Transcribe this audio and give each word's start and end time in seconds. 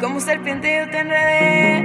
Como 0.00 0.20
serpiente 0.20 0.76
yo 0.78 0.90
te 0.90 0.98
enredé. 0.98 1.78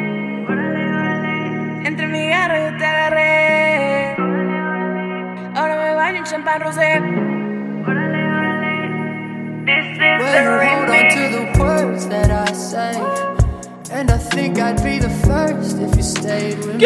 Entre 1.86 2.08
mi 2.08 2.28
garra 2.28 2.70
yo 2.72 2.78
te 2.78 2.86
agarré. 2.86 4.16
Ahora 5.56 5.76
me 5.78 5.96
baño 5.96 6.18
en 6.20 6.24
champán 6.26 6.62
rosé. 6.62 7.02
This 9.66 9.86
is 9.86 10.00
Well, 10.20 10.34
the 10.34 10.42
you 10.44 10.50
hold 10.52 10.90
on 10.90 10.96
remix. 10.96 11.14
to 11.14 11.22
the 11.38 11.44
words 11.64 12.08
that 12.08 12.30
I 12.32 12.54
say. 12.54 13.31
¿Qué 14.02 14.08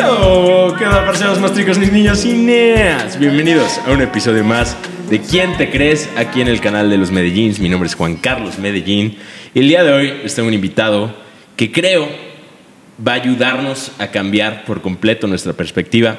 onda, 0.01 0.77
¿Qué 0.77 0.85
onda, 0.85 1.05
parceros, 1.05 1.39
más 1.39 1.55
chicos, 1.55 1.77
mis 1.77 1.89
niños 1.89 2.25
y 2.25 2.33
neas? 2.33 3.17
Bienvenidos 3.17 3.79
a 3.87 3.91
un 3.91 4.01
episodio 4.01 4.43
más 4.43 4.75
de 5.09 5.21
¿Quién 5.21 5.55
te 5.55 5.71
crees? 5.71 6.09
Aquí 6.17 6.41
en 6.41 6.49
el 6.49 6.59
canal 6.59 6.89
de 6.89 6.97
los 6.97 7.11
Medellín. 7.11 7.55
Mi 7.59 7.69
nombre 7.69 7.87
es 7.87 7.95
Juan 7.95 8.17
Carlos 8.17 8.59
Medellín. 8.59 9.17
Y 9.53 9.59
el 9.59 9.69
día 9.69 9.85
de 9.85 9.93
hoy 9.93 10.13
tengo 10.35 10.49
un 10.49 10.53
invitado 10.53 11.15
que 11.55 11.71
creo 11.71 12.05
va 13.07 13.13
a 13.13 13.15
ayudarnos 13.15 13.93
a 13.97 14.07
cambiar 14.07 14.65
por 14.65 14.81
completo 14.81 15.25
nuestra 15.25 15.53
perspectiva. 15.53 16.17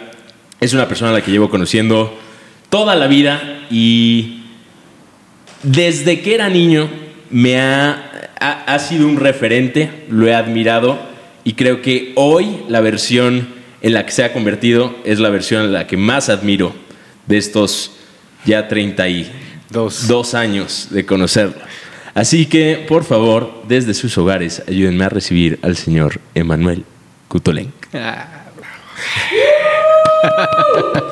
Es 0.63 0.73
una 0.73 0.89
persona 0.89 1.11
a 1.11 1.15
la 1.15 1.21
que 1.21 1.31
llevo 1.31 1.51
conociendo 1.51 2.19
toda 2.71 2.97
la 2.97 3.07
vida 3.07 3.67
y 3.71 4.45
desde 5.63 6.23
que 6.23 6.35
era 6.35 6.49
niño 6.49 6.89
me 7.29 7.61
ha, 7.61 8.06
ha, 8.41 8.65
ha 8.75 8.79
sido 8.79 9.07
un 9.07 9.17
referente, 9.19 9.91
lo 10.09 10.27
he 10.27 10.35
admirado 10.35 10.99
y 11.45 11.55
creo 11.55 11.83
que 11.83 12.13
hoy 12.17 12.59
la 12.69 12.81
versión 12.81 13.49
en 13.83 13.93
la 13.95 14.05
que 14.05 14.13
se 14.13 14.25
ha 14.25 14.33
convertido 14.33 14.97
es 15.05 15.19
la 15.21 15.29
versión 15.31 15.63
en 15.65 15.73
la 15.73 15.87
que 15.87 15.97
más 15.97 16.29
admiro 16.29 16.75
de 17.27 17.37
estos 17.39 17.93
ya 18.45 18.69
32 18.69 20.07
Dos. 20.09 20.35
años 20.35 20.89
de 20.91 21.05
conocerlo. 21.07 21.55
Así 22.15 22.47
que, 22.47 22.85
por 22.89 23.05
favor, 23.05 23.63
desde 23.69 23.93
sus 23.93 24.17
hogares, 24.17 24.63
ayúdenme 24.67 25.05
a 25.05 25.09
recibir 25.11 25.59
al 25.63 25.77
señor 25.77 26.19
Emanuel 26.35 26.85
Cutolen. 27.29 27.73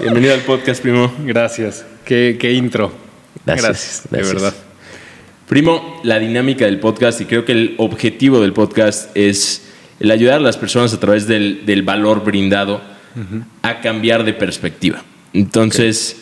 Bienvenido 0.00 0.32
al 0.34 0.40
podcast, 0.40 0.80
primo. 0.82 1.12
Gracias. 1.20 1.84
Qué, 2.04 2.36
qué 2.40 2.52
intro. 2.52 2.92
Gracias, 3.44 4.04
De 4.10 4.18
gracias. 4.18 4.34
verdad. 4.34 4.54
Primo, 5.48 6.00
la 6.04 6.18
dinámica 6.18 6.64
del 6.64 6.80
podcast 6.80 7.20
y 7.20 7.26
creo 7.26 7.44
que 7.44 7.52
el 7.52 7.74
objetivo 7.78 8.40
del 8.40 8.52
podcast 8.52 9.14
es 9.16 9.62
el 10.00 10.10
ayudar 10.10 10.36
a 10.36 10.40
las 10.40 10.56
personas 10.56 10.94
a 10.94 11.00
través 11.00 11.26
del, 11.26 11.66
del 11.66 11.82
valor 11.82 12.24
brindado 12.24 12.80
a 13.62 13.80
cambiar 13.80 14.24
de 14.24 14.32
perspectiva. 14.32 15.04
Entonces, 15.32 16.16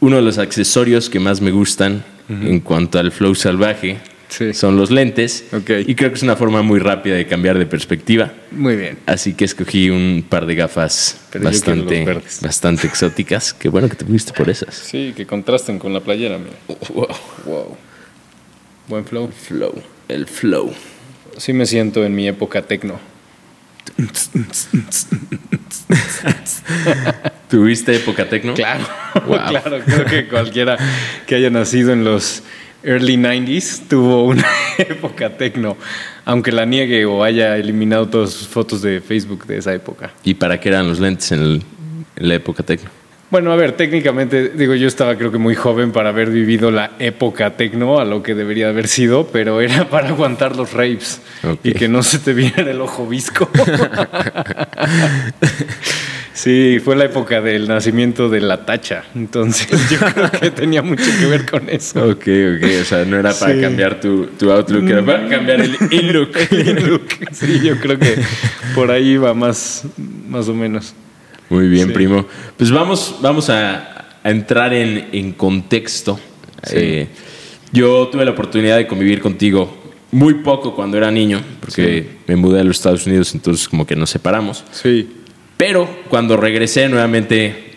uno 0.00 0.16
de 0.16 0.22
los 0.22 0.38
accesorios 0.38 1.10
que 1.10 1.18
más 1.20 1.40
me 1.40 1.50
gustan 1.50 2.04
en 2.28 2.60
cuanto 2.60 2.98
al 2.98 3.10
flow 3.12 3.34
salvaje 3.34 3.98
Sí. 4.28 4.54
son 4.54 4.76
los 4.76 4.92
lentes. 4.92 5.46
Ok. 5.52 5.70
Y 5.88 5.96
creo 5.96 6.10
que 6.10 6.14
es 6.14 6.22
una 6.22 6.36
forma 6.36 6.62
muy 6.62 6.78
rápida 6.78 7.16
de 7.16 7.26
cambiar 7.26 7.58
de 7.58 7.66
perspectiva. 7.66 8.32
Muy 8.52 8.76
bien. 8.76 8.98
Así 9.04 9.34
que 9.34 9.44
escogí 9.44 9.90
un 9.90 10.24
par 10.28 10.46
de 10.46 10.54
gafas 10.54 11.20
Pero 11.32 11.46
bastante, 11.46 12.06
bastante 12.40 12.86
exóticas. 12.86 13.52
Qué 13.52 13.68
bueno 13.68 13.88
que 13.88 13.96
te 13.96 14.04
fuiste 14.04 14.32
por 14.32 14.48
esas. 14.48 14.76
Sí, 14.76 15.12
que 15.16 15.26
contrasten 15.26 15.80
con 15.80 15.92
la 15.92 15.98
playera, 15.98 16.38
mira. 16.38 16.52
Wow. 16.94 17.08
Wow. 17.44 17.76
Buen 18.90 19.04
flow. 19.04 19.28
Flow, 19.30 19.72
el 20.08 20.26
flow. 20.26 20.72
Sí 21.36 21.52
me 21.52 21.64
siento 21.64 22.04
en 22.04 22.12
mi 22.14 22.26
época 22.26 22.62
tecno. 22.62 22.98
¿Tuviste 27.48 27.94
época 27.96 28.28
tecno? 28.28 28.54
Claro. 28.54 28.84
Wow. 29.26 29.38
claro, 29.48 29.80
creo 29.84 30.04
que 30.06 30.28
cualquiera 30.28 30.78
que 31.26 31.34
haya 31.34 31.50
nacido 31.50 31.92
en 31.92 32.04
los 32.04 32.44
early 32.84 33.16
90s 33.16 33.88
tuvo 33.88 34.24
una 34.24 34.44
época 34.78 35.36
tecno. 35.36 35.76
Aunque 36.24 36.52
la 36.52 36.64
niegue 36.64 37.04
o 37.06 37.24
haya 37.24 37.56
eliminado 37.56 38.08
todas 38.08 38.30
sus 38.30 38.46
fotos 38.46 38.80
de 38.82 39.00
Facebook 39.00 39.46
de 39.46 39.58
esa 39.58 39.74
época. 39.74 40.12
¿Y 40.22 40.34
para 40.34 40.60
qué 40.60 40.68
eran 40.68 40.88
los 40.88 41.00
lentes 41.00 41.32
en, 41.32 41.40
el- 41.40 41.62
en 42.16 42.28
la 42.28 42.34
época 42.36 42.62
tecno? 42.62 42.88
Bueno, 43.30 43.52
a 43.52 43.56
ver, 43.56 43.72
técnicamente, 43.72 44.48
digo, 44.48 44.74
yo 44.74 44.88
estaba 44.88 45.16
creo 45.16 45.30
que 45.30 45.38
muy 45.38 45.54
joven 45.54 45.92
para 45.92 46.08
haber 46.08 46.30
vivido 46.30 46.72
la 46.72 46.92
época 46.98 47.56
tecno 47.56 48.00
a 48.00 48.04
lo 48.04 48.24
que 48.24 48.34
debería 48.34 48.70
haber 48.70 48.88
sido, 48.88 49.28
pero 49.28 49.60
era 49.60 49.84
para 49.90 50.08
aguantar 50.08 50.56
los 50.56 50.72
rapes 50.72 51.20
y 51.62 51.72
que 51.72 51.86
no 51.88 52.02
se 52.02 52.18
te 52.18 52.32
viera 52.34 52.68
el 52.68 52.80
ojo 52.80 53.06
visco. 53.06 53.48
sí, 56.32 56.80
fue 56.84 56.96
la 56.96 57.04
época 57.04 57.40
del 57.40 57.68
nacimiento 57.68 58.28
de 58.28 58.40
la 58.40 58.64
tacha, 58.66 59.04
entonces 59.14 59.68
yo 59.90 59.98
creo 59.98 60.30
que 60.32 60.50
tenía 60.50 60.82
mucho 60.82 61.04
que 61.20 61.26
ver 61.26 61.48
con 61.48 61.68
eso. 61.68 62.00
Ok, 62.10 62.26
ok. 62.56 62.64
O 62.82 62.84
sea, 62.84 63.04
no 63.04 63.16
era 63.16 63.32
para 63.32 63.54
Sí. 63.54 63.60
cambiar 63.60 64.00
tu, 64.00 64.26
tu 64.26 64.50
outlook, 64.50 64.88
era 64.88 65.04
para 65.04 65.28
cambiar 65.28 65.60
el 65.64 65.76
in-look. 65.90 66.36
Sí, 67.32 67.60
yo 67.62 67.76
creo 67.78 67.98
que 67.98 68.16
por 68.74 68.90
ahí 68.90 69.16
va 69.16 69.34
más, 69.34 69.84
más 70.28 70.48
o 70.48 70.54
menos. 70.54 70.94
Muy 71.50 71.68
bien, 71.68 71.88
Sí. 71.88 71.92
primo. 71.94 72.26
Pues 72.56 72.70
vamos, 72.70 73.16
vamos 73.20 73.50
a, 73.50 74.06
a 74.22 74.30
entrar 74.30 74.72
en, 74.72 75.08
en 75.12 75.32
contexto. 75.32 76.18
Sí. 76.64 76.74
Eh, 76.76 77.06
yo 77.72 78.08
tuve 78.08 78.24
la 78.24 78.30
oportunidad 78.32 78.76
de 78.76 78.86
convivir 78.86 79.20
contigo 79.20 79.76
muy 80.12 80.34
poco 80.34 80.74
cuando 80.74 80.96
era 80.96 81.10
niño, 81.10 81.40
porque 81.60 82.06
me 82.26 82.34
mudé 82.36 82.60
a 82.60 82.64
los 82.64 82.76
Estados 82.78 83.06
Unidos, 83.06 83.32
entonces 83.34 83.68
como 83.68 83.86
que 83.86 83.94
nos 83.94 84.10
separamos. 84.10 84.64
Sí, 84.72 85.08
Pero 85.56 85.88
cuando 86.08 86.36
regresé 86.36 86.88
nuevamente 86.88 87.68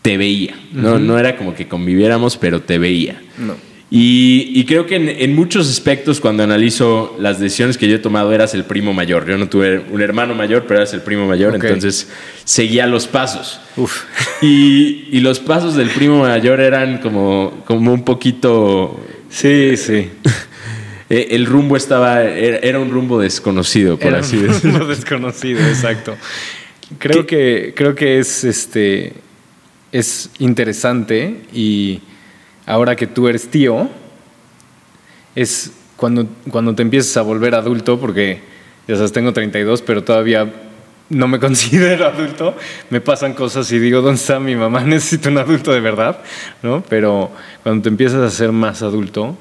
te 0.00 0.16
veía. 0.16 0.54
No, 0.72 0.98
no 0.98 1.18
era 1.18 1.36
como 1.36 1.54
que 1.54 1.66
conviviéramos, 1.68 2.36
pero 2.36 2.62
te 2.62 2.78
veía. 2.78 3.20
no. 3.38 3.54
Y, 3.88 4.50
y 4.52 4.64
creo 4.64 4.86
que 4.86 4.96
en, 4.96 5.08
en 5.08 5.34
muchos 5.34 5.70
aspectos, 5.70 6.20
cuando 6.20 6.42
analizo 6.42 7.16
las 7.20 7.38
decisiones 7.38 7.78
que 7.78 7.88
yo 7.88 7.96
he 7.96 7.98
tomado, 8.00 8.32
eras 8.32 8.52
el 8.54 8.64
primo 8.64 8.92
mayor. 8.92 9.26
Yo 9.28 9.38
no 9.38 9.48
tuve 9.48 9.80
un 9.90 10.02
hermano 10.02 10.34
mayor, 10.34 10.64
pero 10.66 10.80
eras 10.80 10.92
el 10.92 11.02
primo 11.02 11.26
mayor, 11.26 11.54
entonces 11.54 12.08
seguía 12.44 12.86
los 12.86 13.06
pasos. 13.06 13.60
Uf. 13.76 14.02
Y, 14.42 15.08
y 15.12 15.20
los 15.20 15.38
pasos 15.38 15.76
del 15.76 15.90
primo 15.90 16.20
mayor 16.20 16.60
eran 16.60 16.98
como, 16.98 17.62
como 17.64 17.92
un 17.92 18.04
poquito... 18.04 19.00
Sí, 19.30 19.76
sí. 19.76 20.10
eh, 21.08 21.28
el 21.30 21.46
rumbo 21.46 21.76
estaba... 21.76 22.24
Era, 22.24 22.80
un 22.80 22.90
rumbo 22.90 23.20
desconocido, 23.20 23.98
por 23.98 24.08
Era 24.08 24.18
así 24.18 24.36
un 24.36 24.48
decirlo. 24.48 24.70
mundo 24.72 24.86
desconocido, 24.94 25.60
exacto. 25.60 26.16
Creo 26.98 27.24
que, 27.24 27.72
creo 27.76 27.94
que 27.94 28.18
es 28.18 28.42
este 28.44 29.12
es 29.92 30.30
interesante 30.38 31.42
y 31.52 32.00
ahora 32.66 32.96
que 32.96 33.06
tú 33.06 33.28
eres 33.28 33.48
tío, 33.48 33.88
es 35.34 35.72
cuando, 35.96 36.26
cuando 36.50 36.74
te 36.74 36.82
empiezas 36.82 37.16
a 37.16 37.22
volver 37.22 37.54
adulto, 37.54 37.98
porque 37.98 38.40
ya 38.86 38.96
sabes, 38.96 39.12
tengo 39.12 39.32
32, 39.32 39.82
pero 39.82 40.04
todavía 40.04 40.52
no 41.08 41.28
me 41.28 41.38
considero 41.40 42.06
adulto, 42.06 42.54
me 42.90 43.00
pasan 43.00 43.34
cosas 43.34 43.70
y 43.72 43.78
digo, 43.78 44.02
¿dónde 44.02 44.20
está 44.20 44.40
mi 44.40 44.56
mamá? 44.56 44.80
Necesito 44.84 45.28
un 45.30 45.38
adulto 45.38 45.72
de 45.72 45.80
verdad, 45.80 46.18
¿no? 46.62 46.82
Pero 46.88 47.30
cuando 47.62 47.84
te 47.84 47.88
empiezas 47.88 48.20
a 48.20 48.30
ser 48.30 48.52
más 48.52 48.82
adulto, 48.82 49.36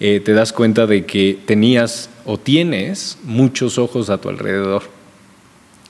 eh, 0.00 0.20
te 0.20 0.32
das 0.32 0.52
cuenta 0.52 0.86
de 0.86 1.04
que 1.04 1.38
tenías 1.44 2.08
o 2.24 2.38
tienes 2.38 3.18
muchos 3.24 3.78
ojos 3.78 4.10
a 4.10 4.18
tu 4.18 4.28
alrededor. 4.28 4.84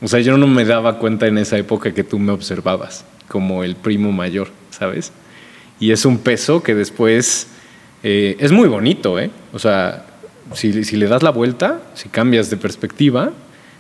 O 0.01 0.09
sea, 0.09 0.21
yo 0.21 0.39
no 0.39 0.47
me 0.47 0.65
daba 0.65 0.99
cuenta 0.99 1.27
en 1.27 1.39
esa 1.39 1.59
época 1.59 1.93
que 1.93 2.05
tú 2.05 2.19
me 2.19 2.33
observabas 2.33 3.05
como 3.27 3.65
el 3.65 3.77
primo 3.77 4.13
mayor, 4.13 4.49
¿sabes? 4.71 5.13
Y 5.81 5.93
es 5.93 6.05
un 6.05 6.19
peso 6.19 6.63
que 6.63 6.75
después 6.75 7.49
eh, 8.03 8.37
es 8.39 8.53
muy 8.53 8.69
bonito, 8.69 9.19
¿eh? 9.19 9.31
O 9.53 9.59
sea, 9.59 10.07
si, 10.55 10.85
si 10.85 10.97
le 10.97 11.07
das 11.07 11.23
la 11.23 11.31
vuelta, 11.31 11.81
si 11.95 12.09
cambias 12.09 12.51
de 12.51 12.57
perspectiva, 12.57 13.33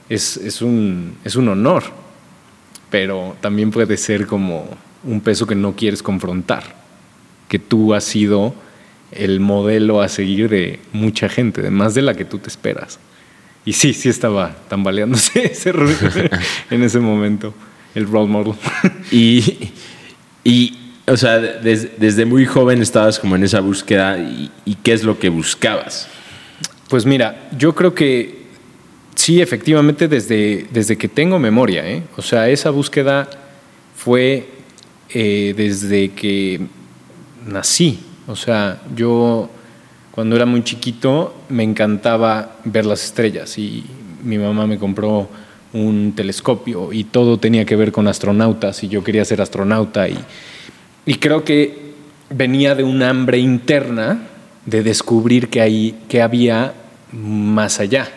es, 0.08 0.36
es, 0.36 0.62
un, 0.62 1.16
es 1.24 1.36
un 1.36 1.48
honor. 1.48 1.84
Pero 2.90 3.36
también 3.40 3.70
puede 3.70 3.96
ser 3.96 4.26
como 4.26 4.68
un 5.04 5.20
peso 5.20 5.46
que 5.46 5.54
no 5.54 5.76
quieres 5.76 6.02
confrontar, 6.02 6.64
que 7.48 7.58
tú 7.58 7.94
has 7.94 8.04
sido 8.04 8.54
el 9.12 9.40
modelo 9.40 10.00
a 10.00 10.08
seguir 10.08 10.48
de 10.48 10.80
mucha 10.92 11.28
gente, 11.28 11.62
de 11.62 11.70
más 11.70 11.94
de 11.94 12.02
la 12.02 12.14
que 12.14 12.24
tú 12.24 12.38
te 12.38 12.48
esperas. 12.48 12.98
Y 13.64 13.74
sí, 13.74 13.92
sí 13.92 14.08
estaba 14.08 14.56
tambaleándose 14.68 15.46
ese 15.52 15.72
en 16.70 16.82
ese 16.82 17.00
momento, 17.00 17.54
el 17.94 18.06
role 18.06 18.28
model. 18.28 18.54
Y, 19.10 19.72
y, 20.44 20.87
o 21.08 21.16
sea, 21.16 21.38
des- 21.38 21.98
desde 21.98 22.24
muy 22.24 22.44
joven 22.46 22.80
estabas 22.82 23.18
como 23.18 23.36
en 23.36 23.44
esa 23.44 23.60
búsqueda 23.60 24.18
y, 24.18 24.50
y 24.64 24.74
qué 24.76 24.92
es 24.92 25.02
lo 25.04 25.18
que 25.18 25.28
buscabas. 25.28 26.08
Pues 26.88 27.04
mira, 27.04 27.48
yo 27.56 27.74
creo 27.74 27.94
que 27.94 28.44
sí, 29.14 29.40
efectivamente, 29.40 30.08
desde, 30.08 30.66
desde 30.72 30.96
que 30.96 31.08
tengo 31.08 31.38
memoria, 31.38 31.88
¿eh? 31.88 32.02
O 32.16 32.22
sea, 32.22 32.48
esa 32.48 32.70
búsqueda 32.70 33.28
fue 33.96 34.48
eh, 35.10 35.54
desde 35.56 36.10
que 36.10 36.60
nací. 37.46 37.98
O 38.26 38.36
sea, 38.36 38.80
yo 38.94 39.50
cuando 40.12 40.36
era 40.36 40.46
muy 40.46 40.62
chiquito 40.64 41.34
me 41.48 41.62
encantaba 41.62 42.56
ver 42.64 42.86
las 42.86 43.04
estrellas 43.04 43.56
y 43.58 43.84
mi 44.22 44.38
mamá 44.38 44.66
me 44.66 44.78
compró 44.78 45.28
un 45.72 46.12
telescopio 46.16 46.92
y 46.92 47.04
todo 47.04 47.38
tenía 47.38 47.64
que 47.64 47.76
ver 47.76 47.92
con 47.92 48.08
astronautas 48.08 48.82
y 48.82 48.88
yo 48.88 49.04
quería 49.04 49.24
ser 49.24 49.40
astronauta 49.40 50.08
y, 50.08 50.18
y 51.08 51.14
creo 51.14 51.42
que 51.42 51.94
venía 52.28 52.74
de 52.74 52.84
un 52.84 53.02
hambre 53.02 53.38
interna 53.38 54.28
de 54.66 54.82
descubrir 54.82 55.48
que, 55.48 55.62
hay, 55.62 55.98
que 56.06 56.20
había 56.20 56.74
más 57.12 57.80
allá. 57.80 58.12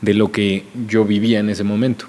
de 0.00 0.14
lo 0.14 0.30
que 0.30 0.62
yo 0.86 1.04
vivía 1.04 1.40
en 1.40 1.50
ese 1.50 1.64
momento. 1.64 2.06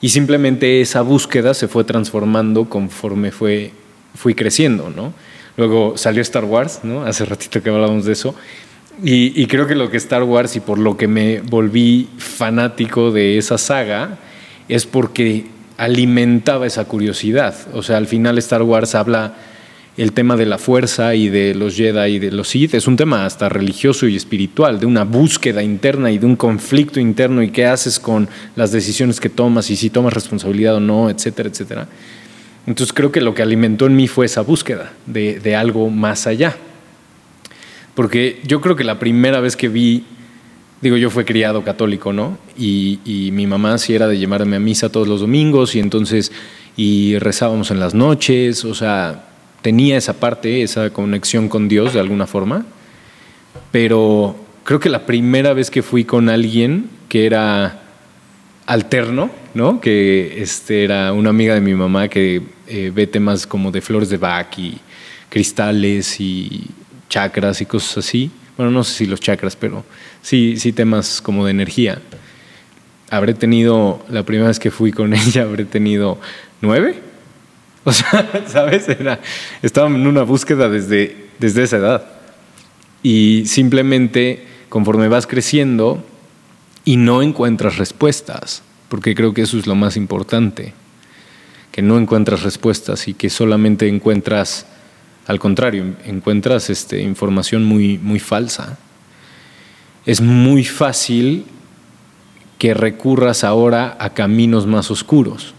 Y 0.00 0.08
simplemente 0.08 0.80
esa 0.80 1.02
búsqueda 1.02 1.52
se 1.52 1.68
fue 1.68 1.84
transformando 1.84 2.70
conforme 2.70 3.30
fue, 3.30 3.72
fui 4.14 4.34
creciendo, 4.34 4.88
¿no? 4.88 5.12
Luego 5.58 5.98
salió 5.98 6.22
Star 6.22 6.44
Wars, 6.44 6.80
¿no? 6.84 7.04
Hace 7.04 7.26
ratito 7.26 7.62
que 7.62 7.68
hablábamos 7.68 8.06
de 8.06 8.14
eso. 8.14 8.34
Y, 9.04 9.38
y 9.38 9.46
creo 9.48 9.66
que 9.66 9.74
lo 9.74 9.90
que 9.90 9.98
Star 9.98 10.22
Wars 10.22 10.56
y 10.56 10.60
por 10.60 10.78
lo 10.78 10.96
que 10.96 11.08
me 11.08 11.42
volví 11.42 12.08
fanático 12.16 13.10
de 13.10 13.36
esa 13.36 13.58
saga 13.58 14.18
es 14.70 14.86
porque 14.86 15.44
alimentaba 15.76 16.66
esa 16.66 16.84
curiosidad. 16.84 17.54
O 17.72 17.82
sea, 17.82 17.96
al 17.96 18.06
final 18.06 18.38
Star 18.38 18.62
Wars 18.62 18.94
habla 18.94 19.34
el 19.96 20.12
tema 20.12 20.36
de 20.36 20.44
la 20.44 20.58
fuerza 20.58 21.14
y 21.14 21.28
de 21.28 21.54
los 21.54 21.76
Jedi 21.76 22.16
y 22.16 22.18
de 22.18 22.30
los 22.30 22.48
Sith 22.48 22.74
es 22.74 22.86
un 22.86 22.96
tema 22.96 23.24
hasta 23.24 23.48
religioso 23.48 24.06
y 24.06 24.16
espiritual, 24.16 24.78
de 24.78 24.86
una 24.86 25.04
búsqueda 25.04 25.62
interna 25.62 26.10
y 26.10 26.18
de 26.18 26.26
un 26.26 26.36
conflicto 26.36 27.00
interno 27.00 27.42
y 27.42 27.50
qué 27.50 27.66
haces 27.66 27.98
con 27.98 28.28
las 28.56 28.72
decisiones 28.72 29.20
que 29.20 29.30
tomas 29.30 29.70
y 29.70 29.76
si 29.76 29.88
tomas 29.88 30.12
responsabilidad 30.12 30.76
o 30.76 30.80
no, 30.80 31.08
etcétera, 31.08 31.48
etcétera. 31.48 31.88
Entonces 32.66 32.92
creo 32.92 33.10
que 33.10 33.20
lo 33.20 33.34
que 33.34 33.42
alimentó 33.42 33.86
en 33.86 33.96
mí 33.96 34.06
fue 34.06 34.26
esa 34.26 34.42
búsqueda 34.42 34.92
de, 35.06 35.40
de 35.40 35.56
algo 35.56 35.88
más 35.88 36.26
allá. 36.26 36.56
Porque 37.94 38.40
yo 38.44 38.60
creo 38.60 38.76
que 38.76 38.84
la 38.84 38.98
primera 38.98 39.40
vez 39.40 39.56
que 39.56 39.68
vi, 39.68 40.04
digo, 40.80 40.96
yo 40.96 41.10
fui 41.10 41.24
criado 41.24 41.64
católico, 41.64 42.12
¿no? 42.12 42.38
Y, 42.58 43.30
mi 43.32 43.46
mamá 43.46 43.78
sí 43.78 43.94
era 43.94 44.08
de 44.08 44.18
llevarme 44.18 44.56
a 44.56 44.60
misa 44.60 44.90
todos 44.90 45.08
los 45.08 45.20
domingos 45.20 45.74
y 45.74 45.80
entonces, 45.80 46.32
y 46.76 47.18
rezábamos 47.18 47.70
en 47.70 47.80
las 47.80 47.94
noches, 47.94 48.64
o 48.64 48.74
sea, 48.74 49.26
tenía 49.62 49.96
esa 49.96 50.14
parte, 50.14 50.62
esa 50.62 50.90
conexión 50.90 51.48
con 51.48 51.68
Dios 51.68 51.92
de 51.92 52.00
alguna 52.00 52.26
forma, 52.26 52.64
pero 53.72 54.36
creo 54.64 54.80
que 54.80 54.88
la 54.88 55.06
primera 55.06 55.52
vez 55.52 55.70
que 55.70 55.82
fui 55.82 56.04
con 56.04 56.28
alguien 56.28 56.88
que 57.08 57.26
era 57.26 57.82
alterno, 58.66 59.30
¿no? 59.54 59.80
Que 59.80 60.42
este 60.42 60.84
era 60.84 61.12
una 61.12 61.30
amiga 61.30 61.54
de 61.54 61.60
mi 61.60 61.74
mamá 61.74 62.08
que 62.08 62.42
eh, 62.66 62.90
ve 62.94 63.06
temas 63.06 63.46
como 63.46 63.70
de 63.70 63.80
flores 63.80 64.08
de 64.08 64.16
Bach 64.16 64.58
y 64.58 64.78
cristales 65.28 66.20
y 66.20 66.66
chakras 67.08 67.60
y 67.60 67.66
cosas 67.66 67.98
así. 67.98 68.30
Bueno, 68.56 68.72
no 68.72 68.84
sé 68.84 68.94
si 68.94 69.06
los 69.06 69.20
chakras, 69.20 69.56
pero 69.56 69.84
sí, 70.22 70.56
sí 70.58 70.72
temas 70.72 71.20
como 71.20 71.44
de 71.44 71.50
energía. 71.50 72.00
Habré 73.10 73.34
tenido, 73.34 74.04
la 74.08 74.24
primera 74.24 74.48
vez 74.48 74.58
que 74.58 74.70
fui 74.70 74.92
con 74.92 75.14
ella, 75.14 75.42
habré 75.42 75.64
tenido 75.64 76.18
nueve 76.60 77.06
o 77.86 77.92
sea, 77.92 78.28
¿sabes? 78.48 78.88
Era, 78.88 79.20
estaba 79.62 79.86
en 79.86 80.06
una 80.06 80.22
búsqueda 80.22 80.68
desde, 80.68 81.28
desde 81.38 81.62
esa 81.62 81.76
edad. 81.76 82.06
Y 83.02 83.44
simplemente, 83.46 84.44
conforme 84.68 85.06
vas 85.06 85.28
creciendo 85.28 86.04
y 86.84 86.96
no 86.96 87.22
encuentras 87.22 87.78
respuestas, 87.78 88.62
porque 88.88 89.14
creo 89.14 89.32
que 89.32 89.42
eso 89.42 89.56
es 89.56 89.68
lo 89.68 89.76
más 89.76 89.96
importante, 89.96 90.74
que 91.70 91.80
no 91.80 91.96
encuentras 91.96 92.42
respuestas 92.42 93.06
y 93.06 93.14
que 93.14 93.30
solamente 93.30 93.86
encuentras, 93.86 94.66
al 95.26 95.38
contrario, 95.38 95.96
encuentras 96.04 96.70
este, 96.70 97.02
información 97.02 97.64
muy, 97.64 97.98
muy 97.98 98.20
falsa. 98.20 98.78
Es 100.04 100.20
muy 100.20 100.64
fácil 100.64 101.44
que 102.58 102.74
recurras 102.74 103.44
ahora 103.44 103.96
a 103.98 104.10
caminos 104.14 104.66
más 104.66 104.90
oscuros 104.90 105.54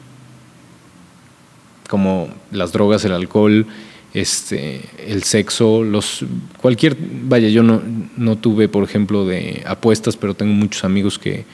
como 1.87 2.29
las 2.51 2.71
drogas, 2.71 3.03
el 3.05 3.13
alcohol, 3.13 3.65
este, 4.13 4.81
el 5.07 5.23
sexo, 5.23 5.83
los 5.83 6.25
cualquier, 6.61 6.97
vaya, 6.99 7.49
yo 7.49 7.63
no, 7.63 7.81
no 8.17 8.37
tuve, 8.37 8.67
por 8.67 8.83
ejemplo, 8.83 9.25
de 9.25 9.63
apuestas, 9.65 10.17
pero 10.17 10.33
tengo 10.33 10.53
muchos 10.53 10.83
amigos 10.83 11.17
que 11.17 11.45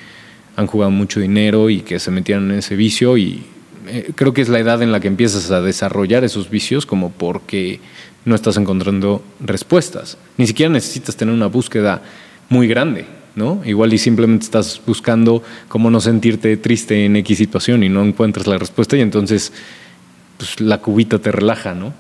han 0.56 0.68
jugado 0.68 0.92
mucho 0.92 1.20
dinero 1.20 1.70
y 1.70 1.82
que 1.82 2.00
se 2.00 2.12
metieron 2.12 2.52
en 2.52 2.60
ese 2.60 2.76
vicio 2.76 3.18
y 3.18 3.44
eh, 3.88 4.12
creo 4.16 4.34
que 4.34 4.42
es 4.42 4.50
la 4.50 4.60
edad 4.60 4.82
en 4.82 4.92
la 4.92 5.00
que 5.00 5.08
empiezas 5.08 5.52
a 5.52 5.62
desarrollar 5.62 6.24
esos 6.24 6.50
vicios 6.50 6.86
como 6.86 7.12
porque 7.12 7.80
no 8.26 8.36
estás 8.36 8.58
encontrando 8.58 9.24
respuestas. 9.40 10.18
Ni 10.38 10.48
siquiera 10.48 10.72
necesitas 10.72 11.16
tener 11.16 11.34
una 11.34 11.48
búsqueda 11.48 12.02
muy 12.50 12.68
grande, 12.68 13.06
¿no? 13.36 13.62
Igual 13.66 13.94
y 13.94 13.98
simplemente 13.98 14.46
estás 14.46 14.82
buscando 14.86 15.44
cómo 15.68 15.90
no 15.90 16.00
sentirte 16.00 16.56
triste 16.58 17.06
en 17.06 17.16
X 17.18 17.38
situación 17.38 17.84
y 17.84 17.90
no 17.90 18.04
encuentras 18.04 18.48
la 18.48 18.58
respuesta 18.58 18.96
y 18.98 19.02
entonces 19.02 19.52
pues, 20.38 20.60
la 20.60 20.80
cubita 20.80 21.20
te 21.20 21.32
relaja, 21.32 21.74
¿no? 21.74 21.94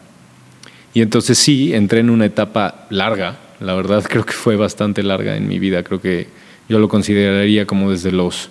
Y 0.93 1.01
entonces 1.01 1.37
sí, 1.37 1.73
entré 1.73 2.01
en 2.01 2.09
una 2.09 2.25
etapa 2.25 2.85
larga, 2.89 3.37
la 3.59 3.73
verdad 3.73 4.03
creo 4.09 4.25
que 4.25 4.33
fue 4.33 4.55
bastante 4.55 5.03
larga 5.03 5.35
en 5.35 5.47
mi 5.47 5.59
vida, 5.59 5.83
creo 5.83 6.01
que 6.01 6.27
yo 6.69 6.79
lo 6.79 6.87
consideraría 6.87 7.65
como 7.65 7.91
desde 7.91 8.11
los 8.11 8.49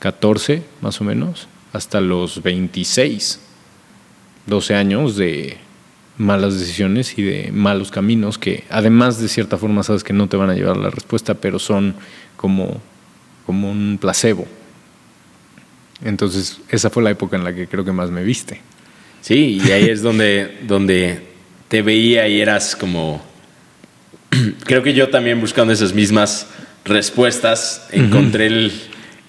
14 0.00 0.62
más 0.82 1.00
o 1.00 1.04
menos 1.04 1.48
hasta 1.76 2.00
los 2.00 2.42
26, 2.42 3.40
12 4.46 4.74
años 4.74 5.16
de 5.16 5.58
malas 6.18 6.58
decisiones 6.58 7.18
y 7.18 7.22
de 7.22 7.50
malos 7.52 7.90
caminos 7.90 8.38
que 8.38 8.64
además 8.70 9.20
de 9.20 9.28
cierta 9.28 9.58
forma 9.58 9.82
sabes 9.82 10.02
que 10.02 10.14
no 10.14 10.28
te 10.28 10.36
van 10.36 10.50
a 10.50 10.54
llevar 10.54 10.78
la 10.78 10.90
respuesta, 10.90 11.34
pero 11.34 11.58
son 11.58 11.94
como, 12.36 12.80
como 13.44 13.70
un 13.70 13.98
placebo. 14.00 14.46
Entonces 16.04 16.58
esa 16.70 16.90
fue 16.90 17.02
la 17.02 17.10
época 17.10 17.36
en 17.36 17.44
la 17.44 17.54
que 17.54 17.68
creo 17.68 17.84
que 17.84 17.92
más 17.92 18.10
me 18.10 18.24
viste. 18.24 18.60
Sí, 19.20 19.60
y 19.64 19.70
ahí 19.72 19.88
es 19.88 20.02
donde, 20.02 20.58
donde 20.66 21.20
te 21.68 21.82
veía 21.82 22.28
y 22.28 22.40
eras 22.40 22.76
como... 22.76 23.22
Creo 24.64 24.82
que 24.82 24.94
yo 24.94 25.08
también 25.08 25.40
buscando 25.40 25.72
esas 25.72 25.92
mismas 25.92 26.46
respuestas 26.84 27.88
encontré 27.90 28.46
el, 28.46 28.72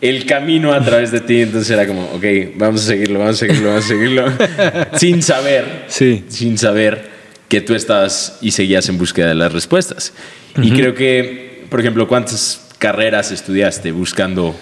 el, 0.02 0.26
camino 0.26 0.74
a 0.74 0.84
través 0.84 1.12
de 1.12 1.22
ti, 1.22 1.42
entonces 1.42 1.70
era 1.70 1.88
como, 1.88 2.04
ok, 2.14 2.24
vamos 2.56 2.84
a 2.84 2.88
seguirlo, 2.88 3.20
vamos 3.20 3.36
a 3.36 3.40
seguirlo, 3.40 3.70
vamos 3.70 3.86
a 3.86 3.88
seguirlo, 3.88 4.26
sin 4.98 5.22
saber, 5.22 5.86
sí. 5.88 6.24
sin 6.28 6.58
saber 6.58 7.10
que 7.48 7.62
tú 7.62 7.76
estabas 7.76 8.38
y 8.42 8.52
seguías 8.52 8.90
en 8.90 8.98
búsqueda 8.98 9.30
de 9.30 9.36
las 9.36 9.54
respuestas. 9.54 10.14
Y 10.62 10.72
creo 10.72 10.94
que, 10.96 11.66
por 11.70 11.80
ejemplo, 11.80 12.08
¿cuántas 12.08 12.70
carreras 12.78 13.32
estudiaste 13.32 13.92
buscando 13.92 14.56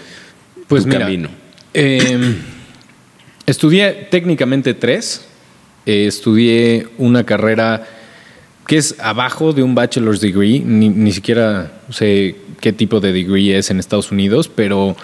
pues 0.68 0.84
tu 0.84 0.90
mira, 0.90 1.00
camino? 1.02 1.30
Eh, 1.74 2.36
Estudié 3.46 4.08
técnicamente 4.10 4.74
tres. 4.74 5.26
Eh, 5.86 6.08
estudié 6.08 6.88
una 6.98 7.24
carrera 7.24 7.86
que 8.66 8.78
es 8.78 8.96
abajo 9.00 9.54
de 9.54 9.62
un 9.62 9.76
bachelor's 9.76 10.20
degree. 10.20 10.62
Ni, 10.66 10.90
ni, 10.90 11.12
siquiera 11.12 11.72
sé 11.92 12.36
qué 12.60 12.74
tipo 12.74 13.00
de 13.00 13.14
degree 13.14 13.56
es 13.56 13.70
en 13.70 13.80
Estados 13.80 14.12
Unidos, 14.12 14.50
pero 14.50 14.98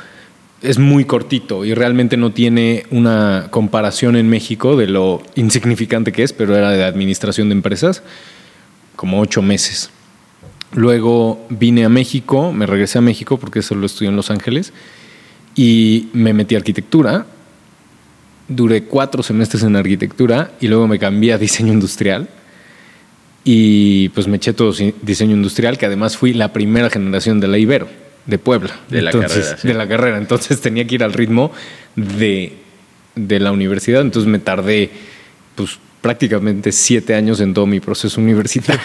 es 0.62 0.78
muy 0.78 1.06
cortito 1.06 1.66
y 1.66 1.74
realmente 1.74 2.18
no 2.18 2.32
tiene 2.32 2.86
una 2.92 3.48
comparación 3.50 4.16
en 4.16 4.30
México 4.30 4.76
de 4.76 4.88
lo 4.88 5.24
insignificante 5.36 6.12
que 6.12 6.24
es, 6.24 6.34
pero 6.34 6.56
era 6.56 6.72
de 6.72 6.84
administración 6.84 7.50
de 7.50 7.54
empresas, 7.54 8.04
como 8.96 9.20
ocho 9.20 9.42
meses. 9.42 9.90
Luego 10.74 11.46
vine 11.50 11.84
a 11.84 11.90
México, 11.90 12.54
me 12.54 12.66
regresé 12.66 13.00
a 13.00 13.02
México 13.02 13.38
porque 13.38 13.60
eso 13.60 13.76
lo 13.76 13.86
estudié 13.86 14.10
en 14.10 14.16
Los 14.16 14.32
Ángeles 14.32 14.72
y 15.56 16.10
me 16.14 16.34
metí 16.34 16.56
a 16.56 16.60
arquitectura 16.60 17.26
duré 18.56 18.84
cuatro 18.84 19.24
semestres 19.24 19.64
en 19.64 19.76
arquitectura 19.76 20.52
y 20.60 20.68
luego 20.68 20.88
me 20.88 21.00
cambié 21.00 21.34
a 21.34 21.38
diseño 21.38 21.74
industrial. 21.74 22.30
Y 23.44 24.10
pues 24.10 24.28
me 24.28 24.38
eché 24.38 24.54
todo 24.54 24.72
diseño 25.02 25.36
industrial, 25.36 25.78
que 25.78 25.88
además 25.88 26.16
fui 26.16 26.34
la 26.34 26.54
primera 26.54 26.92
generación 26.92 27.40
de 27.40 27.48
la 27.48 27.58
Ibero, 27.58 27.88
de 28.26 28.38
Puebla. 28.38 28.76
De 28.90 29.02
la 29.02 29.12
carrera. 29.12 29.58
De 29.62 29.74
la 29.74 29.88
carrera. 29.88 30.18
Entonces 30.18 30.62
tenía 30.62 30.86
que 30.86 30.96
ir 30.96 31.04
al 31.04 31.14
ritmo 31.14 31.52
de, 31.96 32.54
de 33.16 33.40
la 33.40 33.52
universidad. 33.52 34.02
Entonces 34.02 34.30
me 34.30 34.40
tardé 34.40 34.90
pues 35.56 35.80
prácticamente 36.02 36.72
siete 36.72 37.14
años 37.14 37.40
en 37.42 37.54
todo 37.54 37.68
mi 37.68 37.80
proceso 37.80 38.20
universitario. 38.20 38.82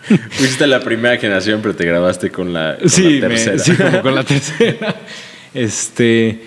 Fuiste 0.30 0.66
la 0.66 0.80
primera 0.80 1.16
generación, 1.16 1.60
pero 1.62 1.74
te 1.74 1.84
grabaste 1.84 2.30
con 2.30 2.52
la, 2.52 2.76
con 2.78 2.88
sí, 2.88 3.18
la 3.18 3.28
tercera. 3.28 3.52
Me, 3.52 3.58
sí, 3.58 3.74
como 3.74 4.02
con 4.02 4.14
la 4.14 4.24
tercera. 4.24 4.96
Este, 5.52 6.40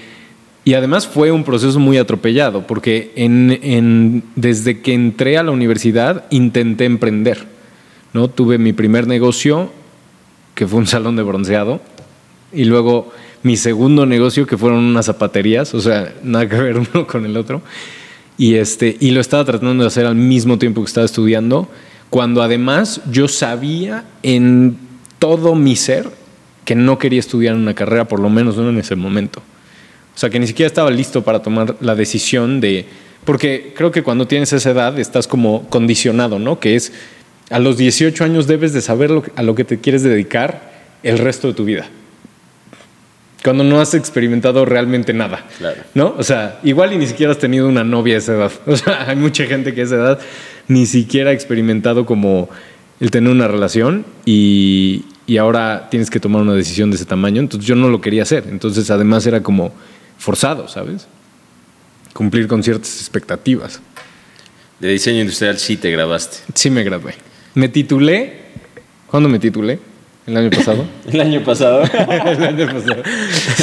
y 0.63 0.73
además 0.75 1.07
fue 1.07 1.31
un 1.31 1.43
proceso 1.43 1.77
muy 1.79 1.97
atropellado, 1.97 2.65
porque 2.65 3.11
en, 3.15 3.59
en, 3.61 4.23
desde 4.35 4.79
que 4.79 4.93
entré 4.93 5.37
a 5.37 5.43
la 5.43 5.51
universidad 5.51 6.25
intenté 6.29 6.85
emprender. 6.85 7.45
¿no? 8.13 8.29
Tuve 8.29 8.57
mi 8.57 8.71
primer 8.71 9.07
negocio, 9.07 9.71
que 10.55 10.67
fue 10.67 10.79
un 10.79 10.87
salón 10.87 11.17
de 11.17 11.23
bronceado, 11.23 11.81
y 12.53 12.65
luego 12.65 13.11
mi 13.43 13.57
segundo 13.57 14.05
negocio, 14.05 14.47
que 14.47 14.57
fueron 14.57 14.79
unas 14.79 15.05
zapaterías, 15.05 15.73
o 15.73 15.81
sea, 15.81 16.13
nada 16.23 16.47
que 16.47 16.55
ver 16.55 16.77
uno 16.93 17.07
con 17.07 17.25
el 17.25 17.37
otro. 17.37 17.61
Y, 18.37 18.55
este, 18.55 18.97
y 18.99 19.11
lo 19.11 19.21
estaba 19.21 19.45
tratando 19.45 19.83
de 19.83 19.87
hacer 19.87 20.05
al 20.05 20.15
mismo 20.15 20.57
tiempo 20.57 20.81
que 20.81 20.87
estaba 20.87 21.05
estudiando, 21.05 21.67
cuando 22.09 22.41
además 22.41 23.01
yo 23.11 23.27
sabía 23.27 24.05
en 24.23 24.77
todo 25.19 25.55
mi 25.55 25.75
ser 25.75 26.09
que 26.65 26.75
no 26.75 26.97
quería 26.97 27.19
estudiar 27.19 27.55
una 27.55 27.73
carrera, 27.73 28.07
por 28.07 28.19
lo 28.19 28.29
menos 28.29 28.57
no 28.57 28.69
en 28.69 28.77
ese 28.77 28.95
momento. 28.95 29.41
O 30.15 30.17
sea, 30.17 30.29
que 30.29 30.39
ni 30.39 30.47
siquiera 30.47 30.67
estaba 30.67 30.91
listo 30.91 31.23
para 31.23 31.41
tomar 31.41 31.75
la 31.81 31.95
decisión 31.95 32.61
de... 32.61 32.85
Porque 33.25 33.73
creo 33.75 33.91
que 33.91 34.03
cuando 34.03 34.27
tienes 34.27 34.53
esa 34.53 34.71
edad 34.71 34.99
estás 34.99 35.27
como 35.27 35.67
condicionado, 35.69 36.39
¿no? 36.39 36.59
Que 36.59 36.75
es, 36.75 36.93
a 37.49 37.59
los 37.59 37.77
18 37.77 38.23
años 38.23 38.47
debes 38.47 38.73
de 38.73 38.81
saber 38.81 39.11
a 39.35 39.43
lo 39.43 39.55
que 39.55 39.63
te 39.63 39.79
quieres 39.79 40.03
dedicar 40.03 40.71
el 41.03 41.17
resto 41.17 41.47
de 41.47 41.53
tu 41.53 41.65
vida. 41.65 41.87
Cuando 43.43 43.63
no 43.63 43.81
has 43.81 43.93
experimentado 43.93 44.63
realmente 44.65 45.13
nada. 45.13 45.45
Claro. 45.57 45.81
¿No? 45.93 46.15
O 46.17 46.23
sea, 46.23 46.59
igual 46.63 46.93
y 46.93 46.97
ni 46.97 47.07
siquiera 47.07 47.33
has 47.33 47.39
tenido 47.39 47.67
una 47.67 47.83
novia 47.83 48.15
a 48.15 48.17
esa 48.19 48.33
edad. 48.33 48.51
O 48.65 48.77
sea, 48.77 49.09
hay 49.09 49.15
mucha 49.15 49.45
gente 49.45 49.73
que 49.73 49.81
a 49.81 49.83
esa 49.83 49.95
edad 49.95 50.19
ni 50.67 50.85
siquiera 50.85 51.31
ha 51.31 51.33
experimentado 51.33 52.05
como 52.05 52.49
el 52.99 53.11
tener 53.11 53.31
una 53.31 53.47
relación 53.49 54.05
y, 54.25 55.05
y 55.27 55.37
ahora 55.37 55.89
tienes 55.91 56.09
que 56.09 56.21
tomar 56.21 56.41
una 56.41 56.53
decisión 56.53 56.89
de 56.89 56.95
ese 56.95 57.05
tamaño. 57.05 57.41
Entonces 57.41 57.67
yo 57.67 57.75
no 57.75 57.89
lo 57.89 57.99
quería 57.99 58.23
hacer. 58.23 58.45
Entonces 58.49 58.89
además 58.89 59.25
era 59.27 59.43
como 59.43 59.73
forzado, 60.17 60.69
¿sabes? 60.69 61.07
Cumplir 62.13 62.47
con 62.47 62.63
ciertas 62.63 62.97
expectativas. 62.99 63.81
De 64.79 64.89
diseño 64.89 65.19
industrial 65.19 65.57
sí 65.59 65.75
te 65.75 65.91
grabaste. 65.91 66.37
Sí 66.55 66.69
me 66.69 66.83
gradué. 66.83 67.15
Me 67.55 67.67
titulé. 67.67 68.41
¿Cuándo 69.07 69.27
me 69.27 69.39
titulé? 69.39 69.79
¿El 70.25 70.37
año 70.37 70.49
pasado? 70.49 70.85
El 71.11 71.21
año 71.21 71.43
pasado. 71.43 71.83
el 71.93 72.43
año 72.43 72.65
pasado. 72.67 73.03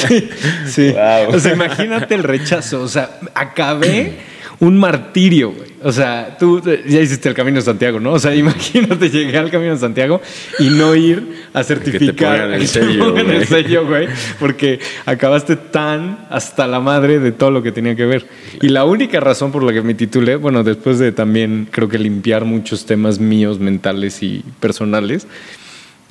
Sí. 0.08 0.28
sí. 0.66 0.92
Wow. 0.92 1.34
O 1.34 1.40
sea, 1.40 1.54
imagínate 1.54 2.14
el 2.14 2.22
rechazo. 2.22 2.82
O 2.82 2.88
sea, 2.88 3.18
acabé 3.34 4.14
un 4.60 4.76
martirio, 4.78 5.52
güey. 5.52 5.70
O 5.82 5.90
sea, 5.90 6.36
tú 6.38 6.62
ya 6.86 7.00
hiciste 7.00 7.30
el 7.30 7.34
Camino 7.34 7.56
de 7.56 7.62
Santiago, 7.62 7.98
¿no? 7.98 8.12
O 8.12 8.18
sea, 8.18 8.34
imagínate 8.34 9.08
llegué 9.08 9.38
al 9.38 9.50
Camino 9.50 9.72
de 9.72 9.78
Santiago 9.78 10.20
y 10.58 10.68
no 10.68 10.94
ir 10.94 11.46
a 11.54 11.64
certificar 11.64 12.40
pongan 12.40 12.52
el 12.52 12.60
que 12.60 12.66
te 12.66 12.66
sello, 12.66 13.06
pongan 13.06 13.30
el 13.30 13.46
güey. 13.46 13.46
sello, 13.46 13.86
güey, 13.86 14.08
porque 14.38 14.78
acabaste 15.06 15.56
tan 15.56 16.26
hasta 16.28 16.66
la 16.66 16.80
madre 16.80 17.18
de 17.18 17.32
todo 17.32 17.50
lo 17.50 17.62
que 17.62 17.72
tenía 17.72 17.96
que 17.96 18.04
ver. 18.04 18.26
Y 18.60 18.68
la 18.68 18.84
única 18.84 19.18
razón 19.20 19.50
por 19.50 19.62
la 19.62 19.72
que 19.72 19.80
me 19.80 19.94
titulé, 19.94 20.36
bueno, 20.36 20.62
después 20.62 20.98
de 20.98 21.12
también 21.12 21.66
creo 21.70 21.88
que 21.88 21.98
limpiar 21.98 22.44
muchos 22.44 22.84
temas 22.84 23.18
míos 23.18 23.58
mentales 23.58 24.22
y 24.22 24.44
personales, 24.60 25.26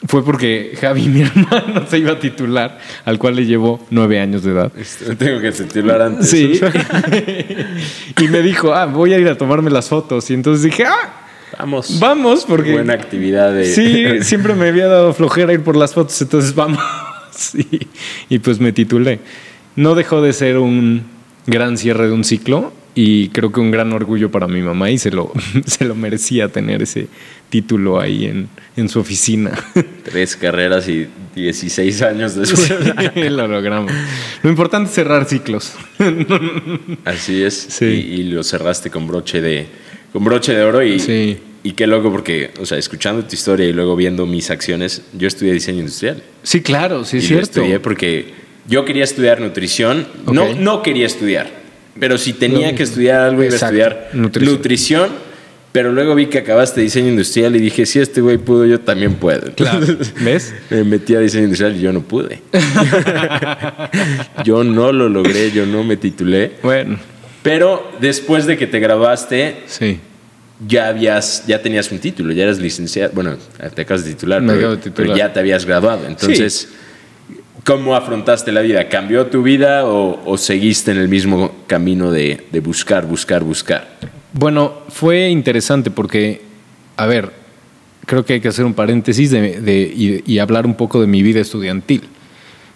fue 0.08 0.24
porque 0.24 0.78
Javi, 0.80 1.04
mi 1.08 1.22
hermano, 1.22 1.86
se 1.88 1.98
iba 1.98 2.14
a 2.14 2.20
titular, 2.20 2.80
al 3.06 3.18
cual 3.18 3.36
le 3.36 3.46
llevó 3.46 3.86
nueve 3.90 4.20
años 4.20 4.44
de 4.44 4.52
edad. 4.52 4.72
Este, 4.78 5.16
Tengo 5.16 5.40
que 5.42 5.52
titular 5.52 6.02
antes. 6.02 6.30
Sí. 6.30 6.60
y 8.20 8.28
me 8.28 8.42
dijo, 8.42 8.74
ah, 8.74 8.86
voy 8.86 9.14
a 9.14 9.20
ir 9.20 9.28
a 9.28 9.38
tomarme 9.38 9.70
las 9.70 9.90
fotos. 9.90 10.30
Y 10.30 10.34
entonces 10.34 10.64
dije, 10.64 10.86
ah, 10.86 11.26
Vamos. 11.58 12.00
vamos, 12.00 12.46
porque. 12.46 12.72
Buena 12.72 12.94
actividad 12.94 13.54
de. 13.54 13.66
Sí, 13.66 14.24
siempre 14.24 14.54
me 14.54 14.70
había 14.70 14.88
dado 14.88 15.14
flojera 15.14 15.52
ir 15.52 15.64
por 15.64 15.76
las 15.76 15.94
fotos, 15.94 16.22
entonces 16.22 16.54
vamos. 16.56 16.80
Sí. 17.32 17.68
Y 18.30 18.40
pues 18.40 18.60
me 18.60 18.72
titulé. 18.72 19.20
No 19.76 19.96
dejó 19.96 20.22
de 20.22 20.34
ser 20.34 20.58
un 20.58 21.04
gran 21.48 21.78
cierre 21.78 22.08
de 22.08 22.14
un 22.14 22.24
ciclo 22.24 22.74
y 23.02 23.30
creo 23.30 23.50
que 23.52 23.62
un 23.62 23.72
gran 23.72 23.94
orgullo 23.94 24.30
para 24.30 24.46
mi 24.48 24.62
mamá 24.62 24.92
y 24.92 24.98
se 24.98 25.10
lo, 25.10 25.32
se 25.66 25.86
lo 25.86 25.96
merecía 25.96 26.50
tener 26.50 26.82
ese 26.82 27.08
título 27.50 28.00
ahí 28.00 28.26
en, 28.26 28.50
en 28.76 28.90
su 28.90 29.00
oficina. 29.00 29.52
Tres 30.04 30.36
carreras 30.36 30.90
y 30.90 31.08
16 31.36 32.02
años 32.02 32.36
después. 32.36 32.74
lo 33.16 33.48
logramos. 33.48 33.92
Lo 34.44 34.50
importante 34.50 34.90
es 34.90 34.96
cerrar 34.96 35.26
ciclos. 35.26 35.76
Así 37.06 37.42
es. 37.44 37.54
Sí. 37.70 37.86
Y, 37.86 38.22
y 38.22 38.24
lo 38.24 38.44
cerraste 38.44 38.90
con 38.90 39.08
broche 39.08 39.40
de, 39.42 39.68
con 40.12 40.24
broche 40.24 40.54
de 40.54 40.64
oro. 40.64 40.84
Y, 40.84 41.00
Sí. 41.00 41.38
y 41.64 41.72
qué 41.74 41.88
loco, 41.88 42.12
porque, 42.12 42.52
o 42.60 42.66
sea, 42.66 42.78
escuchando 42.78 43.24
tu 43.26 43.34
historia 43.36 43.66
y 43.68 43.74
luego 43.74 43.96
viendo 43.96 44.26
mis 44.26 44.50
acciones, 44.52 45.04
yo 45.18 45.28
estudié 45.28 45.54
diseño 45.54 45.80
industrial. 45.80 46.22
Sí, 46.44 46.62
claro, 46.62 47.06
sí, 47.06 47.18
es 47.18 47.24
lo 47.24 47.28
cierto. 47.30 47.62
estudié 47.62 47.80
porque 47.80 48.34
yo 48.68 48.86
quería 48.86 49.04
estudiar 49.04 49.40
nutrición. 49.42 50.08
No, 50.32 50.54
no 50.56 50.84
quería 50.84 51.06
estudiar, 51.06 51.50
pero 52.00 52.18
si 52.18 52.34
tenía 52.34 52.76
que 52.76 52.84
estudiar 52.84 53.22
algo, 53.22 53.44
iba 53.44 53.54
a 53.54 53.56
estudiar 53.56 54.10
Nutrición. 54.14 54.56
nutrición. 54.56 55.30
Pero 55.72 55.92
luego 55.92 56.16
vi 56.16 56.26
que 56.26 56.40
acabaste 56.40 56.82
diseño 56.82 57.10
industrial 57.10 57.56
y 57.56 57.60
dije, 57.60 57.86
si 57.86 58.00
este 58.00 58.22
güey 58.22 58.40
pudo, 58.40 58.66
yo 58.66 58.80
también 58.80 59.14
puedo. 59.16 59.54
Claro. 59.54 59.86
¿Ves? 60.22 60.52
Me 60.72 60.84
metí 60.84 61.14
a 61.14 61.20
diseño 61.20 61.44
industrial 61.44 61.76
y 61.76 61.82
yo 61.82 61.94
no 61.94 62.02
pude. 62.02 62.42
yo 64.44 64.64
no 64.64 64.92
lo 64.92 65.10
logré, 65.10 65.52
yo 65.52 65.66
no 65.68 65.84
me 65.84 65.98
titulé. 65.98 66.54
Bueno, 66.64 66.98
Pero 67.44 67.92
después 68.02 68.46
de 68.48 68.58
que 68.58 68.66
te 68.66 68.80
grabaste, 68.80 69.58
sí. 69.68 70.00
ya 70.68 70.88
habías, 70.88 71.46
ya 71.46 71.62
tenías 71.62 71.92
un 71.92 72.00
título, 72.00 72.34
ya 72.34 72.44
eras 72.44 72.58
licenciado. 72.60 73.12
Bueno, 73.14 73.38
te 73.76 73.82
acabas 73.84 74.04
de 74.06 74.12
titular, 74.14 74.42
pero, 74.46 74.72
de 74.72 74.78
titular. 74.78 74.94
pero 74.96 75.16
ya 75.16 75.32
te 75.32 75.40
habías 75.40 75.66
graduado. 75.66 76.08
Entonces, 76.08 76.70
¿cómo 77.66 77.96
afrontaste 77.96 78.52
la 78.52 78.62
vida? 78.62 78.88
¿Cambió 78.90 79.28
tu 79.28 79.44
vida 79.44 79.86
o, 79.86 80.22
o 80.26 80.38
seguiste 80.38 80.92
en 80.92 80.98
el 80.98 81.08
mismo 81.10 81.52
camino 81.68 82.12
de, 82.12 82.46
de 82.52 82.60
buscar, 82.60 83.06
buscar, 83.06 83.44
buscar? 83.44 83.88
Bueno, 84.34 84.74
fue 84.90 85.30
interesante 85.30 85.92
porque, 85.92 86.42
a 86.98 87.06
ver, 87.06 87.32
creo 88.06 88.26
que 88.26 88.34
hay 88.34 88.42
que 88.42 88.48
hacer 88.48 88.66
un 88.66 88.74
paréntesis 88.74 89.32
de, 89.32 89.60
de- 89.62 89.92
y, 89.96 90.24
y 90.34 90.40
hablar 90.40 90.66
un 90.66 90.76
poco 90.76 91.02
de 91.02 91.08
mi 91.08 91.24
vida 91.24 91.40
estudiantil, 91.40 92.04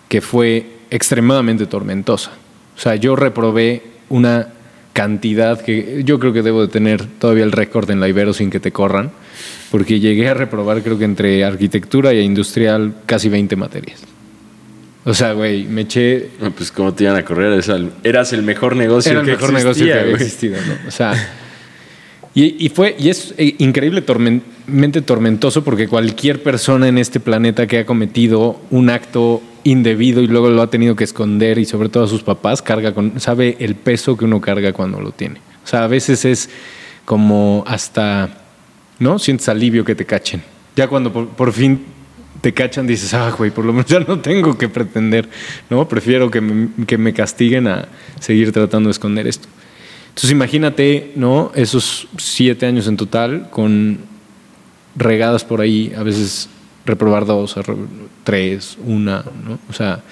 que 0.10 0.22
fue 0.22 0.66
extremadamente 0.90 1.66
tormentosa. 1.66 2.32
O 2.76 2.80
sea, 2.80 2.96
yo 2.96 3.16
reprobé 3.16 3.84
una 4.10 4.50
cantidad 4.94 5.60
que 5.62 6.04
yo 6.06 6.20
creo 6.20 6.34
que 6.34 6.44
debo 6.44 6.62
de 6.62 6.68
tener 6.68 7.06
todavía 7.06 7.44
el 7.44 7.52
récord 7.52 7.90
en 7.90 8.00
la 8.00 8.08
Ibero 8.08 8.32
sin 8.34 8.52
que 8.52 8.60
te 8.60 8.72
corran, 8.72 9.12
porque 9.72 10.00
llegué 10.00 10.30
a 10.30 10.36
reprobar 10.36 10.84
creo 10.84 11.00
que 11.00 11.06
entre 11.06 11.44
arquitectura 11.44 12.12
e 12.12 12.22
industrial 12.22 12.94
casi 13.08 13.28
20 13.30 13.56
materias. 13.56 14.04
O 15.06 15.14
sea, 15.14 15.34
güey, 15.34 15.66
me 15.66 15.82
eché 15.82 16.30
No, 16.40 16.52
Pues 16.52 16.72
cómo 16.72 16.94
te 16.94 17.04
iban 17.04 17.16
a 17.16 17.26
correr, 17.26 17.52
eras 18.04 18.34
el, 18.34 18.44
mejor 18.44 18.76
negocio 18.76 19.12
era 19.12 19.22
el 19.22 19.26
que 19.26 19.34
mejor 19.34 19.54
negocio 19.54 19.86
que 19.86 19.94
había 19.94 20.14
existido, 20.14 20.58
¿no? 20.66 20.88
O 20.88 20.92
sea, 20.92 21.14
y, 22.36 22.66
y 22.66 22.70
fue, 22.70 22.96
y 22.98 23.10
es 23.10 23.34
eh, 23.38 23.56
increíble, 23.60 24.02
tormentemente 24.02 25.02
tormentoso, 25.02 25.64
porque 25.64 25.88
cualquier 25.88 26.42
persona 26.42 26.88
en 26.88 26.98
este 26.98 27.20
planeta 27.20 27.68
que 27.68 27.80
ha 27.80 27.86
cometido 27.86 28.60
un 28.72 28.90
acto 28.90 29.42
indebido 29.64 30.22
y 30.22 30.28
luego 30.28 30.50
lo 30.50 30.62
ha 30.62 30.70
tenido 30.70 30.96
que 30.96 31.04
esconder, 31.04 31.58
y 31.60 31.66
sobre 31.66 31.90
todo 31.90 32.06
a 32.06 32.08
sus 32.08 32.24
papás, 32.24 32.62
carga 32.62 32.94
con, 32.94 33.20
sabe 33.20 33.58
el 33.60 33.76
peso 33.76 34.18
que 34.18 34.26
uno 34.26 34.42
carga 34.42 34.74
cuando 34.74 35.00
lo 35.00 35.12
tiene. 35.12 35.42
O 35.64 35.68
sea, 35.68 35.84
a 35.84 35.88
veces 35.88 36.26
es 36.26 36.50
como 37.06 37.64
hasta, 37.68 38.30
¿no? 39.00 39.20
Sientes 39.20 39.48
alivio 39.48 39.86
que 39.86 39.96
te 39.96 40.06
cachen. 40.06 40.42
Ya 40.76 40.88
cuando 40.88 41.14
por, 41.14 41.30
por 41.30 41.54
fin 41.54 41.86
te 42.44 42.54
cachan, 42.54 42.86
dices, 42.86 43.14
ah, 43.14 43.32
güey, 43.32 43.52
por 43.52 43.64
lo 43.64 43.72
menos 43.72 43.86
ya 43.90 44.02
no 44.02 44.20
tengo 44.20 44.58
que 44.58 44.68
pretender, 44.68 45.30
¿no? 45.70 45.88
Prefiero 45.88 46.30
que 46.30 46.42
me, 46.42 46.86
que 46.86 46.98
me 46.98 47.14
castiguen 47.14 47.70
a 47.70 47.88
seguir 48.20 48.52
tratando 48.52 48.90
de 48.90 48.92
esconder 48.92 49.28
esto. 49.28 49.48
Entonces 50.10 50.30
imagínate, 50.32 51.14
¿no? 51.16 51.54
Esos 51.56 52.10
siete 52.18 52.66
años 52.66 52.88
en 52.88 52.98
total 52.98 53.50
con 53.50 54.00
regadas 54.98 55.46
por 55.46 55.62
ahí, 55.62 55.94
a 55.98 56.04
veces 56.04 56.50
reprobar 56.86 57.26
dos, 57.26 57.56
re- 57.56 57.78
tres, 58.26 58.78
una, 58.86 59.24
¿no? 59.48 59.58
O 59.70 59.74
sea, 59.74 60.04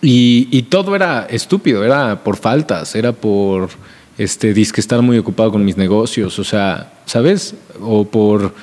y, 0.00 0.48
y 0.50 0.62
todo 0.62 0.96
era 0.96 1.26
estúpido, 1.28 1.84
era 1.84 2.24
por 2.24 2.38
faltas, 2.38 2.94
era 2.94 3.12
por 3.12 3.68
este 4.16 4.54
disque 4.54 4.80
estar 4.80 5.02
muy 5.02 5.18
ocupado 5.18 5.52
con 5.52 5.62
mis 5.62 5.76
negocios, 5.76 6.38
o 6.38 6.44
sea, 6.44 6.94
¿sabes? 7.04 7.54
O 7.82 8.06
por 8.08 8.54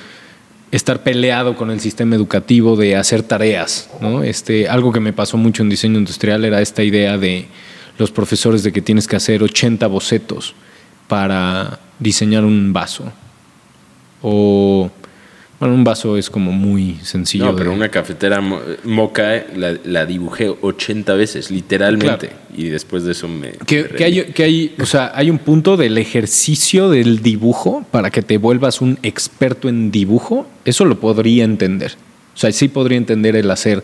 estar 0.76 1.04
peleado 1.04 1.56
con 1.56 1.70
el 1.70 1.78
sistema 1.78 2.16
educativo 2.16 2.74
de 2.74 2.96
hacer 2.96 3.22
tareas, 3.22 3.88
¿no? 4.00 4.24
Este, 4.24 4.68
algo 4.68 4.92
que 4.92 4.98
me 4.98 5.12
pasó 5.12 5.36
mucho 5.36 5.62
en 5.62 5.68
diseño 5.68 5.98
industrial 5.98 6.44
era 6.44 6.60
esta 6.60 6.82
idea 6.82 7.16
de 7.16 7.46
los 7.96 8.10
profesores 8.10 8.64
de 8.64 8.72
que 8.72 8.82
tienes 8.82 9.06
que 9.06 9.14
hacer 9.14 9.44
80 9.44 9.86
bocetos 9.86 10.54
para 11.06 11.78
diseñar 12.00 12.44
un 12.44 12.72
vaso. 12.72 13.12
O 14.20 14.90
bueno, 15.60 15.74
un 15.74 15.84
vaso 15.84 16.16
es 16.18 16.28
como 16.30 16.52
muy 16.52 16.96
sencillo. 17.02 17.46
No, 17.46 17.56
pero 17.56 17.70
de- 17.70 17.76
una 17.76 17.88
cafetera 17.88 18.40
mo- 18.40 18.60
moca 18.84 19.36
eh, 19.36 19.46
la, 19.56 19.74
la 19.84 20.04
dibujé 20.06 20.48
80 20.60 21.14
veces, 21.14 21.50
literalmente. 21.50 22.28
Claro. 22.28 22.42
Y 22.56 22.64
después 22.68 23.04
de 23.04 23.12
eso 23.12 23.28
me. 23.28 23.52
Que, 23.66 23.86
que 23.86 24.04
hay, 24.04 24.24
que 24.26 24.42
hay, 24.44 24.74
o 24.80 24.86
sea, 24.86 25.12
hay 25.14 25.30
un 25.30 25.38
punto 25.38 25.76
del 25.76 25.96
ejercicio 25.98 26.88
del 26.90 27.20
dibujo 27.22 27.84
para 27.90 28.10
que 28.10 28.22
te 28.22 28.38
vuelvas 28.38 28.80
un 28.80 28.98
experto 29.02 29.68
en 29.68 29.90
dibujo. 29.90 30.46
Eso 30.64 30.84
lo 30.84 31.00
podría 31.00 31.44
entender. 31.44 31.92
O 32.34 32.36
sea, 32.36 32.50
sí 32.52 32.68
podría 32.68 32.98
entender 32.98 33.36
el 33.36 33.50
hacer 33.50 33.82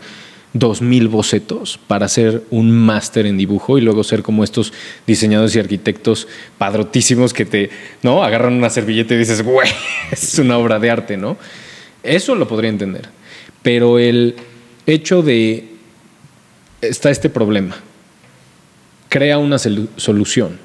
dos 0.53 0.83
mil 0.83 1.07
bocetos 1.09 1.79
para 1.87 2.07
hacer 2.07 2.43
un 2.51 2.71
máster 2.73 3.27
en 3.27 3.39
dibujo 3.39 3.79
y 3.79 3.83
luego 3.83 4.03
ser 4.03 4.23
como 4.23 4.43
estos 4.43 4.73
diseñadores 5.07 5.55
y 5.55 5.61
arquitectos 5.61 6.27
padrotísimos 6.59 7.33
que 7.33 7.45
te, 7.45 7.71
¿no? 8.03 8.25
Agarran 8.25 8.55
una 8.55 8.69
servilleta 8.71 9.15
y 9.15 9.19
dices, 9.19 9.43
güey, 9.43 9.69
es 10.11 10.39
una 10.39 10.59
obra 10.59 10.79
de 10.81 10.91
arte, 10.91 11.17
¿no? 11.17 11.37
Eso 12.03 12.35
lo 12.35 12.49
podría 12.49 12.71
entender. 12.71 13.09
Pero 13.63 13.99
el 13.99 14.35
hecho 14.87 15.23
de, 15.23 15.69
está 16.81 17.11
este 17.11 17.29
problema 17.31 17.77
crea 19.09 19.39
una 19.39 19.57
solu- 19.57 19.89
solución. 19.97 20.59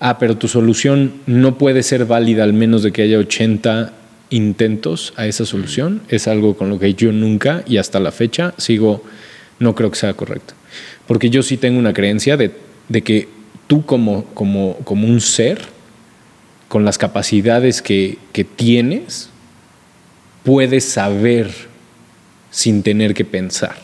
Ah, 0.00 0.18
pero 0.18 0.36
tu 0.36 0.46
solución 0.48 1.14
no 1.26 1.58
puede 1.58 1.82
ser 1.82 2.04
válida 2.06 2.44
al 2.44 2.52
menos 2.52 2.82
de 2.82 2.92
que 2.92 3.02
haya 3.02 3.18
80 3.18 3.92
intentos 4.34 5.14
a 5.16 5.26
esa 5.26 5.46
solución. 5.46 6.02
Es 6.08 6.26
algo 6.26 6.56
con 6.56 6.68
lo 6.68 6.78
que 6.78 6.94
yo 6.94 7.12
nunca 7.12 7.62
y 7.66 7.76
hasta 7.76 8.00
la 8.00 8.10
fecha 8.10 8.52
sigo, 8.58 9.04
no 9.60 9.74
creo 9.74 9.90
que 9.90 9.98
sea 9.98 10.14
correcto. 10.14 10.54
Porque 11.06 11.30
yo 11.30 11.42
sí 11.42 11.56
tengo 11.56 11.78
una 11.78 11.92
creencia 11.92 12.36
de, 12.36 12.50
de 12.88 13.02
que 13.02 13.28
tú 13.68 13.86
como, 13.86 14.24
como, 14.34 14.76
como 14.78 15.06
un 15.06 15.20
ser, 15.20 15.60
con 16.68 16.84
las 16.84 16.98
capacidades 16.98 17.80
que, 17.80 18.18
que 18.32 18.42
tienes, 18.42 19.30
puedes 20.42 20.84
saber 20.84 21.52
sin 22.50 22.82
tener 22.82 23.14
que 23.14 23.24
pensar. 23.24 23.76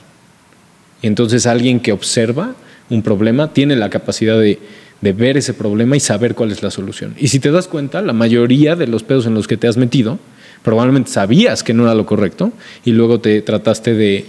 Y 1.00 1.06
entonces 1.06 1.46
alguien 1.46 1.78
que 1.78 1.92
observa 1.92 2.56
un 2.88 3.02
problema 3.02 3.52
tiene 3.52 3.76
la 3.76 3.90
capacidad 3.90 4.40
de, 4.40 4.58
de 5.00 5.12
ver 5.12 5.36
ese 5.36 5.54
problema 5.54 5.96
y 5.96 6.00
saber 6.00 6.34
cuál 6.34 6.50
es 6.50 6.64
la 6.64 6.72
solución. 6.72 7.14
Y 7.18 7.28
si 7.28 7.38
te 7.38 7.52
das 7.52 7.68
cuenta, 7.68 8.02
la 8.02 8.12
mayoría 8.12 8.74
de 8.74 8.88
los 8.88 9.04
pedos 9.04 9.26
en 9.26 9.34
los 9.34 9.46
que 9.46 9.56
te 9.56 9.68
has 9.68 9.76
metido, 9.76 10.18
probablemente 10.62 11.10
sabías 11.10 11.62
que 11.62 11.72
no 11.74 11.84
era 11.84 11.94
lo 11.94 12.04
correcto 12.06 12.52
y 12.84 12.92
luego 12.92 13.20
te 13.20 13.40
trataste 13.42 13.94
de 13.94 14.26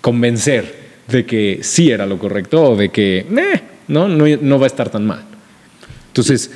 convencer 0.00 0.84
de 1.08 1.26
que 1.26 1.60
sí 1.62 1.90
era 1.90 2.06
lo 2.06 2.18
correcto 2.18 2.62
o 2.70 2.76
de 2.76 2.88
que 2.90 3.18
eh, 3.18 3.60
no, 3.88 4.08
no, 4.08 4.24
no 4.40 4.58
va 4.58 4.64
a 4.64 4.68
estar 4.68 4.88
tan 4.90 5.06
mal. 5.06 5.22
Entonces, 6.08 6.50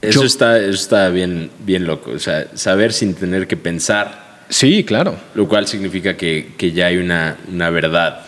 Eso 0.00 0.20
Yo- 0.20 0.26
está, 0.26 0.58
eso 0.60 0.70
está 0.70 1.08
bien, 1.08 1.50
bien 1.66 1.84
loco. 1.84 2.12
O 2.12 2.18
sea, 2.20 2.46
saber 2.54 2.92
sin 2.92 3.14
tener 3.14 3.48
que 3.48 3.56
pensar, 3.56 4.44
sí, 4.48 4.84
claro. 4.84 5.16
lo 5.34 5.48
cual 5.48 5.66
significa 5.66 6.16
que, 6.16 6.52
que 6.56 6.70
ya 6.70 6.86
hay 6.86 6.98
una, 6.98 7.36
una 7.52 7.70
verdad 7.70 8.20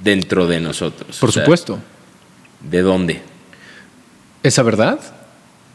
dentro 0.00 0.46
de 0.46 0.60
nosotros. 0.60 1.18
Por 1.18 1.30
O 1.30 1.32
sea, 1.32 1.42
supuesto. 1.42 1.80
¿De 2.60 2.82
dónde? 2.82 3.20
¿Esa 4.44 4.62
verdad? 4.62 5.00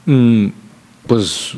Mm, 0.05 0.47
pues 1.05 1.51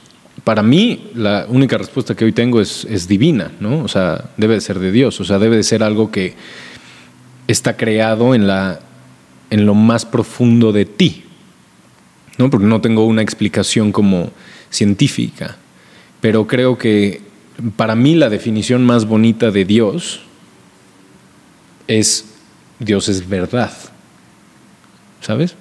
para 0.45 0.63
mí 0.63 1.11
la 1.15 1.45
única 1.49 1.77
respuesta 1.77 2.15
que 2.15 2.23
hoy 2.23 2.31
tengo 2.31 2.61
es, 2.61 2.85
es 2.89 3.07
divina, 3.07 3.51
¿no? 3.59 3.83
O 3.83 3.87
sea, 3.89 4.29
debe 4.37 4.53
de 4.53 4.61
ser 4.61 4.79
de 4.79 4.91
Dios, 4.93 5.19
o 5.19 5.25
sea, 5.25 5.37
debe 5.39 5.57
de 5.57 5.63
ser 5.63 5.83
algo 5.83 6.11
que 6.11 6.35
está 7.47 7.75
creado 7.75 8.33
en, 8.33 8.47
la, 8.47 8.79
en 9.49 9.65
lo 9.65 9.73
más 9.73 10.05
profundo 10.05 10.71
de 10.71 10.85
ti, 10.85 11.23
¿no? 12.37 12.49
Porque 12.49 12.65
no 12.67 12.79
tengo 12.79 13.05
una 13.05 13.21
explicación 13.21 13.91
como 13.91 14.31
científica, 14.69 15.57
pero 16.21 16.47
creo 16.47 16.77
que 16.77 17.21
para 17.75 17.95
mí 17.95 18.15
la 18.15 18.29
definición 18.29 18.83
más 18.85 19.05
bonita 19.05 19.51
de 19.51 19.65
Dios 19.65 20.21
es 21.87 22.25
Dios 22.79 23.09
es 23.09 23.27
verdad. 23.27 23.71
¿Sabes? 25.21 25.55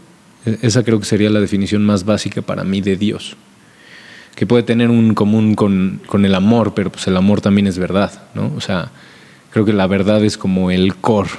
E- 0.45 0.59
Esa 0.63 0.83
creo 0.83 0.99
que 1.01 1.07
sería 1.07 1.31
la 1.31 1.41
definición 1.41 1.85
más 1.85 2.05
básica 2.05 2.43
para 2.43 2.65
mí 2.65 2.81
de 2.81 2.97
Dios. 2.97 3.37
Que 4.35 4.47
puede 4.47 4.63
tener 4.63 4.91
un 4.91 5.15
común 5.15 5.55
con, 5.55 6.01
con 6.07 6.25
el 6.25 6.35
amor, 6.35 6.75
pero 6.75 6.91
pues 6.91 7.07
el 7.07 7.17
amor 7.17 7.41
también 7.41 7.67
es 7.67 7.79
verdad, 7.79 8.23
¿no? 8.35 8.53
O 8.57 8.61
sea, 8.61 8.91
creo 9.51 9.65
que 9.65 9.73
la 9.73 9.87
verdad 9.87 10.25
es 10.25 10.37
como 10.37 10.71
el 10.71 10.97
core. 10.97 11.31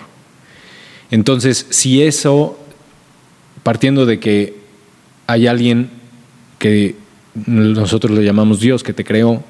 Entonces, 1.12 1.68
si 1.70 2.02
eso, 2.02 2.58
partiendo 3.64 4.06
de 4.06 4.20
que 4.20 4.58
hay 5.28 5.48
alguien 5.48 5.90
que 6.60 6.96
nosotros 7.46 8.18
le 8.18 8.24
llamamos 8.24 8.60
Dios, 8.60 8.84
que 8.84 8.94
te 8.94 9.04
creó 9.04 9.44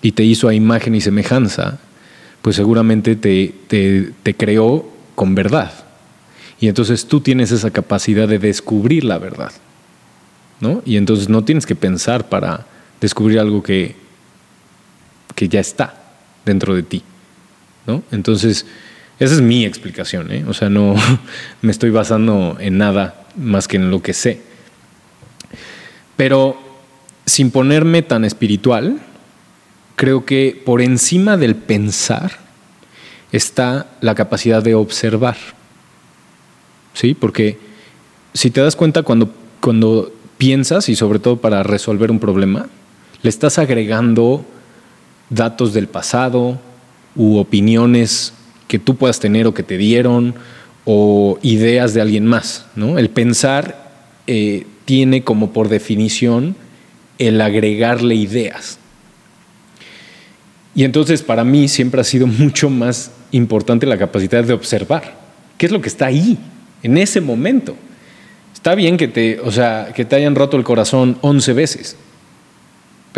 y 0.00 0.12
te 0.12 0.24
hizo 0.24 0.48
a 0.48 0.54
imagen 0.54 0.94
y 0.94 1.00
semejanza, 1.00 1.78
pues 2.42 2.56
seguramente 2.56 3.16
te, 3.16 3.54
te, 3.68 4.34
creó 4.34 4.88
con 5.14 5.34
verdad. 5.34 5.72
Y 6.60 6.68
entonces 6.68 7.06
tú 7.06 7.20
tienes 7.20 7.50
esa 7.52 7.70
capacidad 7.70 8.26
de 8.28 8.38
descubrir 8.38 9.04
la 9.04 9.18
verdad. 9.18 9.52
¿no? 10.60 10.82
Y 10.84 10.96
entonces 10.96 11.28
no 11.28 11.44
tienes 11.44 11.66
que 11.66 11.76
pensar 11.76 12.28
para 12.28 12.66
descubrir 13.00 13.38
algo 13.38 13.62
que, 13.62 13.96
que 15.34 15.48
ya 15.48 15.60
está 15.60 15.94
dentro 16.44 16.74
de 16.74 16.82
ti. 16.82 17.02
¿no? 17.86 18.02
Entonces, 18.10 18.66
esa 19.18 19.34
es 19.34 19.40
mi 19.40 19.64
explicación. 19.64 20.30
¿eh? 20.30 20.44
O 20.46 20.54
sea, 20.54 20.68
no 20.68 20.94
me 21.62 21.72
estoy 21.72 21.90
basando 21.90 22.56
en 22.60 22.78
nada 22.78 23.26
más 23.36 23.68
que 23.68 23.76
en 23.76 23.90
lo 23.90 24.02
que 24.02 24.12
sé. 24.12 24.40
Pero 26.16 26.60
sin 27.26 27.50
ponerme 27.50 28.02
tan 28.02 28.24
espiritual, 28.24 29.00
creo 29.96 30.24
que 30.24 30.60
por 30.64 30.80
encima 30.80 31.36
del 31.36 31.54
pensar 31.54 32.38
está 33.32 33.86
la 34.00 34.14
capacidad 34.14 34.62
de 34.62 34.74
observar. 34.74 35.36
¿Sí? 36.94 37.14
Porque 37.14 37.58
si 38.34 38.50
te 38.50 38.60
das 38.60 38.76
cuenta 38.76 39.02
cuando, 39.02 39.32
cuando 39.60 40.12
piensas, 40.38 40.88
y 40.88 40.96
sobre 40.96 41.18
todo 41.18 41.36
para 41.36 41.62
resolver 41.62 42.10
un 42.10 42.18
problema, 42.18 42.68
le 43.22 43.28
estás 43.28 43.58
agregando 43.58 44.44
datos 45.30 45.74
del 45.74 45.88
pasado 45.88 46.58
u 47.16 47.38
opiniones 47.38 48.32
que 48.68 48.78
tú 48.78 48.96
puedas 48.96 49.18
tener 49.20 49.46
o 49.46 49.54
que 49.54 49.62
te 49.62 49.76
dieron 49.76 50.34
o 50.84 51.38
ideas 51.42 51.94
de 51.94 52.00
alguien 52.00 52.26
más. 52.26 52.66
¿no? 52.76 52.98
El 52.98 53.10
pensar 53.10 53.92
eh, 54.26 54.66
tiene 54.84 55.24
como 55.24 55.52
por 55.52 55.68
definición 55.68 56.56
el 57.18 57.40
agregarle 57.40 58.14
ideas. 58.14 58.78
Y 60.74 60.84
entonces 60.84 61.22
para 61.22 61.44
mí 61.44 61.66
siempre 61.66 62.00
ha 62.00 62.04
sido 62.04 62.26
mucho 62.26 62.70
más 62.70 63.10
importante 63.32 63.86
la 63.86 63.98
capacidad 63.98 64.44
de 64.44 64.52
observar. 64.52 65.18
¿Qué 65.56 65.66
es 65.66 65.72
lo 65.72 65.80
que 65.80 65.88
está 65.88 66.06
ahí, 66.06 66.38
en 66.82 66.96
ese 66.98 67.20
momento? 67.20 67.74
Está 68.54 68.74
bien 68.76 68.96
que 68.96 69.08
te, 69.08 69.40
o 69.40 69.50
sea, 69.50 69.92
que 69.94 70.04
te 70.04 70.16
hayan 70.16 70.36
roto 70.36 70.56
el 70.56 70.62
corazón 70.62 71.18
11 71.20 71.52
veces, 71.52 71.96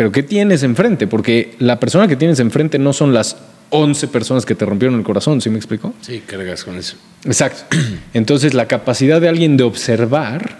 pero 0.01 0.11
¿qué 0.11 0.23
tienes 0.23 0.63
enfrente? 0.63 1.05
Porque 1.05 1.53
la 1.59 1.79
persona 1.79 2.07
que 2.07 2.15
tienes 2.15 2.39
enfrente 2.39 2.79
no 2.79 2.91
son 2.91 3.13
las 3.13 3.37
11 3.69 4.07
personas 4.07 4.47
que 4.47 4.55
te 4.55 4.65
rompieron 4.65 4.97
el 4.97 5.03
corazón, 5.03 5.41
¿sí 5.41 5.51
me 5.51 5.57
explico? 5.57 5.93
Sí, 6.01 6.23
cargas 6.25 6.63
con 6.63 6.75
eso. 6.75 6.95
Exacto. 7.23 7.77
Entonces 8.15 8.55
la 8.55 8.67
capacidad 8.67 9.21
de 9.21 9.29
alguien 9.29 9.57
de 9.57 9.63
observar 9.63 10.57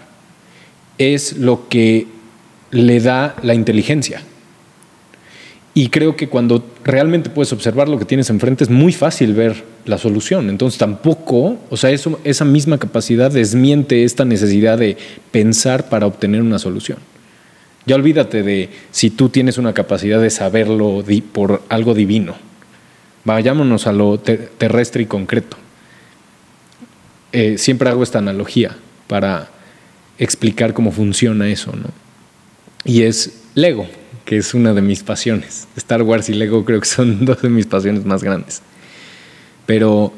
es 0.96 1.38
lo 1.38 1.68
que 1.68 2.06
le 2.70 3.00
da 3.00 3.34
la 3.42 3.54
inteligencia. 3.54 4.22
Y 5.74 5.88
creo 5.88 6.14
que 6.14 6.28
cuando 6.28 6.64
realmente 6.84 7.28
puedes 7.28 7.52
observar 7.52 7.88
lo 7.88 7.98
que 7.98 8.04
tienes 8.04 8.30
enfrente 8.30 8.62
es 8.62 8.70
muy 8.70 8.92
fácil 8.92 9.34
ver 9.34 9.64
la 9.86 9.98
solución. 9.98 10.50
Entonces 10.50 10.78
tampoco, 10.78 11.58
o 11.68 11.76
sea, 11.76 11.90
eso, 11.90 12.20
esa 12.22 12.44
misma 12.44 12.78
capacidad 12.78 13.28
desmiente 13.28 14.04
esta 14.04 14.24
necesidad 14.24 14.78
de 14.78 14.96
pensar 15.32 15.88
para 15.88 16.06
obtener 16.06 16.42
una 16.42 16.60
solución. 16.60 16.98
Ya 17.86 17.96
olvídate 17.96 18.42
de 18.42 18.70
si 18.90 19.10
tú 19.10 19.28
tienes 19.28 19.58
una 19.58 19.72
capacidad 19.74 20.20
de 20.20 20.30
saberlo 20.30 21.04
por 21.32 21.62
algo 21.68 21.94
divino. 21.94 22.36
Vayámonos 23.24 23.86
a 23.86 23.92
lo 23.92 24.18
te- 24.18 24.36
terrestre 24.36 25.02
y 25.02 25.06
concreto. 25.06 25.56
Eh, 27.32 27.56
siempre 27.58 27.88
hago 27.88 28.02
esta 28.02 28.18
analogía 28.18 28.76
para 29.06 29.48
explicar 30.18 30.74
cómo 30.74 30.92
funciona 30.92 31.48
eso, 31.48 31.72
¿no? 31.74 31.88
Y 32.84 33.02
es 33.02 33.40
Lego, 33.54 33.86
que 34.24 34.36
es 34.36 34.54
una 34.54 34.74
de 34.74 34.82
mis 34.82 35.02
pasiones. 35.02 35.66
Star 35.76 36.02
Wars 36.02 36.28
y 36.28 36.34
Lego 36.34 36.64
creo 36.64 36.80
que 36.80 36.86
son 36.88 37.24
dos 37.24 37.42
de 37.42 37.48
mis 37.48 37.66
pasiones 37.66 38.04
más 38.04 38.22
grandes. 38.22 38.62
Pero, 39.66 40.12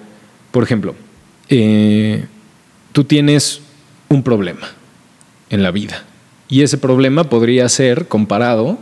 por 0.51 0.65
ejemplo, 0.65 0.95
eh, 1.49 2.25
tú 2.93 3.05
tienes 3.05 3.61
un 4.09 4.23
problema 4.23 4.67
en 5.51 5.63
la 5.63 5.71
vida. 5.71 6.05
Y 6.49 6.63
ese 6.63 6.79
problema 6.79 7.25
podría 7.25 7.69
ser 7.69 8.07
comparado 8.09 8.79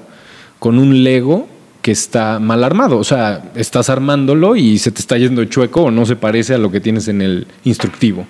con 0.59 0.79
un 0.79 1.05
Lego 1.05 1.49
que 1.83 1.91
está 1.91 2.39
mal 2.39 2.65
armado. 2.65 2.99
O 2.99 3.05
sea, 3.05 3.51
estás 3.55 3.91
armándolo 3.91 4.57
y 4.57 4.79
se 4.79 4.91
te 4.91 5.01
está 5.01 5.19
yendo 5.19 5.45
chueco 5.45 5.83
o 5.83 5.91
no 5.91 6.07
se 6.07 6.17
parece 6.17 6.55
a 6.55 6.59
lo 6.59 6.71
que 6.71 6.81
tienes 6.81 7.09
en 7.09 7.21
el 7.21 7.47
instructivo. 7.65 8.27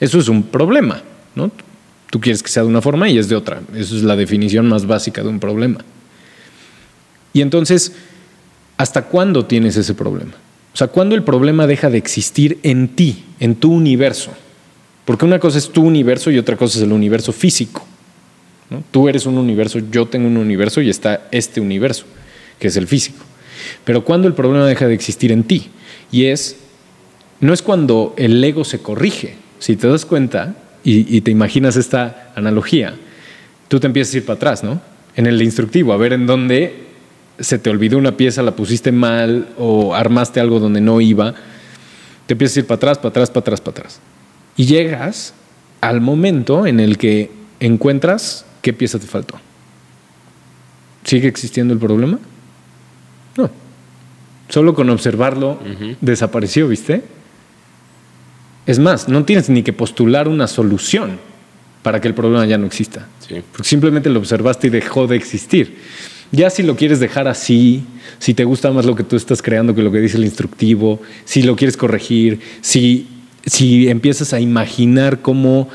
Eso 0.00 0.18
es 0.18 0.28
un 0.28 0.42
problema, 0.42 1.02
¿no? 1.34 1.50
Tú 2.10 2.20
quieres 2.20 2.42
que 2.42 2.50
sea 2.50 2.62
de 2.62 2.68
una 2.68 2.82
forma 2.82 3.08
y 3.08 3.18
es 3.18 3.28
de 3.28 3.36
otra. 3.36 3.60
Eso 3.74 3.96
es 3.96 4.02
la 4.02 4.16
definición 4.16 4.68
más 4.68 4.86
básica 4.86 5.22
de 5.22 5.28
un 5.28 5.40
problema. 5.40 5.78
Y 7.32 7.40
entonces, 7.40 7.92
¿hasta 8.76 9.02
cuándo 9.02 9.46
tienes 9.46 9.76
ese 9.76 9.94
problema? 9.94 10.32
O 10.72 10.76
sea, 10.76 10.88
¿cuándo 10.88 11.14
el 11.14 11.22
problema 11.22 11.66
deja 11.66 11.88
de 11.88 11.98
existir 11.98 12.58
en 12.62 12.88
ti, 12.88 13.24
en 13.40 13.54
tu 13.54 13.72
universo? 13.72 14.32
Porque 15.04 15.24
una 15.24 15.38
cosa 15.38 15.58
es 15.58 15.70
tu 15.70 15.82
universo 15.82 16.30
y 16.30 16.38
otra 16.38 16.56
cosa 16.56 16.78
es 16.78 16.84
el 16.84 16.92
universo 16.92 17.32
físico. 17.32 17.86
¿No? 18.70 18.82
Tú 18.90 19.08
eres 19.08 19.26
un 19.26 19.38
universo, 19.38 19.80
yo 19.90 20.06
tengo 20.06 20.26
un 20.26 20.36
universo 20.36 20.80
y 20.80 20.90
está 20.90 21.28
este 21.30 21.60
universo, 21.60 22.04
que 22.58 22.68
es 22.68 22.76
el 22.76 22.86
físico. 22.86 23.24
Pero 23.84 24.04
¿cuándo 24.04 24.28
el 24.28 24.34
problema 24.34 24.66
deja 24.66 24.86
de 24.86 24.94
existir 24.94 25.32
en 25.32 25.44
ti? 25.44 25.70
Y 26.10 26.26
es, 26.26 26.56
no 27.40 27.52
es 27.52 27.62
cuando 27.62 28.14
el 28.16 28.42
ego 28.42 28.64
se 28.64 28.80
corrige. 28.80 29.36
Si 29.58 29.76
te 29.76 29.88
das 29.88 30.04
cuenta 30.04 30.56
y, 30.84 31.16
y 31.16 31.20
te 31.22 31.30
imaginas 31.30 31.76
esta 31.76 32.32
analogía, 32.34 32.94
tú 33.68 33.80
te 33.80 33.86
empiezas 33.86 34.14
a 34.14 34.18
ir 34.18 34.26
para 34.26 34.36
atrás, 34.36 34.64
¿no? 34.64 34.80
En 35.16 35.26
el 35.26 35.40
instructivo, 35.42 35.92
a 35.92 35.96
ver 35.96 36.12
en 36.12 36.26
dónde 36.26 36.86
se 37.38 37.58
te 37.58 37.70
olvidó 37.70 37.98
una 37.98 38.16
pieza, 38.16 38.42
la 38.42 38.56
pusiste 38.56 38.92
mal 38.92 39.48
o 39.58 39.94
armaste 39.94 40.40
algo 40.40 40.60
donde 40.60 40.80
no 40.80 41.00
iba. 41.00 41.34
Te 42.26 42.34
empiezas 42.34 42.56
a 42.56 42.60
ir 42.60 42.66
para 42.66 42.76
atrás, 42.76 42.98
para 42.98 43.08
atrás, 43.10 43.30
para 43.30 43.40
atrás, 43.40 43.60
para 43.60 43.78
atrás. 43.78 44.00
Y 44.56 44.66
llegas 44.66 45.34
al 45.80 46.00
momento 46.00 46.66
en 46.66 46.80
el 46.80 46.98
que 46.98 47.30
encuentras 47.60 48.45
qué 48.66 48.72
pieza 48.72 48.98
te 48.98 49.06
faltó. 49.06 49.38
¿Sigue 51.04 51.28
existiendo 51.28 51.72
el 51.72 51.78
problema? 51.78 52.18
No. 53.36 53.48
Solo 54.48 54.74
con 54.74 54.90
observarlo 54.90 55.60
desapareció, 56.00 56.66
¿viste? 56.66 57.04
Es 58.66 58.80
más, 58.80 59.08
no 59.08 59.24
tienes 59.24 59.48
ni 59.50 59.62
que 59.62 59.72
postular 59.72 60.26
una 60.26 60.48
solución 60.48 61.20
para 61.84 62.00
que 62.00 62.08
el 62.08 62.14
problema 62.14 62.44
ya 62.44 62.58
no 62.58 62.66
exista. 62.66 63.06
Sí. 63.20 63.36
Porque 63.52 63.68
simplemente 63.68 64.10
lo 64.10 64.18
observaste 64.18 64.66
y 64.66 64.70
dejó 64.70 65.06
de 65.06 65.14
existir. 65.14 65.78
Ya 66.32 66.50
si 66.50 66.64
lo 66.64 66.74
quieres 66.74 66.98
dejar 66.98 67.28
así, 67.28 67.84
si 68.18 68.34
te 68.34 68.42
gusta 68.42 68.72
más 68.72 68.84
lo 68.84 68.96
que 68.96 69.04
tú 69.04 69.14
estás 69.14 69.42
creando 69.42 69.76
que 69.76 69.82
lo 69.84 69.92
que 69.92 70.00
dice 70.00 70.16
el 70.16 70.24
instructivo, 70.24 71.00
si 71.24 71.42
lo 71.42 71.54
quieres 71.54 71.76
corregir, 71.76 72.40
si 72.62 73.06
si 73.46 73.88
empiezas 73.88 74.32
a 74.32 74.40
imaginar 74.40 75.22
cómo 75.22 75.68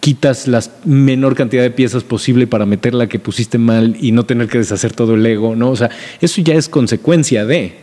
quitas 0.00 0.48
la 0.48 0.62
menor 0.84 1.34
cantidad 1.34 1.62
de 1.62 1.70
piezas 1.70 2.04
posible 2.04 2.46
para 2.46 2.66
meter 2.66 2.94
la 2.94 3.08
que 3.08 3.18
pusiste 3.18 3.58
mal 3.58 3.96
y 4.00 4.12
no 4.12 4.24
tener 4.24 4.48
que 4.48 4.58
deshacer 4.58 4.92
todo 4.92 5.14
el 5.14 5.24
ego, 5.24 5.56
¿no? 5.56 5.70
O 5.70 5.76
sea, 5.76 5.90
eso 6.20 6.40
ya 6.40 6.54
es 6.54 6.68
consecuencia 6.68 7.44
de. 7.44 7.74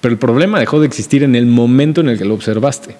Pero 0.00 0.12
el 0.12 0.18
problema 0.18 0.60
dejó 0.60 0.80
de 0.80 0.86
existir 0.86 1.22
en 1.22 1.34
el 1.34 1.46
momento 1.46 2.00
en 2.00 2.08
el 2.08 2.18
que 2.18 2.24
lo 2.24 2.34
observaste. 2.34 2.96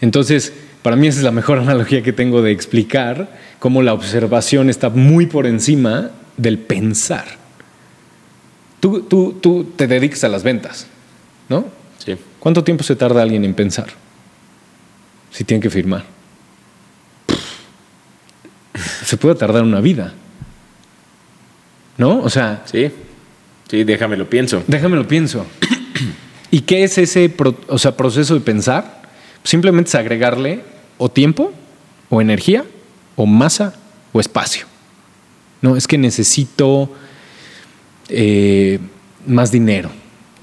Entonces, 0.00 0.52
para 0.82 0.96
mí 0.96 1.06
esa 1.06 1.18
es 1.18 1.24
la 1.24 1.30
mejor 1.30 1.58
analogía 1.60 2.02
que 2.02 2.12
tengo 2.12 2.42
de 2.42 2.50
explicar 2.50 3.38
cómo 3.58 3.82
la 3.82 3.92
observación 3.92 4.70
está 4.70 4.90
muy 4.90 5.26
por 5.26 5.46
encima 5.46 6.10
del 6.36 6.58
pensar. 6.58 7.24
Tú, 8.80 9.02
tú, 9.02 9.38
tú 9.40 9.64
te 9.76 9.86
dedicas 9.86 10.24
a 10.24 10.28
las 10.28 10.42
ventas, 10.42 10.86
¿no? 11.48 11.64
Sí. 12.04 12.16
¿Cuánto 12.38 12.62
tiempo 12.62 12.84
se 12.84 12.96
tarda 12.96 13.22
alguien 13.22 13.44
en 13.44 13.54
pensar? 13.54 13.86
Si 15.30 15.44
tiene 15.44 15.62
que 15.62 15.70
firmar. 15.70 16.13
Se 19.14 19.18
puede 19.18 19.36
tardar 19.36 19.62
una 19.62 19.78
vida. 19.80 20.12
¿No? 21.98 22.18
O 22.22 22.28
sea, 22.28 22.64
Sí. 22.66 22.90
Sí, 23.70 23.84
déjame 23.84 24.16
lo 24.16 24.28
pienso. 24.28 24.64
déjame 24.66 24.96
lo 24.96 25.06
pienso. 25.06 25.46
¿Y 26.50 26.62
qué 26.62 26.82
es 26.82 26.98
ese 26.98 27.28
pro- 27.28 27.56
o 27.68 27.78
sea, 27.78 27.96
proceso 27.96 28.34
de 28.34 28.40
pensar? 28.40 29.02
Simplemente 29.44 29.88
es 29.90 29.94
agregarle 29.94 30.62
o 30.98 31.08
tiempo, 31.08 31.52
o 32.10 32.20
energía, 32.20 32.64
o 33.14 33.24
masa, 33.24 33.74
o 34.12 34.18
espacio. 34.18 34.66
No, 35.62 35.76
es 35.76 35.86
que 35.86 35.96
necesito 35.96 36.92
eh, 38.08 38.80
más 39.28 39.52
dinero, 39.52 39.90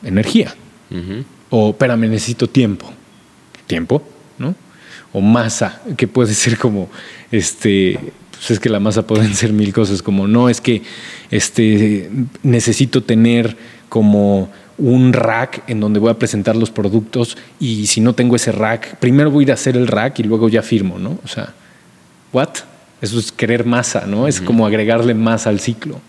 energía. 0.01 0.55
Ujú. 0.89 1.25
O, 1.49 1.69
espérame, 1.71 2.07
necesito 2.09 2.47
tiempo. 2.47 2.89
Tiempo, 3.67 4.01
¿no? 4.39 4.55
O 5.11 5.19
masa, 5.19 5.81
que 5.97 6.07
puede 6.07 6.33
ser 6.33 6.57
como, 6.57 6.89
este, 7.33 7.99
pues 8.41 8.51
es 8.51 8.59
que 8.59 8.69
la 8.69 8.79
masa 8.79 9.05
pueden 9.05 9.35
ser 9.35 9.53
mil 9.53 9.71
cosas, 9.71 10.01
como, 10.01 10.27
no, 10.27 10.49
es 10.49 10.61
que 10.61 10.81
este, 11.29 12.09
necesito 12.41 13.03
tener 13.03 13.55
como 13.87 14.49
un 14.79 15.13
rack 15.13 15.63
en 15.67 15.79
donde 15.79 15.99
voy 15.99 16.09
a 16.09 16.17
presentar 16.17 16.55
los 16.55 16.71
productos 16.71 17.37
y 17.59 17.85
si 17.85 18.01
no 18.01 18.15
tengo 18.15 18.35
ese 18.35 18.51
rack, 18.51 18.95
primero 18.97 19.29
voy 19.29 19.43
a 19.43 19.45
ir 19.45 19.51
a 19.51 19.53
hacer 19.53 19.77
el 19.77 19.85
rack 19.85 20.19
y 20.19 20.23
luego 20.23 20.49
ya 20.49 20.63
firmo, 20.63 20.97
¿no? 20.97 21.19
O 21.23 21.27
sea, 21.27 21.53
¿what? 22.33 22.49
Eso 22.99 23.19
es 23.19 23.31
querer 23.31 23.63
masa, 23.63 24.05
¿no? 24.07 24.27
Es 24.27 24.41
como 24.41 24.65
agregarle 24.65 25.13
masa 25.13 25.51
al 25.51 25.59
ciclo. 25.59 25.99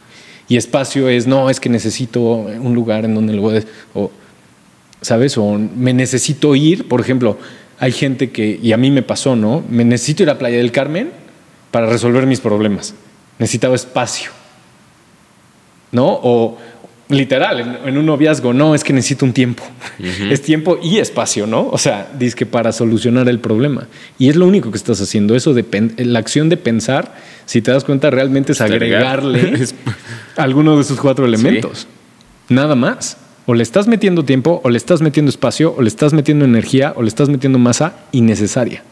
Y 0.48 0.56
espacio 0.56 1.10
es, 1.10 1.26
no, 1.26 1.50
es 1.50 1.60
que 1.60 1.68
necesito 1.68 2.20
un 2.22 2.74
lugar 2.74 3.04
en 3.04 3.14
donde 3.14 3.34
lo 3.34 3.42
voy 3.42 3.58
a... 3.58 3.62
o, 3.92 4.10
¿sabes? 5.02 5.36
O 5.36 5.58
me 5.58 5.92
necesito 5.92 6.54
ir, 6.54 6.88
por 6.88 7.00
ejemplo, 7.00 7.36
hay 7.78 7.92
gente 7.92 8.30
que, 8.30 8.58
y 8.62 8.72
a 8.72 8.78
mí 8.78 8.90
me 8.90 9.02
pasó, 9.02 9.36
¿no? 9.36 9.62
Me 9.68 9.84
necesito 9.84 10.22
ir 10.22 10.30
a 10.30 10.38
Playa 10.38 10.56
del 10.56 10.72
Carmen 10.72 11.21
para 11.72 11.87
resolver 11.87 12.26
mis 12.26 12.38
problemas. 12.38 12.94
Necesitaba 13.40 13.74
espacio, 13.74 14.30
¿no? 15.90 16.06
O 16.22 16.58
literal, 17.08 17.61
en, 17.61 17.88
en 17.88 17.98
un 17.98 18.06
noviazgo, 18.06 18.52
no, 18.52 18.74
es 18.74 18.85
que 18.85 18.92
necesito 18.92 19.24
un 19.24 19.32
tiempo. 19.32 19.62
Es 20.30 20.42
tiempo 20.42 20.78
y 20.82 20.98
espacio, 20.98 21.46
¿no? 21.46 21.68
O 21.68 21.78
sea, 21.78 22.11
dice 22.18 22.37
que 22.37 22.46
para 22.46 22.72
solucionar 22.72 23.28
el 23.28 23.38
problema. 23.38 23.87
Y 24.18 24.28
es 24.28 24.37
lo 24.37 24.46
único 24.46 24.70
que 24.70 24.76
estás 24.76 25.00
haciendo. 25.00 25.35
Eso 25.35 25.54
de 25.54 25.64
la 25.98 26.18
acción 26.18 26.48
de 26.48 26.56
pensar, 26.56 27.14
si 27.46 27.62
te 27.62 27.70
das 27.70 27.85
cuenta, 27.85 28.11
realmente 28.11 28.52
es 28.52 28.61
agregar. 28.61 29.20
agregarle 29.20 29.66
alguno 30.37 30.76
de 30.76 30.82
esos 30.82 30.98
cuatro 30.98 31.24
elementos. 31.24 31.87
Nada 32.48 32.74
más. 32.74 33.16
O 33.44 33.54
le 33.54 33.64
estás 33.64 33.88
metiendo 33.88 34.24
tiempo, 34.24 34.61
o 34.62 34.70
le 34.70 34.76
estás 34.76 35.02
metiendo 35.02 35.28
espacio, 35.28 35.74
o 35.76 35.82
le 35.82 35.88
estás 35.88 36.12
metiendo 36.12 36.44
energía, 36.44 36.92
o 36.94 37.02
le 37.02 37.08
estás 37.08 37.28
metiendo 37.28 37.58
masa 37.58 37.96
innecesaria. 38.12 38.85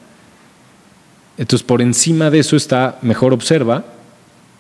Entonces, 1.41 1.67
por 1.67 1.81
encima 1.81 2.29
de 2.29 2.39
eso 2.39 2.55
está 2.55 2.99
mejor 3.01 3.33
observa 3.33 3.83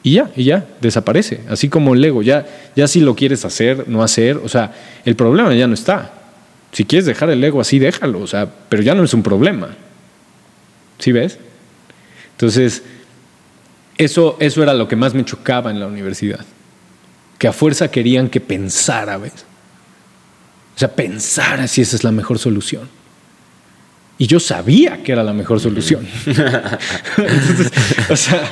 y 0.02 0.14
ya, 0.14 0.30
y 0.34 0.44
ya, 0.44 0.66
desaparece. 0.80 1.42
Así 1.50 1.68
como 1.68 1.92
el 1.92 2.02
ego, 2.02 2.22
ya, 2.22 2.46
ya 2.74 2.88
si 2.88 3.00
lo 3.00 3.14
quieres 3.14 3.44
hacer, 3.44 3.86
no 3.86 4.02
hacer, 4.02 4.38
o 4.38 4.48
sea, 4.48 4.74
el 5.04 5.14
problema 5.14 5.54
ya 5.54 5.66
no 5.66 5.74
está. 5.74 6.10
Si 6.72 6.86
quieres 6.86 7.04
dejar 7.04 7.28
el 7.28 7.44
ego 7.44 7.60
así, 7.60 7.78
déjalo, 7.78 8.20
o 8.20 8.26
sea, 8.26 8.48
pero 8.70 8.82
ya 8.82 8.94
no 8.94 9.04
es 9.04 9.12
un 9.12 9.22
problema. 9.22 9.76
¿Sí 10.98 11.12
ves? 11.12 11.38
Entonces, 12.32 12.82
eso, 13.98 14.38
eso 14.40 14.62
era 14.62 14.72
lo 14.72 14.88
que 14.88 14.96
más 14.96 15.12
me 15.12 15.26
chocaba 15.26 15.70
en 15.70 15.80
la 15.80 15.86
universidad. 15.86 16.46
Que 17.36 17.46
a 17.46 17.52
fuerza 17.52 17.90
querían 17.90 18.30
que 18.30 18.40
pensara, 18.40 19.18
¿ves? 19.18 19.44
O 20.76 20.78
sea, 20.78 20.88
pensara 20.96 21.68
si 21.68 21.82
esa 21.82 21.96
es 21.96 22.04
la 22.04 22.10
mejor 22.10 22.38
solución. 22.38 22.88
Y 24.20 24.26
yo 24.26 24.38
sabía 24.38 25.02
que 25.02 25.12
era 25.12 25.24
la 25.24 25.32
mejor 25.32 25.60
solución. 25.60 26.06
Entonces, 26.26 27.72
o 28.10 28.16
sea, 28.16 28.42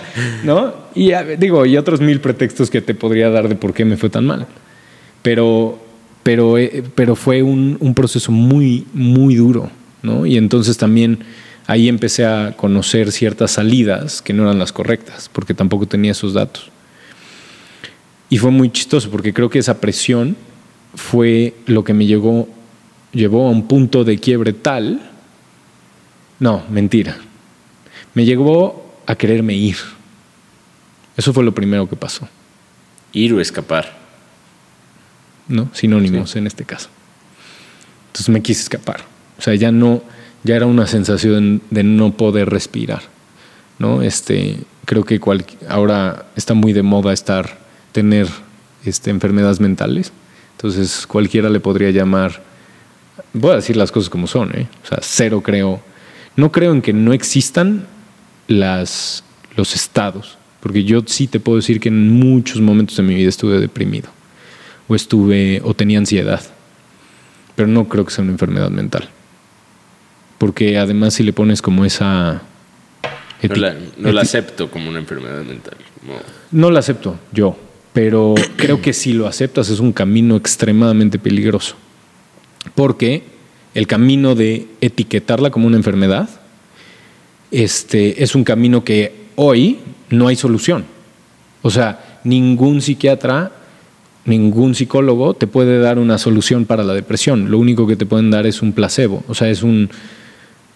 ¿no? 0.42 0.72
Y 0.94 1.12
digo, 1.38 1.66
y 1.66 1.76
otros 1.76 2.00
mil 2.00 2.22
pretextos 2.22 2.70
que 2.70 2.80
te 2.80 2.94
podría 2.94 3.28
dar 3.28 3.50
de 3.50 3.54
por 3.54 3.74
qué 3.74 3.84
me 3.84 3.98
fue 3.98 4.08
tan 4.08 4.24
mal. 4.24 4.46
Pero, 5.20 5.78
pero, 6.22 6.56
eh, 6.56 6.82
pero 6.94 7.14
fue 7.14 7.42
un, 7.42 7.76
un 7.80 7.92
proceso 7.92 8.32
muy, 8.32 8.86
muy 8.94 9.34
duro, 9.34 9.70
¿no? 10.02 10.24
Y 10.24 10.38
entonces 10.38 10.78
también 10.78 11.18
ahí 11.66 11.90
empecé 11.90 12.24
a 12.24 12.54
conocer 12.56 13.12
ciertas 13.12 13.50
salidas 13.50 14.22
que 14.22 14.32
no 14.32 14.44
eran 14.44 14.58
las 14.58 14.72
correctas, 14.72 15.28
porque 15.30 15.52
tampoco 15.52 15.86
tenía 15.86 16.12
esos 16.12 16.32
datos. 16.32 16.70
Y 18.30 18.38
fue 18.38 18.50
muy 18.50 18.70
chistoso, 18.70 19.10
porque 19.10 19.34
creo 19.34 19.50
que 19.50 19.58
esa 19.58 19.82
presión 19.82 20.34
fue 20.94 21.52
lo 21.66 21.84
que 21.84 21.92
me 21.92 22.06
llegó, 22.06 22.48
llevó 23.12 23.48
a 23.48 23.50
un 23.50 23.68
punto 23.68 24.02
de 24.02 24.16
quiebre 24.16 24.54
tal. 24.54 25.02
No, 26.40 26.62
mentira. 26.70 27.16
Me 28.14 28.24
llevó 28.24 29.00
a 29.06 29.14
quererme 29.14 29.54
ir. 29.54 29.76
Eso 31.16 31.32
fue 31.32 31.42
lo 31.44 31.52
primero 31.54 31.88
que 31.88 31.96
pasó. 31.96 32.28
Ir 33.12 33.32
o 33.34 33.40
escapar. 33.40 33.96
¿no? 35.48 35.68
Sinónimos 35.72 36.36
en 36.36 36.46
este 36.46 36.64
caso. 36.64 36.88
Entonces 38.08 38.28
me 38.28 38.42
quise 38.42 38.62
escapar. 38.62 39.00
O 39.38 39.42
sea, 39.42 39.54
ya 39.54 39.72
no, 39.72 40.02
ya 40.44 40.56
era 40.56 40.66
una 40.66 40.86
sensación 40.86 41.62
de 41.70 41.84
no 41.84 42.12
poder 42.12 42.50
respirar, 42.50 43.02
¿no? 43.78 44.02
Este, 44.02 44.58
creo 44.84 45.04
que 45.04 45.20
cual- 45.20 45.46
ahora 45.68 46.26
está 46.36 46.54
muy 46.54 46.72
de 46.72 46.82
moda 46.82 47.12
estar, 47.12 47.58
tener 47.92 48.28
este, 48.84 49.10
enfermedades 49.10 49.60
mentales. 49.60 50.12
Entonces 50.56 51.06
cualquiera 51.06 51.48
le 51.48 51.60
podría 51.60 51.90
llamar, 51.90 52.42
voy 53.32 53.52
a 53.52 53.56
decir 53.56 53.76
las 53.76 53.90
cosas 53.92 54.10
como 54.10 54.26
son, 54.26 54.50
¿eh? 54.54 54.68
O 54.84 54.86
sea, 54.86 54.98
cero 55.00 55.40
creo, 55.42 55.80
no 56.38 56.52
creo 56.52 56.70
en 56.72 56.82
que 56.82 56.92
no 56.92 57.12
existan 57.12 57.84
las, 58.46 59.24
los 59.56 59.74
estados, 59.74 60.38
porque 60.60 60.84
yo 60.84 61.02
sí 61.04 61.26
te 61.26 61.40
puedo 61.40 61.56
decir 61.56 61.80
que 61.80 61.88
en 61.88 62.12
muchos 62.12 62.60
momentos 62.60 62.96
de 62.96 63.02
mi 63.02 63.16
vida 63.16 63.28
estuve 63.28 63.58
deprimido 63.58 64.08
o 64.86 64.94
estuve 64.94 65.60
o 65.64 65.74
tenía 65.74 65.98
ansiedad. 65.98 66.40
Pero 67.56 67.66
no 67.66 67.88
creo 67.88 68.04
que 68.04 68.12
sea 68.12 68.22
una 68.22 68.30
enfermedad 68.32 68.70
mental. 68.70 69.08
Porque 70.38 70.78
además 70.78 71.14
si 71.14 71.24
le 71.24 71.32
pones 71.32 71.60
como 71.60 71.84
esa 71.84 72.42
No 73.42 73.54
la, 73.56 73.74
no 73.96 74.18
acepto 74.20 74.70
como 74.70 74.88
una 74.90 75.00
enfermedad 75.00 75.42
mental. 75.42 75.76
como- 76.00 76.20
no 76.52 76.70
la 76.70 76.78
acepto 76.78 77.18
yo, 77.32 77.58
pero 77.92 78.36
creo 78.56 78.80
que 78.80 78.92
si 78.92 79.12
lo 79.12 79.26
aceptas 79.26 79.70
es 79.70 79.80
un 79.80 79.92
camino 79.92 80.36
extremadamente 80.36 81.18
peligroso. 81.18 81.74
Porque 82.76 83.24
el 83.78 83.86
camino 83.86 84.34
de 84.34 84.66
etiquetarla 84.80 85.50
como 85.50 85.68
una 85.68 85.76
enfermedad 85.76 86.28
este, 87.52 88.24
es 88.24 88.34
un 88.34 88.42
camino 88.42 88.82
que 88.82 89.12
hoy 89.36 89.78
no 90.10 90.26
hay 90.26 90.34
solución. 90.34 90.84
O 91.62 91.70
sea, 91.70 92.20
ningún 92.24 92.82
psiquiatra, 92.82 93.52
ningún 94.24 94.74
psicólogo 94.74 95.34
te 95.34 95.46
puede 95.46 95.78
dar 95.78 96.00
una 96.00 96.18
solución 96.18 96.64
para 96.64 96.82
la 96.82 96.92
depresión. 96.92 97.52
Lo 97.52 97.58
único 97.60 97.86
que 97.86 97.94
te 97.94 98.04
pueden 98.04 98.32
dar 98.32 98.48
es 98.48 98.62
un 98.62 98.72
placebo, 98.72 99.22
o 99.28 99.34
sea, 99.36 99.48
es 99.48 99.62
un, 99.62 99.88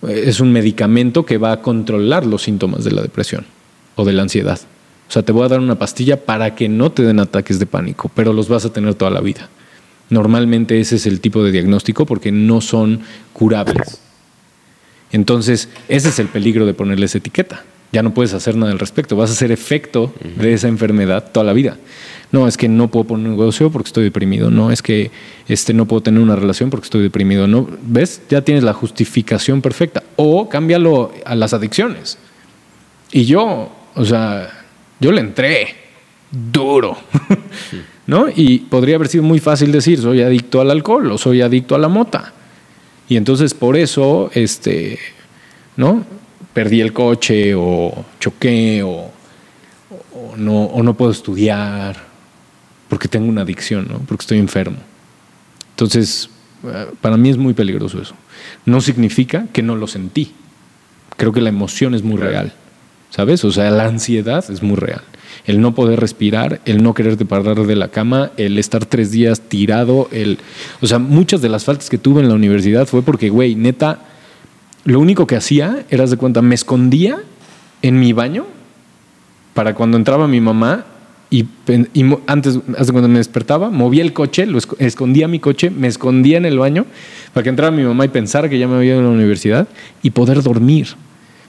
es 0.07 0.39
un 0.39 0.53
medicamento 0.53 1.27
que 1.27 1.39
va 1.39 1.51
a 1.51 1.61
controlar 1.61 2.25
los 2.25 2.43
síntomas 2.43 2.85
de 2.85 2.93
la 2.93 3.03
depresión 3.03 3.47
o 3.97 4.05
de 4.05 4.13
la 4.13 4.23
ansiedad. 4.23 4.61
O 5.09 5.13
sea, 5.13 5.25
te 5.25 5.33
voy 5.33 5.45
a 5.45 5.49
dar 5.49 5.59
una 5.59 5.77
pastilla 5.77 6.25
para 6.25 6.55
que 6.55 6.69
no 6.69 6.93
te 6.93 7.03
den 7.03 7.19
ataques 7.19 7.59
de 7.59 7.67
pánico, 7.67 8.13
pero 8.15 8.33
los 8.33 8.49
vas 8.49 8.65
a 8.65 8.73
tener 8.73 8.95
toda 8.95 9.11
la 9.11 9.21
vida. 9.21 9.51
Normalmente 10.13 10.79
ese 10.79 10.97
es 10.97 11.07
el 11.07 11.23
tipo 11.23 11.43
de 11.43 11.51
diagnóstico 11.51 12.05
porque 12.05 12.31
no 12.31 12.61
son 12.61 13.01
curables. 13.33 13.99
Entonces, 15.11 15.71
ese 15.89 16.11
es 16.11 16.19
el 16.19 16.29
peligro 16.29 16.67
de 16.67 16.75
ponerles 16.75 17.15
etiqueta. 17.15 17.65
Ya 17.93 18.03
no 18.03 18.13
puedes 18.13 18.35
hacer 18.35 18.55
nada 18.55 18.73
al 18.73 18.79
respecto. 18.79 19.17
Vas 19.17 19.31
a 19.31 19.33
hacer 19.33 19.51
efecto 19.51 20.13
de 20.37 20.53
esa 20.53 20.69
enfermedad 20.69 21.33
toda 21.33 21.45
la 21.45 21.55
vida. 21.55 21.79
No, 22.31 22.47
es 22.47 22.59
que 22.59 22.69
no 22.69 22.89
puedo 22.89 23.05
poner 23.05 23.25
un 23.25 23.37
negocio 23.39 23.71
porque 23.71 23.87
estoy 23.87 24.05
deprimido. 24.05 24.51
No, 24.51 24.71
es 24.71 24.83
que 24.83 25.11
este, 25.49 25.73
no 25.73 25.87
puedo 25.87 26.03
tener 26.03 26.21
una 26.21 26.37
relación 26.37 26.69
porque 26.69 26.85
estoy 26.85 27.01
deprimido. 27.01 27.47
No, 27.47 27.67
¿Ves? 27.81 28.21
Ya 28.29 28.43
tienes 28.43 28.65
la 28.65 28.75
justificación 28.75 29.63
perfecta. 29.63 30.03
O 30.17 30.47
cámbialo 30.47 31.11
a 31.25 31.35
las 31.35 31.55
adicciones. 31.55 32.19
Y 33.13 33.25
yo, 33.25 33.73
o 33.95 34.05
sea, 34.05 34.67
yo 35.01 35.11
le 35.11 35.23
entré 35.23 35.69
duro. 36.31 36.99
¿No? 38.07 38.27
Y 38.35 38.61
podría 38.61 38.97
haber 38.97 39.09
sido 39.09 39.23
muy 39.23 39.39
fácil 39.39 39.71
decir, 39.71 40.01
soy 40.01 40.23
adicto 40.23 40.61
al 40.61 40.71
alcohol 40.71 41.13
o 41.13 41.19
soy 41.19 41.41
adicto 41.41 41.75
a 41.75 41.79
la 41.79 41.89
mota. 41.89 42.33
Y 43.09 43.17
entonces 43.17 43.55
por 43.55 43.77
eso, 43.77 44.31
este, 44.35 44.99
¿no? 45.77 46.05
Perdí 46.53 46.81
el 46.81 46.93
coche 46.93 47.55
o 47.55 48.05
choqué 48.19 48.83
o, 48.83 49.11
o 50.15 50.37
no, 50.37 50.65
o 50.65 50.83
no 50.83 50.95
puedo 50.95 51.13
estudiar 51.13 51.97
porque 52.89 53.09
tengo 53.09 53.29
una 53.29 53.43
adicción, 53.43 53.87
¿no? 53.89 54.01
Porque 54.01 54.23
estoy 54.23 54.39
enfermo. 54.39 54.77
Entonces, 55.71 56.29
eh, 56.65 56.87
para 57.01 57.17
mí 57.17 57.31
es 57.31 57.39
muy 57.39 57.55
peligroso 57.55 58.01
eso. 58.01 58.15
No 58.67 58.81
significa 58.81 59.47
que 59.53 59.63
no 59.63 59.77
lo 59.77 59.87
sentí. 59.87 60.33
Creo 61.17 61.33
que 61.33 61.41
la 61.41 61.49
emoción 61.49 61.95
es 61.95 62.03
muy 62.03 62.19
real, 62.19 62.53
¿sabes? 63.11 63.45
O 63.45 63.51
sea, 63.51 63.71
la 63.71 63.87
ansiedad 63.87 64.45
es 64.51 64.63
muy 64.63 64.77
real. 64.77 65.03
El 65.47 65.61
no 65.61 65.75
poder 65.75 65.99
respirar, 65.99 66.61
el 66.67 66.83
no 66.83 66.95
quererte 66.95 67.25
parar 67.25 67.67
de 67.67 67.75
la 67.77 67.89
cama, 67.89 68.31
el 68.37 68.59
estar 68.59 68.87
tres 68.87 69.11
días 69.11 69.41
tirado, 69.41 70.09
el... 70.13 70.39
O 70.81 70.87
sea, 70.87 70.99
muchas 71.01 71.43
de 71.43 71.49
las 71.49 71.65
faltas 71.65 71.91
que 71.91 71.99
tuve 71.99 72.23
en 72.23 72.29
la 72.29 72.35
universidad 72.35 72.87
fue 72.87 73.03
porque, 73.03 73.29
güey, 73.29 73.57
neta, 73.57 73.99
lo 74.85 75.01
único 75.01 75.27
que 75.27 75.35
hacía 75.37 75.85
era, 75.91 76.07
de 76.07 76.17
cuenta, 76.17 76.43
me 76.43 76.55
escondía 76.55 77.19
en 77.83 77.99
mi 77.99 78.13
baño 78.13 78.47
para 79.55 79.75
cuando 79.75 79.97
entraba 79.97 80.29
mi 80.29 80.41
mamá 80.41 80.87
y, 81.29 81.47
y 81.93 82.05
antes, 82.27 82.61
hasta 82.79 82.93
cuando 82.93 83.09
me 83.09 83.19
despertaba, 83.19 83.71
movía 83.71 84.03
el 84.03 84.13
coche, 84.13 84.47
lo 84.47 84.59
esco- 84.59 84.77
escondía 84.79 85.27
mi 85.29 85.41
coche, 85.41 85.71
me 85.71 85.89
escondía 85.89 86.37
en 86.37 86.45
el 86.45 86.59
baño 86.59 86.87
para 87.33 87.43
que 87.43 87.51
entrara 87.51 87.71
mi 87.71 87.83
mamá 87.83 88.05
y 88.05 88.09
pensara 88.09 88.49
que 88.49 88.59
ya 88.59 88.69
me 88.69 88.77
había 88.77 88.93
ido 88.93 89.01
a 89.01 89.05
la 89.05 89.09
universidad 89.11 89.67
y 90.03 90.11
poder 90.11 90.43
dormir. 90.43 90.89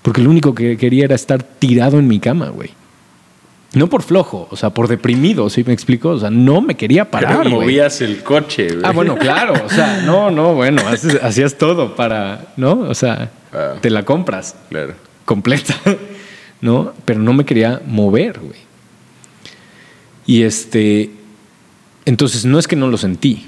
Porque 0.01 0.21
lo 0.21 0.29
único 0.29 0.55
que 0.55 0.77
quería 0.77 1.05
era 1.05 1.15
estar 1.15 1.43
tirado 1.43 1.99
en 1.99 2.07
mi 2.07 2.19
cama, 2.19 2.49
güey. 2.49 2.69
No 3.73 3.87
por 3.87 4.03
flojo, 4.03 4.47
o 4.51 4.55
sea, 4.55 4.69
por 4.69 4.87
deprimido, 4.87 5.49
¿sí 5.49 5.63
me 5.65 5.73
explico? 5.73 6.09
O 6.09 6.19
sea, 6.19 6.29
no 6.29 6.61
me 6.61 6.75
quería 6.75 7.09
parar, 7.09 7.37
Pero 7.39 7.49
movías 7.49 8.01
el 8.01 8.21
coche, 8.21 8.67
güey. 8.67 8.81
Ah, 8.83 8.91
bueno, 8.91 9.15
claro. 9.17 9.53
O 9.65 9.69
sea, 9.69 10.03
no, 10.05 10.29
no, 10.29 10.53
bueno, 10.53 10.81
haces- 10.87 11.19
hacías 11.23 11.57
todo 11.57 11.95
para, 11.95 12.53
¿no? 12.55 12.81
O 12.81 12.93
sea, 12.93 13.31
Ah. 13.51 13.73
te 13.81 13.89
la 13.89 14.03
compras 14.05 14.55
Claro. 14.69 14.93
completa, 15.25 15.75
¿no? 16.61 16.93
Pero 17.05 17.19
no 17.19 17.33
me 17.33 17.45
quería 17.45 17.81
mover, 17.87 18.39
güey. 18.39 18.59
Y 20.25 20.43
este, 20.43 21.11
entonces 22.05 22.45
no 22.45 22.59
es 22.59 22.67
que 22.67 22.75
no 22.75 22.87
lo 22.89 22.97
sentí. 22.97 23.47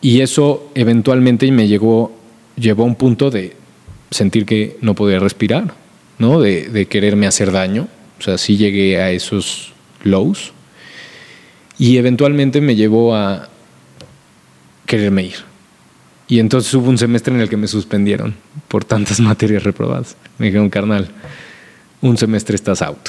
Y 0.00 0.20
eso 0.20 0.70
eventualmente 0.74 1.50
me 1.50 1.66
llegó, 1.68 2.14
llevó 2.56 2.82
a 2.82 2.86
un 2.86 2.94
punto 2.96 3.30
de 3.30 3.56
sentir 4.10 4.44
que 4.44 4.76
no 4.82 4.94
podía 4.94 5.18
respirar, 5.18 5.72
¿no? 6.18 6.40
De, 6.40 6.68
de 6.68 6.86
quererme 6.86 7.26
hacer 7.26 7.52
daño. 7.52 7.88
O 8.22 8.24
sea, 8.24 8.38
sí 8.38 8.56
llegué 8.56 9.00
a 9.00 9.10
esos 9.10 9.72
lows. 10.04 10.52
Y 11.76 11.96
eventualmente 11.96 12.60
me 12.60 12.76
llevó 12.76 13.16
a 13.16 13.48
quererme 14.86 15.24
ir. 15.24 15.34
Y 16.28 16.38
entonces 16.38 16.72
hubo 16.74 16.88
un 16.88 16.98
semestre 16.98 17.34
en 17.34 17.40
el 17.40 17.48
que 17.48 17.56
me 17.56 17.66
suspendieron 17.66 18.36
por 18.68 18.84
tantas 18.84 19.18
materias 19.20 19.64
reprobadas. 19.64 20.16
Me 20.38 20.46
dijeron, 20.46 20.70
carnal, 20.70 21.08
un 22.00 22.16
semestre 22.16 22.54
estás 22.54 22.80
out. 22.80 23.08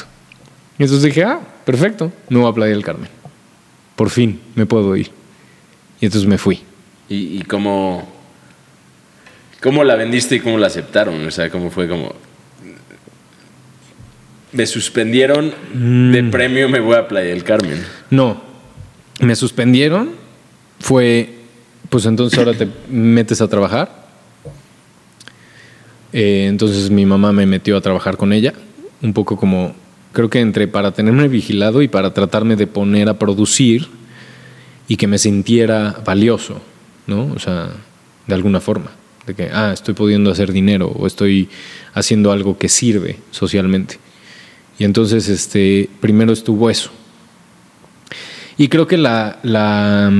Y 0.79 0.83
entonces 0.83 1.03
dije, 1.03 1.23
ah, 1.23 1.39
perfecto, 1.63 2.11
me 2.29 2.39
voy 2.39 2.49
a 2.49 2.53
Playa 2.55 2.73
del 2.73 2.83
Carmen. 2.83 3.09
Por 3.95 4.09
fin 4.09 4.41
me 4.55 4.65
puedo 4.65 4.95
ir. 4.95 5.11
Y 6.01 6.05
entonces 6.05 6.27
me 6.27 6.39
fui. 6.39 6.59
¿Y, 7.07 7.43
cómo, 7.43 8.11
cómo 9.61 9.83
la 9.83 9.95
vendiste 9.95 10.37
y 10.37 10.39
cómo 10.39 10.57
la 10.57 10.65
aceptaron? 10.65 11.23
O 11.23 11.29
sea, 11.29 11.51
¿cómo 11.51 11.69
fue 11.69 11.87
como... 11.87 12.15
Me 14.53 14.65
suspendieron 14.65 15.51
Mm. 15.73 16.11
de 16.11 16.23
premio, 16.25 16.69
me 16.69 16.79
voy 16.79 16.95
a 16.95 17.07
Playa 17.07 17.29
del 17.29 17.43
Carmen. 17.43 17.83
No, 18.09 18.41
me 19.19 19.35
suspendieron. 19.35 20.11
Fue, 20.79 21.29
pues 21.89 22.05
entonces 22.05 22.37
ahora 22.37 22.53
te 22.53 22.67
metes 22.89 23.41
a 23.41 23.47
trabajar. 23.47 24.03
Eh, 26.11 26.45
entonces 26.47 26.89
mi 26.91 27.05
mamá 27.05 27.31
me 27.31 27.45
metió 27.45 27.75
a 27.77 27.81
trabajar 27.81 28.17
con 28.17 28.33
ella. 28.33 28.53
Un 29.01 29.13
poco 29.13 29.37
como, 29.37 29.73
creo 30.11 30.29
que 30.29 30.39
entre 30.39 30.67
para 30.67 30.91
tenerme 30.91 31.27
vigilado 31.27 31.81
y 31.81 31.87
para 31.87 32.13
tratarme 32.13 32.55
de 32.55 32.67
poner 32.67 33.09
a 33.09 33.17
producir 33.17 33.87
y 34.87 34.97
que 34.97 35.07
me 35.07 35.17
sintiera 35.17 36.01
valioso, 36.05 36.61
¿no? 37.07 37.31
O 37.35 37.39
sea, 37.39 37.69
de 38.27 38.35
alguna 38.35 38.59
forma. 38.59 38.91
De 39.25 39.33
que, 39.33 39.49
ah, 39.53 39.71
estoy 39.73 39.93
pudiendo 39.93 40.29
hacer 40.31 40.51
dinero 40.51 40.87
o 40.89 41.07
estoy 41.07 41.49
haciendo 41.93 42.31
algo 42.31 42.57
que 42.57 42.67
sirve 42.69 43.17
socialmente. 43.31 43.97
Y 44.79 44.85
entonces, 44.85 45.29
este, 45.29 45.89
primero 46.01 46.33
estuvo 46.33 46.69
eso. 46.69 46.91
Y 48.57 48.67
creo 48.67 48.87
que 48.87 48.97
la, 48.97 49.39
la 49.43 50.11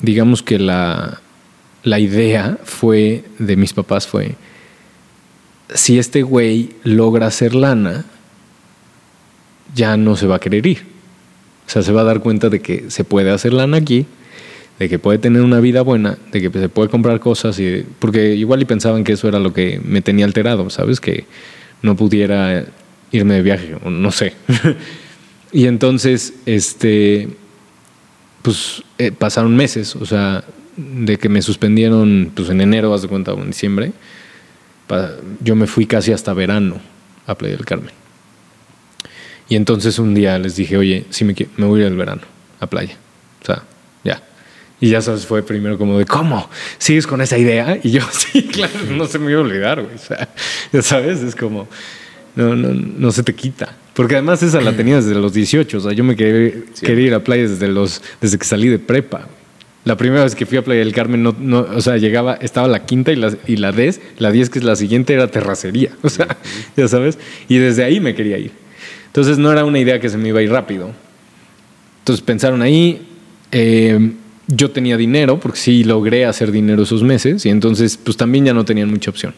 digamos 0.00 0.42
que 0.42 0.58
la, 0.58 1.20
la 1.82 1.98
idea 1.98 2.58
fue, 2.64 3.24
de 3.38 3.56
mis 3.56 3.72
papás 3.72 4.06
fue, 4.06 4.34
si 5.72 5.98
este 5.98 6.22
güey 6.22 6.70
logra 6.84 7.26
hacer 7.26 7.54
lana, 7.54 8.04
ya 9.74 9.96
no 9.96 10.16
se 10.16 10.26
va 10.26 10.36
a 10.36 10.40
querer 10.40 10.66
ir. 10.66 10.84
O 11.66 11.70
sea, 11.70 11.82
se 11.82 11.92
va 11.92 12.02
a 12.02 12.04
dar 12.04 12.20
cuenta 12.20 12.48
de 12.48 12.60
que 12.60 12.90
se 12.90 13.04
puede 13.04 13.30
hacer 13.30 13.52
lana 13.52 13.76
aquí, 13.76 14.06
de 14.78 14.88
que 14.88 14.98
puede 14.98 15.18
tener 15.18 15.42
una 15.42 15.60
vida 15.60 15.82
buena, 15.82 16.18
de 16.32 16.40
que 16.40 16.50
se 16.50 16.68
puede 16.68 16.88
comprar 16.88 17.18
cosas, 17.20 17.58
y, 17.58 17.84
porque 17.98 18.34
igual 18.34 18.62
y 18.62 18.66
pensaban 18.66 19.04
que 19.04 19.12
eso 19.12 19.28
era 19.28 19.38
lo 19.38 19.52
que 19.52 19.80
me 19.84 20.02
tenía 20.02 20.24
alterado, 20.24 20.70
¿sabes? 20.70 21.00
Que 21.00 21.24
no 21.82 21.96
pudiera 21.96 22.66
irme 23.12 23.34
de 23.34 23.42
viaje, 23.42 23.76
no 23.84 24.10
sé. 24.12 24.34
y 25.52 25.66
entonces, 25.66 26.34
este, 26.46 27.28
pues 28.42 28.82
eh, 28.98 29.12
pasaron 29.12 29.56
meses, 29.56 29.96
o 29.96 30.06
sea, 30.06 30.44
de 30.76 31.16
que 31.16 31.28
me 31.28 31.42
suspendieron 31.42 32.32
pues 32.34 32.48
en 32.50 32.60
enero, 32.60 32.92
haz 32.92 33.02
de 33.02 33.08
cuenta, 33.08 33.32
o 33.32 33.40
en 33.40 33.48
diciembre, 33.48 33.92
yo 35.42 35.56
me 35.56 35.66
fui 35.66 35.86
casi 35.86 36.12
hasta 36.12 36.32
verano 36.32 36.78
a 37.26 37.34
Playa 37.34 37.56
del 37.56 37.64
Carmen. 37.64 37.92
Y 39.48 39.56
entonces 39.56 39.98
un 39.98 40.14
día 40.14 40.38
les 40.38 40.56
dije, 40.56 40.76
oye, 40.76 41.04
sí 41.10 41.24
me, 41.24 41.34
me 41.56 41.66
voy 41.66 41.84
al 41.84 41.96
verano 41.96 42.22
a 42.60 42.66
playa. 42.66 42.96
O 43.42 43.46
sea, 43.46 43.62
ya. 44.02 44.22
Y 44.80 44.90
ya 44.90 45.00
sabes, 45.00 45.26
fue 45.26 45.42
primero 45.42 45.78
como 45.78 45.98
de, 45.98 46.04
¿cómo? 46.04 46.48
¿Sigues 46.78 47.06
con 47.06 47.20
esa 47.20 47.38
idea? 47.38 47.78
Y 47.82 47.92
yo, 47.92 48.02
sí, 48.12 48.42
claro, 48.44 48.74
no 48.90 49.06
se 49.06 49.18
me 49.18 49.30
iba 49.30 49.40
a 49.40 49.44
olvidar, 49.44 49.82
güey. 49.82 49.94
O 49.94 49.98
sea, 49.98 50.28
ya 50.72 50.82
sabes, 50.82 51.22
es 51.22 51.36
como, 51.36 51.68
no, 52.36 52.54
no, 52.54 52.72
no 52.72 53.12
se 53.12 53.22
te 53.22 53.34
quita. 53.34 53.76
Porque 53.94 54.14
además 54.14 54.42
esa 54.42 54.60
la 54.60 54.76
tenía 54.76 54.96
desde 54.96 55.14
los 55.14 55.32
18. 55.32 55.78
O 55.78 55.80
sea, 55.80 55.92
yo 55.92 56.04
me 56.04 56.16
quería, 56.16 56.52
quería 56.82 57.06
ir 57.06 57.14
a 57.14 57.24
playa 57.24 57.48
desde, 57.48 57.66
los, 57.66 58.02
desde 58.20 58.38
que 58.38 58.44
salí 58.44 58.68
de 58.68 58.78
prepa. 58.78 59.26
La 59.84 59.96
primera 59.96 60.24
vez 60.24 60.34
que 60.34 60.46
fui 60.46 60.58
a 60.58 60.64
Playa 60.64 60.80
del 60.80 60.92
Carmen, 60.92 61.22
no, 61.22 61.34
no, 61.38 61.60
o 61.60 61.80
sea, 61.80 61.96
llegaba, 61.96 62.34
estaba 62.34 62.66
la 62.66 62.84
quinta 62.84 63.12
y 63.12 63.16
la, 63.16 63.32
y 63.46 63.56
la 63.56 63.70
10, 63.70 64.00
la 64.18 64.32
10 64.32 64.50
que 64.50 64.58
es 64.58 64.64
la 64.64 64.74
siguiente 64.74 65.14
era 65.14 65.28
terracería. 65.28 65.92
O 66.02 66.08
sea, 66.08 66.36
ya 66.76 66.88
sabes. 66.88 67.18
Y 67.48 67.58
desde 67.58 67.84
ahí 67.84 68.00
me 68.00 68.14
quería 68.14 68.36
ir. 68.36 68.50
Entonces 69.06 69.38
no 69.38 69.50
era 69.50 69.64
una 69.64 69.78
idea 69.78 69.98
que 70.00 70.08
se 70.08 70.18
me 70.18 70.28
iba 70.28 70.40
a 70.40 70.42
ir 70.42 70.50
rápido. 70.50 70.90
Entonces 72.00 72.22
pensaron 72.22 72.62
ahí, 72.62 73.06
eh, 73.50 74.12
yo 74.48 74.70
tenía 74.72 74.96
dinero, 74.96 75.40
porque 75.40 75.58
sí 75.58 75.84
logré 75.84 76.26
hacer 76.26 76.52
dinero 76.52 76.82
esos 76.82 77.02
meses, 77.02 77.46
y 77.46 77.48
entonces 77.48 77.96
pues 77.96 78.16
también 78.16 78.44
ya 78.44 78.52
no 78.54 78.64
tenían 78.64 78.90
mucha 78.90 79.10
opción. 79.10 79.34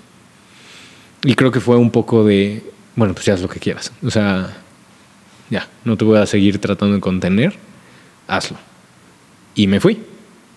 Y 1.24 1.34
creo 1.34 1.50
que 1.50 1.60
fue 1.60 1.76
un 1.76 1.90
poco 1.90 2.24
de, 2.24 2.62
bueno, 2.98 3.14
pues 3.14 3.26
ya 3.26 3.34
haz 3.34 3.40
lo 3.40 3.48
que 3.48 3.60
quieras. 3.60 3.92
O 4.02 4.10
sea, 4.10 4.56
ya, 5.50 5.68
no 5.84 5.96
te 5.96 6.04
voy 6.04 6.18
a 6.18 6.26
seguir 6.26 6.58
tratando 6.58 6.96
de 6.96 7.00
contener, 7.00 7.54
hazlo. 8.26 8.58
Y 9.54 9.68
me 9.68 9.78
fui, 9.78 10.02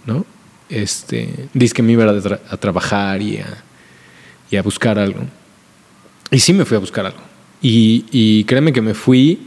¿no? 0.08 0.26
Este, 0.68 1.48
dice 1.54 1.76
que 1.76 1.84
me 1.84 1.92
iba 1.92 2.04
a, 2.06 2.14
tra- 2.16 2.40
a 2.50 2.58
trabajar 2.58 3.22
y 3.22 3.38
a, 3.38 3.64
y 4.50 4.56
a 4.56 4.64
buscar 4.64 4.98
algo. 4.98 5.22
Y 6.32 6.40
sí 6.40 6.52
me 6.52 6.66
fui 6.66 6.78
a 6.78 6.80
buscar 6.80 7.06
algo. 7.06 7.20
Y, 7.62 8.44
créeme 8.46 8.74
que 8.74 8.82
me 8.82 8.96
fui 8.96 9.38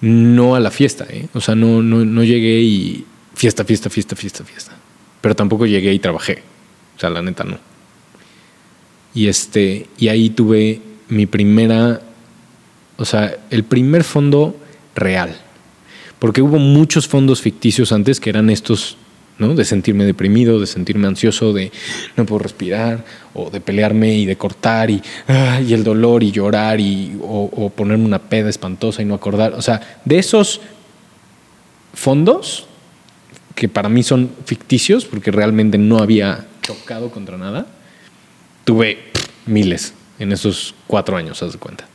no 0.00 0.56
a 0.56 0.60
la 0.60 0.72
fiesta, 0.72 1.06
¿eh? 1.08 1.28
O 1.32 1.40
sea, 1.40 1.54
no, 1.54 1.80
no, 1.80 2.04
no 2.04 2.24
llegué 2.24 2.60
y 2.60 3.06
fiesta, 3.34 3.64
fiesta, 3.64 3.88
fiesta, 3.88 4.16
fiesta, 4.16 4.42
fiesta. 4.42 4.72
Pero 5.20 5.36
tampoco 5.36 5.64
llegué 5.64 5.94
y 5.94 6.00
trabajé. 6.00 6.42
O 6.96 6.98
sea, 6.98 7.08
la 7.10 7.22
neta 7.22 7.44
no. 7.44 7.58
Y 9.14 9.28
este, 9.28 9.86
y 9.96 10.08
ahí 10.08 10.30
tuve 10.30 10.80
mi 11.08 11.26
primera, 11.26 12.00
o 12.96 13.04
sea, 13.04 13.36
el 13.50 13.64
primer 13.64 14.04
fondo 14.04 14.56
real. 14.94 15.36
Porque 16.18 16.42
hubo 16.42 16.58
muchos 16.58 17.06
fondos 17.08 17.42
ficticios 17.42 17.92
antes 17.92 18.20
que 18.20 18.30
eran 18.30 18.48
estos, 18.48 18.96
¿no? 19.38 19.54
De 19.54 19.64
sentirme 19.64 20.04
deprimido, 20.04 20.58
de 20.58 20.66
sentirme 20.66 21.06
ansioso, 21.06 21.52
de 21.52 21.70
no 22.16 22.24
puedo 22.24 22.38
respirar, 22.40 23.04
o 23.34 23.50
de 23.50 23.60
pelearme 23.60 24.14
y 24.14 24.24
de 24.24 24.36
cortar, 24.36 24.90
y, 24.90 25.02
ah, 25.28 25.60
y 25.60 25.74
el 25.74 25.84
dolor 25.84 26.22
y 26.22 26.32
llorar, 26.32 26.80
y, 26.80 27.18
o, 27.22 27.70
ponerme 27.74 28.06
una 28.06 28.18
peda 28.18 28.48
espantosa 28.48 29.02
y 29.02 29.04
no 29.04 29.14
acordar. 29.14 29.52
O 29.52 29.62
sea, 29.62 29.98
de 30.04 30.18
esos 30.18 30.62
fondos, 31.92 32.66
que 33.54 33.68
para 33.68 33.90
mí 33.90 34.02
son 34.02 34.30
ficticios, 34.46 35.04
porque 35.04 35.30
realmente 35.30 35.76
no 35.76 35.98
había 35.98 36.46
chocado 36.62 37.10
contra 37.10 37.36
nada, 37.36 37.66
tuve 38.64 38.98
miles 39.44 39.92
en 40.18 40.32
esos 40.32 40.74
cuatro 40.86 41.16
años, 41.16 41.42
haz 41.42 41.52
de 41.52 41.58
cuenta. 41.58 41.86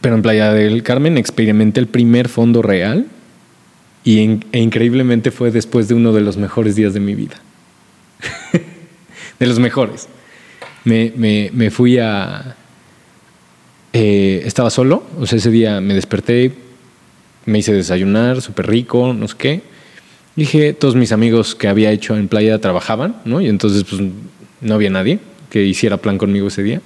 Pero 0.00 0.14
en 0.14 0.22
Playa 0.22 0.52
del 0.52 0.82
Carmen 0.82 1.18
experimenté 1.18 1.80
el 1.80 1.86
primer 1.86 2.28
fondo 2.28 2.62
real 2.62 3.06
y 4.04 4.18
e 4.52 4.58
increíblemente 4.60 5.30
fue 5.30 5.50
después 5.50 5.88
de 5.88 5.94
uno 5.94 6.12
de 6.12 6.20
los 6.20 6.36
mejores 6.36 6.76
días 6.76 6.94
de 6.94 7.00
mi 7.00 7.14
vida. 7.14 7.36
de 9.38 9.46
los 9.46 9.58
mejores. 9.58 10.08
Me, 10.84 11.12
me- 11.16 11.50
me 11.52 11.70
fui 11.70 11.98
a... 11.98 12.54
eh, 13.92 14.42
estaba 14.44 14.70
solo, 14.70 15.02
o 15.18 15.26
sea, 15.26 15.38
ese 15.38 15.50
día 15.50 15.80
me 15.80 15.94
desperté, 15.94 16.52
me 17.46 17.58
hice 17.58 17.72
desayunar, 17.72 18.40
súper 18.42 18.68
rico, 18.68 19.12
no 19.12 19.26
sé 19.28 19.34
qué. 19.38 19.62
Dije, 20.36 20.72
todos 20.74 20.94
mis 20.96 21.12
amigos 21.12 21.54
que 21.54 21.66
había 21.66 21.90
hecho 21.90 22.16
en 22.16 22.28
playa 22.28 22.60
trabajaban, 22.60 23.16
¿no? 23.24 23.40
Y 23.40 23.48
entonces, 23.48 23.84
pues, 23.84 24.02
no 24.60 24.74
había 24.74 24.90
nadie 24.90 25.18
que 25.50 25.64
hiciera 25.64 25.96
plan 25.96 26.18
conmigo 26.18 26.48
ese 26.48 26.62
día. 26.62 26.80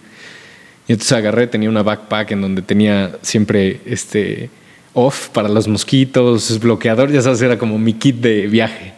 Y 0.90 0.92
entonces 0.94 1.12
agarré, 1.12 1.46
tenía 1.46 1.68
una 1.68 1.84
backpack 1.84 2.32
en 2.32 2.40
donde 2.40 2.62
tenía 2.62 3.16
siempre 3.22 3.80
este 3.86 4.50
off 4.92 5.28
para 5.28 5.48
los 5.48 5.68
mosquitos, 5.68 6.58
bloqueador, 6.58 7.12
ya 7.12 7.22
sabes, 7.22 7.40
era 7.42 7.56
como 7.58 7.78
mi 7.78 7.92
kit 7.92 8.16
de 8.16 8.48
viaje. 8.48 8.94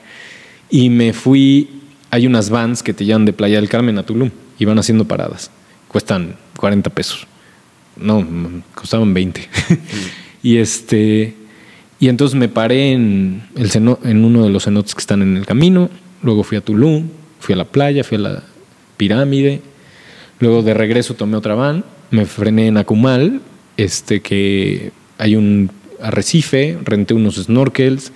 Y 0.71 0.89
me 0.89 1.13
fui, 1.13 1.69
hay 2.11 2.27
unas 2.27 2.49
vans 2.49 2.83
que 2.83 2.95
te 2.95 3.05
llevan 3.05 3.27
de 3.27 3.35
Playa 3.35 3.57
del 3.57 3.69
Carmen 3.69 3.99
a 3.99 4.05
Tulum 4.07 4.31
y 4.59 4.65
van 4.65 4.79
haciendo 4.79 5.05
paradas. 5.05 5.51
Cuestan 5.87 6.37
40 6.57 6.89
pesos. 6.89 7.27
No, 7.99 8.23
mm, 8.23 8.63
costaban 8.75 9.13
20. 9.13 9.47
y 10.43 10.57
este 10.57 11.35
y 12.01 12.09
entonces 12.09 12.39
me 12.39 12.49
paré 12.49 12.93
en, 12.93 13.43
el 13.55 13.71
ceno- 13.71 13.99
en 14.03 14.25
uno 14.25 14.45
de 14.45 14.49
los 14.49 14.65
cenotes 14.65 14.95
que 14.95 15.01
están 15.01 15.21
en 15.21 15.37
el 15.37 15.45
camino, 15.45 15.91
luego 16.23 16.43
fui 16.43 16.57
a 16.57 16.63
Tulum, 16.63 17.07
fui 17.39 17.53
a 17.53 17.57
la 17.59 17.67
playa, 17.67 18.03
fui 18.03 18.17
a 18.17 18.21
la 18.21 18.43
pirámide, 18.97 19.61
Luego 20.43 20.63
de 20.63 20.75
regreso 20.75 21.15
tomé 21.15 21.37
otra 21.37 21.55
van, 21.55 21.85
me 22.11 22.27
frené 22.27 22.67
en 22.67 22.77
Akumal, 22.77 23.41
este 23.77 24.21
que 24.21 24.91
hay 25.17 25.37
un 25.37 25.71
arrecife, 26.01 26.77
renté 26.85 27.15
unos 27.15 27.37
snorkels, 27.37 28.11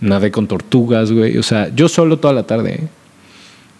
nadé 0.00 0.30
con 0.30 0.46
tortugas, 0.46 1.10
güey. 1.10 1.36
O 1.38 1.42
sea, 1.42 1.74
yo 1.74 1.88
solo 1.88 2.20
toda 2.20 2.32
la 2.34 2.44
tarde. 2.44 2.74
¿eh? 2.74 2.88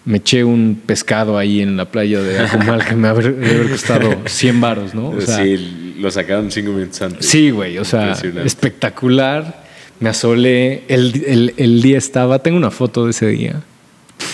Me 0.03 0.17
eché 0.17 0.43
un 0.43 0.81
pescado 0.85 1.37
ahí 1.37 1.61
en 1.61 1.77
la 1.77 1.85
playa 1.85 2.21
de 2.21 2.39
Akumal 2.41 2.83
que 2.85 2.93
me 2.95 3.07
haber, 3.07 3.33
debe 3.37 3.55
haber 3.55 3.71
costado 3.71 4.15
100 4.25 4.59
varos, 4.61 4.93
¿no? 4.93 5.11
O 5.11 5.21
sea, 5.21 5.37
sí, 5.37 5.95
lo 5.97 6.11
sacaron 6.11 6.51
cinco 6.51 6.71
minutos 6.71 7.01
antes. 7.01 7.25
Sí, 7.25 7.51
güey, 7.51 7.77
o 7.77 7.85
sea, 7.85 8.11
espectacular. 8.45 9.65
Me 10.01 10.09
asolé. 10.09 10.83
El, 10.89 11.23
el- 11.25 11.53
el 11.55 11.81
día 11.81 11.97
estaba, 11.97 12.39
tengo 12.39 12.57
una 12.57 12.69
foto 12.69 13.05
de 13.05 13.11
ese 13.11 13.27
día. 13.27 13.61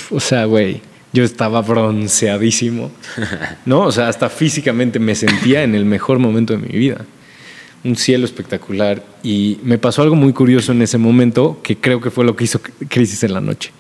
O 0.10 0.20
sea, 0.20 0.46
güey, 0.46 0.82
yo 1.14 1.24
estaba 1.24 1.62
bronceadísimo. 1.62 2.92
¿No? 3.66 3.82
O 3.82 3.92
sea, 3.92 4.08
hasta 4.08 4.30
físicamente 4.30 5.00
me 5.00 5.16
sentía 5.16 5.64
en 5.64 5.76
el 5.76 5.86
mejor 5.86 6.20
momento 6.20 6.54
de 6.54 6.60
mi 6.60 6.78
vida. 6.78 7.06
Un 7.84 7.96
cielo 7.96 8.26
espectacular. 8.26 9.04
Y 9.24 9.60
me 9.64 9.78
pasó 9.78 10.02
algo 10.02 10.16
muy 10.16 10.34
curioso 10.34 10.72
en 10.72 10.82
ese 10.82 10.98
momento, 10.98 11.60
que 11.64 11.78
creo 11.78 12.02
que 12.02 12.10
fue 12.10 12.26
lo 12.26 12.36
que 12.36 12.46
hizo 12.46 12.60
Crisis 12.90 13.24
en 13.24 13.34
la 13.34 13.42
Noche. 13.42 13.72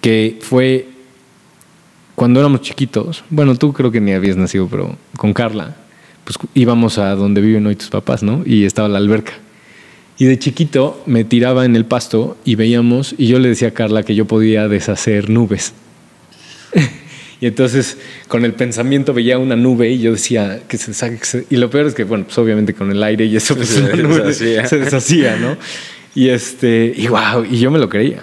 Que 0.00 0.38
fue 0.40 0.88
cuando 2.14 2.40
éramos 2.40 2.60
chiquitos, 2.60 3.24
bueno, 3.30 3.54
tú 3.56 3.72
creo 3.72 3.90
que 3.90 4.00
ni 4.00 4.12
habías 4.12 4.36
nacido, 4.36 4.68
pero 4.68 4.96
con 5.16 5.32
Carla, 5.32 5.76
pues 6.24 6.38
íbamos 6.54 6.98
a 6.98 7.14
donde 7.14 7.40
viven 7.40 7.66
hoy 7.66 7.76
tus 7.76 7.88
papás, 7.88 8.22
¿no? 8.22 8.42
Y 8.44 8.64
estaba 8.64 8.88
la 8.88 8.98
alberca. 8.98 9.32
Y 10.18 10.26
de 10.26 10.38
chiquito 10.38 11.02
me 11.06 11.24
tiraba 11.24 11.64
en 11.64 11.74
el 11.74 11.84
pasto 11.84 12.36
y 12.44 12.54
veíamos, 12.54 13.14
y 13.16 13.28
yo 13.28 13.38
le 13.38 13.48
decía 13.48 13.68
a 13.68 13.72
Carla 13.72 14.02
que 14.02 14.14
yo 14.14 14.26
podía 14.26 14.68
deshacer 14.68 15.30
nubes. 15.30 15.72
y 17.40 17.46
entonces 17.46 17.98
con 18.28 18.44
el 18.44 18.54
pensamiento 18.54 19.12
veía 19.14 19.38
una 19.38 19.56
nube 19.56 19.90
y 19.90 19.98
yo 19.98 20.12
decía 20.12 20.60
que 20.68 20.78
se 20.78 20.92
deshaga, 20.92 21.16
que 21.18 21.24
se- 21.24 21.46
Y 21.50 21.56
lo 21.56 21.70
peor 21.70 21.86
es 21.86 21.94
que, 21.94 22.04
bueno, 22.04 22.24
pues 22.24 22.38
obviamente 22.38 22.74
con 22.74 22.90
el 22.90 23.02
aire 23.02 23.24
y 23.26 23.36
eso, 23.36 23.56
pues 23.56 23.68
Se 23.68 23.80
la 23.80 23.96
nube 23.96 24.18
deshacía. 24.22 24.66
se 24.68 24.78
deshacía, 24.78 25.36
¿no? 25.36 25.56
Y 26.14 26.28
este, 26.28 26.92
y 26.96 27.06
wow, 27.08 27.44
y 27.50 27.58
yo 27.58 27.70
me 27.70 27.78
lo 27.78 27.88
creía. 27.88 28.22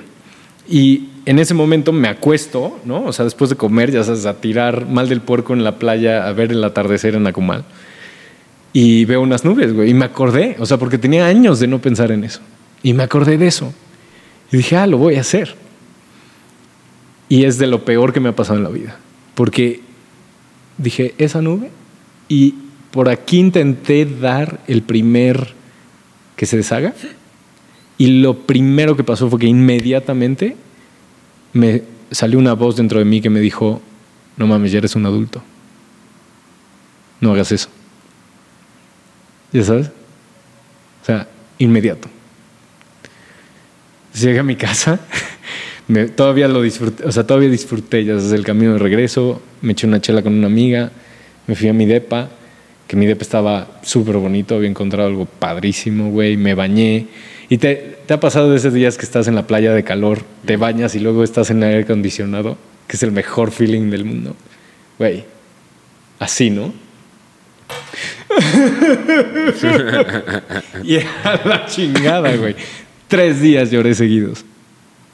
Y 0.69 1.09
en 1.25 1.39
ese 1.39 1.53
momento 1.53 1.91
me 1.91 2.07
acuesto, 2.07 2.79
¿no? 2.85 3.03
O 3.05 3.13
sea, 3.13 3.25
después 3.25 3.49
de 3.49 3.55
comer, 3.55 3.91
ya 3.91 4.03
sabes, 4.03 4.25
a 4.25 4.39
tirar 4.39 4.87
mal 4.87 5.09
del 5.09 5.21
puerco 5.21 5.53
en 5.53 5.63
la 5.63 5.77
playa, 5.79 6.27
a 6.27 6.31
ver 6.33 6.51
el 6.51 6.63
atardecer 6.63 7.15
en 7.15 7.25
Acumal. 7.27 7.65
Y 8.71 9.05
veo 9.05 9.21
unas 9.21 9.43
nubes, 9.45 9.73
güey. 9.73 9.89
Y 9.89 9.93
me 9.95 10.05
acordé, 10.05 10.55
o 10.59 10.65
sea, 10.65 10.77
porque 10.77 10.97
tenía 10.99 11.25
años 11.25 11.59
de 11.59 11.67
no 11.67 11.81
pensar 11.81 12.11
en 12.11 12.23
eso. 12.23 12.39
Y 12.83 12.93
me 12.93 13.01
acordé 13.03 13.37
de 13.37 13.47
eso. 13.47 13.73
Y 14.51 14.57
dije, 14.57 14.77
ah, 14.77 14.85
lo 14.87 14.97
voy 14.99 15.15
a 15.15 15.21
hacer. 15.21 15.55
Y 17.29 17.45
es 17.45 17.57
de 17.59 17.67
lo 17.67 17.85
peor 17.85 18.11
que 18.11 18.19
me 18.19 18.29
ha 18.29 18.35
pasado 18.35 18.57
en 18.57 18.63
la 18.63 18.69
vida. 18.69 18.97
Porque 19.35 19.81
dije, 20.77 21.13
esa 21.19 21.41
nube. 21.41 21.69
Y 22.27 22.55
por 22.91 23.07
aquí 23.07 23.37
intenté 23.37 24.05
dar 24.05 24.59
el 24.67 24.81
primer 24.81 25.53
que 26.35 26.45
se 26.45 26.57
deshaga. 26.57 26.93
Y 27.97 28.21
lo 28.21 28.39
primero 28.39 28.95
que 28.95 29.03
pasó 29.03 29.29
fue 29.29 29.39
que 29.39 29.47
inmediatamente 29.47 30.55
me 31.53 31.83
salió 32.11 32.39
una 32.39 32.53
voz 32.53 32.75
dentro 32.77 32.99
de 32.99 33.05
mí 33.05 33.21
que 33.21 33.29
me 33.29 33.39
dijo, 33.39 33.81
no 34.37 34.47
mames, 34.47 34.71
ya 34.71 34.79
eres 34.79 34.95
un 34.95 35.05
adulto. 35.05 35.43
No 37.21 37.31
hagas 37.33 37.51
eso. 37.51 37.69
¿Ya 39.51 39.63
sabes? 39.63 39.87
O 41.01 41.05
sea, 41.05 41.27
inmediato. 41.57 42.07
Llegué 44.13 44.39
a 44.39 44.43
mi 44.43 44.55
casa, 44.55 44.99
me- 45.89 46.07
todavía 46.07 46.47
lo 46.47 46.61
disfruté, 46.61 47.03
o 47.05 47.11
sea, 47.11 47.27
todavía 47.27 47.49
disfruté 47.49 48.05
ya 48.05 48.13
desde 48.15 48.35
el 48.37 48.45
camino 48.45 48.73
de 48.73 48.79
regreso, 48.79 49.41
me 49.61 49.73
eché 49.73 49.85
una 49.87 49.99
chela 49.99 50.21
con 50.23 50.33
una 50.33 50.47
amiga, 50.47 50.91
me 51.47 51.55
fui 51.55 51.67
a 51.67 51.73
mi 51.73 51.85
depa, 51.85 52.29
que 52.87 52.95
mi 52.95 53.05
depa 53.05 53.23
estaba 53.23 53.79
súper 53.83 54.15
bonito, 54.17 54.55
había 54.55 54.69
encontrado 54.69 55.09
algo 55.09 55.25
padrísimo, 55.25 56.09
güey, 56.11 56.37
me 56.37 56.53
bañé. 56.55 57.07
¿Y 57.49 57.57
te, 57.57 57.97
te 58.05 58.13
ha 58.13 58.19
pasado 58.19 58.49
de 58.51 58.57
esos 58.57 58.73
días 58.73 58.97
que 58.97 59.05
estás 59.05 59.27
en 59.27 59.35
la 59.35 59.45
playa 59.47 59.73
de 59.73 59.83
calor, 59.83 60.19
te 60.45 60.55
bañas 60.57 60.95
y 60.95 60.99
luego 60.99 61.23
estás 61.23 61.49
en 61.51 61.61
aire 61.63 61.81
acondicionado, 61.81 62.57
que 62.87 62.95
es 62.95 63.03
el 63.03 63.11
mejor 63.11 63.51
feeling 63.51 63.89
del 63.89 64.05
mundo? 64.05 64.35
Güey, 64.97 65.23
así, 66.19 66.49
¿no? 66.49 66.71
y 70.83 70.97
a 70.97 71.41
la 71.45 71.65
chingada, 71.65 72.35
güey. 72.35 72.55
Tres 73.07 73.41
días 73.41 73.71
lloré 73.71 73.95
seguidos. 73.95 74.45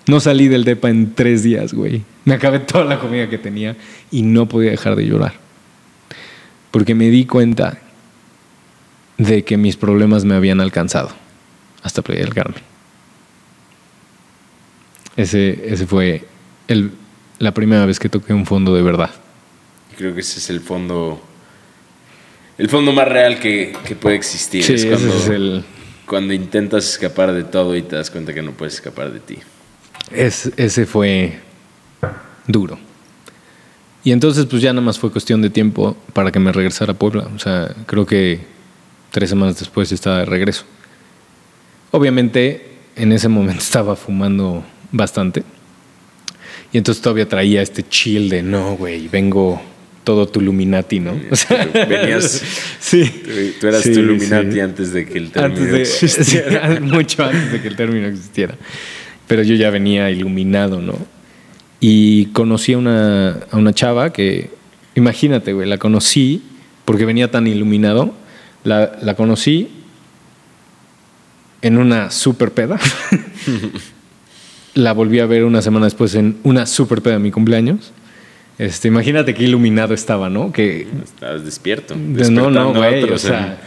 No 0.07 0.19
salí 0.19 0.47
del 0.47 0.63
depa 0.65 0.89
en 0.89 1.15
tres 1.15 1.41
días, 1.43 1.73
güey. 1.73 2.03
Me 2.25 2.33
acabé 2.35 2.59
toda 2.59 2.85
la 2.85 2.99
comida 2.99 3.29
que 3.29 3.37
tenía 3.37 3.75
y 4.11 4.21
no 4.21 4.47
podía 4.47 4.71
dejar 4.71 4.95
de 4.95 5.05
llorar. 5.07 5.33
Porque 6.71 6.93
me 6.93 7.09
di 7.09 7.25
cuenta 7.25 7.79
de 9.17 9.43
que 9.43 9.57
mis 9.57 9.77
problemas 9.77 10.25
me 10.25 10.35
habían 10.35 10.59
alcanzado 10.61 11.09
hasta 11.81 12.01
Carmen. 12.33 12.61
Ese, 15.15 15.73
ese 15.73 15.87
fue 15.87 16.25
el- 16.67 16.91
la 17.39 17.53
primera 17.53 17.85
vez 17.85 17.99
que 17.99 18.09
toqué 18.09 18.33
un 18.33 18.45
fondo 18.45 18.75
de 18.75 18.81
verdad. 18.81 19.11
Creo 19.97 20.13
que 20.13 20.21
ese 20.21 20.39
es 20.39 20.49
el 20.49 20.59
fondo. 20.59 21.21
El 22.57 22.69
fondo 22.69 22.91
más 22.93 23.07
real 23.07 23.39
que, 23.39 23.73
que 23.87 23.95
puede 23.95 24.15
existir. 24.15 24.63
Sí, 24.63 24.73
es 24.73 24.83
ese 24.83 24.89
cuando, 24.89 25.15
es 25.17 25.27
el- 25.29 25.63
cuando 26.05 26.33
intentas 26.33 26.87
escapar 26.89 27.33
de 27.33 27.43
todo 27.43 27.75
y 27.75 27.81
te 27.81 27.95
das 27.95 28.11
cuenta 28.11 28.33
que 28.33 28.41
no 28.41 28.51
puedes 28.51 28.75
escapar 28.75 29.11
de 29.11 29.19
ti. 29.19 29.37
Es- 30.11 30.51
ese 30.57 30.85
fue 30.85 31.39
duro. 32.47 32.77
Y 34.03 34.11
entonces 34.11 34.45
pues 34.45 34.61
ya 34.61 34.71
nada 34.71 34.85
más 34.85 34.99
fue 34.99 35.11
cuestión 35.11 35.41
de 35.41 35.49
tiempo 35.49 35.97
para 36.13 36.31
que 36.31 36.39
me 36.39 36.51
regresara 36.51 36.93
a 36.93 36.95
Puebla. 36.95 37.27
O 37.35 37.39
sea, 37.39 37.73
creo 37.87 38.05
que 38.05 38.39
tres 39.11 39.29
semanas 39.29 39.59
después 39.59 39.91
estaba 39.91 40.19
de 40.19 40.25
regreso. 40.25 40.63
Obviamente 41.91 42.67
en 42.95 43.11
ese 43.11 43.27
momento 43.27 43.59
estaba 43.63 43.95
fumando 43.95 44.63
bastante. 44.91 45.43
Y 46.71 46.77
entonces 46.77 47.01
todavía 47.01 47.27
traía 47.27 47.61
este 47.61 47.87
chill 47.87 48.29
de 48.29 48.43
no, 48.43 48.75
güey, 48.75 49.07
vengo 49.07 49.61
todo 50.03 50.27
tu 50.27 50.39
Illuminati, 50.41 50.99
¿no? 50.99 51.19
O 51.31 51.35
sea, 51.35 51.65
Venías- 51.73 52.41
sí. 52.79 53.23
Tú, 53.59 53.67
eras 53.67 53.81
Sí, 53.81 53.93
tu 53.93 54.01
Illuminati 54.01 54.51
sí. 54.51 54.59
antes 54.59 54.93
de 54.93 55.05
que 55.07 55.17
el 55.17 55.31
término 55.31 55.55
Antes 55.55 55.71
de, 55.71 55.81
existiera. 55.81 56.75
sí, 56.75 56.81
mucho 56.83 57.23
antes 57.23 57.51
de 57.53 57.61
que 57.61 57.67
el 57.69 57.75
término 57.75 58.07
existiera. 58.07 58.55
Pero 59.27 59.43
yo 59.43 59.56
ya 59.56 59.69
venía 59.69 60.10
iluminado, 60.12 60.81
¿no? 60.81 60.95
Y 61.79 62.27
conocí 62.27 62.73
a 62.73 62.77
una, 62.77 63.29
a 63.52 63.58
una 63.58 63.73
chava 63.73 64.12
que, 64.13 64.52
imagínate, 64.95 65.54
güey, 65.54 65.67
la 65.67 65.77
conocí 65.77 66.41
porque 66.85 67.06
venía 67.06 67.31
tan 67.31 67.47
iluminado. 67.47 68.13
La, 68.63 68.97
la 69.02 69.15
conocí 69.15 69.69
en 71.62 71.77
una 71.77 72.12
super 72.12 72.52
peda. 72.52 72.79
la 74.73 74.93
volví 74.93 75.19
a 75.19 75.25
ver 75.25 75.43
una 75.43 75.62
semana 75.62 75.85
después 75.85 76.13
en 76.15 76.37
una 76.43 76.65
super 76.65 77.02
peda 77.02 77.13
de 77.15 77.19
mi 77.19 77.31
cumpleaños. 77.31 77.91
Este, 78.58 78.87
imagínate 78.87 79.33
qué 79.33 79.43
iluminado 79.43 79.93
estaba, 79.93 80.29
¿no? 80.29 80.52
Que 80.54 80.87
Estabas 81.04 81.43
despierto. 81.43 81.93
de- 81.97 82.31
no, 82.31 82.50
no, 82.50 82.73
güey, 82.73 83.04
o 83.04 83.17
sea, 83.17 83.58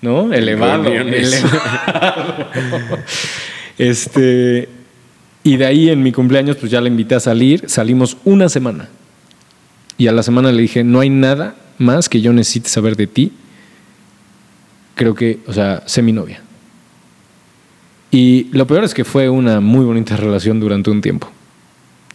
¿no? 0.00 0.32
Elevado, 0.32 0.88
elevado. 0.92 2.48
Este, 3.78 4.68
y 5.42 5.56
de 5.56 5.66
ahí 5.66 5.88
en 5.88 6.02
mi 6.02 6.12
cumpleaños, 6.12 6.56
pues 6.56 6.70
ya 6.70 6.80
la 6.80 6.88
invité 6.88 7.14
a 7.14 7.20
salir, 7.20 7.68
salimos 7.68 8.16
una 8.24 8.48
semana. 8.48 8.88
Y 9.96 10.06
a 10.06 10.12
la 10.12 10.22
semana 10.22 10.52
le 10.52 10.62
dije, 10.62 10.84
no 10.84 11.00
hay 11.00 11.10
nada 11.10 11.54
más 11.78 12.08
que 12.08 12.20
yo 12.20 12.32
necesite 12.32 12.68
saber 12.68 12.96
de 12.96 13.06
ti. 13.06 13.32
Creo 14.94 15.14
que, 15.14 15.40
o 15.46 15.52
sea, 15.52 15.82
sé 15.86 16.02
mi 16.02 16.12
novia. 16.12 16.42
Y 18.10 18.44
lo 18.52 18.66
peor 18.66 18.84
es 18.84 18.94
que 18.94 19.04
fue 19.04 19.28
una 19.28 19.60
muy 19.60 19.84
bonita 19.84 20.16
relación 20.16 20.60
durante 20.60 20.90
un 20.90 21.00
tiempo. 21.00 21.30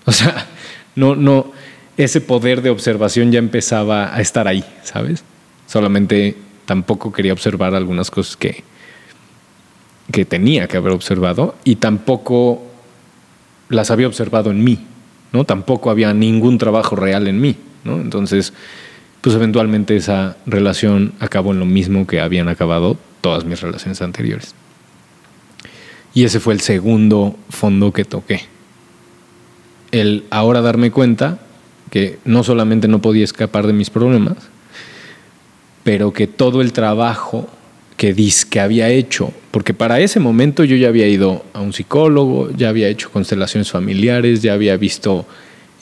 O 0.06 0.12
sea, 0.12 0.48
no, 0.96 1.16
no, 1.16 1.52
ese 1.98 2.20
poder 2.20 2.62
de 2.62 2.70
observación 2.70 3.32
ya 3.32 3.40
empezaba 3.40 4.14
a 4.14 4.22
estar 4.22 4.48
ahí, 4.48 4.64
¿sabes? 4.84 5.24
Solamente 5.68 6.36
tampoco 6.66 7.12
quería 7.12 7.34
observar 7.34 7.74
algunas 7.76 8.12
cosas 8.12 8.36
que, 8.36 8.64
que 10.12 10.26
tenía 10.26 10.68
que 10.68 10.78
haber 10.78 10.92
observado 10.92 11.56
y 11.64 11.78
tampoco 11.78 12.73
las 13.70 13.92
había 13.92 14.08
observado 14.08 14.52
en 14.52 14.64
mí, 14.64 14.80
¿no? 15.32 15.46
Tampoco 15.46 15.90
había 15.90 16.14
ningún 16.14 16.58
trabajo 16.58 16.96
real 16.96 17.28
en 17.28 17.42
mí, 17.42 17.56
¿no? 17.84 18.00
Entonces, 18.00 18.54
pues 19.22 19.36
eventualmente 19.36 19.96
esa 19.96 20.38
relación 20.46 21.14
acabó 21.20 21.54
en 21.54 21.60
lo 21.60 21.66
mismo 21.66 22.06
que 22.06 22.20
habían 22.20 22.50
acabado 22.50 22.98
todas 23.22 23.46
mis 23.46 23.62
relaciones 23.62 24.02
anteriores. 24.02 24.54
Y 26.14 26.26
ese 26.26 26.40
fue 26.40 26.54
el 26.54 26.60
segundo 26.60 27.36
fondo 27.50 27.92
que 27.92 28.06
toqué. 28.06 28.42
El 29.92 30.26
ahora 30.30 30.62
darme 30.62 30.92
cuenta 30.92 31.40
que 31.90 32.20
no 32.26 32.44
solamente 32.44 32.88
no 32.88 33.02
podía 33.02 33.24
escapar 33.24 33.66
de 33.66 33.74
mis 33.74 33.90
problemas, 33.90 34.38
pero 35.84 36.12
que 36.12 36.28
todo 36.28 36.62
el 36.62 36.74
trabajo 36.74 37.48
que, 37.98 38.14
dis, 38.14 38.46
que 38.46 38.60
había 38.60 38.90
hecho, 38.90 39.32
porque 39.54 39.76
para 39.76 40.00
ese 40.00 40.20
momento 40.20 40.64
yo 40.64 40.76
ya 40.78 40.88
había 40.88 41.08
ido 41.08 41.46
a 41.54 41.62
un 41.62 41.74
psicólogo, 41.74 42.50
ya 42.58 42.70
había 42.70 42.88
hecho 42.88 43.12
constelaciones 43.12 43.70
familiares, 43.70 44.42
ya 44.42 44.54
había 44.54 44.76
visto 44.78 45.28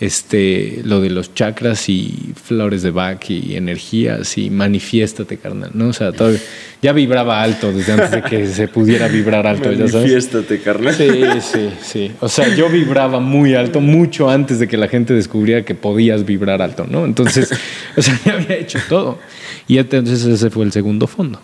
este, 0.02 0.82
lo 0.84 1.00
de 1.00 1.10
los 1.10 1.34
chakras 1.34 1.88
y 1.88 2.34
flores 2.36 2.82
de 2.82 2.92
Bach 2.92 3.30
y 3.30 3.56
energías 3.56 4.38
y 4.38 4.50
manifiéstate, 4.50 5.38
carnal, 5.38 5.72
¿no? 5.74 5.88
O 5.88 5.94
sea, 5.94 6.12
todo, 6.12 6.36
ya 6.82 6.92
vibraba 6.92 7.42
alto 7.42 7.72
desde 7.72 7.94
antes 7.94 8.12
de 8.12 8.22
que 8.24 8.46
se 8.54 8.68
pudiera 8.68 9.08
vibrar 9.08 9.48
alto, 9.48 9.72
¿ya 9.72 9.88
sabes? 9.88 9.94
Manifiéstate, 9.94 10.60
carnal. 10.60 10.94
Sí, 10.94 11.10
sí, 11.40 11.70
sí. 11.82 12.12
O 12.20 12.28
sea, 12.28 12.54
yo 12.54 12.68
vibraba 12.68 13.22
muy 13.22 13.56
alto 13.56 13.80
mucho 13.80 14.30
antes 14.30 14.60
de 14.60 14.68
que 14.68 14.76
la 14.76 14.90
gente 14.90 15.14
descubriera 15.14 15.64
que 15.64 15.76
podías 15.76 16.26
vibrar 16.26 16.62
alto, 16.62 16.86
¿no? 16.90 17.06
Entonces, 17.06 17.50
o 17.96 18.02
sea, 18.02 18.20
ya 18.26 18.34
había 18.34 18.58
hecho 18.58 18.80
todo. 18.90 19.18
Y 19.66 19.78
entonces 19.78 20.26
ese 20.26 20.50
fue 20.50 20.66
el 20.66 20.74
segundo 20.74 21.08
fondo. 21.08 21.40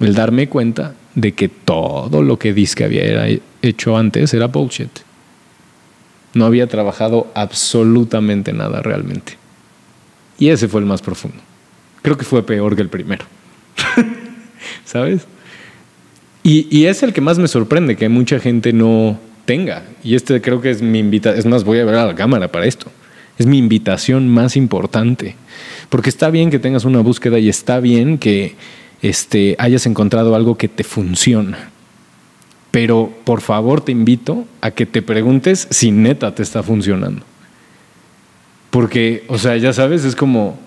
El 0.00 0.14
darme 0.14 0.48
cuenta 0.48 0.94
de 1.14 1.32
que 1.32 1.48
todo 1.48 2.22
lo 2.22 2.38
que 2.38 2.54
que 2.54 2.84
había 2.84 3.28
hecho 3.62 3.96
antes 3.96 4.32
era 4.34 4.46
bullshit. 4.46 4.90
No 6.32 6.46
había 6.46 6.68
trabajado 6.68 7.30
absolutamente 7.34 8.52
nada 8.52 8.82
realmente. 8.82 9.36
Y 10.38 10.48
ese 10.48 10.68
fue 10.68 10.80
el 10.80 10.86
más 10.86 11.02
profundo. 11.02 11.38
Creo 12.02 12.16
que 12.16 12.24
fue 12.24 12.46
peor 12.46 12.76
que 12.76 12.82
el 12.82 12.88
primero. 12.88 13.24
¿Sabes? 14.84 15.26
Y, 16.42 16.66
y, 16.70 16.86
es 16.86 17.02
el 17.02 17.12
que 17.12 17.20
más 17.20 17.38
me 17.38 17.48
sorprende 17.48 17.96
que 17.96 18.08
mucha 18.08 18.40
gente 18.40 18.72
no 18.72 19.18
tenga. 19.44 19.82
Y 20.02 20.14
este 20.14 20.40
creo 20.40 20.62
que 20.62 20.70
es 20.70 20.80
mi 20.80 20.98
invitación. 20.98 21.38
Es 21.38 21.44
más, 21.44 21.64
voy 21.64 21.80
a 21.80 21.84
ver 21.84 21.96
a 21.96 22.06
la 22.06 22.14
cámara 22.14 22.48
para 22.48 22.64
esto. 22.64 22.90
Es 23.36 23.44
mi 23.46 23.58
invitación 23.58 24.28
más 24.28 24.56
importante. 24.56 25.36
Porque 25.90 26.08
está 26.08 26.30
bien 26.30 26.50
que 26.50 26.58
tengas 26.58 26.84
una 26.84 27.00
búsqueda 27.00 27.38
y 27.38 27.50
está 27.50 27.80
bien 27.80 28.16
que 28.16 28.54
este, 29.02 29.56
hayas 29.58 29.86
encontrado 29.86 30.34
algo 30.34 30.56
que 30.56 30.68
te 30.68 30.84
funciona. 30.84 31.70
Pero 32.70 33.12
por 33.24 33.40
favor 33.40 33.80
te 33.80 33.92
invito 33.92 34.44
a 34.60 34.70
que 34.70 34.86
te 34.86 35.02
preguntes 35.02 35.66
si 35.70 35.90
neta 35.90 36.34
te 36.34 36.42
está 36.42 36.62
funcionando. 36.62 37.22
Porque, 38.70 39.24
o 39.28 39.38
sea, 39.38 39.56
ya 39.56 39.72
sabes, 39.72 40.04
es 40.04 40.14
como 40.14 40.58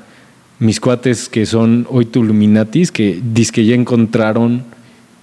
mis 0.60 0.80
cuates 0.80 1.30
que 1.30 1.46
son 1.46 1.88
hoy 1.90 2.06
Tuluminatis, 2.06 2.92
que 2.92 3.22
dicen 3.24 3.54
que 3.54 3.66
ya 3.66 3.76
encontraron 3.76 4.64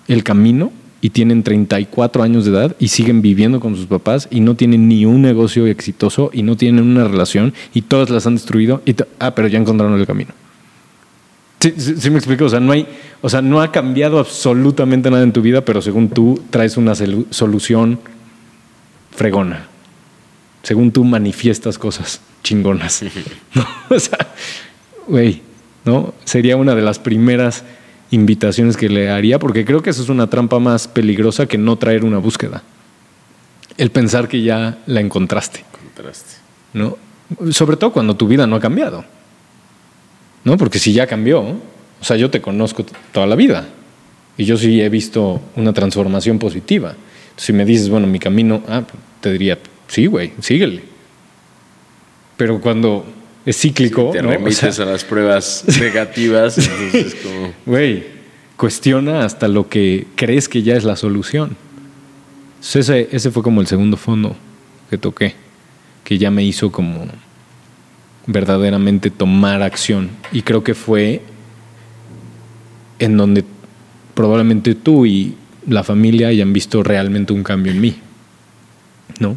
el 0.08 0.24
camino 0.24 0.72
y 1.02 1.10
tienen 1.10 1.42
34 1.42 2.22
años 2.22 2.44
de 2.44 2.50
edad 2.50 2.76
y 2.78 2.88
siguen 2.88 3.22
viviendo 3.22 3.60
con 3.60 3.76
sus 3.76 3.86
papás 3.86 4.28
y 4.30 4.40
no 4.40 4.54
tienen 4.54 4.88
ni 4.88 5.04
un 5.04 5.22
negocio 5.22 5.66
exitoso 5.66 6.30
y 6.32 6.42
no 6.42 6.56
tienen 6.56 6.84
una 6.84 7.06
relación 7.06 7.54
y 7.74 7.82
todas 7.82 8.10
las 8.10 8.26
han 8.26 8.34
destruido. 8.34 8.82
Y 8.86 8.94
ah, 9.18 9.34
pero 9.34 9.48
ya 9.48 9.58
encontraron 9.58 9.98
el 9.98 10.06
camino. 10.06 10.32
Sí, 11.60 11.74
sí, 11.76 12.10
me 12.10 12.16
explico, 12.16 12.46
o 12.46 12.48
sea, 12.48 12.58
no 12.58 12.72
hay, 12.72 12.86
o 13.20 13.28
sea, 13.28 13.42
no 13.42 13.60
ha 13.60 13.70
cambiado 13.70 14.18
absolutamente 14.18 15.10
nada 15.10 15.22
en 15.22 15.32
tu 15.32 15.42
vida, 15.42 15.62
pero 15.62 15.82
según 15.82 16.08
tú 16.08 16.42
traes 16.48 16.78
una 16.78 16.94
solución 16.94 18.00
fregona. 19.10 19.66
Según 20.62 20.90
tú 20.90 21.04
manifiestas 21.04 21.78
cosas 21.78 22.20
chingonas. 22.42 23.04
O 23.90 23.98
sea, 23.98 24.18
güey, 25.06 25.42
¿no? 25.84 26.14
Sería 26.24 26.56
una 26.56 26.74
de 26.74 26.82
las 26.82 26.98
primeras 26.98 27.64
invitaciones 28.10 28.76
que 28.76 28.88
le 28.88 29.10
haría, 29.10 29.38
porque 29.38 29.64
creo 29.64 29.82
que 29.82 29.90
eso 29.90 30.02
es 30.02 30.08
una 30.08 30.28
trampa 30.30 30.58
más 30.58 30.88
peligrosa 30.88 31.46
que 31.46 31.58
no 31.58 31.76
traer 31.76 32.04
una 32.04 32.18
búsqueda. 32.18 32.62
El 33.76 33.90
pensar 33.90 34.28
que 34.28 34.42
ya 34.42 34.78
la 34.86 35.00
encontraste. 35.00 35.64
Encontraste. 35.82 36.36
¿No? 36.72 36.96
Sobre 37.50 37.76
todo 37.76 37.92
cuando 37.92 38.16
tu 38.16 38.28
vida 38.28 38.46
no 38.46 38.56
ha 38.56 38.60
cambiado. 38.60 39.04
¿No? 40.44 40.56
Porque 40.56 40.78
si 40.78 40.92
ya 40.92 41.06
cambió, 41.06 41.40
o 41.40 42.04
sea, 42.04 42.16
yo 42.16 42.30
te 42.30 42.40
conozco 42.40 42.84
toda 43.12 43.26
la 43.26 43.36
vida 43.36 43.68
y 44.36 44.44
yo 44.44 44.56
sí 44.56 44.80
he 44.80 44.88
visto 44.88 45.40
una 45.56 45.72
transformación 45.72 46.38
positiva. 46.38 46.94
si 47.36 47.52
me 47.52 47.64
dices, 47.64 47.88
bueno, 47.88 48.06
mi 48.06 48.18
camino, 48.18 48.62
ah, 48.68 48.84
te 49.20 49.32
diría, 49.32 49.58
sí, 49.88 50.06
güey, 50.06 50.32
síguele. 50.40 50.82
Pero 52.36 52.60
cuando 52.60 53.04
es 53.44 53.58
cíclico, 53.58 54.10
te 54.12 54.22
¿no? 54.22 54.30
remites 54.30 54.78
a 54.80 54.84
las 54.84 55.04
pruebas 55.04 55.64
negativas, 55.80 56.58
entonces 56.58 57.16
como... 57.22 57.52
Güey, 57.66 58.04
cuestiona 58.56 59.24
hasta 59.24 59.48
lo 59.48 59.68
que 59.68 60.06
crees 60.16 60.48
que 60.48 60.62
ya 60.62 60.74
es 60.74 60.84
la 60.84 60.96
solución. 60.96 61.56
ese, 62.60 63.08
ese 63.12 63.30
fue 63.30 63.42
como 63.42 63.60
el 63.60 63.66
segundo 63.66 63.96
fondo 63.96 64.36
que 64.90 64.98
toqué, 64.98 65.34
que 66.04 66.18
ya 66.18 66.30
me 66.30 66.44
hizo 66.44 66.70
como 66.72 67.06
verdaderamente 68.26 69.10
tomar 69.10 69.62
acción. 69.62 70.10
Y 70.32 70.42
creo 70.42 70.62
que 70.62 70.74
fue 70.74 71.22
en 72.98 73.16
donde 73.16 73.44
probablemente 74.14 74.74
tú 74.74 75.06
y 75.06 75.34
la 75.66 75.82
familia 75.82 76.28
hayan 76.28 76.52
visto 76.52 76.82
realmente 76.82 77.32
un 77.32 77.42
cambio 77.42 77.72
en 77.72 77.80
mí. 77.80 77.96
¿No? 79.18 79.36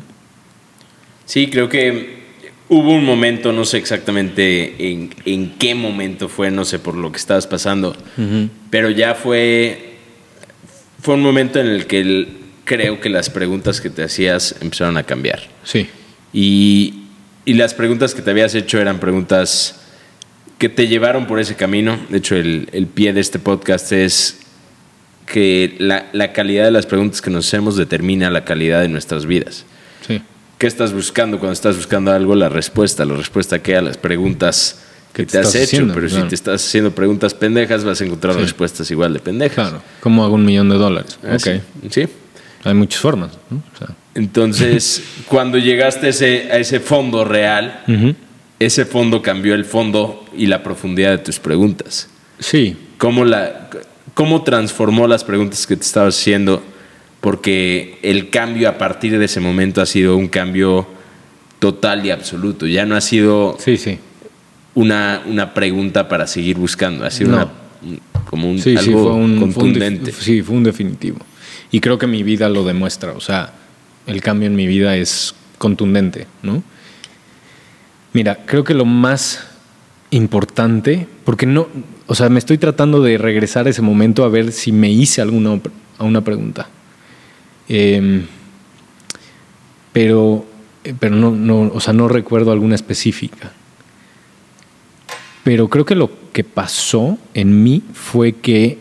Sí, 1.25 1.47
creo 1.47 1.69
que 1.69 2.23
hubo 2.69 2.91
un 2.91 3.05
momento, 3.05 3.51
no 3.51 3.65
sé 3.65 3.77
exactamente 3.77 4.91
en, 4.91 5.13
en 5.25 5.51
qué 5.57 5.75
momento 5.75 6.29
fue, 6.29 6.51
no 6.51 6.65
sé 6.65 6.79
por 6.79 6.95
lo 6.95 7.11
que 7.11 7.17
estabas 7.17 7.47
pasando, 7.47 7.95
pero 8.69 8.89
ya 8.89 9.15
fue, 9.15 9.95
fue 11.01 11.15
un 11.15 11.21
momento 11.21 11.59
en 11.59 11.67
el 11.67 11.87
que 11.87 12.27
creo 12.63 12.99
que 12.99 13.09
las 13.09 13.29
preguntas 13.29 13.81
que 13.81 13.89
te 13.89 14.03
hacías 14.03 14.55
empezaron 14.61 14.97
a 14.97 15.03
cambiar. 15.03 15.43
Sí. 15.63 15.87
Y, 16.33 17.02
y 17.45 17.53
las 17.53 17.73
preguntas 17.73 18.13
que 18.13 18.21
te 18.21 18.31
habías 18.31 18.55
hecho 18.55 18.79
eran 18.79 18.99
preguntas 18.99 19.79
que 20.57 20.69
te 20.69 20.87
llevaron 20.87 21.27
por 21.27 21.39
ese 21.39 21.55
camino. 21.55 21.99
De 22.09 22.19
hecho, 22.19 22.35
el, 22.35 22.69
el 22.71 22.87
pie 22.87 23.13
de 23.13 23.21
este 23.21 23.39
podcast 23.39 23.91
es 23.91 24.39
que 25.25 25.75
la, 25.79 26.07
la, 26.13 26.31
calidad 26.33 26.65
de 26.65 26.71
las 26.71 26.85
preguntas 26.85 27.21
que 27.21 27.29
nos 27.29 27.47
hacemos 27.47 27.75
determina 27.75 28.29
la 28.29 28.45
calidad 28.45 28.81
de 28.81 28.89
nuestras 28.89 29.25
vidas. 29.25 29.65
Sí. 30.07 30.21
¿Qué 30.57 30.67
estás 30.67 30.93
buscando 30.93 31.39
cuando 31.39 31.53
estás 31.53 31.75
buscando 31.75 32.11
algo? 32.11 32.35
La 32.35 32.49
respuesta. 32.49 33.03
La 33.05 33.15
respuesta 33.15 33.59
que 33.61 33.75
a 33.75 33.81
las 33.81 33.97
preguntas 33.97 34.79
que 35.13 35.25
te, 35.25 35.33
te 35.33 35.39
has 35.39 35.53
hecho. 35.55 35.63
Haciendo, 35.63 35.93
pero 35.93 36.07
claro. 36.07 36.23
si 36.23 36.29
te 36.29 36.35
estás 36.35 36.65
haciendo 36.65 36.91
preguntas 36.93 37.33
pendejas, 37.33 37.83
vas 37.83 37.99
a 38.01 38.05
encontrar 38.05 38.35
Sí. 38.35 38.41
respuestas 38.41 38.89
igual 38.91 39.13
de 39.13 39.19
pendejas. 39.19 39.69
Claro. 39.69 39.83
¿Cómo 39.99 40.23
hago 40.23 40.35
un 40.35 40.45
millón 40.45 40.69
de 40.69 40.75
dólares? 40.75 41.17
Ah, 41.23 41.35
ok. 41.35 41.41
sí. 41.41 41.61
sí. 41.89 42.07
Hay 42.63 42.73
muchas 42.73 43.01
formas. 43.01 43.31
¿no? 43.49 43.61
O 43.73 43.77
sea, 43.77 43.89
Entonces, 44.15 45.03
cuando 45.27 45.57
llegaste 45.57 46.07
a 46.07 46.09
ese, 46.09 46.49
a 46.51 46.57
ese 46.57 46.79
fondo 46.79 47.25
real, 47.25 47.83
ujú. 47.87 48.15
ese 48.59 48.85
fondo 48.85 49.21
cambió 49.21 49.55
el 49.55 49.65
fondo 49.65 50.25
y 50.37 50.45
la 50.47 50.63
profundidad 50.63 51.11
de 51.11 51.17
tus 51.19 51.39
preguntas. 51.39 52.09
Sí. 52.39 52.75
¿Cómo, 52.97 53.25
la, 53.25 53.69
¿Cómo 54.13 54.43
transformó 54.43 55.07
las 55.07 55.23
preguntas 55.23 55.65
que 55.67 55.75
te 55.75 55.83
estabas 55.83 56.17
haciendo? 56.17 56.63
Porque 57.21 57.97
el 58.01 58.29
cambio 58.29 58.69
a 58.69 58.77
partir 58.77 59.17
de 59.17 59.25
ese 59.25 59.39
momento 59.39 59.81
ha 59.81 59.85
sido 59.85 60.17
un 60.17 60.27
cambio 60.27 60.87
total 61.59 62.05
y 62.05 62.11
absoluto. 62.11 62.67
Ya 62.67 62.85
no 62.85 62.95
ha 62.95 63.01
sido 63.01 63.55
Sí, 63.59 63.77
sí. 63.77 63.97
una, 64.75 65.21
una 65.25 65.53
pregunta 65.53 66.09
para 66.09 66.27
seguir 66.27 66.57
buscando, 66.57 67.05
ha 67.05 67.11
sido 67.11 67.31
No. 67.31 67.37
una, 67.37 67.45
un- 67.83 68.01
como 68.25 68.49
un, 68.49 68.59
Sí, 68.59 68.75
algo 68.75 69.03
fue 69.03 69.11
un, 69.13 69.37
fue 69.37 69.45
un 69.47 69.53
contundente. 69.53 70.11
sí, 70.11 70.41
fue 70.41 70.55
un 70.57 70.63
definitivo. 70.63 71.19
Y 71.71 71.79
creo 71.79 71.97
que 71.97 72.07
mi 72.07 72.23
vida 72.23 72.49
lo 72.49 72.63
demuestra. 72.65 73.11
O 73.13 73.21
sea, 73.21 73.53
el 74.07 74.21
cambio 74.21 74.47
en 74.47 74.55
mi 74.55 74.67
vida 74.67 74.95
es 74.95 75.35
contundente, 75.57 76.27
¿no? 76.41 76.63
Mira, 78.13 78.39
creo 78.45 78.63
que 78.63 78.73
lo 78.73 78.85
más 78.85 79.47
importante, 80.11 81.07
porque 81.25 81.45
no, 81.45 81.67
o 82.05 82.15
sea, 82.15 82.29
me 82.29 82.39
estoy 82.39 82.57
tratando 82.57 83.01
de 83.01 83.17
regresar 83.17 83.67
a 83.67 83.69
ese 83.69 83.81
momento 83.81 84.23
a 84.23 84.29
ver 84.29 84.51
si 84.51 84.71
me 84.71 84.91
hice 84.91 85.21
alguna 85.21 85.59
a 85.97 86.03
una 86.03 86.21
pregunta. 86.21 86.67
Em, 87.67 88.25
pero 89.91 90.45
pero 90.99 91.15
no, 91.15 91.31
no, 91.31 91.71
o 91.73 91.79
sea, 91.79 91.93
no 91.93 92.07
recuerdo 92.07 92.51
alguna 92.51 92.75
específica. 92.75 93.51
Pero 95.43 95.69
creo 95.69 95.85
que 95.85 95.95
lo 95.95 96.11
que 96.31 96.43
pasó 96.43 97.17
en 97.33 97.63
mí 97.63 97.83
fue 97.93 98.33
que 98.33 98.77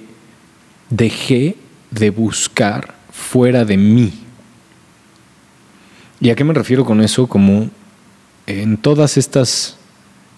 dejé 0.91 1.57
de 1.91 2.11
buscar 2.11 2.95
fuera 3.13 3.65
de 3.65 3.77
mí. 3.77 4.13
¿Y 6.23 6.31
a 6.31 6.37
qué 6.37 6.45
me 6.45 6.55
refiero 6.55 6.85
con 6.85 7.01
eso? 7.01 7.27
Como 7.27 7.69
en 8.47 8.77
todas 8.77 9.17
estas 9.17 9.77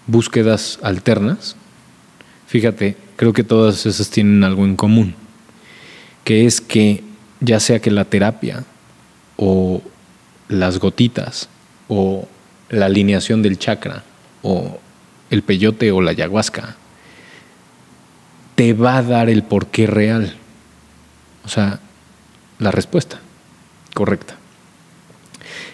búsquedas 0.07 0.79
alternas, 0.81 1.55
fíjate, 2.47 2.97
creo 3.15 3.33
que 3.33 3.43
todas 3.43 3.85
esas 3.85 4.09
tienen 4.09 4.43
algo 4.43 4.65
en 4.65 4.75
común, 4.75 5.13
que 6.23 6.47
es 6.47 6.59
que 6.59 7.03
ya 7.39 7.59
sea 7.59 7.81
que 7.81 7.91
la 7.91 8.05
terapia 8.05 8.63
o 9.37 9.83
las 10.47 10.79
gotitas 10.79 11.49
o 11.87 12.27
la 12.69 12.87
alineación 12.87 13.43
del 13.43 13.59
chakra 13.59 14.03
o 14.41 14.79
el 15.29 15.43
peyote 15.43 15.91
o 15.91 16.01
la 16.01 16.11
ayahuasca 16.11 16.77
te 18.55 18.73
va 18.73 18.97
a 18.97 19.03
dar 19.03 19.29
el 19.29 19.43
porqué 19.43 19.85
real. 19.85 20.35
O 21.43 21.47
sea, 21.47 21.79
la 22.57 22.71
respuesta 22.71 23.19
correcta. 23.93 24.37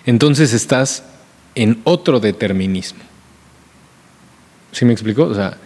Entonces 0.05 0.53
estás 0.53 1.03
en 1.55 1.81
otro 1.83 2.19
determinismo. 2.19 3.01
¿Sí 4.71 4.85
me 4.85 4.93
explico? 4.93 5.23
O 5.23 5.35
sea, 5.35 5.57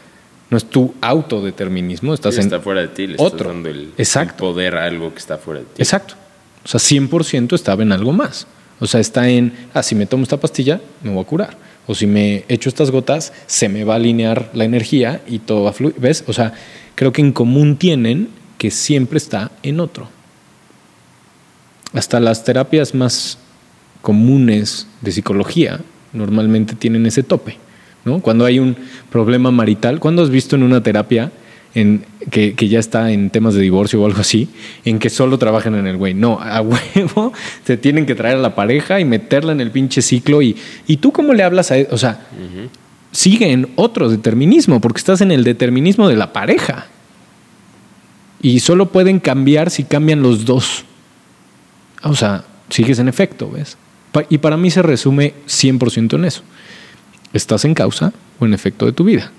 no 0.49 0.57
es 0.57 0.65
tu 0.65 0.93
autodeterminismo, 1.01 2.13
estás 2.13 2.37
está 2.37 2.57
en 2.57 2.61
fuera 2.61 2.81
de 2.81 2.87
ti, 2.89 3.07
le 3.07 3.15
otro. 3.15 3.27
estás 3.27 3.47
dando 3.47 3.69
el, 3.69 3.93
Exacto. 3.97 4.33
el 4.33 4.37
poder 4.37 4.75
a 4.77 4.85
algo 4.85 5.11
que 5.11 5.19
está 5.19 5.37
fuera 5.37 5.61
de 5.61 5.65
ti. 5.65 5.81
Exacto. 5.81 6.15
O 6.63 6.67
sea, 6.67 6.79
100% 6.79 7.53
estaba 7.53 7.83
en 7.83 7.91
algo 7.91 8.11
más. 8.11 8.47
O 8.79 8.87
sea, 8.87 8.99
está 8.99 9.29
en, 9.29 9.53
ah, 9.73 9.83
si 9.83 9.95
me 9.95 10.05
tomo 10.05 10.23
esta 10.23 10.37
pastilla, 10.37 10.81
me 11.01 11.11
voy 11.11 11.23
a 11.23 11.27
curar. 11.27 11.57
O 11.87 11.93
si 11.93 12.07
me 12.07 12.45
echo 12.49 12.67
estas 12.67 12.89
gotas, 12.89 13.31
se 13.45 13.69
me 13.69 13.83
va 13.83 13.93
a 13.93 13.97
alinear 13.97 14.49
la 14.53 14.65
energía 14.65 15.21
y 15.27 15.39
todo 15.39 15.63
va 15.63 15.69
a 15.69 15.73
fluir. 15.73 15.95
¿Ves? 15.97 16.23
O 16.27 16.33
sea, 16.33 16.53
creo 16.95 17.13
que 17.13 17.21
en 17.21 17.31
común 17.31 17.77
tienen 17.77 18.29
que 18.57 18.71
siempre 18.71 19.17
está 19.17 19.51
en 19.61 19.79
otro. 19.79 20.09
Hasta 21.93 22.19
las 22.19 22.43
terapias 22.43 22.95
más 22.95 23.37
comunes 24.05 24.85
de 25.01 25.11
psicología 25.11 25.79
normalmente 26.13 26.75
tienen 26.75 27.07
ese 27.07 27.23
tope. 27.23 27.57
¿no? 28.05 28.19
Cuando 28.19 28.45
hay 28.45 28.59
un 28.59 28.77
problema 29.09 29.49
marital, 29.49 29.99
¿cuándo 29.99 30.21
has 30.21 30.29
visto 30.29 30.55
en 30.55 30.61
una 30.61 30.83
terapia 30.83 31.31
en, 31.73 32.05
que, 32.29 32.53
que 32.53 32.67
ya 32.67 32.77
está 32.77 33.11
en 33.11 33.31
temas 33.31 33.55
de 33.55 33.61
divorcio 33.61 33.99
o 33.99 34.05
algo 34.05 34.21
así, 34.21 34.47
en 34.85 34.99
que 34.99 35.09
solo 35.09 35.39
trabajan 35.39 35.73
en 35.73 35.87
el 35.87 35.97
güey? 35.97 36.13
No, 36.13 36.39
a 36.39 36.61
huevo 36.95 37.33
te 37.63 37.77
tienen 37.77 38.05
que 38.05 38.13
traer 38.13 38.37
a 38.37 38.41
la 38.41 38.53
pareja 38.53 38.99
y 38.99 39.05
meterla 39.05 39.53
en 39.53 39.59
el 39.59 39.71
pinche 39.71 40.03
ciclo. 40.03 40.43
¿Y, 40.43 40.55
y 40.85 40.97
tú 40.97 41.11
cómo 41.11 41.33
le 41.33 41.41
hablas 41.41 41.71
a 41.71 41.77
él? 41.77 41.87
O 41.89 41.97
sea, 41.97 42.27
sigue 43.11 43.51
en 43.53 43.69
otro 43.75 44.07
determinismo, 44.07 44.79
porque 44.81 44.99
estás 44.99 45.21
en 45.21 45.31
el 45.31 45.43
determinismo 45.43 46.07
de 46.07 46.15
la 46.15 46.31
pareja. 46.31 46.85
Y 48.39 48.59
solo 48.59 48.91
pueden 48.91 49.19
cambiar 49.19 49.71
si 49.71 49.83
cambian 49.83 50.21
los 50.21 50.45
dos. 50.45 50.85
O 52.03 52.13
sea, 52.13 52.43
sigues 52.69 52.99
en 52.99 53.07
efecto, 53.07 53.49
¿ves? 53.49 53.77
Y 54.29 54.37
para 54.37 54.57
mí 54.57 54.71
se 54.71 54.81
resume 54.81 55.33
100% 55.47 56.15
en 56.15 56.25
eso. 56.25 56.43
¿Estás 57.33 57.65
en 57.65 57.73
causa 57.73 58.13
o 58.39 58.45
en 58.45 58.53
efecto 58.53 58.85
de 58.85 58.93
tu 58.93 59.03
vida? 59.03 59.31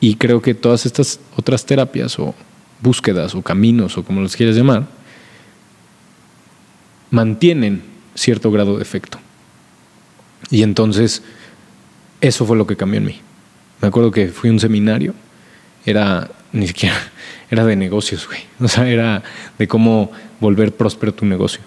Y 0.00 0.16
creo 0.16 0.42
que 0.42 0.54
todas 0.54 0.86
estas 0.86 1.20
otras 1.36 1.64
terapias 1.64 2.18
o 2.18 2.34
búsquedas 2.80 3.34
o 3.34 3.42
caminos 3.42 3.96
o 3.96 4.04
como 4.04 4.20
los 4.20 4.36
quieras 4.36 4.56
llamar, 4.56 4.86
mantienen 7.10 7.82
cierto 8.14 8.50
grado 8.50 8.76
de 8.76 8.82
efecto. 8.82 9.18
Y 10.50 10.62
entonces, 10.62 11.22
eso 12.20 12.44
fue 12.44 12.56
lo 12.56 12.66
que 12.66 12.76
cambió 12.76 12.98
en 12.98 13.06
mí. 13.06 13.20
Me 13.80 13.88
acuerdo 13.88 14.10
que 14.10 14.28
fui 14.28 14.50
a 14.50 14.52
un 14.52 14.60
seminario, 14.60 15.14
era 15.86 16.30
ni 16.52 16.66
siquiera, 16.66 16.96
era 17.50 17.64
de 17.64 17.76
negocios, 17.76 18.26
güey. 18.26 18.40
O 18.60 18.68
sea, 18.68 18.88
era 18.88 19.22
de 19.58 19.68
cómo 19.68 20.10
volver 20.40 20.72
próspero 20.72 21.14
tu 21.14 21.24
negocio. 21.24 21.60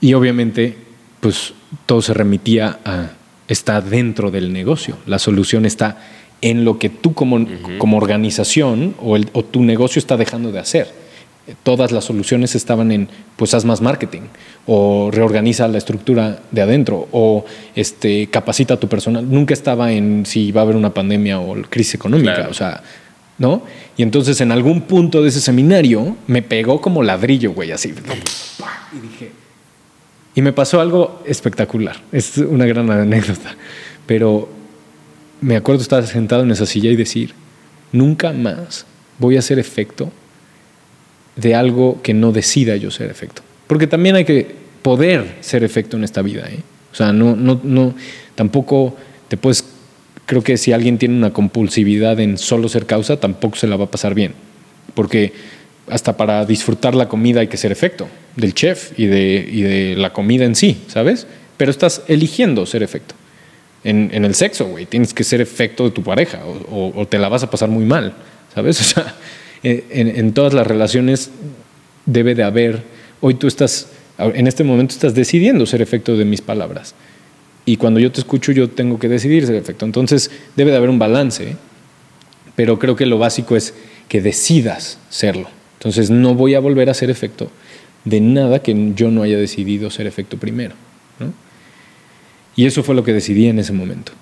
Y 0.00 0.14
obviamente, 0.14 0.76
pues 1.20 1.52
todo 1.86 2.00
se 2.02 2.14
remitía 2.14 2.78
a, 2.84 3.10
está 3.48 3.80
dentro 3.80 4.30
del 4.30 4.52
negocio. 4.52 4.96
La 5.06 5.18
solución 5.18 5.66
está 5.66 5.98
en 6.42 6.64
lo 6.64 6.78
que 6.78 6.88
tú 6.88 7.12
como, 7.12 7.46
como 7.78 7.98
organización 7.98 8.94
o, 9.00 9.16
el- 9.16 9.28
o 9.34 9.44
tu 9.44 9.62
negocio 9.62 9.98
está 10.00 10.16
dejando 10.16 10.52
de 10.52 10.58
hacer. 10.58 10.88
Todas 11.64 11.90
las 11.90 12.04
soluciones 12.04 12.54
estaban 12.54 12.92
en, 12.92 13.08
pues 13.36 13.54
haz 13.54 13.64
más 13.64 13.80
marketing, 13.80 14.20
o 14.66 15.10
reorganiza 15.12 15.66
la 15.68 15.78
estructura 15.78 16.40
de 16.50 16.62
adentro, 16.62 17.08
o 17.12 17.44
este, 17.74 18.28
capacita 18.28 18.74
a 18.74 18.76
tu 18.80 18.88
personal. 18.88 19.28
Nunca 19.28 19.52
estaba 19.52 19.92
en 19.92 20.24
si 20.26 20.52
va 20.52 20.60
a 20.60 20.64
haber 20.64 20.76
una 20.76 20.94
pandemia 20.94 21.40
o 21.40 21.54
crisis 21.68 21.94
económica. 21.94 22.34
Claro. 22.36 22.50
O 22.50 22.54
sea, 22.54 22.82
¿no? 23.38 23.62
Y 23.96 24.02
entonces 24.02 24.40
en 24.40 24.52
algún 24.52 24.82
punto 24.82 25.22
de 25.22 25.28
ese 25.30 25.40
seminario 25.40 26.16
me 26.28 26.40
pegó 26.42 26.80
como 26.80 27.02
ladrillo, 27.02 27.52
güey, 27.52 27.72
así. 27.72 27.88
Y 27.88 29.00
dije, 29.00 29.32
y 30.40 30.42
me 30.42 30.54
pasó 30.54 30.80
algo 30.80 31.22
espectacular. 31.26 32.00
Es 32.12 32.38
una 32.38 32.64
gran 32.64 32.90
anécdota. 32.90 33.54
Pero 34.06 34.48
me 35.42 35.54
acuerdo 35.54 35.82
estar 35.82 36.06
sentado 36.06 36.44
en 36.44 36.50
esa 36.50 36.64
silla 36.64 36.90
y 36.90 36.96
decir, 36.96 37.34
nunca 37.92 38.32
más 38.32 38.86
voy 39.18 39.36
a 39.36 39.40
hacer 39.40 39.58
efecto 39.58 40.10
de 41.36 41.54
algo 41.54 42.00
que 42.00 42.14
no 42.14 42.32
decida 42.32 42.76
yo 42.76 42.90
ser 42.90 43.10
efecto. 43.10 43.42
Porque 43.66 43.86
también 43.86 44.16
hay 44.16 44.24
que 44.24 44.56
poder 44.80 45.36
ser 45.42 45.62
efecto 45.62 45.98
en 45.98 46.04
esta 46.04 46.22
vida. 46.22 46.46
¿eh? 46.48 46.60
O 46.90 46.94
sea, 46.94 47.12
no, 47.12 47.36
no, 47.36 47.60
no, 47.62 47.94
tampoco 48.34 48.96
te 49.28 49.36
puedes, 49.36 49.62
creo 50.24 50.42
que 50.42 50.56
si 50.56 50.72
alguien 50.72 50.96
tiene 50.96 51.18
una 51.18 51.34
compulsividad 51.34 52.18
en 52.18 52.38
solo 52.38 52.70
ser 52.70 52.86
causa, 52.86 53.20
tampoco 53.20 53.56
se 53.56 53.66
la 53.66 53.76
va 53.76 53.84
a 53.84 53.90
pasar 53.90 54.14
bien. 54.14 54.32
Porque 54.94 55.34
hasta 55.90 56.16
para 56.16 56.44
disfrutar 56.46 56.94
la 56.94 57.08
comida 57.08 57.40
hay 57.40 57.48
que 57.48 57.56
ser 57.56 57.72
efecto 57.72 58.08
del 58.36 58.54
chef 58.54 58.98
y 58.98 59.06
de, 59.06 59.48
y 59.50 59.62
de 59.62 59.96
la 59.96 60.12
comida 60.12 60.44
en 60.44 60.54
sí, 60.54 60.82
¿sabes? 60.88 61.26
Pero 61.56 61.70
estás 61.70 62.02
eligiendo 62.08 62.64
ser 62.66 62.82
efecto. 62.82 63.14
En, 63.82 64.10
en 64.12 64.24
el 64.24 64.34
sexo, 64.34 64.66
güey, 64.66 64.86
tienes 64.86 65.14
que 65.14 65.24
ser 65.24 65.40
efecto 65.40 65.84
de 65.84 65.90
tu 65.90 66.02
pareja 66.02 66.40
o, 66.44 67.06
te 67.08 67.18
la 67.18 67.28
vas 67.28 67.42
a 67.42 67.50
pasar 67.50 67.68
muy 67.68 67.84
mal, 67.84 68.14
¿sabes? 68.54 68.80
O 68.80 68.84
sea, 68.84 69.14
en, 69.62 70.08
en 70.08 70.32
todas 70.32 70.54
las 70.54 70.66
relaciones 70.66 71.30
debe 72.06 72.34
de 72.34 72.42
haber, 72.42 72.82
hoy 73.20 73.34
tú 73.34 73.46
estás, 73.46 73.88
en 74.18 74.46
este 74.46 74.64
momento 74.64 74.94
estás 74.94 75.14
decidiendo 75.14 75.66
ser 75.66 75.82
efecto 75.82 76.16
de 76.16 76.24
mis 76.24 76.40
palabras. 76.40 76.94
Y 77.66 77.76
cuando 77.76 78.00
yo 78.00 78.10
te 78.10 78.20
escucho, 78.20 78.52
yo 78.52 78.70
tengo 78.70 78.98
que 78.98 79.08
decidir 79.08 79.46
ser 79.46 79.54
efecto. 79.54 79.84
Entonces, 79.84 80.30
debe 80.56 80.70
de 80.70 80.78
haber 80.78 80.88
un 80.88 80.98
balance, 80.98 81.56
pero 82.56 82.78
creo 82.78 82.96
que 82.96 83.06
lo 83.06 83.18
básico 83.18 83.54
es 83.54 83.74
que 84.08 84.22
decidas 84.22 84.98
serlo. 85.10 85.59
Entonces, 85.80 86.10
no 86.10 86.34
voy 86.34 86.54
a 86.54 86.60
volver 86.60 86.90
a 86.90 86.94
ser 86.94 87.08
efecto 87.10 87.50
de 88.04 88.20
nada 88.20 88.60
que 88.60 88.92
yo 88.94 89.10
no 89.10 89.22
haya 89.22 89.38
decidido 89.38 89.90
ser 89.90 90.06
efecto 90.06 90.36
primero. 90.36 90.74
¿no? 91.18 91.32
Y 92.54 92.66
eso 92.66 92.82
fue 92.82 92.94
lo 92.94 93.02
que 93.02 93.12
decidí 93.14 93.46
en 93.46 93.58
ese 93.58 93.72
momento. 93.72 94.12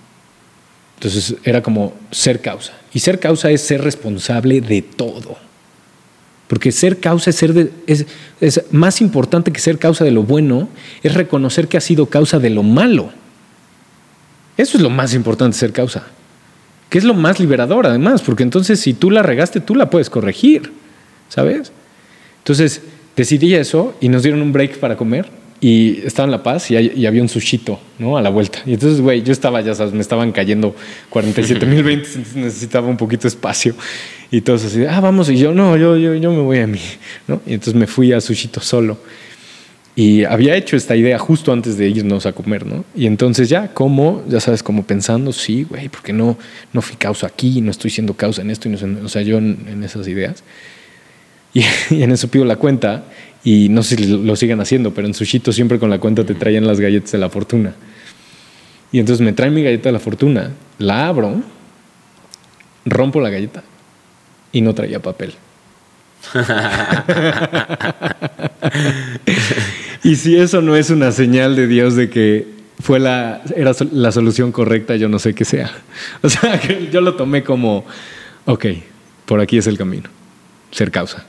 Entonces, 0.96 1.34
era 1.44 1.62
como 1.62 1.94
ser 2.10 2.40
causa. 2.40 2.72
Y 2.94 3.00
ser 3.00 3.18
causa 3.20 3.50
es 3.50 3.60
ser 3.60 3.82
responsable 3.82 4.60
de 4.60 4.82
todo. 4.82 5.36
Porque 6.46 6.72
ser 6.72 6.98
causa 6.98 7.30
es 7.30 7.36
ser 7.36 7.52
de- 7.52 7.70
es, 7.86 8.06
es 8.40 8.62
más 8.70 9.00
importante 9.00 9.52
que 9.52 9.60
ser 9.60 9.78
causa 9.78 10.04
de 10.04 10.10
lo 10.12 10.22
bueno, 10.22 10.68
es 11.02 11.14
reconocer 11.14 11.68
que 11.68 11.76
has 11.76 11.84
sido 11.84 12.06
causa 12.06 12.38
de 12.38 12.50
lo 12.50 12.62
malo. 12.62 13.10
Eso 14.56 14.76
es 14.76 14.82
lo 14.82 14.90
más 14.90 15.12
importante, 15.14 15.56
ser 15.56 15.72
causa. 15.72 16.06
Que 16.88 16.98
es 16.98 17.04
lo 17.04 17.14
más 17.14 17.38
liberador, 17.38 17.86
además, 17.86 18.22
porque 18.22 18.42
entonces 18.44 18.80
si 18.80 18.94
tú 18.94 19.10
la 19.10 19.22
regaste, 19.22 19.60
tú 19.60 19.74
la 19.74 19.90
puedes 19.90 20.08
corregir, 20.08 20.72
¿sabes? 21.28 21.72
Entonces 22.38 22.82
decidí 23.16 23.54
eso 23.54 23.94
y 24.00 24.08
nos 24.08 24.22
dieron 24.22 24.42
un 24.42 24.52
break 24.52 24.78
para 24.78 24.96
comer 24.96 25.26
y 25.60 26.00
estaba 26.06 26.24
en 26.26 26.30
La 26.30 26.42
Paz 26.44 26.70
y, 26.70 26.76
hay- 26.76 26.92
y 26.94 27.06
había 27.06 27.20
un 27.20 27.28
sushito, 27.28 27.80
¿no? 27.98 28.16
A 28.16 28.22
la 28.22 28.30
vuelta. 28.30 28.60
Y 28.64 28.74
entonces, 28.74 29.00
güey, 29.00 29.22
yo 29.22 29.32
estaba, 29.32 29.60
ya 29.60 29.74
sabes, 29.74 29.92
me 29.92 30.00
estaban 30.00 30.30
cayendo 30.30 30.74
47 31.10 31.66
mil 31.66 31.82
20, 31.82 32.06
entonces 32.08 32.36
necesitaba 32.36 32.86
un 32.86 32.96
poquito 32.96 33.22
de 33.22 33.28
espacio. 33.28 33.74
Y 34.30 34.40
todos 34.42 34.64
así, 34.64 34.84
ah, 34.84 35.00
vamos, 35.00 35.28
y 35.30 35.36
yo, 35.36 35.52
no, 35.52 35.76
yo, 35.76 35.96
yo, 35.96 36.14
yo 36.14 36.30
me 36.30 36.42
voy 36.42 36.58
a 36.58 36.66
mí, 36.68 36.78
¿no? 37.26 37.40
Y 37.46 37.54
entonces 37.54 37.74
me 37.74 37.86
fui 37.88 38.12
a 38.12 38.20
sushito 38.20 38.60
solo. 38.60 38.98
Y 39.96 40.22
había 40.22 40.54
hecho 40.54 40.76
esta 40.76 40.94
idea 40.94 41.18
justo 41.18 41.52
antes 41.52 41.76
de 41.76 41.88
irnos 41.88 42.24
a 42.24 42.32
comer, 42.32 42.64
¿no? 42.64 42.84
Y 42.94 43.06
entonces 43.06 43.48
ya, 43.48 43.74
como, 43.74 44.22
ya 44.28 44.38
sabes, 44.38 44.62
como 44.62 44.84
pensando, 44.84 45.32
sí, 45.32 45.64
güey, 45.68 45.88
porque 45.88 46.12
no, 46.12 46.38
no 46.72 46.82
fui 46.82 46.94
causa 46.96 47.26
aquí, 47.26 47.60
no 47.62 47.72
estoy 47.72 47.90
siendo 47.90 48.14
causa 48.14 48.42
en 48.42 48.50
esto, 48.52 48.68
y 48.68 48.72
no 48.72 49.04
o 49.04 49.08
sea, 49.08 49.22
yo 49.22 49.38
en, 49.38 49.66
en 49.68 49.82
esas 49.82 50.06
ideas. 50.06 50.44
Y, 51.58 51.64
y 51.94 52.02
en 52.02 52.12
eso 52.12 52.28
pido 52.28 52.44
la 52.44 52.56
cuenta, 52.56 53.04
y 53.44 53.68
no 53.68 53.82
sé 53.82 53.96
si 53.96 54.06
lo 54.06 54.36
sigan 54.36 54.60
haciendo, 54.60 54.92
pero 54.92 55.06
en 55.06 55.14
Sushito 55.14 55.52
siempre 55.52 55.78
con 55.78 55.90
la 55.90 55.98
cuenta 55.98 56.24
te 56.24 56.34
traían 56.34 56.66
las 56.66 56.80
galletas 56.80 57.12
de 57.12 57.18
la 57.18 57.30
fortuna. 57.30 57.74
Y 58.92 58.98
entonces 58.98 59.24
me 59.24 59.32
traen 59.32 59.54
mi 59.54 59.62
galleta 59.62 59.88
de 59.88 59.92
la 59.92 60.00
fortuna, 60.00 60.50
la 60.78 61.08
abro, 61.08 61.42
rompo 62.84 63.20
la 63.20 63.30
galleta 63.30 63.62
y 64.52 64.60
no 64.60 64.74
traía 64.74 65.00
papel. 65.00 65.34
y 70.02 70.16
si 70.16 70.36
eso 70.36 70.60
no 70.62 70.74
es 70.74 70.90
una 70.90 71.12
señal 71.12 71.54
de 71.54 71.68
Dios 71.68 71.94
de 71.94 72.10
que 72.10 72.58
fue 72.80 72.98
la, 72.98 73.40
era 73.54 73.72
la 73.92 74.10
solución 74.10 74.52
correcta, 74.52 74.96
yo 74.96 75.08
no 75.08 75.18
sé 75.18 75.34
qué 75.34 75.44
sea. 75.44 75.70
O 76.22 76.28
sea, 76.28 76.60
que 76.60 76.88
yo 76.90 77.00
lo 77.00 77.14
tomé 77.14 77.42
como, 77.44 77.84
ok, 78.46 78.66
por 79.26 79.40
aquí 79.40 79.58
es 79.58 79.66
el 79.66 79.78
camino, 79.78 80.08
ser 80.70 80.90
causa. 80.90 81.24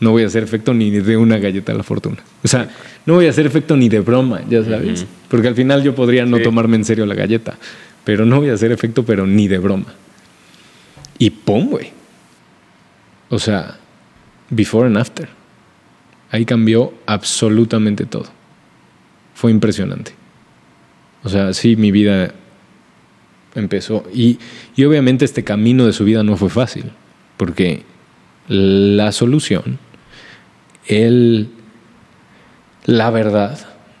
No 0.00 0.10
voy 0.12 0.22
a 0.22 0.26
hacer 0.26 0.42
efecto 0.42 0.72
ni 0.74 0.90
de 0.90 1.16
una 1.16 1.38
galleta 1.38 1.72
de 1.72 1.78
la 1.78 1.84
fortuna. 1.84 2.18
O 2.44 2.48
sea, 2.48 2.68
no 3.06 3.14
voy 3.14 3.26
a 3.26 3.30
hacer 3.30 3.46
efecto 3.46 3.76
ni 3.76 3.88
de 3.88 4.00
broma, 4.00 4.40
ya 4.48 4.62
sabes. 4.64 5.06
Porque 5.28 5.48
al 5.48 5.54
final 5.54 5.82
yo 5.82 5.94
podría 5.94 6.24
no 6.24 6.36
Sí. 6.38 6.42
tomarme 6.44 6.76
en 6.76 6.84
serio 6.84 7.04
la 7.06 7.14
galleta, 7.14 7.58
pero 8.04 8.24
no 8.24 8.38
voy 8.38 8.50
a 8.50 8.54
hacer 8.54 8.70
efecto, 8.72 9.04
pero 9.04 9.26
ni 9.26 9.48
de 9.48 9.58
broma. 9.58 9.86
Y 11.18 11.30
pum, 11.30 11.68
güey. 11.70 11.90
O 13.28 13.38
sea, 13.38 13.76
before 14.50 14.86
and 14.86 14.96
after. 14.98 15.28
Ahí 16.30 16.44
cambió 16.44 16.94
absolutamente 17.06 18.06
todo. 18.06 18.26
Fue 19.34 19.50
impresionante. 19.50 20.12
O 21.24 21.28
sea, 21.28 21.52
sí, 21.52 21.74
mi 21.76 21.90
vida 21.90 22.32
empezó. 23.54 24.04
Y, 24.14 24.38
y 24.76 24.84
obviamente 24.84 25.24
este 25.24 25.42
camino 25.44 25.84
de 25.86 25.92
su 25.92 26.04
vida 26.04 26.22
no 26.22 26.36
fue 26.36 26.48
fácil, 26.50 26.84
porque 27.36 27.82
la 28.46 29.10
solución, 29.12 29.78
el, 30.88 31.50
la 32.84 33.10
verdad, 33.10 33.58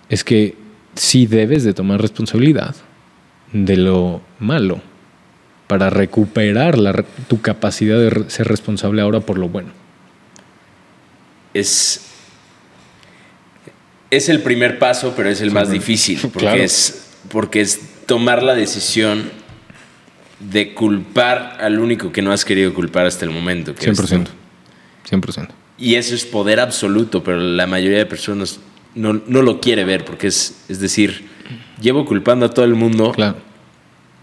es 0.08 0.24
que 0.24 0.56
sí 0.94 1.26
debes 1.26 1.62
de 1.64 1.74
tomar 1.74 2.00
responsabilidad 2.00 2.74
de 3.52 3.76
lo 3.76 4.20
malo 4.40 4.80
para 5.68 5.90
recuperar 5.90 6.78
la 6.78 7.04
tu 7.28 7.40
capacidad 7.40 7.98
de 7.98 8.28
ser 8.30 8.48
responsable 8.48 9.02
ahora 9.02 9.20
por 9.20 9.38
lo 9.38 9.48
bueno. 9.48 9.70
Es. 11.54 12.04
Es 14.10 14.30
el 14.30 14.42
primer 14.42 14.78
paso, 14.78 15.12
pero 15.14 15.28
es 15.28 15.40
el 15.42 15.50
más 15.50 15.64
bueno. 15.68 15.74
difícil. 15.80 16.18
Porque, 16.22 16.38
Claro. 16.38 16.62
es, 16.62 17.04
porque 17.30 17.60
es 17.60 17.80
tomar 18.06 18.42
la 18.42 18.54
decisión 18.54 19.30
de 20.40 20.72
culpar 20.72 21.58
al 21.60 21.78
único 21.78 22.10
que 22.10 22.22
no 22.22 22.32
has 22.32 22.44
querido 22.46 22.72
culpar 22.72 23.04
hasta 23.06 23.26
el 23.26 23.30
momento. 23.30 23.74
que 23.74 23.84
eres 23.84 23.98
tú. 23.98 24.06
100%. 24.06 24.28
100%. 25.10 25.48
Y 25.78 25.94
eso 25.94 26.14
es 26.14 26.24
poder 26.24 26.58
absoluto, 26.60 27.22
pero 27.22 27.38
la 27.38 27.66
mayoría 27.66 27.98
de 27.98 28.06
personas 28.06 28.58
no, 28.94 29.20
no 29.26 29.42
lo 29.42 29.60
quiere 29.60 29.84
ver, 29.84 30.04
porque 30.04 30.26
es, 30.26 30.64
es 30.68 30.80
decir, 30.80 31.26
llevo 31.80 32.04
culpando 32.04 32.46
a 32.46 32.50
todo 32.50 32.64
el 32.64 32.74
mundo 32.74 33.12
Claro, 33.12 33.36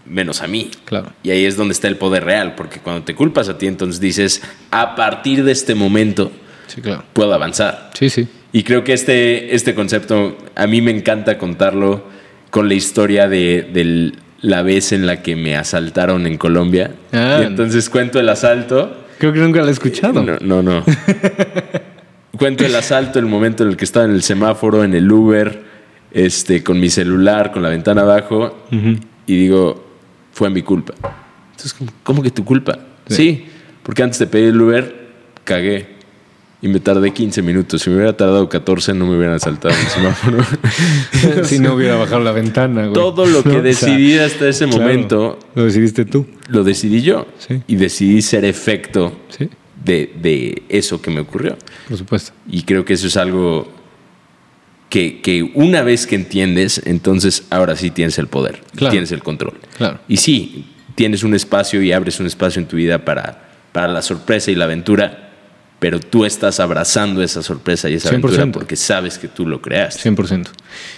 menos 0.04 0.42
a 0.42 0.46
mí. 0.46 0.70
claro. 0.84 1.12
Y 1.22 1.30
ahí 1.30 1.44
es 1.46 1.56
donde 1.56 1.72
está 1.72 1.88
el 1.88 1.96
poder 1.96 2.24
real, 2.24 2.54
porque 2.54 2.78
cuando 2.80 3.02
te 3.04 3.14
culpas 3.14 3.48
a 3.48 3.56
ti, 3.58 3.66
entonces 3.66 4.00
dices, 4.00 4.42
a 4.70 4.94
partir 4.94 5.44
de 5.44 5.52
este 5.52 5.74
momento 5.74 6.30
Sí, 6.66 6.80
claro. 6.82 7.04
puedo 7.12 7.32
avanzar. 7.32 7.90
Sí, 7.98 8.10
sí. 8.10 8.28
Y 8.52 8.62
creo 8.62 8.84
que 8.84 8.92
este, 8.92 9.54
este 9.54 9.74
concepto, 9.74 10.36
a 10.54 10.66
mí 10.66 10.80
me 10.82 10.90
encanta 10.90 11.38
contarlo 11.38 12.04
con 12.50 12.68
la 12.68 12.74
historia 12.74 13.28
de, 13.28 13.62
de 13.72 14.12
la 14.40 14.62
vez 14.62 14.92
en 14.92 15.06
la 15.06 15.22
que 15.22 15.36
me 15.36 15.56
asaltaron 15.56 16.26
en 16.26 16.36
Colombia. 16.38 16.92
Ah. 17.12 17.38
Y 17.42 17.46
entonces 17.46 17.88
cuento 17.90 18.20
el 18.20 18.28
asalto. 18.28 19.04
Creo 19.18 19.32
que 19.32 19.40
nunca 19.40 19.60
lo 19.60 19.68
he 19.68 19.72
escuchado. 19.72 20.22
No, 20.22 20.36
no, 20.40 20.62
no. 20.62 20.84
Cuento 22.38 22.66
el 22.66 22.74
asalto, 22.74 23.18
el 23.18 23.26
momento 23.26 23.62
en 23.62 23.70
el 23.70 23.76
que 23.76 23.84
estaba 23.84 24.04
en 24.04 24.12
el 24.12 24.22
semáforo, 24.22 24.84
en 24.84 24.94
el 24.94 25.10
Uber, 25.10 25.62
este, 26.10 26.62
con 26.62 26.78
mi 26.78 26.90
celular, 26.90 27.50
con 27.50 27.62
la 27.62 27.70
ventana 27.70 28.02
abajo, 28.02 28.66
y 28.70 29.36
digo, 29.36 29.86
fue 30.32 30.50
mi 30.50 30.60
culpa. 30.62 30.92
Entonces, 31.52 31.72
¿cómo, 31.72 31.90
cómo 32.02 32.22
que 32.22 32.30
tu 32.30 32.44
culpa? 32.44 32.78
Sí. 33.08 33.46
porque 33.82 34.02
antes 34.02 34.18
de 34.18 34.26
pedir 34.26 34.48
el 34.48 34.60
Uber, 34.60 35.08
cagué. 35.44 35.95
Y 36.62 36.68
me 36.68 36.80
tardé 36.80 37.12
15 37.12 37.42
minutos. 37.42 37.82
Si 37.82 37.90
me 37.90 37.96
hubiera 37.96 38.16
tardado 38.16 38.48
14, 38.48 38.94
no 38.94 39.06
me 39.06 39.16
hubieran 39.16 39.34
asaltado 39.36 39.74
en 39.74 39.80
el 39.80 39.86
semáforo. 39.88 40.38
si 41.44 41.58
no 41.58 41.74
hubiera 41.74 41.96
bajado 41.96 42.20
la 42.20 42.32
ventana, 42.32 42.82
güey. 42.82 42.94
Todo 42.94 43.26
lo 43.26 43.42
que 43.42 43.60
decidí 43.60 44.16
hasta 44.18 44.48
ese 44.48 44.66
claro, 44.66 44.82
momento, 44.82 45.38
Lo 45.54 45.64
decidiste 45.64 46.04
tú. 46.06 46.26
lo 46.48 46.64
decidí 46.64 47.02
yo. 47.02 47.26
Sí. 47.38 47.60
Y 47.66 47.76
decidí 47.76 48.22
ser 48.22 48.44
efecto 48.46 49.12
Sí, 49.28 49.50
de, 49.84 50.12
de 50.20 50.62
eso 50.70 51.00
que 51.02 51.10
me 51.10 51.20
ocurrió. 51.20 51.56
por 51.88 51.98
supuesto. 51.98 52.32
Y 52.50 52.62
creo 52.62 52.84
que 52.86 52.94
eso 52.94 53.06
es 53.06 53.16
algo 53.18 53.70
que, 54.88 55.20
que 55.20 55.42
una 55.54 55.82
vez 55.82 56.06
que 56.06 56.14
entiendes, 56.14 56.80
entonces 56.86 57.44
ahora 57.50 57.76
sí 57.76 57.90
tienes 57.90 58.18
el 58.18 58.28
poder, 58.28 58.60
Claro. 58.74 58.92
tienes 58.92 59.12
el 59.12 59.22
control. 59.22 59.54
Claro. 59.76 59.98
Y 60.08 60.16
sí, 60.16 60.66
tienes 60.94 61.22
un 61.22 61.34
espacio 61.34 61.82
y 61.82 61.92
abres 61.92 62.18
un 62.18 62.26
espacio 62.26 62.60
en 62.62 62.66
tu 62.68 62.76
vida 62.76 63.04
para, 63.04 63.50
para 63.72 63.88
la 63.88 64.00
sorpresa 64.00 64.50
y 64.50 64.54
la 64.54 64.64
aventura, 64.64 65.25
pero 65.78 66.00
tú 66.00 66.24
estás 66.24 66.58
abrazando 66.60 67.22
esa 67.22 67.42
sorpresa 67.42 67.88
y 67.90 67.94
esa 67.94 68.08
aventura 68.08 68.44
100%. 68.44 68.50
porque 68.52 68.76
sabes 68.76 69.18
que 69.18 69.28
tú 69.28 69.46
lo 69.46 69.60
creaste. 69.60 70.10
100%. 70.10 70.48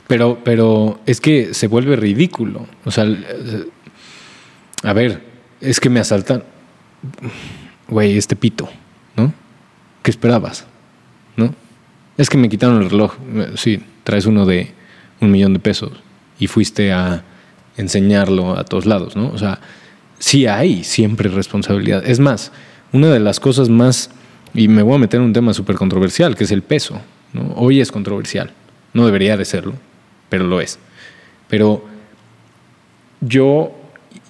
Pero, 0.06 0.38
pero 0.44 1.00
es 1.04 1.20
que 1.20 1.52
se 1.54 1.66
vuelve 1.66 1.96
ridículo. 1.96 2.66
O 2.84 2.90
sea, 2.90 3.06
a 4.82 4.92
ver, 4.92 5.22
es 5.60 5.80
que 5.80 5.90
me 5.90 6.00
asaltan. 6.00 6.44
Güey, 7.88 8.16
este 8.16 8.36
pito, 8.36 8.68
¿no? 9.16 9.32
¿Qué 10.02 10.10
esperabas? 10.10 10.66
¿No? 11.36 11.54
Es 12.16 12.28
que 12.28 12.36
me 12.36 12.48
quitaron 12.48 12.82
el 12.82 12.90
reloj. 12.90 13.14
Sí, 13.56 13.82
traes 14.04 14.26
uno 14.26 14.46
de 14.46 14.72
un 15.20 15.30
millón 15.30 15.54
de 15.54 15.58
pesos 15.58 15.92
y 16.38 16.46
fuiste 16.46 16.92
a 16.92 17.24
enseñarlo 17.76 18.58
a 18.58 18.64
todos 18.64 18.86
lados, 18.86 19.16
¿no? 19.16 19.28
O 19.28 19.38
sea, 19.38 19.60
sí 20.18 20.46
hay 20.46 20.84
siempre 20.84 21.28
responsabilidad. 21.28 22.04
Es 22.06 22.20
más, 22.20 22.52
una 22.92 23.08
de 23.08 23.20
las 23.20 23.40
cosas 23.40 23.68
más, 23.68 24.10
y 24.54 24.68
me 24.68 24.82
voy 24.82 24.94
a 24.96 24.98
meter 24.98 25.20
en 25.20 25.26
un 25.26 25.32
tema 25.32 25.52
súper 25.54 25.76
controversial, 25.76 26.34
que 26.36 26.44
es 26.44 26.50
el 26.50 26.62
peso. 26.62 27.00
¿no? 27.32 27.52
Hoy 27.56 27.80
es 27.80 27.92
controversial. 27.92 28.50
No 28.94 29.04
debería 29.06 29.36
de 29.36 29.44
serlo, 29.44 29.74
pero 30.28 30.44
lo 30.46 30.60
es. 30.60 30.78
Pero 31.48 31.84
yo, 33.20 33.72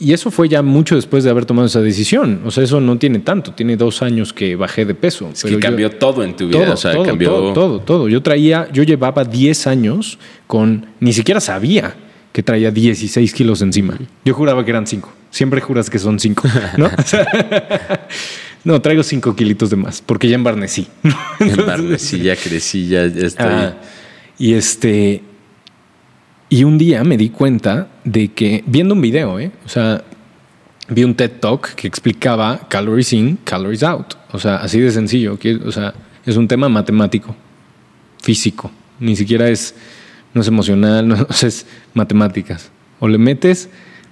y 0.01 0.13
eso 0.13 0.31
fue 0.31 0.49
ya 0.49 0.63
mucho 0.63 0.97
después 0.97 1.25
de 1.25 1.31
haber 1.31 1.45
tomado 1.45 1.67
esa 1.67 1.81
decisión. 1.81 2.43
O 2.45 2.51
sea, 2.51 2.65
eso 2.65 2.81
no 2.81 2.99
tiene 2.99 3.21
tanto, 3.21 3.53
tiene 3.53 3.77
dos 3.77 4.03
años 4.03 4.33
que 4.33 4.57
bajé 4.57 4.85
de 4.85 4.95
peso. 4.95 5.29
Es 5.33 5.43
pero 5.43 5.57
que 5.57 5.63
yo- 5.63 5.69
cambió 5.69 5.91
todo 5.93 6.25
en 6.25 6.35
tu 6.37 6.49
vida. 6.49 6.65
todo, 6.65 6.75
o 6.75 6.77
sea, 6.77 6.93
todo, 6.93 7.05
cambió. 7.05 7.29
todo, 7.31 7.53
todo, 7.53 7.81
todo. 7.81 8.09
Yo 8.09 8.23
traía, 8.23 8.69
yo 8.73 8.83
llevaba 8.83 9.25
10 9.25 9.67
años 9.67 10.19
con, 10.47 10.87
ni 11.01 11.13
siquiera 11.13 11.41
sabía 11.41 11.95
que 12.33 12.43
traía 12.43 12.71
16 12.71 13.33
kilos 13.33 13.63
encima. 13.63 13.99
Yo 14.25 14.35
juraba 14.35 14.65
que 14.65 14.71
eran 14.71 14.87
5. 14.87 15.13
Siempre 15.31 15.61
juras 15.61 15.91
que 15.91 15.99
son 15.99 16.19
5, 16.19 16.49
¿no? 16.77 16.91
No, 18.65 18.81
traigo 18.83 19.03
5 19.03 19.35
kilitos 19.37 19.71
de 19.71 19.77
más, 19.77 20.03
porque 20.03 20.29
ya 20.29 20.35
embarnecí. 20.35 20.89
Embarnecí, 21.41 22.19
ya 22.21 22.37
crecí, 22.37 22.89
ya, 22.89 23.07
ya 23.07 23.27
estoy. 23.27 23.47
Ah, 23.47 23.77
y 24.39 24.55
este. 24.55 25.23
Y 26.51 26.65
un 26.65 26.79
día 26.79 27.05
me 27.05 27.17
di 27.17 27.29
cuenta 27.29 27.89
de 28.05 28.29
que, 28.33 28.65
viendo 28.67 28.95
un 28.95 29.01
video, 29.01 29.39
¿eh? 29.39 29.51
O 29.67 29.69
sea, 29.69 30.03
vi 30.89 31.05
un 31.05 31.15
TED 31.15 31.33
Talk 31.41 31.75
que 31.75 31.87
explicaba 31.87 32.67
calories 32.69 33.13
in, 33.13 33.39
calories 33.45 33.83
out. 33.83 34.15
O 34.33 34.39
sea, 34.39 34.57
así 34.57 34.81
de 34.81 34.91
sencillo. 34.91 35.39
que- 35.39 35.57
o 35.57 35.71
sea, 35.73 35.95
es 36.25 36.37
un 36.37 36.49
tema 36.49 36.69
matemático, 36.69 37.37
físico. 38.23 38.71
Ni 38.99 39.15
siquiera 39.15 39.49
es, 39.49 39.75
no 40.35 40.41
es 40.41 40.49
emocional, 40.49 41.07
no, 41.09 41.27
es 41.43 41.67
matemáticas. 41.95 42.71
O 42.99 43.09
le 43.09 43.19
metes 43.19 43.69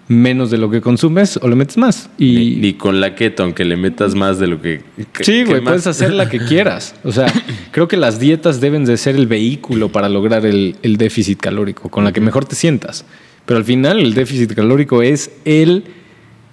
menos 0.08 0.50
de 0.50 0.58
lo 0.58 0.70
que 0.70 0.80
consumes 0.80 1.36
o 1.42 1.48
le 1.48 1.56
metes 1.56 1.76
más. 1.76 2.08
Y, 2.18 2.56
Ni, 2.60 2.74
con 2.74 3.00
la 3.00 3.14
keto, 3.14 3.42
aunque 3.42 3.64
le 3.64 3.76
metas 3.76 4.14
más 4.14 4.38
de 4.38 4.46
lo 4.46 4.60
que. 4.62 4.82
que- 5.12 5.24
Sí, 5.24 5.44
güey, 5.44 5.60
puedes 5.62 5.86
hacer 5.86 6.12
la 6.12 6.28
que 6.28 6.38
quieras. 6.48 6.94
O 7.04 7.12
sea, 7.12 7.26
creo 7.72 7.88
que 7.88 7.96
las 7.96 8.18
dietas 8.20 8.60
deben 8.60 8.84
de 8.84 8.96
ser 8.96 9.16
el 9.16 9.26
vehículo 9.26 9.90
para 9.90 10.08
lograr 10.08 10.46
el, 10.46 10.76
el 10.82 10.96
déficit 10.96 11.40
calórico, 11.40 11.88
con 11.88 12.04
la 12.04 12.12
que 12.12 12.20
mejor 12.20 12.44
te 12.44 12.54
sientas. 12.54 13.04
Pero 13.46 13.58
al 13.58 13.64
final 13.64 14.00
el 14.00 14.14
déficit 14.14 14.52
calórico 14.54 15.02
es 15.02 15.30
el... 15.44 15.84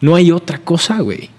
No 0.01 0.15
hay 0.15 0.31
otra 0.31 0.57
cosa, 0.59 0.99
güey. 1.01 1.29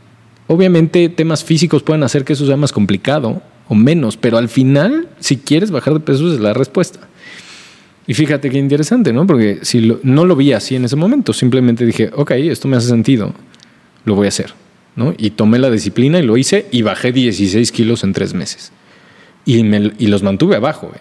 Obviamente 0.47 1.09
temas 1.09 1.43
físicos 1.45 1.83
pueden 1.83 2.03
hacer 2.03 2.25
que 2.25 2.33
eso 2.35 2.47
sea 2.47 2.57
más 2.57 2.73
complicado 2.73 3.43
o 3.69 3.75
menos, 3.75 4.17
pero 4.17 4.37
al 4.37 4.49
final, 4.49 5.09
si 5.21 5.37
quieres 5.39 5.71
bajar 5.71 5.95
de 5.95 6.01
peso, 6.01 6.33
es 6.33 6.39
la 6.41 6.53
respuesta. 6.53 7.09
Y 8.07 8.15
fíjate 8.15 8.51
qué 8.51 8.59
interesante, 8.59 9.13
¿no? 9.13 9.27
Porque 9.27 9.61
si 9.63 9.81
lo- 9.81 10.01
no 10.03 10.25
lo 10.27 10.37
vi 10.37 10.53
así 10.53 10.77
en 10.77 10.85
ese 10.85 10.97
momento, 10.97 11.33
simplemente 11.33 11.87
dije, 11.87 12.11
ok, 12.15 12.33
esto 12.33 12.69
me 12.69 12.77
hace 12.77 12.89
sentido, 12.89 13.33
lo 14.05 14.15
voy 14.15 14.27
a 14.27 14.29
hacer, 14.29 14.53
¿no? 14.97 15.15
Y 15.17 15.31
tomé 15.31 15.59
la 15.59 15.71
disciplina 15.71 16.19
y 16.19 16.23
lo 16.23 16.37
hice 16.37 16.67
y 16.71 16.83
bajé 16.83 17.13
16 17.13 17.73
kilos 17.73 18.05
en 18.05 18.13
tres 18.13 18.35
meses. 18.35 18.73
Y, 19.47 19.63
me- 19.63 19.93
y 19.99 20.09
los 20.09 20.23
mantuve 20.23 20.57
abajo, 20.57 20.89
güey. 20.89 21.01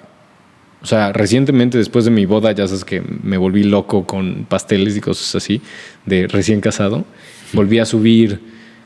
O 0.82 0.86
sea, 0.86 1.14
recientemente 1.14 1.78
después 1.78 2.04
de 2.06 2.12
mi 2.12 2.26
boda, 2.26 2.52
ya 2.52 2.68
sabes 2.68 2.84
que 2.84 3.02
me 3.24 3.38
volví 3.38 3.64
loco 3.64 4.06
con 4.06 4.46
pasteles 4.50 4.98
y 4.98 5.02
cosas 5.02 5.34
así, 5.36 5.62
de 6.06 6.28
recién 6.28 6.60
casado, 6.62 7.06
volví 7.54 7.80
a 7.80 7.86
subir 7.86 8.40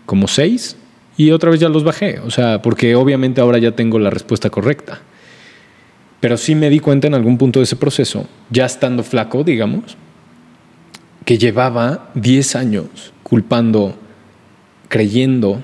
como 0.06 0.28
seis 0.28 0.76
y 1.18 1.32
otra 1.32 1.50
vez 1.50 1.60
ya 1.60 1.70
los 1.70 1.84
bajé. 1.84 2.20
O 2.20 2.30
sea, 2.30 2.62
porque 2.62 2.96
obviamente 2.96 3.42
ahora 3.42 3.58
ya 3.58 3.72
tengo 3.72 3.98
la 3.98 4.12
respuesta 4.12 4.50
correcta. 4.52 5.02
Pero 6.20 6.38
sí 6.38 6.56
me 6.56 6.70
di 6.70 6.80
cuenta 6.80 7.08
en 7.08 7.14
algún 7.14 7.38
punto 7.38 7.60
de 7.60 7.64
ese 7.66 7.76
proceso, 7.76 8.28
ya 8.50 8.66
estando 8.66 9.04
flaco, 9.04 9.44
digamos, 9.44 9.98
que 11.26 11.38
llevaba 11.38 12.10
10 12.16 12.56
años 12.56 13.14
culpando, 13.24 13.96
creyendo 14.88 15.62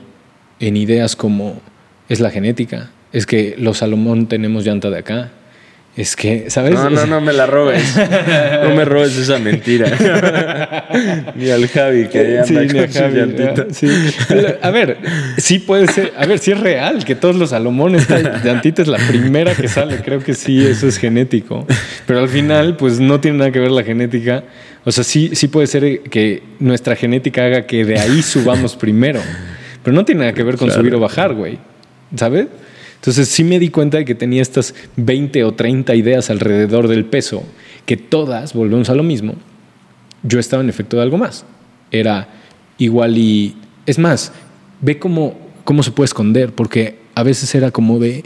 en 0.60 0.78
ideas 0.78 1.16
como 1.16 1.62
es 2.10 2.20
la 2.20 2.30
genética, 2.30 2.92
es 3.12 3.26
que 3.26 3.56
los 3.58 3.78
Salomón 3.78 4.28
tenemos 4.28 4.66
llanta 4.66 4.90
de 4.90 5.00
acá, 5.00 5.32
Es 5.96 6.16
que, 6.16 6.50
¿sabes? 6.50 6.74
No, 6.74 6.90
no, 6.90 7.06
no 7.06 7.22
me 7.22 7.34
la 7.34 7.46
robes. 7.46 7.96
No 8.64 8.74
me 8.74 8.84
robes 8.84 9.16
esa 9.16 9.38
mentira. 9.38 9.86
ni 11.36 11.52
al 11.52 11.68
Javi 11.68 12.08
que 12.08 12.40
anda 12.40 12.46
Sí, 12.46 12.54
ni 12.56 12.80
a 12.80 12.88
su 12.92 12.98
Javi, 13.00 13.16
llantita. 13.20 13.62
ah, 13.62 13.66
sí. 13.72 13.88
A 14.64 14.72
ver, 14.72 14.98
sí 15.38 15.60
puede 15.60 15.88
ser. 15.88 16.12
A 16.18 16.26
ver, 16.26 16.40
sí 16.40 16.52
es 16.52 16.60
real 16.60 17.06
que 17.06 17.14
todos 17.14 17.36
los 17.36 17.52
Salomón, 17.52 17.94
esta 17.94 18.20
llantita 18.44 18.82
es 18.82 18.88
la 18.88 18.98
primera 18.98 19.54
que 19.54 19.68
sale. 19.68 19.98
Creo 19.98 20.20
que 20.20 20.34
sí, 20.34 20.66
eso 20.66 20.88
es 20.88 20.98
genético. 20.98 21.68
Pero 22.08 22.22
al 22.22 22.30
final, 22.30 22.76
pues 22.76 23.00
no 23.00 23.20
tiene 23.20 23.38
nada 23.38 23.52
que 23.52 23.60
ver 23.60 23.70
la 23.72 23.84
genética. 23.84 24.44
O 24.86 24.92
sea, 24.92 25.04
sí, 25.04 25.30
sí 25.34 25.48
puede 25.48 25.68
ser 25.68 26.02
que 26.02 26.42
nuestra 26.60 26.96
genética 26.96 27.46
haga 27.46 27.68
que 27.68 27.86
de 27.86 28.00
ahí 28.00 28.24
subamos 28.24 28.76
primero. 28.76 29.22
Pero 29.84 29.96
no 29.96 30.04
tiene 30.06 30.22
nada 30.22 30.34
que 30.34 30.42
ver 30.42 30.58
con 30.58 30.70
Claro. 30.70 30.82
subir 30.82 30.96
o 30.96 31.00
bajar, 31.00 31.34
güey. 31.36 31.60
¿Sabes? 32.16 32.48
Entonces 33.04 33.28
sí 33.28 33.44
me 33.44 33.60
di 33.60 33.68
cuenta 33.68 33.98
de 33.98 34.06
que 34.06 34.16
tenía 34.16 34.42
estas 34.42 34.74
20 34.96 35.44
o 35.44 35.54
30 35.54 35.94
ideas 35.94 36.30
alrededor 36.30 36.88
del 36.88 37.04
peso, 37.04 37.44
que 37.86 37.98
todas, 37.98 38.54
volvemos 38.54 38.90
a 38.90 38.96
lo 38.96 39.04
mismo, 39.04 39.36
yo 40.24 40.40
estaba 40.40 40.64
en 40.64 40.70
efecto 40.70 40.96
de 40.96 41.04
algo 41.04 41.18
más. 41.18 41.44
Era 41.92 42.30
igual 42.78 43.18
y... 43.18 43.58
Es 43.86 44.00
más, 44.00 44.32
ve 44.80 45.00
cómo, 45.00 45.38
cómo 45.66 45.84
se 45.84 45.92
puede 45.92 46.06
esconder, 46.06 46.54
porque 46.54 46.98
a 47.14 47.24
veces 47.24 47.54
era 47.56 47.72
como 47.72 48.00
de... 48.00 48.24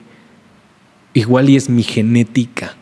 Igual 1.15 1.49
y 1.49 1.55
es 1.55 1.71
mi 1.71 1.81
genética, 1.81 2.75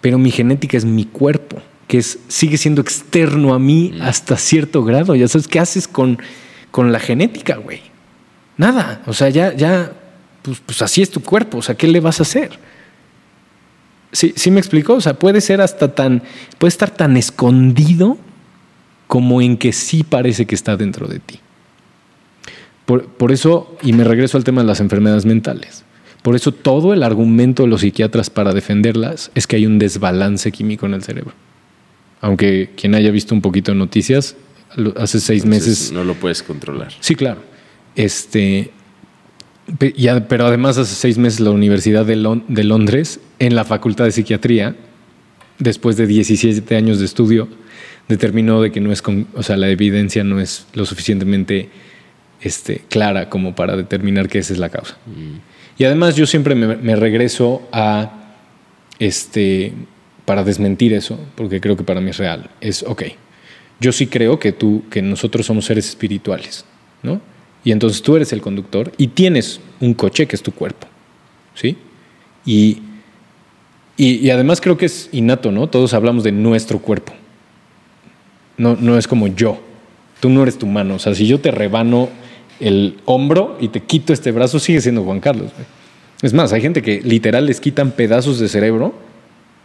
pero 0.00 0.18
mi 0.18 0.32
genética 0.32 0.76
es 0.76 0.84
mi 0.84 1.04
cuerpo, 1.04 1.62
que 1.86 1.98
es, 1.98 2.18
sigue 2.26 2.58
siendo 2.58 2.80
externo 2.82 3.54
a 3.54 3.60
mí 3.60 3.96
hasta 4.00 4.36
cierto 4.36 4.82
grado. 4.82 5.14
Ya 5.14 5.28
sabes, 5.28 5.46
¿qué 5.46 5.60
haces 5.60 5.86
con, 5.86 6.18
con 6.72 6.90
la 6.90 6.98
genética, 6.98 7.54
güey? 7.54 7.82
Nada, 8.56 9.02
o 9.06 9.12
sea, 9.12 9.28
ya, 9.28 9.54
ya, 9.54 9.92
pues, 10.48 10.60
pues 10.64 10.82
así 10.82 11.02
es 11.02 11.10
tu 11.10 11.20
cuerpo, 11.22 11.58
o 11.58 11.62
sea, 11.62 11.74
¿qué 11.74 11.86
le 11.86 12.00
vas 12.00 12.20
a 12.20 12.22
hacer? 12.22 12.58
Sí, 14.12 14.32
sí 14.34 14.50
me 14.50 14.58
explicó, 14.58 14.94
o 14.94 15.00
sea, 15.00 15.14
puede 15.14 15.42
ser 15.42 15.60
hasta 15.60 15.94
tan, 15.94 16.22
puede 16.56 16.70
estar 16.70 16.90
tan 16.90 17.16
escondido 17.18 18.16
como 19.06 19.42
en 19.42 19.58
que 19.58 19.72
sí 19.72 20.02
parece 20.04 20.46
que 20.46 20.54
está 20.54 20.76
dentro 20.76 21.06
de 21.06 21.18
ti. 21.18 21.40
Por, 22.86 23.06
por 23.06 23.32
eso, 23.32 23.76
y 23.82 23.92
me 23.92 24.04
regreso 24.04 24.38
al 24.38 24.44
tema 24.44 24.62
de 24.62 24.66
las 24.66 24.80
enfermedades 24.80 25.26
mentales, 25.26 25.84
por 26.22 26.34
eso 26.34 26.52
todo 26.52 26.94
el 26.94 27.02
argumento 27.02 27.64
de 27.64 27.68
los 27.68 27.82
psiquiatras 27.82 28.30
para 28.30 28.54
defenderlas 28.54 29.30
es 29.34 29.46
que 29.46 29.56
hay 29.56 29.66
un 29.66 29.78
desbalance 29.78 30.50
químico 30.50 30.86
en 30.86 30.94
el 30.94 31.02
cerebro. 31.02 31.34
Aunque 32.22 32.70
quien 32.76 32.94
haya 32.94 33.10
visto 33.10 33.34
un 33.34 33.42
poquito 33.42 33.72
de 33.72 33.78
noticias, 33.78 34.36
hace 34.96 35.20
seis 35.20 35.44
Entonces, 35.44 35.68
meses 35.68 35.92
no 35.92 36.02
lo 36.02 36.14
puedes 36.14 36.42
controlar. 36.42 36.92
Sí, 37.00 37.14
claro. 37.14 37.42
Este, 37.94 38.72
pero 39.76 40.46
además 40.46 40.78
hace 40.78 40.94
seis 40.94 41.18
meses 41.18 41.40
la 41.40 41.50
Universidad 41.50 42.06
de, 42.06 42.16
Lon- 42.16 42.44
de 42.48 42.64
Londres, 42.64 43.20
en 43.38 43.54
la 43.54 43.64
Facultad 43.64 44.04
de 44.06 44.12
Psiquiatría, 44.12 44.76
después 45.58 45.96
de 45.96 46.06
17 46.06 46.76
años 46.76 46.98
de 46.98 47.04
estudio, 47.04 47.48
determinó 48.08 48.62
de 48.62 48.72
que 48.72 48.80
no 48.80 48.92
es, 48.92 49.02
con- 49.02 49.26
o 49.34 49.42
sea, 49.42 49.56
la 49.56 49.68
evidencia 49.68 50.24
no 50.24 50.40
es 50.40 50.66
lo 50.74 50.86
suficientemente 50.86 51.68
este, 52.40 52.82
clara 52.88 53.28
como 53.28 53.54
para 53.54 53.76
determinar 53.76 54.28
que 54.28 54.38
esa 54.38 54.52
es 54.52 54.58
la 54.58 54.68
causa. 54.70 54.96
Y 55.76 55.84
además 55.84 56.16
yo 56.16 56.26
siempre 56.26 56.54
me, 56.54 56.76
me 56.76 56.96
regreso 56.96 57.68
a, 57.72 58.34
este, 58.98 59.72
para 60.24 60.44
desmentir 60.44 60.92
eso, 60.92 61.18
porque 61.34 61.60
creo 61.60 61.76
que 61.76 61.84
para 61.84 62.00
mí 62.00 62.10
es 62.10 62.16
real, 62.18 62.50
es, 62.60 62.82
ok, 62.82 63.02
yo 63.80 63.92
sí 63.92 64.06
creo 64.06 64.38
que 64.38 64.52
tú, 64.52 64.84
que 64.90 65.02
nosotros 65.02 65.46
somos 65.46 65.66
seres 65.66 65.88
espirituales, 65.88 66.64
¿no? 67.02 67.20
Y 67.64 67.72
entonces 67.72 68.02
tú 68.02 68.16
eres 68.16 68.32
el 68.32 68.40
conductor 68.40 68.92
y 68.96 69.08
tienes 69.08 69.60
un 69.80 69.94
coche 69.94 70.26
que 70.26 70.36
es 70.36 70.42
tu 70.42 70.52
cuerpo, 70.52 70.86
¿sí? 71.54 71.76
Y, 72.46 72.78
y, 73.96 74.14
y 74.16 74.30
además 74.30 74.60
creo 74.60 74.76
que 74.76 74.86
es 74.86 75.08
innato, 75.12 75.52
¿no? 75.52 75.66
Todos 75.68 75.92
hablamos 75.92 76.24
de 76.24 76.32
nuestro 76.32 76.78
cuerpo. 76.78 77.12
No, 78.56 78.76
no 78.76 78.96
es 78.96 79.06
como 79.06 79.26
yo. 79.28 79.60
Tú 80.20 80.28
no 80.30 80.42
eres 80.42 80.58
tu 80.58 80.66
mano. 80.66 80.96
O 80.96 80.98
sea, 80.98 81.14
si 81.14 81.26
yo 81.26 81.40
te 81.40 81.50
rebano 81.50 82.08
el 82.60 82.96
hombro 83.04 83.56
y 83.60 83.68
te 83.68 83.80
quito 83.80 84.12
este 84.12 84.32
brazo, 84.32 84.58
sigue 84.58 84.80
siendo 84.80 85.04
Juan 85.04 85.20
Carlos. 85.20 85.52
güey. 85.52 85.66
Es 86.22 86.32
más, 86.32 86.52
hay 86.52 86.60
gente 86.60 86.82
que 86.82 87.00
literal 87.02 87.46
les 87.46 87.60
quitan 87.60 87.92
pedazos 87.92 88.40
de 88.40 88.48
cerebro 88.48 88.94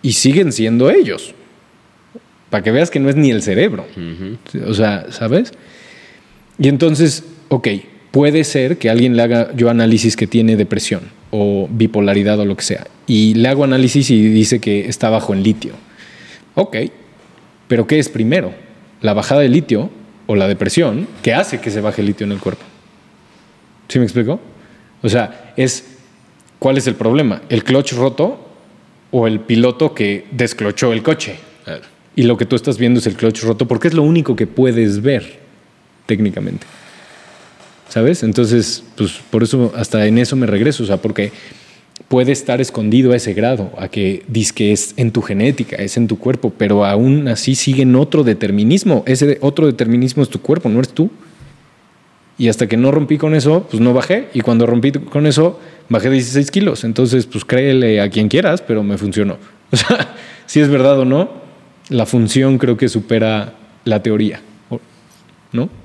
y 0.01 0.13
siguen 0.13 0.51
siendo 0.51 0.91
ellos. 0.91 1.33
Para 2.51 2.63
que 2.63 2.71
veas 2.71 2.91
que 2.91 2.99
no 2.99 3.09
es 3.09 3.15
ni 3.15 3.31
el 3.31 3.41
cerebro. 3.41 3.87
O 4.67 4.73
sea, 4.75 5.07
¿sabes? 5.09 5.53
Y 6.59 6.67
entonces, 6.67 7.23
ok, 7.53 7.67
puede 8.09 8.43
ser 8.43 8.79
que 8.79 8.89
alguien 8.89 9.15
le 9.15 9.21
haga 9.21 9.55
yo 9.55 9.69
análisis 9.69 10.15
que 10.15 10.25
tiene 10.25 10.55
depresión 10.55 11.01
o 11.29 11.67
bipolaridad 11.69 12.39
o 12.39 12.45
lo 12.45 12.57
que 12.57 12.63
sea. 12.63 12.87
Y 13.05 13.35
le 13.35 13.47
hago 13.47 13.63
análisis 13.63 14.09
y 14.09 14.27
dice 14.29 14.59
que 14.59 14.87
está 14.87 15.11
bajo 15.11 15.33
en 15.33 15.43
litio. 15.43 15.73
Ok, 16.55 16.77
pero 17.67 17.85
¿qué 17.85 17.99
es 17.99 18.09
primero? 18.09 18.53
¿La 19.01 19.13
bajada 19.13 19.41
de 19.41 19.49
litio 19.49 19.91
o 20.25 20.35
la 20.35 20.47
depresión 20.47 21.07
que 21.21 21.35
hace 21.35 21.59
que 21.59 21.69
se 21.69 21.81
baje 21.81 22.01
el 22.01 22.07
litio 22.07 22.25
en 22.25 22.31
el 22.31 22.39
cuerpo? 22.39 22.63
¿Sí 23.87 23.99
me 23.99 24.05
explico? 24.05 24.39
O 25.03 25.09
sea, 25.09 25.53
es 25.55 25.97
¿cuál 26.57 26.77
es 26.77 26.87
el 26.87 26.95
problema? 26.95 27.43
¿El 27.49 27.63
clutch 27.63 27.93
roto 27.93 28.47
o 29.11 29.27
el 29.27 29.41
piloto 29.41 29.93
que 29.93 30.25
desclochó 30.31 30.91
el 30.91 31.03
coche? 31.03 31.35
Y 32.15 32.23
lo 32.23 32.35
que 32.35 32.45
tú 32.45 32.55
estás 32.55 32.79
viendo 32.79 32.99
es 32.99 33.05
el 33.05 33.15
clutch 33.15 33.43
roto 33.43 33.67
porque 33.67 33.89
es 33.89 33.93
lo 33.93 34.01
único 34.01 34.35
que 34.35 34.47
puedes 34.47 35.03
ver 35.03 35.39
técnicamente. 36.07 36.65
¿Sabes? 37.93 38.23
Entonces, 38.23 38.83
pues 38.97 39.21
por 39.29 39.43
eso 39.43 39.71
hasta 39.75 40.07
en 40.07 40.17
eso 40.17 40.35
me 40.35 40.47
regreso, 40.47 40.81
o 40.81 40.87
sea, 40.87 40.97
porque 40.97 41.31
puede 42.07 42.31
estar 42.31 42.59
escondido 42.59 43.11
a 43.11 43.17
ese 43.17 43.35
grado, 43.35 43.71
a 43.77 43.87
que 43.87 44.23
dices 44.27 44.51
que 44.51 44.71
es 44.71 44.95
en 44.97 45.11
tu 45.11 45.21
genética, 45.21 45.75
es 45.75 45.95
en 45.95 46.07
tu 46.07 46.17
cuerpo, 46.17 46.51
pero 46.57 46.85
aún 46.85 47.27
así 47.27 47.53
sigue 47.53 47.83
en 47.83 47.95
otro 47.95 48.23
determinismo. 48.23 49.03
Ese 49.05 49.37
otro 49.41 49.67
determinismo 49.67 50.23
es 50.23 50.29
tu 50.29 50.41
cuerpo, 50.41 50.69
no 50.69 50.79
eres 50.79 50.91
tú. 50.91 51.11
Y 52.39 52.47
hasta 52.47 52.65
que 52.65 52.77
no 52.77 52.89
rompí 52.89 53.19
con 53.19 53.35
eso, 53.35 53.67
pues 53.69 53.79
no 53.79 53.93
bajé. 53.93 54.27
Y 54.33 54.41
cuando 54.41 54.65
rompí 54.65 54.91
con 54.91 55.27
eso, 55.27 55.59
bajé 55.87 56.09
16 56.09 56.49
kilos. 56.49 56.83
Entonces, 56.85 57.27
pues 57.27 57.45
créele 57.45 58.01
a 58.01 58.09
quien 58.09 58.27
quieras, 58.27 58.63
pero 58.63 58.81
me 58.81 58.97
funcionó. 58.97 59.37
O 59.71 59.75
sea, 59.75 60.15
si 60.47 60.61
es 60.61 60.67
verdad 60.67 60.99
o 60.99 61.05
no, 61.05 61.29
la 61.89 62.07
función 62.07 62.57
creo 62.57 62.75
que 62.75 62.89
supera 62.89 63.53
la 63.85 64.01
teoría. 64.01 64.41
¿No? 65.51 65.82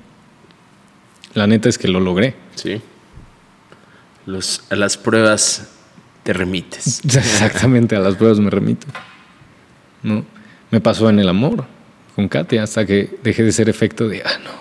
La 1.33 1.47
neta 1.47 1.69
es 1.69 1.77
que 1.77 1.87
lo 1.87 1.99
logré. 1.99 2.35
Sí. 2.55 2.81
Los, 4.25 4.63
a 4.69 4.75
las 4.75 4.97
pruebas 4.97 5.69
te 6.23 6.33
remites. 6.33 7.01
Exactamente, 7.05 7.95
a 7.95 7.99
las 7.99 8.15
pruebas 8.15 8.39
me 8.39 8.49
remito. 8.49 8.87
¿No? 10.03 10.25
Me 10.71 10.79
pasó 10.81 11.09
en 11.09 11.19
el 11.19 11.29
amor 11.29 11.65
con 12.15 12.27
Katia 12.27 12.63
hasta 12.63 12.85
que 12.85 13.17
dejé 13.23 13.43
de 13.43 13.51
ser 13.51 13.69
efecto 13.69 14.07
de, 14.07 14.21
ah, 14.25 14.39
no, 14.43 14.51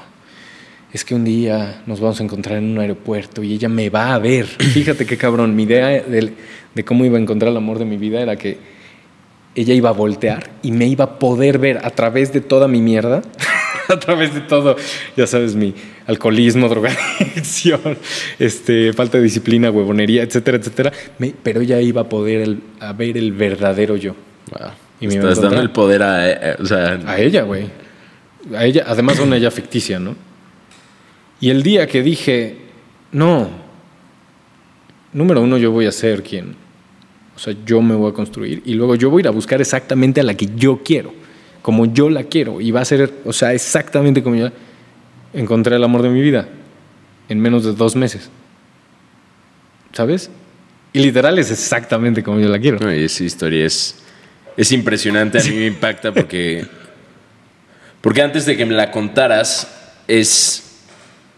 es 0.92 1.04
que 1.04 1.14
un 1.14 1.24
día 1.24 1.82
nos 1.86 2.00
vamos 2.00 2.20
a 2.20 2.24
encontrar 2.24 2.58
en 2.58 2.64
un 2.64 2.78
aeropuerto 2.78 3.42
y 3.42 3.52
ella 3.52 3.68
me 3.68 3.90
va 3.90 4.14
a 4.14 4.18
ver. 4.18 4.46
Fíjate 4.72 5.06
qué 5.06 5.16
cabrón, 5.16 5.54
mi 5.54 5.64
idea 5.64 5.88
de, 5.88 6.32
de 6.74 6.84
cómo 6.84 7.04
iba 7.04 7.18
a 7.18 7.20
encontrar 7.20 7.50
el 7.50 7.56
amor 7.56 7.78
de 7.78 7.84
mi 7.84 7.96
vida 7.96 8.20
era 8.20 8.36
que 8.36 8.58
ella 9.54 9.74
iba 9.74 9.88
a 9.88 9.92
voltear 9.92 10.50
y 10.62 10.72
me 10.72 10.86
iba 10.86 11.04
a 11.04 11.18
poder 11.18 11.58
ver 11.58 11.84
a 11.84 11.90
través 11.90 12.32
de 12.32 12.40
toda 12.40 12.68
mi 12.68 12.80
mierda, 12.80 13.22
a 13.94 13.98
través 13.98 14.34
de 14.34 14.40
todo, 14.42 14.76
ya 15.16 15.26
sabes, 15.26 15.54
mi 15.54 15.74
alcoholismo, 16.06 16.68
drogadicción, 16.70 17.98
este, 18.38 18.92
falta 18.92 19.18
de 19.18 19.24
disciplina, 19.24 19.70
huevonería, 19.70 20.22
etcétera, 20.22 20.58
etcétera. 20.58 20.92
Me- 21.18 21.34
pero 21.42 21.60
ella 21.60 21.80
iba 21.80 22.02
a 22.02 22.08
poder 22.08 22.42
el- 22.42 22.60
a 22.80 22.92
ver 22.92 23.16
el 23.16 23.32
verdadero 23.32 23.96
yo. 23.96 24.14
Wow. 24.50 24.70
Y 25.00 25.06
me 25.08 25.14
Estás 25.16 25.40
dando 25.40 25.60
el 25.60 25.70
poder 25.70 26.02
a, 26.02 26.30
eh, 26.30 26.56
o 26.58 26.66
sea, 26.66 26.98
A 27.06 27.18
ella, 27.18 27.42
güey. 27.42 27.66
A 28.56 28.64
ella, 28.64 28.84
además 28.86 29.18
una 29.20 29.36
ella 29.36 29.50
ficticia, 29.50 29.98
¿no? 30.00 30.16
Y 31.40 31.50
el 31.50 31.62
día 31.62 31.86
que 31.86 32.02
dije, 32.02 32.56
no, 33.12 33.48
número 35.12 35.42
uno, 35.42 35.56
yo 35.58 35.70
voy 35.70 35.86
a 35.86 35.92
ser 35.92 36.22
quien, 36.22 36.54
o 37.36 37.38
sea, 37.38 37.54
yo 37.64 37.80
me 37.80 37.94
voy 37.94 38.10
a 38.10 38.14
construir 38.14 38.62
y 38.64 38.74
luego 38.74 38.96
yo 38.96 39.10
voy 39.10 39.20
a 39.20 39.22
ir 39.22 39.28
a 39.28 39.30
buscar 39.30 39.60
exactamente 39.60 40.20
a 40.20 40.24
la 40.24 40.34
que 40.34 40.48
yo 40.56 40.80
quiero, 40.84 41.12
como 41.62 41.86
yo 41.86 42.10
la 42.10 42.24
quiero, 42.24 42.60
y 42.60 42.70
va 42.70 42.80
a 42.80 42.84
ser, 42.84 43.12
o 43.24 43.32
sea, 43.32 43.52
exactamente 43.52 44.22
como 44.22 44.36
yo 44.36 44.50
encontré 45.32 45.76
el 45.76 45.84
amor 45.84 46.02
de 46.02 46.08
mi 46.08 46.20
vida 46.20 46.48
en 47.28 47.40
menos 47.40 47.64
de 47.64 47.72
dos 47.72 47.96
meses. 47.96 48.30
¿Sabes? 49.92 50.30
Y 50.92 51.00
literal 51.00 51.38
es 51.38 51.50
exactamente 51.50 52.22
como 52.22 52.40
yo 52.40 52.48
la 52.48 52.58
quiero. 52.58 52.78
No, 52.78 52.90
esa 52.90 53.24
historia 53.24 53.66
es, 53.66 53.96
es 54.56 54.72
impresionante. 54.72 55.38
A 55.38 55.42
mí 55.42 55.50
me 55.50 55.66
impacta 55.66 56.12
porque, 56.12 56.66
porque 58.00 58.22
antes 58.22 58.46
de 58.46 58.56
que 58.56 58.64
me 58.64 58.74
la 58.74 58.90
contaras, 58.90 59.68
es, 60.06 60.80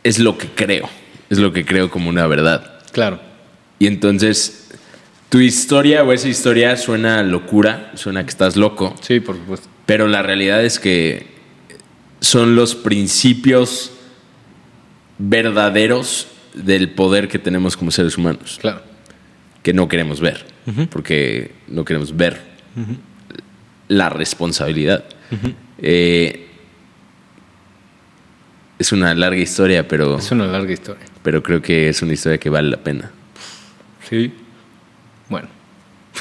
es 0.05 0.18
lo 0.18 0.39
que 0.39 0.49
creo. 0.49 0.89
Es 1.29 1.39
lo 1.39 1.53
que 1.53 1.64
creo 1.64 1.91
como 1.91 2.09
una 2.09 2.27
verdad. 2.27 2.81
Claro. 2.93 3.21
Y 3.79 3.87
entonces, 3.87 4.70
tu 5.31 5.39
historia 5.41 6.03
o 6.05 6.12
esa 6.12 6.28
historia 6.28 6.76
suena 6.76 7.22
locura, 7.22 7.91
suena 7.95 8.22
que 8.24 8.31
estás 8.31 8.57
loco, 8.57 8.95
Sí, 9.01 9.20
por 9.20 9.37
supuesto. 9.37 9.68
pero 9.87 10.07
la 10.09 10.22
realidad 10.22 10.62
es 10.64 10.78
que 10.78 11.26
son 12.20 12.55
los 12.57 12.74
principios 12.74 13.93
verdaderos 15.18 16.26
del 16.55 16.91
poder 16.91 17.28
que 17.28 17.39
tenemos 17.39 17.76
como 17.76 17.91
seres 17.91 18.18
humanos. 18.18 18.59
Claro. 18.61 18.83
que 19.62 19.72
no 19.74 19.89
queremos 19.89 20.20
ver, 20.20 20.47
porque 20.91 21.53
no 21.68 21.85
queremos 21.85 22.16
ver 22.16 22.41
la 23.89 24.09
responsabilidad. 24.09 25.05
Eh, 25.78 26.47
es 28.78 28.93
una 28.93 29.14
larga 29.14 29.39
historia, 29.41 29.87
pero, 29.87 30.16
Es 30.18 30.31
una 30.33 30.47
larga 30.47 30.72
historia. 30.72 31.05
pero 31.22 31.43
creo 31.43 31.61
que 31.61 31.91
es 31.91 32.01
una 32.01 32.14
historia 32.14 32.39
que 32.39 32.49
vale 32.49 32.70
la 32.70 32.78
pena. 32.78 33.11
Sí. 34.09 34.33
Bueno. 35.31 35.49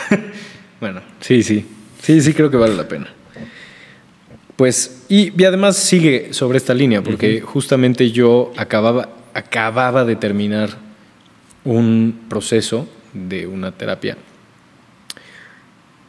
bueno, 0.80 1.02
sí, 1.20 1.44
sí. 1.44 1.66
Sí, 2.02 2.22
sí 2.22 2.34
creo 2.34 2.50
que 2.50 2.56
vale 2.58 2.76
la 2.76 2.88
pena. 2.88 3.08
Pues, 4.56 5.04
y, 5.10 5.34
y 5.42 5.46
además 5.46 5.76
sigue 5.78 6.34
sobre 6.34 6.58
esta 6.58 6.74
línea, 6.74 7.02
porque 7.02 7.42
justamente 7.42 8.12
yo 8.12 8.52
acababa, 8.58 9.10
acababa 9.34 10.04
de 10.06 10.16
terminar 10.16 10.70
un 11.66 12.22
proceso 12.30 12.88
de 13.14 13.48
una 13.48 13.72
terapia 13.72 14.18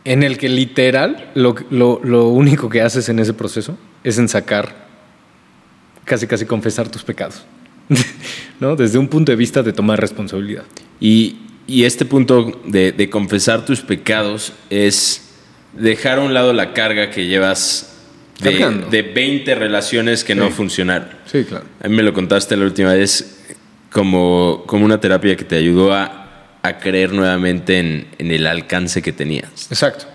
en 0.04 0.22
el 0.22 0.38
que 0.38 0.48
literal 0.48 1.30
lo, 1.34 1.54
lo- 1.70 2.00
lo 2.02 2.28
único 2.28 2.68
que 2.68 2.80
haces 2.80 3.08
en 3.08 3.18
ese 3.18 3.34
proceso 3.34 3.76
es 4.02 4.18
ensacar, 4.18 4.74
casi 6.04 6.26
casi 6.26 6.46
confesar 6.46 6.88
tus 6.88 7.02
pecados, 7.02 7.44
¿no? 8.60 8.76
Desde 8.76 8.98
un 8.98 9.08
punto 9.08 9.30
de 9.30 9.36
vista 9.36 9.62
de 9.62 9.72
tomar 9.72 10.00
responsabilidad. 10.00 10.64
Y, 11.00 11.36
y 11.70 11.84
este 11.84 12.04
punto 12.04 12.60
de, 12.64 12.90
de 12.90 13.08
confesar 13.08 13.64
tus 13.64 13.80
pecados 13.80 14.52
es 14.70 15.30
dejar 15.72 16.18
a 16.18 16.22
un 16.22 16.34
lado 16.34 16.52
la 16.52 16.72
carga 16.72 17.10
que 17.10 17.26
llevas 17.26 17.96
de, 18.40 18.84
de 18.90 19.02
20 19.02 19.54
relaciones 19.54 20.24
que 20.24 20.34
no 20.34 20.50
funcionaron. 20.50 21.08
Sí, 21.26 21.44
claro. 21.44 21.64
A 21.80 21.86
mí 21.86 21.94
me 21.94 22.02
lo 22.02 22.12
contaste 22.12 22.56
la 22.56 22.64
última 22.64 22.94
vez 22.94 23.54
como, 23.92 24.64
como 24.66 24.84
una 24.84 24.98
terapia 24.98 25.36
que 25.36 25.44
te 25.44 25.54
ayudó 25.56 25.92
a, 25.92 26.56
a 26.60 26.78
creer 26.78 27.12
nuevamente 27.12 27.78
en, 27.78 28.08
en 28.18 28.32
el 28.32 28.48
alcance 28.48 29.00
que 29.00 29.12
tenías. 29.12 29.68
Exacto. 29.70 30.06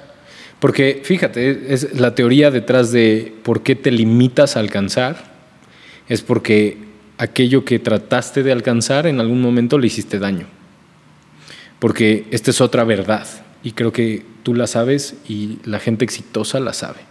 Porque 0.60 1.02
fíjate, 1.06 1.74
es 1.74 1.98
la 1.98 2.16
teoría 2.16 2.52
detrás 2.52 2.92
de 2.92 3.34
por 3.44 3.64
qué 3.64 3.76
te 3.76 3.92
limitas 3.92 4.58
a 4.58 4.60
alcanzar, 4.60 5.36
es 6.10 6.22
porque 6.22 6.80
aquello 7.18 7.64
que 7.64 7.80
trataste 7.80 8.44
de 8.44 8.52
alcanzar 8.52 9.08
en 9.08 9.22
algún 9.22 9.42
momento 9.42 9.78
le 9.78 9.88
hiciste 9.88 10.20
daño. 10.20 10.48
Porque 11.86 12.26
esta 12.32 12.50
es 12.50 12.62
otra 12.62 12.84
verdad, 12.84 13.28
y 13.62 13.74
creo 13.74 13.94
que 13.94 14.26
tú 14.42 14.56
la 14.56 14.66
sabes 14.66 15.18
y 15.30 15.60
la 15.66 15.78
gente 15.78 16.04
exitosa 16.04 16.60
la 16.60 16.74
sabe. 16.74 17.02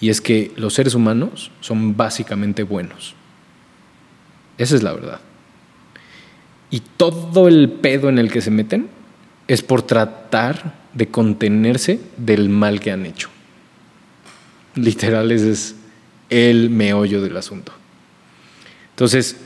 Y 0.00 0.08
es 0.08 0.20
que 0.20 0.50
los 0.56 0.74
seres 0.74 0.96
humanos 0.96 1.52
son 1.60 1.96
básicamente 1.96 2.64
buenos. 2.64 3.14
Esa 4.58 4.74
es 4.74 4.82
la 4.82 4.92
verdad. 4.94 5.20
Y 6.70 6.80
todo 6.96 7.46
el 7.46 7.70
pedo 7.70 8.08
en 8.08 8.18
el 8.18 8.32
que 8.32 8.40
se 8.40 8.50
meten 8.50 8.88
es 9.46 9.62
por 9.62 9.82
tratar 9.82 10.74
de 10.92 11.06
contenerse 11.06 12.00
del 12.16 12.48
mal 12.48 12.80
que 12.80 12.90
han 12.90 13.06
hecho. 13.06 13.28
Literal, 14.74 15.30
ese 15.30 15.52
es 15.52 15.76
el 16.30 16.68
meollo 16.68 17.22
del 17.22 17.36
asunto. 17.36 17.70
Entonces, 18.90 19.36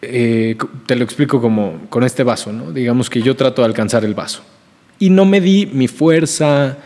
eh, 0.00 0.56
te 0.86 0.96
lo 0.96 1.04
explico 1.04 1.40
como 1.40 1.86
con 1.90 2.04
este 2.04 2.22
vaso, 2.22 2.52
¿no? 2.52 2.72
Digamos 2.72 3.10
que 3.10 3.20
yo 3.20 3.34
trato 3.34 3.62
de 3.62 3.66
alcanzar 3.66 4.04
el 4.04 4.14
vaso 4.14 4.42
y 4.98 5.10
no 5.10 5.24
medí 5.24 5.66
mi 5.66 5.88
fuerza, 5.88 6.78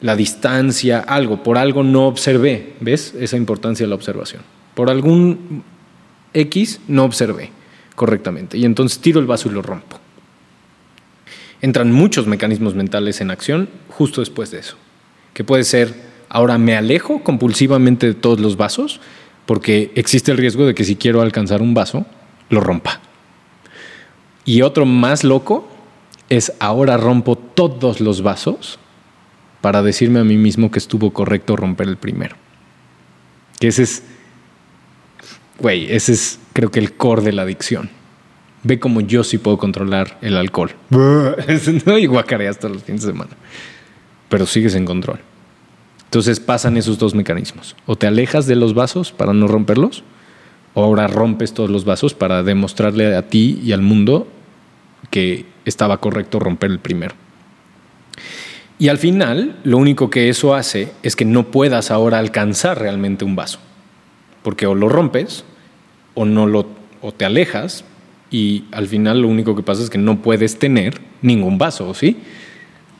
la 0.00 0.16
distancia, 0.16 1.00
algo, 1.00 1.42
por 1.42 1.58
algo 1.58 1.82
no 1.82 2.06
observé, 2.06 2.74
¿ves? 2.80 3.14
Esa 3.18 3.36
importancia 3.36 3.84
de 3.84 3.90
la 3.90 3.94
observación. 3.94 4.42
Por 4.74 4.90
algún 4.90 5.62
X 6.34 6.80
no 6.88 7.04
observé 7.04 7.50
correctamente 7.94 8.58
y 8.58 8.64
entonces 8.64 9.00
tiro 9.00 9.20
el 9.20 9.26
vaso 9.26 9.48
y 9.48 9.52
lo 9.52 9.62
rompo. 9.62 9.98
Entran 11.60 11.90
muchos 11.90 12.26
mecanismos 12.26 12.74
mentales 12.74 13.20
en 13.20 13.30
acción 13.30 13.68
justo 13.88 14.20
después 14.20 14.50
de 14.50 14.60
eso, 14.60 14.76
que 15.34 15.42
puede 15.44 15.64
ser, 15.64 15.94
ahora 16.28 16.58
me 16.58 16.76
alejo 16.76 17.22
compulsivamente 17.22 18.06
de 18.06 18.14
todos 18.14 18.38
los 18.38 18.56
vasos 18.56 19.00
porque 19.46 19.90
existe 19.94 20.30
el 20.30 20.38
riesgo 20.38 20.66
de 20.66 20.74
que 20.74 20.84
si 20.84 20.94
quiero 20.94 21.22
alcanzar 21.22 21.62
un 21.62 21.74
vaso, 21.74 22.06
lo 22.50 22.60
rompa. 22.60 23.00
Y 24.44 24.62
otro 24.62 24.86
más 24.86 25.24
loco 25.24 25.68
es 26.28 26.52
ahora 26.58 26.96
rompo 26.96 27.36
todos 27.36 28.00
los 28.00 28.22
vasos 28.22 28.78
para 29.60 29.82
decirme 29.82 30.20
a 30.20 30.24
mí 30.24 30.36
mismo 30.36 30.70
que 30.70 30.78
estuvo 30.78 31.12
correcto 31.12 31.56
romper 31.56 31.88
el 31.88 31.96
primero. 31.96 32.36
Que 33.58 33.68
ese 33.68 33.82
es, 33.82 34.02
güey, 35.58 35.92
ese 35.92 36.12
es 36.12 36.38
creo 36.52 36.70
que 36.70 36.78
el 36.78 36.94
core 36.94 37.22
de 37.22 37.32
la 37.32 37.42
adicción. 37.42 37.90
Ve 38.62 38.80
como 38.80 39.00
yo 39.00 39.24
sí 39.24 39.38
puedo 39.38 39.58
controlar 39.58 40.18
el 40.20 40.36
alcohol. 40.36 40.74
¿no? 40.90 41.98
Y 41.98 42.06
todos 42.06 42.74
los 42.74 42.82
fines 42.82 43.02
de 43.02 43.12
semana. 43.12 43.30
Pero 44.28 44.46
sigues 44.46 44.74
en 44.74 44.84
control. 44.84 45.20
Entonces 46.04 46.40
pasan 46.40 46.76
esos 46.76 46.98
dos 46.98 47.14
mecanismos. 47.14 47.76
O 47.86 47.96
te 47.96 48.06
alejas 48.06 48.46
de 48.46 48.56
los 48.56 48.74
vasos 48.74 49.12
para 49.12 49.32
no 49.32 49.46
romperlos, 49.46 50.04
o 50.74 50.82
ahora 50.82 51.06
rompes 51.06 51.52
todos 51.52 51.70
los 51.70 51.84
vasos 51.84 52.14
para 52.14 52.42
demostrarle 52.42 53.14
a 53.16 53.28
ti 53.28 53.60
y 53.62 53.72
al 53.72 53.82
mundo 53.82 54.28
que 55.10 55.46
estaba 55.64 56.00
correcto 56.00 56.38
romper 56.38 56.70
el 56.70 56.78
primero. 56.78 57.14
Y 58.78 58.88
al 58.88 58.98
final, 58.98 59.56
lo 59.64 59.76
único 59.76 60.08
que 60.08 60.28
eso 60.28 60.54
hace 60.54 60.92
es 61.02 61.16
que 61.16 61.24
no 61.24 61.50
puedas 61.50 61.90
ahora 61.90 62.18
alcanzar 62.18 62.78
realmente 62.80 63.24
un 63.24 63.34
vaso. 63.34 63.58
Porque 64.42 64.66
o 64.66 64.74
lo 64.74 64.88
rompes, 64.88 65.44
o, 66.14 66.24
no 66.24 66.46
lo, 66.46 66.66
o 67.02 67.12
te 67.12 67.24
alejas, 67.24 67.84
y 68.30 68.64
al 68.70 68.86
final 68.86 69.22
lo 69.22 69.28
único 69.28 69.56
que 69.56 69.62
pasa 69.62 69.82
es 69.82 69.90
que 69.90 69.98
no 69.98 70.22
puedes 70.22 70.58
tener 70.58 71.00
ningún 71.22 71.58
vaso, 71.58 71.92
¿sí? 71.92 72.18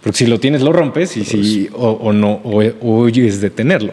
Porque 0.02 0.18
si 0.18 0.26
lo 0.26 0.40
tienes, 0.40 0.62
lo 0.62 0.72
rompes, 0.72 1.16
y 1.16 1.24
si, 1.24 1.68
o, 1.72 1.90
o 1.90 2.12
no, 2.12 2.40
o, 2.42 2.62
o 2.80 3.02
huyes 3.02 3.40
de 3.40 3.50
tenerlo. 3.50 3.92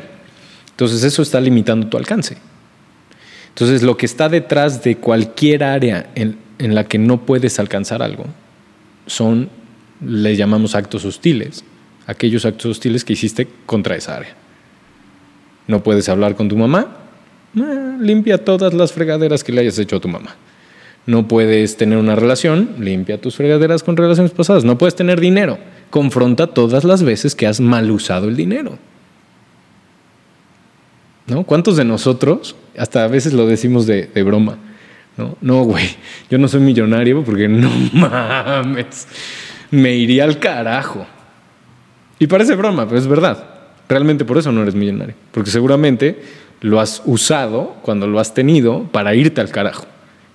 Entonces 0.71 1.03
eso 1.03 1.21
está 1.21 1.39
limitando 1.39 1.87
tu 1.87 1.97
alcance. 1.97 2.37
Entonces 3.55 3.83
lo 3.83 3.95
que 3.95 4.05
está 4.05 4.27
detrás 4.27 4.83
de 4.83 4.97
cualquier 4.97 5.63
área 5.63 6.11
en, 6.15 6.35
la 6.59 6.83
que 6.83 6.97
no 6.97 7.25
puedes 7.25 7.57
alcanzar 7.57 8.03
algo 8.03 8.25
son, 9.07 9.49
le 10.05 10.35
llamamos 10.35 10.75
actos 10.75 11.05
hostiles, 11.05 11.63
aquellos 12.05 12.43
actos 12.45 12.65
hostiles 12.65 13.05
que 13.05 13.13
hiciste 13.13 13.47
contra 13.65 13.95
esa 13.95 14.17
área. 14.17 14.35
No 15.67 15.83
puedes 15.83 16.09
hablar 16.09 16.35
con 16.35 16.49
tu 16.49 16.57
mamá, 16.57 16.97
eh, 17.55 17.97
limpia 18.01 18.43
todas 18.43 18.73
las 18.73 18.91
fregaderas 18.91 19.41
que 19.41 19.53
le 19.53 19.61
hayas 19.61 19.79
hecho 19.79 19.95
a 19.95 20.01
tu 20.01 20.09
mamá. 20.09 20.35
No 21.05 21.29
puedes 21.29 21.77
tener 21.77 21.97
una 21.97 22.15
relación, 22.15 22.75
limpia 22.79 23.21
tus 23.21 23.37
fregaderas 23.37 23.83
con 23.83 23.95
relaciones 23.95 24.33
pasadas. 24.33 24.65
No 24.65 24.77
puedes 24.77 24.95
tener 24.95 25.21
dinero, 25.21 25.59
confronta 25.91 26.47
todas 26.47 26.83
las 26.83 27.03
veces 27.03 27.35
que 27.35 27.47
has 27.47 27.61
mal 27.61 27.89
usado 27.89 28.27
el 28.27 28.35
dinero. 28.35 28.77
¿No? 31.27 31.43
¿Cuántos 31.43 31.77
de 31.77 31.85
nosotros, 31.85 32.57
hasta 32.77 33.03
a 33.03 33.07
veces 33.07 33.33
lo 33.33 33.47
decimos 33.47 33.85
de, 33.85 34.07
de 34.07 34.23
broma, 34.23 34.57
no, 35.17 35.37
no, 35.41 35.63
güey, 35.63 35.85
yo 36.29 36.37
no 36.37 36.47
soy 36.47 36.61
millonario 36.61 37.23
porque 37.23 37.47
no 37.47 37.69
mames, 37.93 39.07
me 39.71 39.95
iría 39.95 40.23
al 40.23 40.39
carajo. 40.39 41.05
Y 42.19 42.27
parece 42.27 42.55
broma, 42.55 42.87
pero 42.87 42.99
es 42.99 43.07
verdad. 43.07 43.49
Realmente 43.87 44.25
por 44.25 44.37
eso 44.37 44.51
no 44.51 44.61
eres 44.61 44.75
millonario, 44.75 45.15
porque 45.31 45.51
seguramente 45.51 46.21
lo 46.61 46.79
has 46.79 47.01
usado 47.05 47.75
cuando 47.81 48.07
lo 48.07 48.19
has 48.19 48.33
tenido 48.33 48.83
para 48.91 49.13
irte 49.15 49.41
al 49.41 49.51
carajo. 49.51 49.85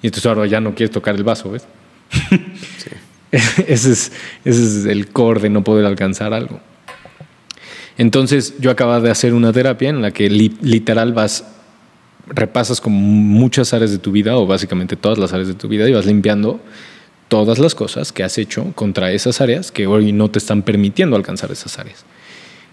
Y 0.03 0.07
entonces 0.07 0.27
ahora 0.27 0.47
ya 0.47 0.61
no 0.61 0.75
quieres 0.75 0.93
tocar 0.93 1.15
el 1.15 1.25
vaso, 1.25 1.51
¿ves? 1.51 1.67
ese, 3.33 3.93
es, 3.93 4.13
ese 4.45 4.63
es 4.63 4.85
el 4.87 5.09
core 5.09 5.41
de 5.41 5.51
no 5.51 5.65
poder 5.65 5.87
alcanzar 5.87 6.33
algo. 6.33 6.61
Entonces 7.99 8.55
yo 8.59 8.71
acababa 8.71 9.01
de 9.01 9.11
hacer 9.11 9.35
una 9.35 9.53
terapia 9.53 9.91
en 9.91 10.01
la 10.01 10.11
que 10.11 10.31
li 10.31 10.57
literal 10.63 11.13
vas, 11.13 11.45
repasas 12.27 12.81
como 12.81 12.99
muchas 12.99 13.73
áreas 13.75 13.91
de 13.91 13.99
tu 13.99 14.13
vida 14.13 14.37
o 14.37 14.47
básicamente 14.47 14.97
todas 14.97 15.19
las 15.19 15.33
áreas 15.33 15.49
de 15.49 15.55
tu 15.55 15.69
vida 15.69 15.89
y 15.89 15.93
vas 15.93 16.07
limpiando 16.07 16.61
todas 17.29 17.59
las 17.59 17.75
cosas 17.75 18.13
que 18.13 18.25
has 18.25 18.39
hecho 18.39 18.73
contra 18.75 19.13
esas 19.13 19.41
áreas 19.41 19.71
que 19.71 19.87
hoy 19.87 20.13
no 20.13 20.31
te 20.31 20.39
están 20.39 20.63
permitiendo 20.63 21.17
alcanzar 21.17 21.51
esas 21.53 21.79
áreas. 21.79 22.05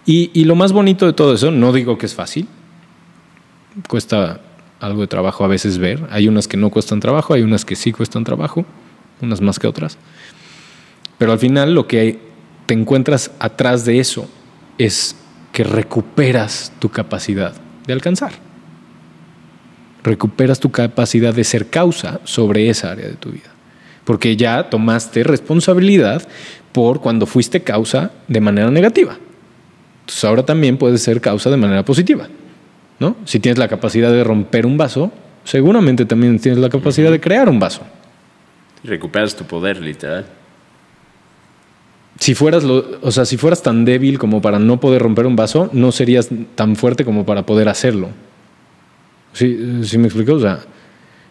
Y, 0.04 0.30
y 0.34 0.44
lo 0.44 0.54
más 0.54 0.72
bonito 0.72 1.06
de 1.06 1.12
todo 1.12 1.34
eso, 1.34 1.50
no 1.50 1.72
digo 1.72 1.98
que 1.98 2.06
es 2.06 2.14
fácil, 2.14 2.48
cuesta 3.88 4.40
algo 4.80 5.02
de 5.02 5.06
trabajo 5.06 5.44
a 5.44 5.48
veces 5.48 5.78
ver, 5.78 6.06
hay 6.10 6.28
unas 6.28 6.48
que 6.48 6.56
no 6.56 6.70
cuestan 6.70 7.00
trabajo, 7.00 7.34
hay 7.34 7.42
unas 7.42 7.64
que 7.64 7.76
sí 7.76 7.92
cuestan 7.92 8.24
trabajo, 8.24 8.64
unas 9.20 9.40
más 9.40 9.58
que 9.58 9.66
otras, 9.66 9.98
pero 11.18 11.32
al 11.32 11.38
final 11.38 11.74
lo 11.74 11.86
que 11.86 12.20
te 12.66 12.74
encuentras 12.74 13.30
atrás 13.38 13.84
de 13.84 13.98
eso 13.98 14.28
es 14.78 15.16
que 15.52 15.64
recuperas 15.64 16.72
tu 16.78 16.90
capacidad 16.90 17.54
de 17.86 17.92
alcanzar. 17.92 18.47
Recuperas 20.02 20.60
tu 20.60 20.70
capacidad 20.70 21.34
de 21.34 21.44
ser 21.44 21.66
causa 21.66 22.20
sobre 22.24 22.68
esa 22.68 22.92
área 22.92 23.06
de 23.06 23.14
tu 23.14 23.30
vida. 23.30 23.50
Porque 24.04 24.36
ya 24.36 24.70
tomaste 24.70 25.22
responsabilidad 25.24 26.26
por 26.72 27.00
cuando 27.00 27.26
fuiste 27.26 27.62
causa 27.62 28.12
de 28.28 28.40
manera 28.40 28.70
negativa. 28.70 29.18
Entonces 30.00 30.24
ahora 30.24 30.44
también 30.44 30.78
puedes 30.78 31.02
ser 31.02 31.20
causa 31.20 31.50
de 31.50 31.56
manera 31.56 31.84
positiva. 31.84 32.28
¿no? 32.98 33.16
Si 33.24 33.40
tienes 33.40 33.58
la 33.58 33.68
capacidad 33.68 34.10
de 34.10 34.24
romper 34.24 34.66
un 34.66 34.76
vaso, 34.76 35.12
seguramente 35.44 36.04
también 36.04 36.38
tienes 36.38 36.58
la 36.58 36.68
capacidad 36.68 37.10
de 37.10 37.20
crear 37.20 37.48
un 37.48 37.58
vaso. 37.58 37.82
Recuperas 38.84 39.34
tu 39.34 39.44
poder, 39.44 39.80
literal. 39.80 40.26
si 42.18 42.34
fueras, 42.34 42.64
lo, 42.64 42.84
o 43.02 43.10
sea, 43.10 43.24
si 43.24 43.36
fueras 43.36 43.62
tan 43.62 43.84
débil 43.84 44.18
como 44.18 44.40
para 44.40 44.58
no 44.58 44.80
poder 44.80 45.02
romper 45.02 45.26
un 45.26 45.36
vaso, 45.36 45.68
no 45.72 45.92
serías 45.92 46.28
tan 46.54 46.76
fuerte 46.76 47.04
como 47.04 47.26
para 47.26 47.44
poder 47.44 47.68
hacerlo. 47.68 48.08
¿Sí, 49.32 49.82
sí 49.84 49.98
me 49.98 50.06
explico? 50.06 50.34
O 50.34 50.40
sea, 50.40 50.60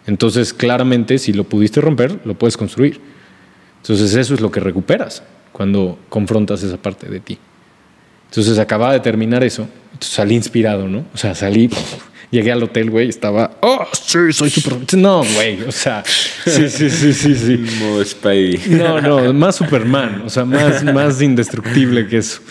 entonces 0.06 0.54
claramente 0.54 1.18
si 1.18 1.34
lo 1.34 1.44
pudiste 1.44 1.82
romper, 1.82 2.20
lo 2.24 2.34
puedes 2.34 2.58
construir. 2.58 3.00
Entonces 3.82 4.16
eso 4.16 4.34
es 4.34 4.42
lo 4.42 4.52
que 4.52 4.60
recuperas 4.60 5.24
cuando 5.52 5.98
confrontas 6.10 6.64
esa 6.64 6.78
parte 6.78 7.10
de 7.10 7.20
ti. 7.20 7.38
Entonces 8.30 8.60
acababa 8.60 8.94
de 8.94 9.00
terminar 9.00 9.44
eso, 9.44 9.68
salí 10.00 10.36
inspirado, 10.36 10.88
¿no? 10.88 11.06
O 11.14 11.18
sea, 11.18 11.34
salí, 11.34 11.70
llegué 12.32 12.52
al 12.52 12.62
hotel, 12.62 12.90
güey, 12.90 13.08
estaba, 13.08 13.58
oh, 13.62 13.86
sí, 13.94 14.34
soy 14.34 14.50
súper... 14.50 14.98
No, 14.98 15.24
güey, 15.36 15.64
o 15.64 15.72
sea, 15.72 16.04
sí, 16.06 16.70
sí, 16.70 16.90
sí, 16.90 17.14
sí, 17.14 17.36
sí. 17.36 18.70
No, 18.70 19.02
no, 19.02 19.34
más 19.34 19.56
Superman, 19.56 20.24
o 20.26 20.30
sea, 20.30 20.44
más, 20.44 20.84
más 20.84 21.22
indestructible 21.22 22.08
que 22.08 22.18
eso. 22.18 22.42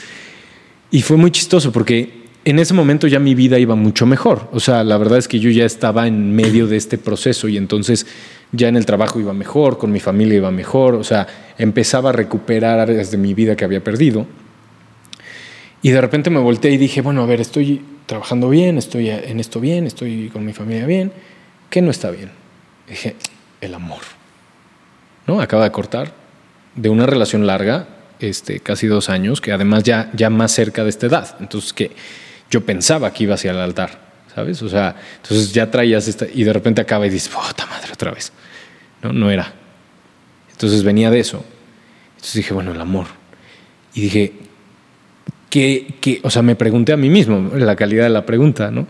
Y 0.90 1.03
fue 1.03 1.16
muy 1.16 1.30
chistoso 1.30 1.70
porque 1.72 2.25
en 2.47 2.61
ese 2.61 2.74
momento 2.74 3.09
ya 3.09 3.18
mi 3.18 3.34
vida 3.34 3.59
iba 3.59 3.74
mucho 3.74 4.07
mejor. 4.07 4.49
O 4.53 4.61
sea, 4.61 4.84
la 4.84 4.97
verdad 4.97 5.18
es 5.18 5.26
que 5.26 5.40
yo 5.40 5.51
ya 5.51 5.64
estaba 5.64 6.07
en 6.07 6.32
medio 6.32 6.68
de 6.68 6.76
este 6.76 6.97
proceso 6.97 7.49
y 7.49 7.57
entonces 7.57 8.07
ya 8.53 8.68
en 8.68 8.76
el 8.76 8.86
trabajo 8.86 9.18
iba 9.18 9.32
mejor, 9.32 9.78
con 9.78 9.90
mi 9.90 9.99
familia 9.99 10.36
iba 10.36 10.53
mejor, 10.53 10.94
o 10.94 11.03
sea, 11.03 11.26
empezaba 11.59 12.11
a 12.11 12.12
recuperar 12.12 12.78
áreas 12.78 13.11
de 13.11 13.18
mi 13.18 13.34
vida 13.34 13.57
que 13.57 13.64
había 13.64 13.82
perdido. 13.82 14.26
Y 15.82 15.90
de 15.90 16.01
repente 16.01 16.30
me 16.30 16.38
volteé 16.38 16.70
y 16.70 16.76
dije, 16.76 17.01
bueno, 17.01 17.20
a 17.24 17.26
ver, 17.26 17.40
estoy 17.40 17.82
trabajando 18.07 18.49
bien, 18.49 18.78
estoy 18.78 19.11
en 19.11 19.40
esto 19.40 19.59
bien, 19.59 19.84
estoy 19.84 20.28
con 20.28 20.44
mi 20.44 20.53
familia 20.53 20.86
bien, 20.86 21.11
¿qué 21.68 21.82
no 21.82 21.90
está 21.90 22.12
bien? 22.12 22.30
Dije, 22.88 23.16
el 23.61 23.74
amor. 23.74 24.03
¿No? 25.26 25.40
Acaba 25.40 25.64
de 25.64 25.72
cortar 25.72 26.12
de 26.76 26.90
una 26.90 27.07
relación 27.07 27.44
larga, 27.44 27.88
este, 28.20 28.61
casi 28.61 28.86
dos 28.86 29.09
años, 29.09 29.40
que 29.40 29.51
además 29.51 29.82
ya, 29.82 30.12
ya 30.14 30.30
más 30.30 30.53
cerca 30.53 30.84
de 30.84 30.90
esta 30.90 31.07
edad. 31.07 31.36
Entonces, 31.40 31.72
que 31.72 31.90
yo 32.51 32.64
pensaba 32.64 33.12
que 33.12 33.24
iba 33.24 33.34
hacia 33.34 33.51
el 33.51 33.59
altar, 33.59 33.99
¿sabes? 34.34 34.62
O 34.62 34.68
sea, 34.68 34.97
entonces 35.16 35.53
ya 35.53 35.70
traías 35.70 36.09
esta, 36.09 36.26
y 36.32 36.44
de 36.44 36.53
repente 36.53 36.80
acaba 36.80 37.07
y 37.07 37.11
dices, 37.11 37.28
puta 37.28 37.66
madre, 37.66 37.92
otra 37.92 38.12
vez. 38.12 38.32
No, 39.03 39.12
no 39.12 39.30
era. 39.30 39.53
Entonces 40.51 40.82
venía 40.82 41.11
de 41.11 41.20
eso. 41.20 41.44
Entonces 42.14 42.34
dije, 42.34 42.55
bueno, 42.55 42.72
el 42.72 42.80
amor. 42.80 43.07
Y 43.94 44.01
dije, 44.03 44.32
que, 45.51 46.20
o 46.22 46.30
sea, 46.30 46.42
me 46.42 46.55
pregunté 46.55 46.92
a 46.92 46.97
mí 46.97 47.09
mismo, 47.09 47.51
la 47.55 47.76
calidad 47.76 48.05
de 48.05 48.11
la 48.11 48.26
pregunta, 48.26 48.70
¿no? 48.70 48.86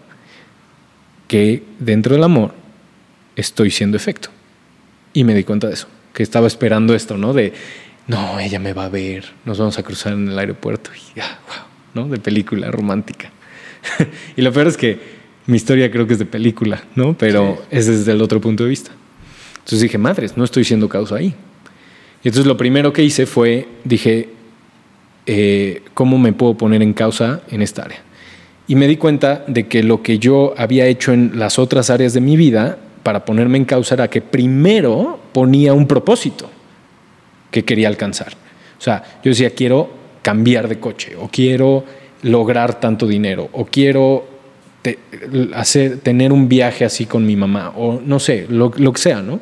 Que 1.28 1.62
dentro 1.78 2.14
del 2.14 2.24
amor 2.24 2.54
estoy 3.36 3.70
siendo 3.70 3.96
efecto. 3.96 4.30
Y 5.12 5.24
me 5.24 5.34
di 5.34 5.44
cuenta 5.44 5.68
de 5.68 5.74
eso, 5.74 5.88
que 6.12 6.22
estaba 6.22 6.46
esperando 6.46 6.94
esto, 6.94 7.16
¿no? 7.16 7.32
De, 7.32 7.52
no, 8.06 8.38
ella 8.40 8.58
me 8.58 8.72
va 8.72 8.86
a 8.86 8.88
ver, 8.88 9.32
nos 9.44 9.58
vamos 9.58 9.78
a 9.78 9.82
cruzar 9.82 10.12
en 10.12 10.28
el 10.28 10.38
aeropuerto. 10.38 10.90
Y 10.94 11.18
ya, 11.18 11.38
wow, 11.46 12.04
¿no? 12.04 12.10
De 12.10 12.18
película 12.18 12.70
romántica. 12.70 13.30
y 14.36 14.42
lo 14.42 14.52
peor 14.52 14.66
es 14.66 14.76
que 14.76 14.98
mi 15.46 15.56
historia 15.56 15.90
creo 15.90 16.06
que 16.06 16.14
es 16.14 16.18
de 16.18 16.26
película, 16.26 16.82
¿no? 16.94 17.16
Pero 17.16 17.62
es 17.70 17.86
desde 17.86 18.12
el 18.12 18.22
otro 18.22 18.40
punto 18.40 18.64
de 18.64 18.70
vista. 18.70 18.90
Entonces 19.58 19.80
dije, 19.80 19.98
madres, 19.98 20.36
no 20.36 20.44
estoy 20.44 20.64
siendo 20.64 20.88
causa 20.88 21.16
ahí. 21.16 21.34
Y 22.22 22.28
entonces 22.28 22.46
lo 22.46 22.56
primero 22.56 22.92
que 22.92 23.02
hice 23.02 23.26
fue, 23.26 23.68
dije, 23.84 24.28
eh, 25.26 25.82
¿cómo 25.94 26.18
me 26.18 26.32
puedo 26.32 26.54
poner 26.54 26.82
en 26.82 26.92
causa 26.92 27.42
en 27.50 27.62
esta 27.62 27.82
área? 27.82 28.02
Y 28.68 28.74
me 28.74 28.88
di 28.88 28.96
cuenta 28.96 29.44
de 29.46 29.68
que 29.68 29.82
lo 29.82 30.02
que 30.02 30.18
yo 30.18 30.54
había 30.56 30.86
hecho 30.86 31.12
en 31.12 31.38
las 31.38 31.58
otras 31.58 31.90
áreas 31.90 32.12
de 32.12 32.20
mi 32.20 32.36
vida 32.36 32.78
para 33.02 33.24
ponerme 33.24 33.58
en 33.58 33.64
causa 33.64 33.94
era 33.94 34.10
que 34.10 34.20
primero 34.20 35.20
ponía 35.32 35.72
un 35.72 35.86
propósito 35.86 36.50
que 37.52 37.64
quería 37.64 37.86
alcanzar. 37.86 38.32
O 38.78 38.82
sea, 38.82 39.20
yo 39.22 39.30
decía, 39.30 39.50
quiero 39.50 39.90
cambiar 40.22 40.66
de 40.66 40.80
coche 40.80 41.14
o 41.16 41.28
quiero 41.28 41.84
lograr 42.22 42.80
tanto 42.80 43.06
dinero 43.06 43.48
o 43.52 43.66
quiero 43.66 44.26
hacer, 45.54 45.98
tener 45.98 46.32
un 46.32 46.48
viaje 46.48 46.84
así 46.84 47.06
con 47.06 47.26
mi 47.26 47.36
mamá 47.36 47.72
o 47.76 48.00
no 48.04 48.18
sé, 48.18 48.46
lo, 48.48 48.72
lo 48.76 48.92
que 48.92 49.00
sea, 49.00 49.22
¿no? 49.22 49.40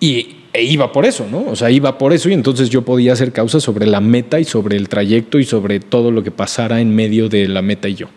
Y 0.00 0.36
e 0.52 0.62
iba 0.64 0.90
por 0.90 1.04
eso, 1.04 1.26
¿no? 1.30 1.44
O 1.48 1.54
sea, 1.56 1.70
iba 1.70 1.98
por 1.98 2.14
eso 2.14 2.30
y 2.30 2.32
entonces 2.32 2.70
yo 2.70 2.82
podía 2.82 3.12
hacer 3.12 3.30
causa 3.32 3.60
sobre 3.60 3.86
la 3.86 4.00
meta 4.00 4.40
y 4.40 4.44
sobre 4.44 4.76
el 4.76 4.88
trayecto 4.88 5.38
y 5.38 5.44
sobre 5.44 5.80
todo 5.80 6.10
lo 6.10 6.22
que 6.22 6.30
pasara 6.30 6.80
en 6.80 6.94
medio 6.94 7.28
de 7.28 7.46
la 7.46 7.60
meta 7.60 7.88
y 7.88 7.94
yo. 7.94 8.08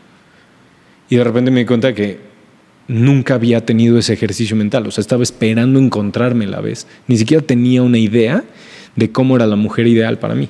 Y 1.10 1.18
de 1.18 1.24
repente 1.24 1.52
me 1.52 1.62
di 1.62 1.66
cuenta 1.66 1.93
que 1.93 2.18
nunca 2.88 3.36
había 3.36 3.66
tenido 3.66 3.97
ese 3.97 4.14
ejercicio 4.14 4.56
mental, 4.56 4.88
o 4.88 4.91
sea, 4.91 5.02
estaba 5.02 5.22
esperando 5.22 5.80
encontrarme 5.80 6.47
la 6.47 6.62
vez, 6.62 6.88
ni 7.08 7.18
siquiera 7.18 7.45
tenía 7.45 7.84
una 7.84 7.97
idea 7.97 8.43
de 8.95 9.12
cómo 9.12 9.36
era 9.36 9.45
la 9.45 9.58
mujer 9.58 9.88
ideal 9.88 10.18
para 10.18 10.34
mí. 10.34 10.47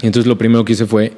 Entonces 0.00 0.26
lo 0.26 0.38
primero 0.38 0.64
que 0.64 0.72
hice 0.72 0.86
fue 0.86 1.12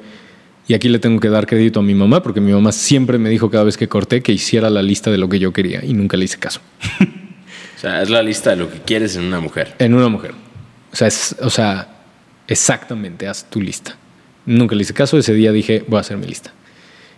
y 0.67 0.73
aquí 0.73 0.89
le 0.89 0.99
tengo 0.99 1.19
que 1.19 1.29
dar 1.29 1.47
crédito 1.47 1.79
a 1.79 1.83
mi 1.83 1.95
mamá, 1.95 2.21
porque 2.21 2.41
mi 2.41 2.51
mamá 2.51 2.73
siempre 2.73 3.17
me 3.17 3.29
dijo 3.29 3.49
cada 3.49 3.63
vez 3.63 3.77
que 3.77 3.87
corté 3.87 4.21
que 4.21 4.33
hiciera 4.33 4.69
la 4.69 4.81
lista 4.81 5.09
de 5.09 5.17
lo 5.17 5.29
que 5.29 5.39
yo 5.39 5.53
quería 5.53 5.83
y 5.83 5.93
nunca 5.93 6.17
le 6.17 6.25
hice 6.25 6.37
caso. 6.39 6.59
o 7.77 7.79
sea, 7.79 8.01
es 8.01 8.09
la 8.09 8.21
lista 8.21 8.49
de 8.49 8.57
lo 8.57 8.69
que 8.69 8.79
quieres 8.79 9.15
en 9.15 9.23
una 9.23 9.39
mujer. 9.39 9.75
En 9.79 9.93
una 9.93 10.09
mujer. 10.09 10.33
O 10.91 10.95
sea, 10.95 11.07
es, 11.07 11.35
o 11.41 11.49
sea, 11.49 11.87
exactamente, 12.47 13.27
haz 13.27 13.49
tu 13.49 13.61
lista. 13.61 13.95
Nunca 14.45 14.75
le 14.75 14.81
hice 14.81 14.93
caso, 14.93 15.17
ese 15.17 15.33
día 15.33 15.53
dije, 15.53 15.85
voy 15.87 15.97
a 15.97 16.01
hacer 16.01 16.17
mi 16.17 16.27
lista. 16.27 16.53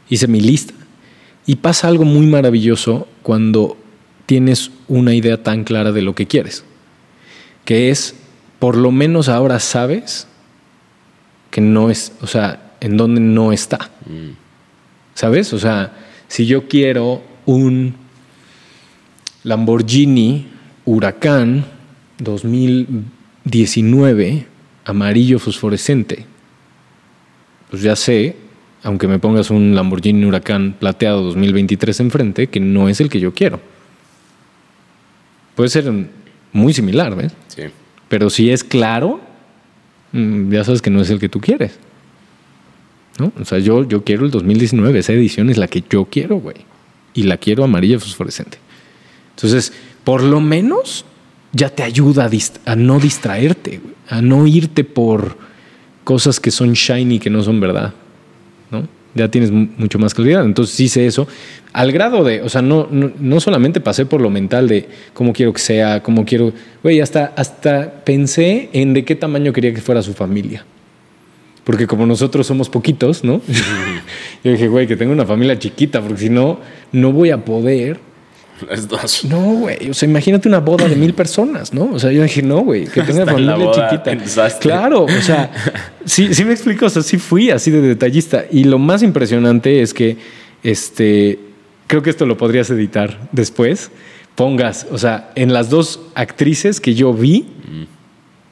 Hice 0.10 0.28
mi 0.28 0.42
lista. 0.42 0.74
Y 1.48 1.56
pasa 1.56 1.88
algo 1.88 2.06
muy 2.06 2.28
maravilloso 2.28 3.08
cuando 3.24 3.78
tienes 4.28 4.70
una 4.88 5.16
idea 5.16 5.42
tan 5.42 5.64
clara 5.64 5.92
de 5.92 6.04
lo 6.04 6.14
que 6.14 6.28
quieres, 6.28 6.64
que 7.66 7.90
es, 7.90 8.14
por 8.60 8.78
lo 8.78 8.92
menos 8.92 9.28
ahora 9.28 9.60
sabes 9.60 10.28
que 11.50 11.62
no 11.62 11.90
es, 11.90 12.12
o 12.22 12.28
sea, 12.28 12.69
en 12.82 12.98
donde 12.98 13.22
no 13.22 13.52
está. 13.52 13.90
¿Sabes? 15.14 15.54
O 15.54 15.60
sea, 15.60 15.94
si 16.28 16.46
yo 16.46 16.68
quiero 16.68 17.22
un 17.46 17.96
Lamborghini 19.44 20.48
Huracán 20.86 21.66
2019 22.20 24.46
amarillo 24.86 25.40
fosforescente, 25.40 26.26
pues 27.70 27.82
ya 27.82 27.96
sé, 27.96 28.36
aunque 28.84 29.08
me 29.08 29.20
pongas 29.20 29.52
un 29.52 29.76
Lamborghini 29.76 30.26
Huracán 30.26 30.76
plateado 30.80 31.22
2023 31.24 32.00
enfrente, 32.00 32.48
que 32.48 32.60
no 32.60 32.90
es 32.90 33.02
el 33.02 33.10
que 33.10 33.20
yo 33.20 33.34
quiero. 33.34 33.60
Puede 35.56 35.70
ser 35.70 35.92
muy 36.54 36.74
similar, 36.74 37.16
¿ves? 37.16 37.34
Sí. 37.48 37.64
Pero 38.08 38.30
si 38.30 38.50
es 38.50 38.64
claro, 38.64 39.20
mm, 40.14 40.52
ya 40.52 40.64
sabes 40.64 40.82
que 40.82 40.90
no 40.90 41.02
es 41.02 41.10
el 41.10 41.20
que 41.20 41.30
tú 41.30 41.42
quieres. 41.42 41.78
O 43.20 43.46
sea, 43.46 43.60
yo, 43.60 43.88
yo 43.88 44.04
quiero 44.04 44.26
el 44.26 44.32
2019, 44.32 45.00
esa 45.00 45.14
edición 45.14 45.50
es 45.50 45.58
la 45.58 45.68
que 45.68 45.84
yo 45.90 46.06
quiero, 46.06 46.38
güey. 46.38 46.58
Y 47.14 47.24
la 47.24 47.38
quiero 47.38 47.64
amarilla 47.64 48.00
fosforescente. 48.00 48.58
Entonces, 49.36 49.74
por 50.04 50.24
lo 50.24 50.40
menos 50.40 51.06
ya 51.52 51.70
te 51.70 51.84
ayuda 51.84 52.30
a, 52.66 52.76
no 52.76 53.00
distraerte, 53.00 53.82
a 54.08 54.22
no 54.22 54.48
irte 54.48 54.84
por 54.84 55.38
cosas 56.04 56.40
que 56.40 56.52
son 56.52 56.74
shiny, 56.74 57.20
que 57.20 57.30
no 57.30 57.44
son 57.44 57.60
verdad, 57.60 57.94
¿no? 58.72 58.88
Ya 59.16 59.30
tienes 59.30 59.52
mucho 59.52 59.98
más 59.98 60.14
claridad. 60.14 60.46
Entonces 60.46 60.80
hice 60.80 61.06
eso 61.08 61.28
al 61.74 61.92
grado 61.92 62.24
de, 62.24 62.42
o 62.42 62.50
sea, 62.50 62.62
no, 62.62 62.88
no, 62.92 63.12
no 63.20 63.40
solamente 63.40 63.82
pasé 63.82 64.06
por 64.06 64.22
lo 64.22 64.30
mental 64.30 64.68
de 64.68 64.88
cómo 65.14 65.34
quiero 65.34 65.52
que 65.52 65.60
sea, 65.60 66.04
cómo 66.04 66.26
quiero, 66.26 66.54
güey, 66.84 67.02
hasta, 67.02 67.34
hasta 67.36 68.04
pensé 68.04 68.70
en 68.74 68.94
de 68.94 69.04
qué 69.06 69.16
tamaño 69.16 69.52
quería 69.52 69.74
que 69.74 69.82
fuera 69.82 70.02
su 70.02 70.14
familia 70.14 70.66
porque 71.70 71.86
como 71.86 72.08
nosotros 72.08 72.48
somos 72.48 72.68
poquitos, 72.68 73.24
¿no? 73.24 73.42
Yo 74.44 74.52
dije, 74.54 74.68
güey, 74.68 74.88
que 74.88 74.96
tengo 74.96 75.12
una 75.12 75.28
familia 75.28 75.60
chiquita, 75.60 76.02
porque 76.02 76.18
si 76.18 76.30
no, 76.32 76.60
no 76.92 77.12
voy 77.12 77.30
a 77.30 77.46
poder. 77.46 78.00
Las 78.68 78.88
dos. 78.88 79.24
No, 79.26 79.40
güey. 79.40 79.92
O 79.92 79.94
sea, 79.94 80.10
imagínate 80.10 80.48
una 80.48 80.62
boda 80.62 80.88
de 80.88 80.96
mil 80.96 81.14
personas, 81.14 81.72
¿no? 81.72 81.92
O 81.94 82.00
sea, 82.00 82.12
yo 82.12 82.24
dije, 82.24 82.42
no, 82.42 82.62
güey, 82.62 82.88
que 82.88 83.04
tenga 83.04 83.22
una 83.32 83.34
familia 83.34 83.72
chiquita. 83.72 84.60
Claro, 84.60 85.04
o 85.04 85.22
sea, 85.22 85.52
sí, 86.06 86.34
sí 86.34 86.44
me 86.44 86.54
explico, 86.54 86.88
o 86.88 86.90
sea, 86.90 87.04
sí 87.04 87.20
fui 87.20 87.52
así 87.52 87.70
de 87.70 87.82
detallista. 87.82 88.46
Y 88.50 88.64
lo 88.64 88.80
más 88.80 89.04
impresionante 89.04 89.84
es 89.84 89.94
que, 89.94 90.18
este, 90.64 91.38
creo 91.86 92.02
que 92.02 92.10
esto 92.10 92.26
lo 92.26 92.36
podrías 92.36 92.68
editar 92.72 93.30
después. 93.32 93.92
Pongas, 94.34 94.88
o 94.90 94.98
sea, 94.98 95.30
en 95.36 95.54
las 95.54 95.70
dos 95.70 96.00
actrices 96.16 96.82
que 96.82 96.96
yo 96.96 97.14
vi, 97.14 97.46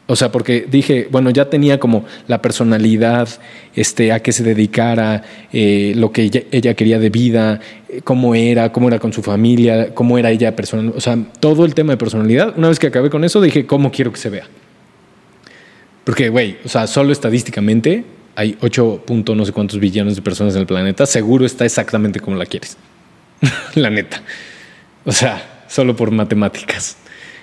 o 0.08 0.16
sea, 0.16 0.32
porque 0.32 0.66
dije, 0.70 1.08
bueno, 1.12 1.30
ya 1.32 1.50
tenía 1.50 1.80
como 1.80 2.06
la 2.28 2.42
personalidad, 2.42 3.28
este, 3.76 4.14
a 4.14 4.22
qué 4.22 4.32
se 4.32 4.42
dedicara, 4.42 5.24
eh, 5.52 5.94
lo 5.98 6.14
que 6.14 6.46
ella, 6.50 6.74
quería 6.76 6.98
de 6.98 7.10
vida, 7.10 7.60
eh, 7.90 8.02
cómo 8.04 8.34
era, 8.34 8.72
cómo 8.72 8.88
era 8.88 9.00
con 9.00 9.12
su 9.12 9.22
familia, 9.22 9.94
cómo 9.94 10.18
era 10.18 10.32
ella 10.32 10.56
personal. 10.56 10.94
O 10.96 11.02
sea, 11.02 11.18
todo 11.42 11.66
el 11.66 11.74
tema 11.74 11.92
de 11.92 11.98
personalidad. 11.98 12.58
Una 12.58 12.70
vez 12.70 12.80
que 12.80 12.88
acabé 12.88 13.10
con 13.10 13.26
eso, 13.26 13.42
dije, 13.42 13.66
¿cómo 13.66 13.92
quiero 13.92 14.14
que 14.14 14.18
se 14.18 14.30
vea? 14.30 14.48
Porque, 16.06 16.30
güey, 16.30 16.58
o 16.64 16.70
sea, 16.70 16.88
solo 16.88 17.12
estadísticamente 17.12 18.06
hay 18.36 18.56
8 18.62 19.04
punto 19.06 19.36
no 19.36 19.46
sé 19.46 19.52
cuántos 19.52 19.78
billones 19.80 20.16
de 20.16 20.22
personas 20.22 20.54
en 20.56 20.62
el 20.62 20.68
planeta. 20.68 21.06
Seguro 21.06 21.46
está 21.46 21.66
exactamente 21.66 22.22
como 22.22 22.38
la 22.38 22.46
quieres. 22.46 22.78
la 23.76 23.90
neta. 23.90 24.22
O 25.04 25.12
sea, 25.12 25.66
solo 25.68 25.98
por 25.98 26.12
matemáticas. 26.12 26.96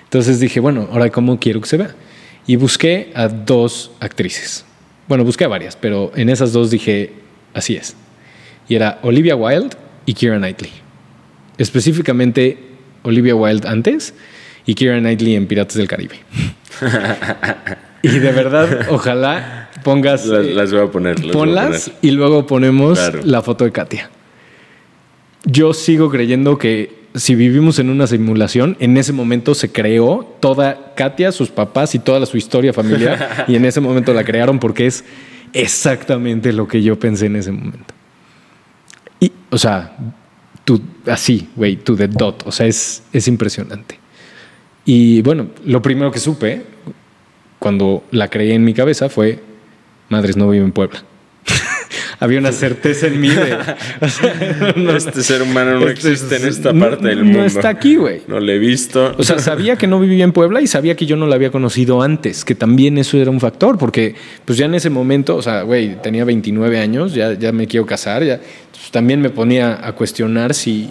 Entonces 0.05 0.39
dije, 0.39 0.59
bueno, 0.59 0.87
ahora, 0.91 1.11
¿cómo 1.11 1.39
quiero 1.39 1.61
que 1.61 1.67
se 1.67 1.77
vea? 1.77 1.93
Y 2.47 2.55
busqué 2.55 3.11
a 3.15 3.27
dos 3.27 3.91
actrices. 3.99 4.65
Bueno, 5.07 5.23
busqué 5.23 5.45
a 5.45 5.47
varias, 5.47 5.75
pero 5.75 6.11
en 6.15 6.29
esas 6.29 6.51
dos 6.53 6.71
dije, 6.71 7.13
así 7.53 7.75
es. 7.75 7.95
Y 8.67 8.75
era 8.75 8.99
Olivia 9.03 9.35
Wilde 9.35 9.75
y 10.05 10.13
Keira 10.13 10.37
Knightley. 10.37 10.71
Específicamente 11.57 12.57
Olivia 13.03 13.35
Wilde 13.35 13.67
antes 13.67 14.13
y 14.65 14.73
Keira 14.75 14.97
Knightley 14.99 15.35
en 15.35 15.47
Piratas 15.47 15.75
del 15.77 15.87
Caribe. 15.87 16.15
y 18.01 18.19
de 18.19 18.31
verdad, 18.31 18.87
ojalá 18.89 19.69
pongas... 19.83 20.25
Las, 20.25 20.45
eh, 20.45 20.53
las 20.53 20.71
voy 20.71 20.81
a 20.81 20.87
poner. 20.91 21.15
las 21.19 21.21
voy 21.23 21.29
a 21.29 21.33
ponlas 21.33 21.83
poner. 21.89 21.99
y 22.01 22.11
luego 22.11 22.47
ponemos 22.47 22.97
Claro. 22.99 23.19
la 23.23 23.41
foto 23.41 23.63
de 23.65 23.71
Katia. 23.71 24.09
Yo 25.45 25.73
sigo 25.73 26.09
creyendo 26.09 26.57
que 26.57 27.04
si 27.15 27.35
vivimos 27.35 27.79
en 27.79 27.89
una 27.89 28.07
simulación, 28.07 28.75
en 28.79 28.97
ese 28.97 29.13
momento 29.13 29.55
se 29.55 29.71
creó 29.71 30.35
toda 30.39 30.93
Katia, 30.95 31.31
sus 31.31 31.49
papás 31.49 31.95
y 31.95 31.99
toda 31.99 32.25
su 32.25 32.37
historia 32.37 32.73
familiar, 32.73 33.45
y 33.47 33.55
en 33.55 33.65
ese 33.65 33.81
momento 33.81 34.13
la 34.13 34.23
crearon 34.23 34.59
porque 34.59 34.85
es 34.85 35.03
exactamente 35.53 36.51
lo 36.51 36.67
que 36.67 36.83
yo 36.83 36.99
pensé 36.99 37.27
en 37.27 37.37
ese 37.37 37.51
momento. 37.51 37.93
Y, 39.19 39.31
o 39.49 39.57
sea, 39.57 39.95
tú, 40.65 40.81
así, 41.07 41.49
güey, 41.55 41.77
to 41.77 41.95
the 41.95 42.07
dot, 42.07 42.43
o 42.45 42.51
sea, 42.51 42.67
es, 42.67 43.03
es 43.13 43.27
impresionante. 43.27 43.97
Y 44.83 45.21
bueno, 45.21 45.47
lo 45.65 45.81
primero 45.81 46.11
que 46.11 46.19
supe 46.19 46.63
cuando 47.59 48.03
la 48.11 48.27
creí 48.27 48.51
en 48.51 48.63
mi 48.63 48.73
cabeza 48.73 49.09
fue, 49.09 49.41
madres, 50.09 50.35
no 50.37 50.49
vivo 50.49 50.65
en 50.65 50.71
Puebla. 50.71 51.03
Había 52.25 52.39
una 52.39 52.51
certeza 52.51 53.07
en 53.07 53.21
mí 53.21 53.29
de... 53.29 53.53
o 54.01 54.07
sea, 54.09 54.73
no- 54.75 54.95
Este 54.95 55.21
ser 55.23 55.41
humano 55.43 55.79
no 55.79 55.87
este 55.87 55.91
existe 56.11 56.35
en 56.35 56.41
es- 56.43 56.57
esta 56.57 56.73
no- 56.73 56.89
parte 56.89 57.07
del 57.07 57.19
no 57.19 57.25
mundo. 57.25 57.45
está 57.45 57.69
aquí, 57.69 57.95
güey. 57.95 58.21
No 58.27 58.39
lo 58.39 58.51
he 58.51 58.57
visto. 58.59 59.13
O 59.17 59.23
sea, 59.23 59.39
sabía 59.39 59.75
que 59.77 59.87
no 59.87 59.99
vivía 59.99 60.23
en 60.23 60.31
Puebla 60.31 60.61
y 60.61 60.67
sabía 60.67 60.95
que 60.95 61.05
yo 61.05 61.15
no 61.15 61.27
la 61.27 61.35
había 61.35 61.51
conocido 61.51 62.01
antes, 62.01 62.43
que 62.43 62.55
también 62.55 62.97
eso 62.97 63.17
era 63.17 63.31
un 63.31 63.39
factor, 63.39 63.77
porque 63.77 64.15
pues 64.43 64.57
ya 64.57 64.65
en 64.65 64.75
ese 64.75 64.89
momento, 64.89 65.35
o 65.35 65.41
sea, 65.41 65.61
güey, 65.61 66.01
tenía 66.01 66.25
29 66.25 66.79
años, 66.79 67.13
ya, 67.13 67.33
ya 67.33 67.51
me 67.51 67.67
quiero 67.67 67.85
casar, 67.85 68.23
ya 68.23 68.33
Entonces, 68.35 68.91
también 68.91 69.21
me 69.21 69.29
ponía 69.29 69.79
a 69.87 69.93
cuestionar 69.93 70.53
si 70.53 70.89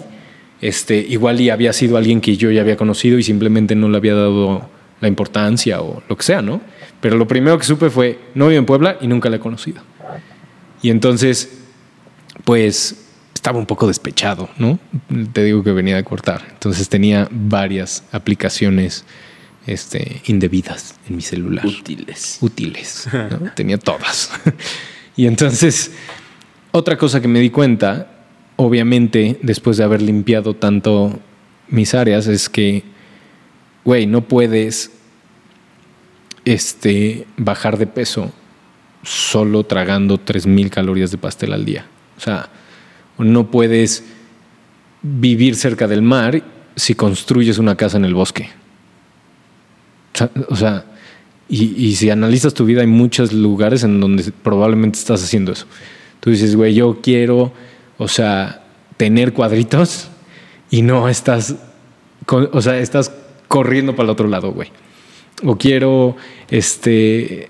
este, 0.61 0.97
igual 0.97 1.39
y 1.41 1.49
había 1.49 1.73
sido 1.73 1.97
alguien 1.97 2.21
que 2.21 2.37
yo 2.37 2.49
ya 2.49 2.61
había 2.61 2.77
conocido 2.77 3.19
y 3.19 3.23
simplemente 3.23 3.75
no 3.75 3.89
le 3.89 3.97
había 3.97 4.15
dado 4.15 4.69
la 5.01 5.07
importancia 5.09 5.81
o 5.81 6.01
lo 6.07 6.15
que 6.15 6.23
sea, 6.23 6.41
¿no? 6.41 6.61
Pero 7.01 7.17
lo 7.17 7.27
primero 7.27 7.57
que 7.59 7.65
supe 7.65 7.89
fue, 7.89 8.17
no 8.33 8.47
vivo 8.47 8.59
en 8.59 8.65
Puebla 8.65 8.97
y 9.01 9.07
nunca 9.07 9.29
la 9.29 9.35
he 9.35 9.39
conocido. 9.39 9.81
Y 10.85 10.91
entonces, 10.91 11.49
pues 12.43 12.95
estaba 13.33 13.57
un 13.57 13.65
poco 13.65 13.87
despechado, 13.87 14.49
¿no? 14.59 14.77
Te 15.33 15.43
digo 15.43 15.63
que 15.63 15.71
venía 15.71 15.95
de 15.95 16.03
cortar. 16.03 16.45
Entonces 16.51 16.89
tenía 16.89 17.27
varias 17.31 18.03
aplicaciones 18.11 19.03
este, 19.65 20.21
indebidas 20.27 20.93
en 21.09 21.15
mi 21.15 21.23
celular. 21.23 21.65
útiles. 21.65 22.37
Útiles. 22.39 23.09
¿no? 23.13 23.51
tenía 23.55 23.79
todas. 23.79 24.29
y 25.17 25.25
entonces, 25.25 25.91
otra 26.71 26.99
cosa 26.99 27.19
que 27.19 27.27
me 27.27 27.39
di 27.39 27.49
cuenta, 27.49 28.11
obviamente, 28.55 29.39
después 29.41 29.77
de 29.77 29.85
haber 29.85 30.03
limpiado 30.03 30.55
tanto 30.55 31.19
mis 31.67 31.95
áreas, 31.95 32.27
es 32.27 32.47
que, 32.47 32.83
güey, 33.83 34.05
no 34.05 34.21
puedes 34.21 34.91
este, 36.45 37.25
bajar 37.37 37.79
de 37.79 37.87
peso 37.87 38.31
solo 39.05 39.63
tragando 39.63 40.19
3.000 40.19 40.69
calorías 40.69 41.11
de 41.11 41.17
pastel 41.17 41.53
al 41.53 41.63
día. 41.63 41.85
O 42.17 42.19
sea, 42.19 42.49
no 43.17 43.49
puedes 43.51 44.03
vivir 45.01 45.55
cerca 45.55 45.87
del 45.87 46.01
mar 46.01 46.43
si 46.75 46.95
construyes 46.95 47.59
una 47.59 47.75
casa 47.75 47.97
en 47.97 48.05
el 48.05 48.13
bosque. 48.13 48.49
O 50.49 50.55
sea, 50.55 50.85
y, 51.47 51.95
si 51.95 52.09
analizas 52.09 52.53
tu 52.53 52.65
vida, 52.65 52.81
hay 52.81 52.87
muchos 52.87 53.31
lugares 53.31 53.83
en 53.83 53.99
donde 53.99 54.31
probablemente 54.31 54.97
estás 54.97 55.23
haciendo 55.23 55.51
eso. 55.51 55.67
Tú 56.19 56.31
dices, 56.31 56.55
güey, 56.55 56.73
yo 56.73 57.01
quiero, 57.01 57.53
o 57.97 58.07
sea, 58.07 58.63
tener 58.97 59.33
cuadritos 59.33 60.07
y 60.71 60.81
no 60.81 61.07
estás, 61.07 61.55
o 62.27 62.61
sea, 62.61 62.79
estás 62.79 63.11
corriendo 63.47 63.95
para 63.95 64.05
el 64.05 64.09
otro 64.09 64.27
lado, 64.27 64.51
güey. 64.51 64.71
O 65.43 65.57
quiero, 65.57 66.15
este, 66.49 67.49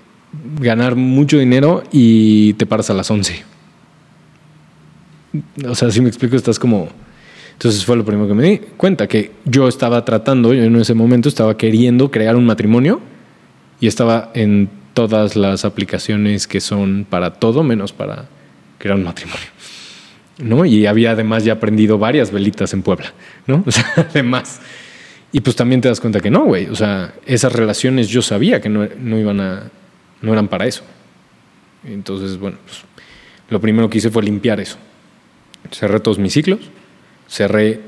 ganar 0.60 0.96
mucho 0.96 1.38
dinero 1.38 1.82
y 1.92 2.54
te 2.54 2.66
paras 2.66 2.90
a 2.90 2.94
las 2.94 3.10
11. 3.10 3.44
O 5.68 5.74
sea, 5.74 5.90
si 5.90 6.00
me 6.00 6.08
explico, 6.08 6.36
estás 6.36 6.58
como... 6.58 6.88
Entonces 7.52 7.86
fue 7.86 7.96
lo 7.96 8.04
primero 8.04 8.28
que 8.28 8.34
me 8.34 8.42
di 8.42 8.58
cuenta, 8.76 9.06
que 9.06 9.32
yo 9.46 9.66
estaba 9.66 10.04
tratando, 10.04 10.52
yo 10.52 10.62
en 10.62 10.76
ese 10.76 10.92
momento 10.92 11.28
estaba 11.28 11.56
queriendo 11.56 12.10
crear 12.10 12.36
un 12.36 12.44
matrimonio 12.44 13.00
y 13.80 13.86
estaba 13.86 14.30
en 14.34 14.68
todas 14.92 15.36
las 15.36 15.64
aplicaciones 15.64 16.46
que 16.46 16.60
son 16.60 17.06
para 17.08 17.34
todo 17.34 17.62
menos 17.62 17.92
para 17.92 18.26
crear 18.78 18.96
un 18.96 19.04
matrimonio. 19.04 19.46
¿No? 20.38 20.66
Y 20.66 20.86
había 20.86 21.12
además 21.12 21.44
ya 21.44 21.54
aprendido 21.54 21.98
varias 21.98 22.30
velitas 22.30 22.74
en 22.74 22.82
Puebla, 22.82 23.12
¿no? 23.46 23.62
O 23.66 23.70
sea, 23.70 23.86
además. 23.96 24.60
Y 25.32 25.40
pues 25.40 25.56
también 25.56 25.80
te 25.80 25.88
das 25.88 26.00
cuenta 26.00 26.20
que 26.20 26.30
no, 26.30 26.44
güey. 26.44 26.66
O 26.66 26.74
sea, 26.74 27.14
esas 27.26 27.52
relaciones 27.52 28.08
yo 28.08 28.22
sabía 28.22 28.60
que 28.60 28.68
no, 28.68 28.86
no 28.98 29.18
iban 29.18 29.40
a. 29.40 29.70
no 30.22 30.32
eran 30.32 30.48
para 30.48 30.66
eso. 30.66 30.82
Entonces, 31.84 32.38
bueno, 32.38 32.58
pues, 32.64 32.82
lo 33.48 33.60
primero 33.60 33.88
que 33.88 33.98
hice 33.98 34.10
fue 34.10 34.22
limpiar 34.22 34.60
eso. 34.60 34.76
Cerré 35.70 36.00
todos 36.00 36.18
mis 36.18 36.32
ciclos, 36.32 36.60
cerré 37.28 37.80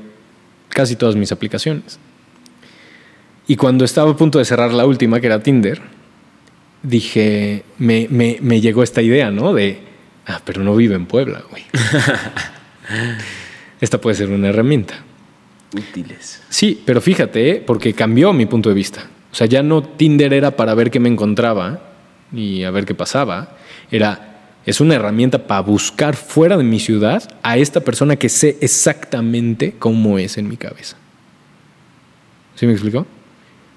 casi 0.69 0.95
todas 0.95 1.15
mis 1.15 1.31
aplicaciones. 1.31 1.99
Y 3.47 3.55
cuando 3.55 3.83
estaba 3.83 4.11
a 4.11 4.15
punto 4.15 4.39
de 4.39 4.45
cerrar 4.45 4.73
la 4.73 4.85
última, 4.85 5.19
que 5.19 5.27
era 5.27 5.41
Tinder, 5.41 5.81
dije, 6.83 7.63
me, 7.77 8.07
me, 8.09 8.37
me 8.41 8.61
llegó 8.61 8.83
esta 8.83 9.01
idea, 9.01 9.31
¿no? 9.31 9.53
De, 9.53 9.79
ah, 10.27 10.41
pero 10.45 10.63
no 10.63 10.75
vive 10.75 10.95
en 10.95 11.05
Puebla, 11.05 11.43
güey. 11.49 11.63
esta 13.81 13.99
puede 13.99 14.15
ser 14.15 14.29
una 14.29 14.49
herramienta. 14.49 15.03
Útiles. 15.75 16.41
Sí, 16.49 16.81
pero 16.85 17.01
fíjate, 17.01 17.49
¿eh? 17.49 17.63
porque 17.65 17.93
cambió 17.93 18.33
mi 18.33 18.45
punto 18.45 18.69
de 18.69 18.75
vista. 18.75 19.07
O 19.31 19.35
sea, 19.35 19.47
ya 19.47 19.61
no 19.61 19.83
Tinder 19.83 20.33
era 20.33 20.51
para 20.51 20.73
ver 20.73 20.89
qué 20.89 20.99
me 20.99 21.09
encontraba 21.09 21.88
y 22.31 22.63
a 22.63 22.71
ver 22.71 22.85
qué 22.85 22.93
pasaba. 22.95 23.57
Era, 23.91 24.39
es 24.65 24.81
una 24.81 24.95
herramienta 24.95 25.47
para 25.47 25.61
buscar 25.61 26.15
fuera 26.15 26.57
de 26.57 26.63
mi 26.63 26.79
ciudad 26.79 27.23
a 27.43 27.57
esta 27.57 27.81
persona 27.81 28.15
que 28.15 28.29
sé 28.29 28.57
exactamente 28.61 29.75
cómo 29.77 30.19
es 30.19 30.37
en 30.37 30.47
mi 30.47 30.57
cabeza. 30.57 30.97
¿Sí 32.55 32.65
me 32.65 32.73
explicó? 32.73 33.05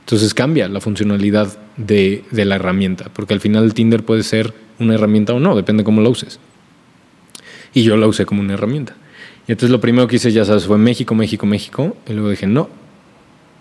Entonces 0.01 0.35
cambia 0.35 0.69
la 0.69 0.81
funcionalidad 0.81 1.57
de, 1.77 2.25
de 2.31 2.45
la 2.45 2.57
herramienta, 2.57 3.11
porque 3.13 3.35
al 3.35 3.41
final 3.41 3.73
Tinder 3.75 4.05
puede 4.05 4.25
ser 4.25 4.53
una 4.79 4.95
herramienta 4.95 5.33
o 5.33 5.41
no, 5.41 5.55
depende 5.55 5.85
cómo 5.85 6.01
la 6.03 6.09
uses. 6.09 6.41
Y 7.73 7.83
yo 7.85 7.97
la 7.97 8.07
usé 8.07 8.27
como 8.27 8.41
una 8.41 8.55
herramienta. 8.55 8.97
Y 9.47 9.53
entonces 9.53 9.71
lo 9.71 9.81
primero 9.81 10.07
que 10.07 10.17
hice, 10.17 10.31
ya 10.31 10.45
sabes, 10.45 10.67
fue 10.67 10.79
México, 10.79 11.15
México, 11.15 11.47
México. 11.47 11.97
Y 12.09 12.13
luego 12.13 12.31
dije, 12.31 12.47
no, 12.47 12.69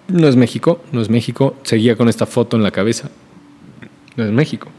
no 0.07 0.27
es 0.27 0.35
México, 0.35 0.83
no 0.91 1.01
es 1.01 1.09
México. 1.09 1.55
Seguía 1.63 1.95
con 1.95 2.09
esta 2.09 2.25
foto 2.25 2.57
en 2.57 2.63
la 2.63 2.71
cabeza. 2.71 3.09
No 4.15 4.26
es 4.26 4.31
México. 4.31 4.69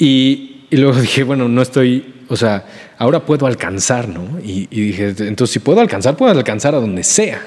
Y, 0.00 0.62
luego 0.72 0.94
dije, 1.00 1.22
bueno, 1.22 1.48
no 1.48 1.62
estoy, 1.62 2.04
o 2.28 2.36
sea, 2.36 2.64
ahora 2.98 3.24
puedo 3.24 3.46
alcanzar, 3.46 4.08
¿no? 4.08 4.40
Y, 4.42 4.66
dije, 4.66 5.14
entonces 5.18 5.52
si 5.52 5.58
puedo 5.60 5.80
alcanzar, 5.80 6.16
puedo 6.16 6.32
alcanzar 6.32 6.74
a 6.74 6.80
donde 6.80 7.04
sea. 7.04 7.40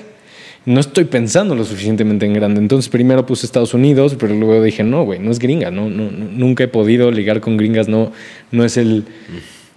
No 0.66 0.80
estoy 0.80 1.04
pensando 1.04 1.56
lo 1.56 1.66
suficientemente 1.66 2.26
en 2.26 2.34
grande. 2.34 2.62
Entonces 2.62 2.88
primero 2.88 3.26
puse 3.26 3.46
Estados 3.46 3.74
Unidos, 3.74 4.16
pero 4.18 4.34
luego 4.34 4.64
dije, 4.64 4.84
no, 4.84 5.04
güey, 5.04 5.20
no 5.20 5.30
es 5.30 5.40
gringa, 5.40 5.72
no, 5.72 5.90
no, 5.90 6.10
no, 6.10 6.26
nunca 6.32 6.64
he 6.64 6.70
podido 6.70 7.12
ligar 7.12 7.42
con 7.42 7.58
gringas, 7.58 7.90
no, 7.90 8.14
no 8.52 8.64
es 8.64 8.78
el 8.78 9.04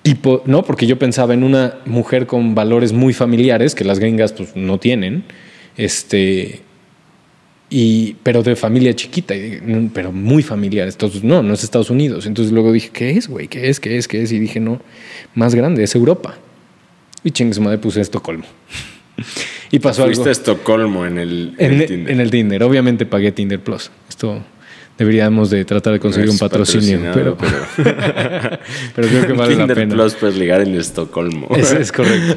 tipo, 0.02 0.42
no, 0.46 0.62
porque 0.62 0.86
yo 0.86 0.96
pensaba 0.96 1.34
en 1.34 1.42
una 1.42 1.78
mujer 1.86 2.26
con 2.26 2.54
valores 2.54 2.92
muy 2.92 3.12
familiares 3.12 3.74
que 3.74 3.84
las 3.84 3.98
gringas 3.98 4.32
pues 4.32 4.54
no 4.54 4.78
tienen, 4.78 5.24
este, 5.76 6.60
y, 7.70 8.14
pero 8.22 8.42
de 8.42 8.54
familia 8.56 8.94
chiquita, 8.94 9.34
y- 9.34 9.60
no, 9.64 9.90
pero 9.92 10.12
muy 10.12 10.42
familiar. 10.42 10.86
Entonces, 10.88 11.24
no, 11.24 11.42
no 11.42 11.54
es 11.54 11.64
Estados 11.64 11.90
Unidos. 11.90 12.26
Entonces 12.26 12.52
luego 12.52 12.72
dije, 12.72 12.90
¿qué 12.92 13.10
es, 13.10 13.28
güey? 13.28 13.48
¿Qué 13.48 13.68
es? 13.68 13.80
¿Qué 13.80 13.96
es? 13.98 14.06
¿Qué 14.08 14.22
es? 14.22 14.32
Y 14.32 14.38
dije, 14.38 14.60
no, 14.60 14.80
más 15.34 15.54
grande, 15.54 15.82
es 15.82 15.94
Europa. 15.94 16.36
Y 17.24 17.30
chingue 17.32 17.54
su 17.54 17.60
madre 17.62 17.78
puse 17.78 18.00
Estocolmo. 18.00 18.44
y 19.70 19.78
pasó 19.80 20.04
Fuiste 20.04 20.20
algo. 20.22 20.28
a 20.28 20.32
Estocolmo 20.32 21.06
en 21.06 21.18
el, 21.18 21.54
en 21.58 21.72
En, 21.72 21.80
el 21.80 21.86
Tinder. 21.88 22.12
en 22.12 22.20
el 22.20 22.30
Tinder. 22.30 22.62
Obviamente 22.62 23.06
pagué 23.06 23.32
Tinder 23.32 23.60
Plus. 23.60 23.90
Esto 24.08 24.42
deberíamos 24.98 25.50
de 25.50 25.64
tratar 25.64 25.92
de 25.92 26.00
conseguir 26.00 26.28
No 26.28 26.32
un 26.32 26.38
patrocinio, 26.38 27.00
pero, 27.12 27.36
patrocinado, 27.36 28.58
pero 28.94 29.08
creo 29.08 29.26
que 29.26 29.32
vale 29.32 29.56
la 29.56 29.66
pena. 29.66 29.94
Plus 29.94 30.14
puedes 30.14 30.36
ligar 30.36 30.62
en 30.62 30.74
Estocolmo. 30.74 31.48
Es, 31.54 31.72
es 31.72 31.92
correcto. 31.92 32.36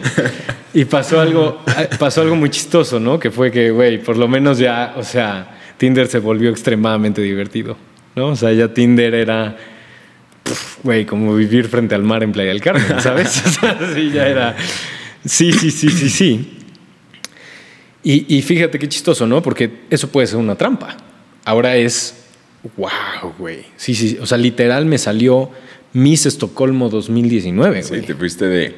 Y 0.74 0.86
pasó 0.86 1.20
algo, 1.20 1.64
pasó 1.98 2.22
algo 2.22 2.36
muy 2.36 2.50
chistoso, 2.50 3.00
¿no? 3.00 3.20
Que 3.20 3.32
fue 3.32 3.52
que, 3.52 3.72
güey, 3.72 4.02
por 4.04 4.18
lo 4.18 4.28
menos 4.28 4.60
ya, 4.60 4.94
o 4.98 5.04
sea, 5.04 5.58
Tinder 5.78 6.08
se 6.08 6.20
volvió 6.20 6.50
extremadamente 6.50 7.22
divertido, 7.22 7.78
¿no? 8.16 8.28
O 8.28 8.36
sea, 8.36 8.52
ya 8.52 8.74
Tinder 8.74 9.16
era, 9.16 9.58
güey, 10.84 11.06
como 11.06 11.34
vivir 11.36 11.68
frente 11.68 11.96
al 11.96 12.04
mar 12.04 12.24
en 12.24 12.34
Playa 12.34 12.50
del 12.50 12.62
Carmen, 12.62 13.00
¿sabes? 13.00 13.42
O 13.46 13.50
sea, 13.50 13.80
sí, 13.96 14.12
ya 14.12 14.28
era, 14.28 14.56
sí, 15.26 15.54
sí, 15.54 15.72
sí, 15.72 15.90
sí, 15.90 16.10
sí. 16.10 16.56
Y, 18.04 18.38
y 18.38 18.42
fíjate 18.42 18.78
qué 18.78 18.88
chistoso, 18.88 19.26
¿no? 19.26 19.42
Porque 19.42 19.72
eso 19.90 20.10
puede 20.10 20.28
ser 20.28 20.38
una 20.38 20.56
trampa. 20.56 20.96
Ahora 21.46 21.76
es 21.76 22.29
wow, 22.78 23.34
güey. 23.38 23.60
Sí, 23.78 23.96
sí, 23.96 24.18
o 24.22 24.26
sea, 24.26 24.38
literal 24.38 24.86
me 24.86 24.98
salió 24.98 25.50
Miss 25.94 26.26
Estocolmo 26.26 26.90
2019, 26.90 27.84
Sí, 27.84 27.90
güey. 27.90 28.02
te 28.02 28.16
fuiste 28.16 28.46
de, 28.46 28.76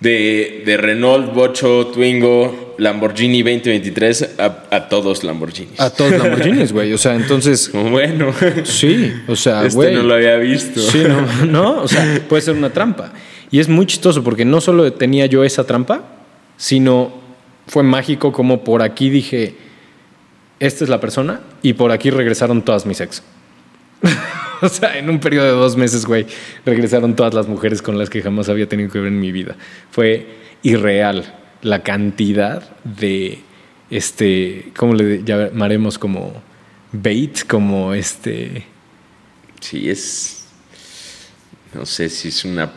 de, 0.00 0.62
de 0.66 0.76
Renault, 0.76 1.32
Bocho, 1.34 1.86
Twingo, 1.88 2.74
Lamborghini 2.78 3.42
2023 3.42 4.36
a, 4.38 4.64
a 4.70 4.88
todos 4.88 5.22
Lamborghinis. 5.24 5.78
A 5.78 5.90
todos 5.90 6.12
Lamborghinis, 6.12 6.72
güey. 6.72 6.92
O 6.92 6.98
sea, 6.98 7.14
entonces, 7.14 7.70
bueno, 7.72 8.32
sí, 8.64 9.12
o 9.28 9.36
sea, 9.36 9.64
este 9.66 9.76
güey. 9.76 9.94
no 9.94 10.02
lo 10.02 10.14
había 10.14 10.36
visto. 10.36 10.80
Sí, 10.80 11.02
no, 11.06 11.44
no, 11.46 11.82
o 11.82 11.88
sea, 11.88 12.20
puede 12.28 12.42
ser 12.42 12.54
una 12.56 12.70
trampa. 12.72 13.12
Y 13.50 13.58
es 13.60 13.68
muy 13.68 13.86
chistoso 13.86 14.22
porque 14.24 14.44
no 14.44 14.60
solo 14.60 14.92
tenía 14.92 15.26
yo 15.26 15.44
esa 15.44 15.64
trampa, 15.64 16.04
sino 16.56 17.12
fue 17.66 17.82
mágico 17.82 18.32
como 18.32 18.62
por 18.64 18.82
aquí 18.82 19.10
dije, 19.10 19.54
esta 20.60 20.84
es 20.84 20.90
la 20.90 21.00
persona, 21.00 21.40
y 21.62 21.72
por 21.72 21.90
aquí 21.90 22.10
regresaron 22.10 22.62
todas 22.62 22.86
mis 22.86 23.00
ex. 23.00 23.22
o 24.62 24.68
sea, 24.68 24.96
en 24.96 25.10
un 25.10 25.18
periodo 25.18 25.46
de 25.46 25.52
dos 25.52 25.76
meses, 25.76 26.06
güey, 26.06 26.26
regresaron 26.64 27.16
todas 27.16 27.34
las 27.34 27.48
mujeres 27.48 27.82
con 27.82 27.98
las 27.98 28.08
que 28.08 28.22
jamás 28.22 28.48
había 28.48 28.68
tenido 28.68 28.90
que 28.90 28.98
ver 28.98 29.08
en 29.08 29.20
mi 29.20 29.32
vida. 29.32 29.56
Fue 29.90 30.26
irreal 30.62 31.34
la 31.62 31.82
cantidad 31.82 32.76
de, 32.84 33.40
este, 33.90 34.70
¿cómo 34.76 34.94
le 34.94 35.24
llamaremos? 35.24 35.98
Como 35.98 36.34
bait, 36.92 37.46
como 37.46 37.94
este... 37.94 38.66
Sí, 39.60 39.90
es. 39.90 40.46
No 41.74 41.84
sé 41.86 42.08
si 42.08 42.28
es 42.28 42.44
una. 42.44 42.72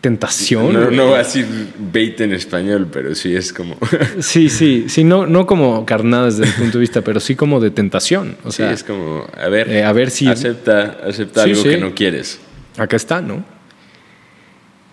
Tentación. 0.00 0.72
No, 0.74 0.90
no 0.90 1.06
voy 1.06 1.14
a 1.14 1.18
decir 1.18 1.46
bait 1.92 2.20
en 2.20 2.32
español, 2.32 2.88
pero 2.92 3.14
sí 3.14 3.34
es 3.34 3.52
como. 3.52 3.76
Sí, 4.20 4.48
sí, 4.50 4.84
sí, 4.88 5.04
no, 5.04 5.26
no 5.26 5.46
como 5.46 5.86
carnada 5.86 6.26
desde 6.26 6.44
el 6.44 6.52
punto 6.52 6.78
de 6.78 6.80
vista, 6.82 7.00
pero 7.02 7.18
sí 7.20 7.34
como 7.34 7.60
de 7.60 7.70
tentación. 7.70 8.36
O 8.44 8.50
sí, 8.50 8.58
sea, 8.58 8.72
es 8.72 8.84
como. 8.84 9.24
A 9.40 9.48
ver. 9.48 9.70
eh, 9.70 9.84
a 9.84 9.92
ver 9.92 10.10
si- 10.10 10.26
Acepta, 10.26 10.98
acepta 11.06 11.44
Sí, 11.44 11.50
algo 11.50 11.62
sí. 11.62 11.68
que 11.70 11.78
no 11.78 11.94
quieres. 11.94 12.38
acá 12.76 12.96
está, 12.96 13.20
¿no? 13.22 13.42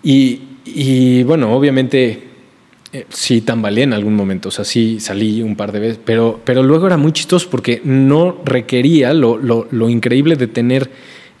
Y, 0.02 0.40
y, 0.64 1.22
bueno, 1.22 1.54
obviamente 1.54 2.22
eh, 2.92 3.06
sí 3.08 3.40
tambaleé 3.40 3.84
en 3.84 3.92
algún 3.92 4.14
momento, 4.14 4.48
o 4.48 4.52
sea, 4.52 4.64
sí 4.64 5.00
salí 5.00 5.42
un 5.42 5.56
par 5.56 5.72
de 5.72 5.80
veces, 5.80 5.98
pero, 6.04 6.40
pero 6.44 6.62
luego 6.62 6.86
era 6.86 6.96
muy 6.96 7.12
chistoso 7.12 7.48
porque 7.50 7.80
no 7.84 8.40
requería 8.44 9.12
lo, 9.14 9.38
lo, 9.38 9.66
lo 9.70 9.88
increíble 9.88 10.36
de 10.36 10.46
tener 10.46 10.90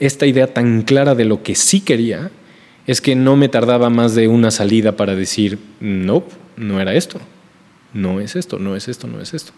esta 0.00 0.26
idea 0.26 0.46
tan 0.48 0.82
clara 0.82 1.14
de 1.14 1.24
lo 1.26 1.42
que 1.42 1.54
sí 1.54 1.80
quería, 1.80 2.30
es 2.86 3.00
que 3.00 3.14
no 3.14 3.36
me 3.36 3.48
tardaba 3.48 3.90
más 3.90 4.14
de 4.14 4.28
una 4.28 4.50
salida 4.50 4.96
para 4.96 5.14
decir, 5.14 5.58
no, 5.80 6.24
no 6.56 6.80
era 6.80 6.94
esto, 6.94 7.20
no 7.92 8.20
es 8.20 8.36
esto, 8.36 8.58
no 8.58 8.76
es 8.76 8.88
esto, 8.88 9.06
no 9.06 9.20
es 9.20 9.34
esto. 9.34 9.52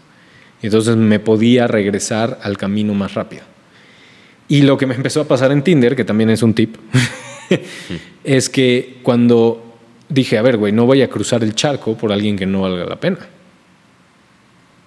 Entonces 0.63 0.97
me 0.97 1.19
podía 1.19 1.67
regresar 1.67 2.39
al 2.43 2.57
camino 2.57 2.95
más 2.95 3.15
rápido. 3.15 3.43
Y 4.49 4.63
lo 4.63 4.79
que 4.79 4.87
me 4.87 4.95
empezó 4.95 5.23
a 5.23 5.29
pasar 5.29 5.51
en 5.51 5.63
Tinder, 5.63 5.97
que 5.97 6.05
también 6.05 6.31
es 6.31 6.43
un 6.43 6.55
tip, 6.55 6.77
es 8.25 8.49
que 8.49 8.99
cuando 9.03 9.77
dije, 10.09 10.39
a 10.39 10.43
ver, 10.43 10.57
güey, 10.57 10.73
no 10.73 10.87
voy 10.87 11.03
a 11.03 11.11
cruzar 11.11 11.43
el 11.43 11.55
charco 11.55 11.97
por 11.97 12.13
alguien 12.13 12.37
que 12.37 12.47
no 12.47 12.63
valga 12.63 12.85
la 12.85 12.97
pena. 12.97 13.19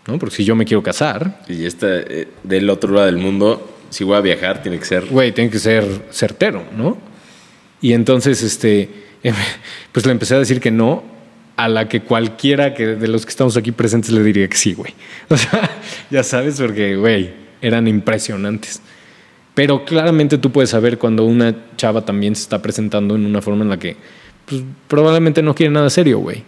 ¿No? 0.07 0.17
Porque 0.17 0.37
si 0.37 0.43
yo 0.45 0.55
me 0.55 0.65
quiero 0.65 0.81
casar, 0.81 1.41
Y 1.47 1.65
esta, 1.65 1.87
eh, 1.99 2.27
del 2.43 2.69
otro 2.69 2.93
lado 2.93 3.05
del 3.05 3.17
mundo, 3.17 3.77
si 3.89 4.03
voy 4.03 4.15
a 4.15 4.21
viajar, 4.21 4.63
tiene 4.63 4.79
que 4.79 4.85
ser. 4.85 5.05
güey, 5.05 5.33
tiene 5.33 5.51
que 5.51 5.59
ser 5.59 5.85
certero, 6.09 6.63
¿no? 6.75 7.08
Y 7.81 7.93
entonces, 7.93 8.43
este, 8.43 8.89
pues 9.91 10.05
le 10.05 10.11
empecé 10.11 10.35
a 10.35 10.39
decir 10.39 10.59
que 10.59 10.71
no, 10.71 11.03
a 11.55 11.67
la 11.67 11.89
que 11.89 12.01
cualquiera 12.01 12.73
que 12.73 12.85
de 12.87 13.07
los 13.07 13.25
que 13.25 13.31
estamos 13.31 13.57
aquí 13.57 13.71
presentes 13.71 14.11
le 14.11 14.23
diría 14.23 14.47
que 14.47 14.57
sí, 14.57 14.73
güey. 14.73 14.93
O 15.29 15.37
sea, 15.37 15.69
ya 16.09 16.23
sabes, 16.23 16.59
porque, 16.59 16.95
güey, 16.95 17.33
eran 17.61 17.87
impresionantes. 17.87 18.81
Pero 19.53 19.83
claramente 19.83 20.37
tú 20.37 20.51
puedes 20.51 20.69
saber 20.69 20.97
cuando 20.97 21.25
una 21.25 21.75
chava 21.75 22.05
también 22.05 22.35
se 22.35 22.43
está 22.43 22.61
presentando 22.61 23.15
en 23.15 23.25
una 23.25 23.41
forma 23.41 23.63
en 23.63 23.69
la 23.69 23.77
que 23.77 23.97
pues, 24.45 24.63
probablemente 24.87 25.41
no 25.41 25.53
quiere 25.53 25.71
nada 25.73 25.89
serio, 25.89 26.19
güey. 26.19 26.43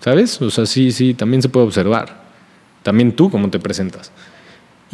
¿Sabes? 0.00 0.42
O 0.42 0.50
sea, 0.50 0.66
sí, 0.66 0.90
sí, 0.90 1.14
también 1.14 1.40
se 1.40 1.48
puede 1.48 1.66
observar. 1.66 2.24
También 2.82 3.12
tú 3.12 3.30
cómo 3.30 3.48
te 3.50 3.60
presentas. 3.60 4.10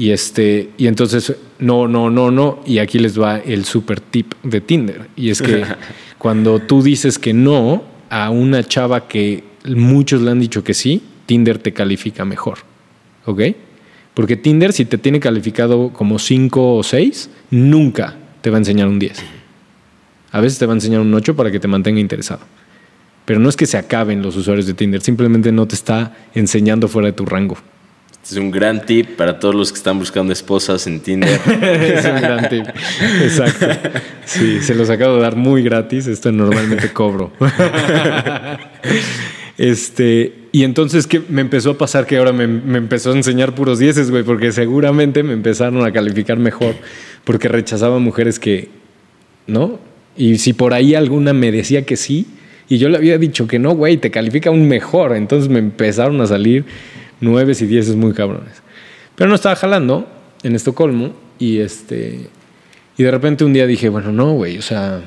Y 0.01 0.13
este, 0.13 0.71
y 0.79 0.87
entonces, 0.87 1.37
no, 1.59 1.87
no, 1.87 2.09
no, 2.09 2.31
no. 2.31 2.61
Y 2.65 2.79
aquí 2.79 2.99
les 2.99 3.21
va 3.21 3.37
el 3.37 3.67
super 3.67 4.01
tip 4.01 4.33
de 4.43 4.63
Tinder. 4.63 5.09
Y 5.15 5.29
es 5.29 5.43
que 5.43 5.63
cuando 6.19 6.59
tú 6.59 6.83
dices 6.83 7.19
que 7.19 7.35
no 7.35 7.85
a 8.09 8.31
una 8.31 8.65
chava 8.65 9.07
que 9.09 9.45
muchos 9.67 10.23
le 10.23 10.31
han 10.31 10.41
dicho 10.41 10.65
que 10.65 10.73
sí, 10.73 11.03
Tinder 11.27 11.59
te 11.59 11.75
califica 11.75 12.25
mejor. 12.25 12.61
¿Ok? 13.27 13.43
Porque 14.15 14.37
Tinder, 14.37 14.73
si 14.73 14.87
te 14.87 14.97
tiene 14.97 15.21
calificado 15.21 15.93
como 15.93 16.19
5 16.19 16.77
o 16.77 16.83
6, 16.83 17.29
nunca 17.51 18.17
te 18.41 18.49
va 18.49 18.57
a 18.57 18.61
enseñar 18.61 18.89
un 18.89 18.99
10. 18.99 19.23
A 20.33 20.41
veces 20.41 20.59
te 20.59 20.65
va 20.65 20.73
a 20.73 20.77
enseñar 20.77 21.03
un 21.03 21.13
8 21.13 21.37
para 21.37 21.51
que 21.51 21.61
te 21.61 21.69
mantenga 21.69 22.01
interesado. 22.01 22.41
Pero 23.27 23.39
no 23.39 23.51
es 23.51 23.57
que 23.57 23.67
se 23.67 23.77
acaben 23.77 24.23
los 24.23 24.35
usuarios 24.35 24.67
de 24.67 24.73
Tinder, 24.73 25.03
simplemente 25.03 25.53
no 25.53 25.69
te 25.69 25.75
está 25.75 26.17
enseñando 26.33 26.89
fuera 26.89 27.09
de 27.09 27.13
tu 27.13 27.27
rango. 27.27 27.59
Es 28.23 28.37
un 28.37 28.51
gran 28.51 28.85
tip 28.85 29.17
para 29.17 29.39
todos 29.39 29.55
los 29.55 29.73
que 29.73 29.79
están 29.79 29.99
buscando 29.99 30.33
esposas 30.33 30.87
en 30.87 31.01
Tinder. 31.01 31.41
es 31.63 32.05
un 32.05 32.21
gran 32.21 32.49
tip. 32.49 32.67
Exacto. 33.23 33.67
Sí, 34.25 34.61
se 34.61 34.75
los 34.75 34.91
acabo 34.91 35.17
de 35.17 35.23
dar 35.23 35.37
muy 35.37 35.63
gratis. 35.63 36.07
Esto 36.07 36.31
normalmente 36.33 36.93
cobro. 36.93 37.33
Este, 39.59 40.47
y 40.53 40.65
entonces 40.65 41.07
que 41.07 41.21
me 41.29 41.43
empezó 41.43 41.73
a 41.73 41.77
pasar 41.77 42.07
que 42.07 42.17
ahora 42.17 42.33
me, 42.33 42.47
me 42.47 42.79
empezó 42.79 43.13
a 43.13 43.15
enseñar 43.15 43.55
puros 43.55 43.79
dieces, 43.79 44.11
güey, 44.11 44.23
porque 44.23 44.53
seguramente 44.53 45.23
me 45.23 45.35
empezaron 45.35 45.85
a 45.85 45.93
calificar 45.93 46.39
mejor 46.39 46.77
porque 47.25 47.47
rechazaba 47.47 47.99
mujeres 47.99 48.39
que, 48.39 48.71
¿no? 49.47 49.79
Y 50.17 50.39
si 50.39 50.55
por 50.55 50.73
ahí 50.73 50.95
alguna 50.95 51.35
me 51.35 51.53
decía 51.53 51.85
que 51.85 51.99
sí, 51.99 52.27
y 52.71 52.79
yo 52.79 52.89
le 52.89 52.97
había 52.97 53.19
dicho 53.19 53.49
que 53.49 53.59
no, 53.59 53.73
güey, 53.73 53.97
te 53.97 54.13
califica 54.13 54.49
aún 54.49 54.69
mejor. 54.69 55.17
Entonces 55.17 55.51
me 55.51 55.59
empezaron 55.59 56.21
a 56.21 56.27
salir 56.29 56.65
nueves 57.21 57.63
y 57.63 57.67
dieces 57.67 57.97
muy 57.97 58.13
cabrones. 58.13 58.63
Pero 59.15 59.29
no 59.29 59.35
estaba 59.35 59.57
jalando 59.57 60.09
en 60.43 60.55
Estocolmo 60.55 61.15
y 61.39 61.59
este 61.59 62.31
y 63.01 63.03
de 63.03 63.11
repente 63.11 63.45
un 63.45 63.55
día 63.55 63.67
dije, 63.67 63.89
bueno, 63.89 64.13
no, 64.13 64.33
güey, 64.33 64.59
o 64.59 64.63
sea, 64.63 65.01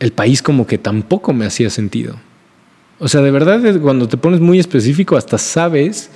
el 0.00 0.12
país 0.12 0.42
como 0.42 0.66
que 0.66 0.76
tampoco 0.76 1.32
me 1.32 1.46
hacía 1.46 1.70
sentido. 1.70 2.16
O 2.98 3.06
sea, 3.06 3.20
de 3.20 3.30
verdad, 3.30 3.64
es 3.64 3.78
cuando 3.78 4.08
te 4.08 4.16
pones 4.16 4.40
muy 4.40 4.58
específico, 4.58 5.16
hasta 5.16 5.38
sabes 5.38 6.10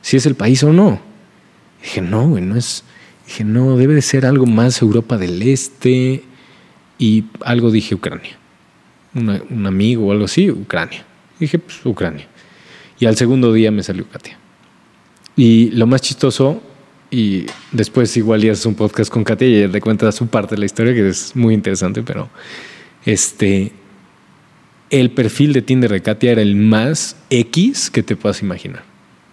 si 0.00 0.16
es 0.16 0.26
el 0.26 0.34
país 0.34 0.64
o 0.64 0.72
no. 0.72 1.00
Dije, 1.80 2.00
no, 2.00 2.28
güey, 2.28 2.42
no 2.42 2.56
es. 2.56 2.82
Dije, 3.26 3.44
no, 3.44 3.76
debe 3.76 3.94
de 3.94 4.02
ser 4.02 4.26
algo 4.26 4.46
más 4.46 4.82
Europa 4.82 5.16
del 5.16 5.42
Este. 5.42 6.24
Y 6.98 7.24
algo 7.44 7.70
dije 7.70 7.94
Ucrania. 7.94 8.36
Un 9.14 9.66
amigo 9.66 10.06
o 10.06 10.12
algo 10.12 10.24
así, 10.24 10.50
Ucrania. 10.50 11.04
Dije, 11.38 11.58
pues, 11.58 11.84
Ucrania. 11.84 12.26
Y 12.98 13.06
al 13.06 13.16
segundo 13.16 13.52
día 13.52 13.70
me 13.70 13.82
salió 13.82 14.08
Katia. 14.08 14.38
Y 15.36 15.70
lo 15.70 15.86
más 15.86 16.02
chistoso, 16.02 16.62
y 17.10 17.46
después 17.72 18.16
igual 18.16 18.40
ya 18.40 18.54
un 18.66 18.74
podcast 18.74 19.12
con 19.12 19.22
Katia 19.22 19.46
y 19.46 19.56
ella 19.56 19.70
te 19.70 19.80
cuenta 19.80 20.10
su 20.12 20.26
parte 20.28 20.54
de 20.54 20.60
la 20.60 20.66
historia, 20.66 20.94
que 20.94 21.08
es 21.08 21.36
muy 21.36 21.54
interesante, 21.54 22.02
pero 22.02 22.30
este, 23.04 23.72
el 24.90 25.10
perfil 25.10 25.52
de 25.52 25.62
Tinder 25.62 25.90
de 25.90 26.00
Katia 26.00 26.32
era 26.32 26.42
el 26.42 26.56
más 26.56 27.16
X 27.28 27.90
que 27.90 28.02
te 28.02 28.16
puedas 28.16 28.42
imaginar. 28.42 28.82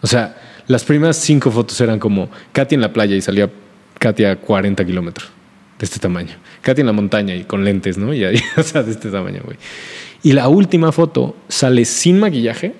O 0.01 0.07
sea, 0.07 0.37
las 0.67 0.83
primeras 0.83 1.17
cinco 1.17 1.51
fotos 1.51 1.79
eran 1.81 1.99
como 1.99 2.29
Katia 2.51 2.75
en 2.75 2.81
la 2.81 2.93
playa 2.93 3.15
y 3.15 3.21
salía 3.21 3.49
Katia 3.97 4.31
a 4.31 4.35
40 4.35 4.85
kilómetros 4.85 5.29
de 5.79 5.85
este 5.85 5.99
tamaño. 5.99 6.35
Katia 6.61 6.81
en 6.81 6.87
la 6.87 6.93
montaña 6.93 7.33
y 7.33 7.45
con 7.45 7.63
lentes, 7.63 7.97
¿no? 7.97 8.13
Y 8.13 8.25
ahí, 8.25 8.41
o 8.57 8.63
sea, 8.63 8.83
de 8.83 8.91
este 8.91 9.09
tamaño, 9.09 9.41
güey. 9.45 9.57
Y 10.21 10.33
la 10.33 10.49
última 10.49 10.91
foto 10.91 11.37
sale 11.47 11.85
sin 11.85 12.19
maquillaje, 12.19 12.73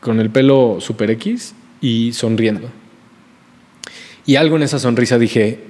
con 0.00 0.18
el 0.18 0.30
pelo 0.30 0.78
super 0.80 1.10
X 1.10 1.54
y 1.80 2.12
sonriendo. 2.12 2.70
Y 4.26 4.36
algo 4.36 4.56
en 4.56 4.62
esa 4.62 4.78
sonrisa 4.78 5.18
dije, 5.18 5.60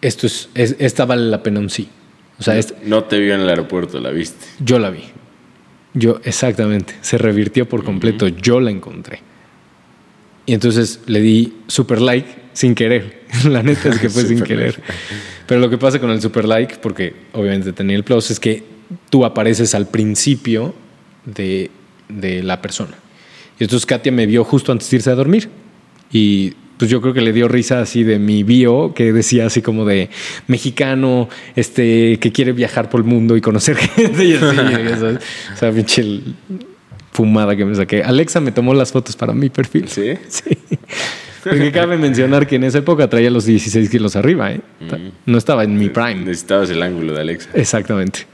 esto 0.00 0.26
es, 0.26 0.48
es- 0.54 0.76
esta 0.78 1.04
vale 1.04 1.24
la 1.30 1.42
pena 1.42 1.60
un 1.60 1.70
sí. 1.70 1.88
O 2.38 2.42
sea, 2.42 2.58
No 2.84 3.04
te 3.04 3.18
vio 3.20 3.34
en 3.34 3.40
el 3.42 3.48
aeropuerto, 3.48 4.00
la 4.00 4.10
viste. 4.10 4.44
yo 4.60 4.78
la 4.78 4.90
vi. 4.90 5.02
Yo, 5.94 6.20
exactamente. 6.24 6.94
Se 7.02 7.18
revirtió 7.18 7.68
por 7.68 7.84
completo. 7.84 8.26
Yo 8.28 8.60
la 8.60 8.70
encontré. 8.70 9.20
Y 10.46 10.54
entonces 10.54 11.00
le 11.06 11.20
di 11.20 11.52
super 11.68 12.00
like 12.00 12.28
sin 12.54 12.74
querer. 12.74 13.22
la 13.48 13.62
neta 13.62 13.90
es 13.90 13.98
que 14.00 14.08
fue 14.08 14.24
sin 14.24 14.42
querer. 14.42 14.78
like. 14.78 14.92
Pero 15.46 15.60
lo 15.60 15.68
que 15.70 15.76
pasa 15.78 16.00
con 16.00 16.10
el 16.10 16.20
super 16.22 16.46
like, 16.46 16.76
porque 16.76 17.14
obviamente 17.32 17.72
tenía 17.74 17.94
el 17.96 18.04
plus, 18.04 18.30
es 18.30 18.40
que 18.40 18.64
tú 19.10 19.24
apareces 19.24 19.74
al 19.74 19.86
principio 19.86 20.74
de, 21.26 21.70
de 22.08 22.42
la 22.42 22.60
persona. 22.62 22.96
Y 23.62 23.64
entonces 23.64 23.86
Katia 23.86 24.10
me 24.10 24.26
vio 24.26 24.42
justo 24.42 24.72
antes 24.72 24.90
de 24.90 24.96
irse 24.96 25.08
a 25.08 25.14
dormir. 25.14 25.48
Y 26.10 26.54
pues 26.78 26.90
yo 26.90 27.00
creo 27.00 27.14
que 27.14 27.20
le 27.20 27.32
dio 27.32 27.46
risa 27.46 27.80
así 27.80 28.02
de 28.02 28.18
mi 28.18 28.42
bio, 28.42 28.92
que 28.92 29.12
decía 29.12 29.46
así 29.46 29.62
como 29.62 29.84
de 29.84 30.10
mexicano, 30.48 31.28
este, 31.54 32.18
que 32.18 32.32
quiere 32.32 32.50
viajar 32.50 32.90
por 32.90 33.02
el 33.02 33.06
mundo 33.06 33.36
y 33.36 33.40
conocer 33.40 33.76
gente 33.76 34.24
y 34.24 34.32
así, 34.32 34.56
sabes. 34.56 35.18
O 35.54 35.56
sea, 35.56 35.70
pinche 35.70 36.04
fumada 37.12 37.54
que 37.54 37.64
me 37.64 37.76
saqué. 37.76 38.02
Alexa 38.02 38.40
me 38.40 38.50
tomó 38.50 38.74
las 38.74 38.90
fotos 38.90 39.14
para 39.14 39.32
mi 39.32 39.48
perfil. 39.48 39.86
¿Sí? 39.86 40.14
Sí. 40.28 40.58
Porque 41.50 41.70
cabe 41.70 41.96
mencionar 41.96 42.48
que 42.48 42.56
en 42.56 42.64
esa 42.64 42.78
época 42.78 43.08
traía 43.08 43.30
los 43.30 43.44
16 43.44 43.90
kilos 43.90 44.14
arriba, 44.14 44.52
¿eh? 44.52 44.60
No 45.26 45.38
estaba 45.38 45.62
en 45.62 45.76
mi 45.76 45.88
prime. 45.88 46.16
Necesitabas 46.16 46.70
el 46.70 46.82
ángulo 46.82 47.14
de 47.14 47.20
Alexa. 47.20 47.50
Exactamente. 47.54 48.26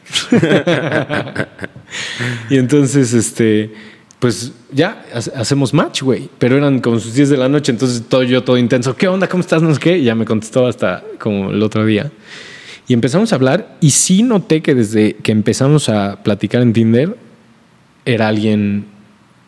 y 2.51 2.57
entonces, 2.57 3.15
este, 3.15 3.71
pues 4.19 4.53
ya 4.73 5.05
ha- 5.15 5.41
hacemos 5.41 5.73
match, 5.73 6.03
güey. 6.03 6.29
Pero 6.39 6.57
eran 6.57 6.81
como 6.81 6.99
sus 6.99 7.15
10 7.15 7.31
de 7.31 7.37
la 7.37 7.49
noche, 7.49 7.73
entonces 7.73 8.03
todo 8.09 8.23
yo 8.23 8.43
todo 8.43 8.59
intenso. 8.59 8.97
¿Qué 8.97 9.07
onda? 9.09 9.29
¿Cómo 9.29 9.41
estás? 9.43 9.63
No 9.63 9.75
qué. 9.77 9.99
Y 9.99 10.05
ya 10.05 10.15
me 10.15 10.25
contestó 10.25 10.67
hasta 10.67 11.03
como 11.19 11.51
el 11.51 11.63
otro 11.63 11.85
día. 11.87 12.11
Y 12.89 12.95
empezamos 12.95 13.33
a 13.33 13.37
hablar 13.37 13.77
y 13.81 13.91
sí 13.91 14.23
noté 14.23 14.63
que 14.63 14.75
desde 14.75 15.15
que 15.17 15.31
empezamos 15.33 15.89
a 15.89 16.23
platicar 16.23 16.63
en 16.63 16.73
Tinder 16.73 17.17
era 18.05 18.29
alguien 18.29 18.87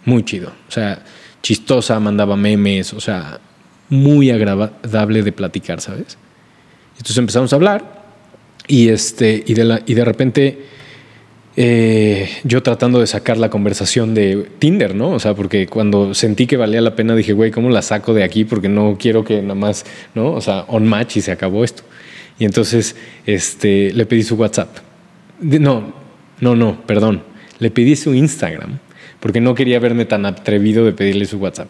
muy 0.04 0.24
chido. 0.24 0.52
O 0.68 0.70
sea, 0.70 1.02
chistosa, 1.42 1.98
mandaba 2.00 2.36
memes, 2.36 2.92
o 2.92 3.00
sea, 3.00 3.40
muy 3.88 4.30
agradable 4.30 5.22
de 5.22 5.32
platicar, 5.32 5.80
¿sabes? 5.80 6.18
Entonces 6.92 7.16
empezamos 7.16 7.52
a 7.52 7.56
hablar 7.56 8.02
y, 8.68 8.88
este, 8.90 9.42
y, 9.46 9.54
de, 9.54 9.64
la- 9.64 9.82
y 9.86 9.94
de 9.94 10.04
repente 10.04 10.66
eh, 11.62 12.30
yo 12.42 12.62
tratando 12.62 13.00
de 13.00 13.06
sacar 13.06 13.36
la 13.36 13.50
conversación 13.50 14.14
de 14.14 14.48
Tinder, 14.58 14.94
¿no? 14.94 15.10
O 15.10 15.20
sea, 15.20 15.34
porque 15.34 15.66
cuando 15.66 16.14
sentí 16.14 16.46
que 16.46 16.56
valía 16.56 16.80
la 16.80 16.96
pena 16.96 17.14
dije, 17.14 17.34
güey, 17.34 17.50
¿cómo 17.50 17.68
la 17.68 17.82
saco 17.82 18.14
de 18.14 18.24
aquí? 18.24 18.46
Porque 18.46 18.70
no 18.70 18.96
quiero 18.98 19.26
que 19.26 19.42
nada 19.42 19.54
más, 19.54 19.84
¿no? 20.14 20.32
O 20.32 20.40
sea, 20.40 20.64
on 20.68 20.88
match 20.88 21.18
y 21.18 21.20
se 21.20 21.32
acabó 21.32 21.62
esto. 21.62 21.82
Y 22.38 22.46
entonces 22.46 22.96
este, 23.26 23.92
le 23.92 24.06
pedí 24.06 24.22
su 24.22 24.36
WhatsApp. 24.36 24.74
No, 25.42 25.92
no, 26.40 26.56
no, 26.56 26.80
perdón. 26.86 27.24
Le 27.58 27.70
pedí 27.70 27.94
su 27.94 28.14
Instagram 28.14 28.78
porque 29.20 29.42
no 29.42 29.54
quería 29.54 29.78
verme 29.80 30.06
tan 30.06 30.24
atrevido 30.24 30.86
de 30.86 30.92
pedirle 30.92 31.26
su 31.26 31.36
WhatsApp. 31.36 31.68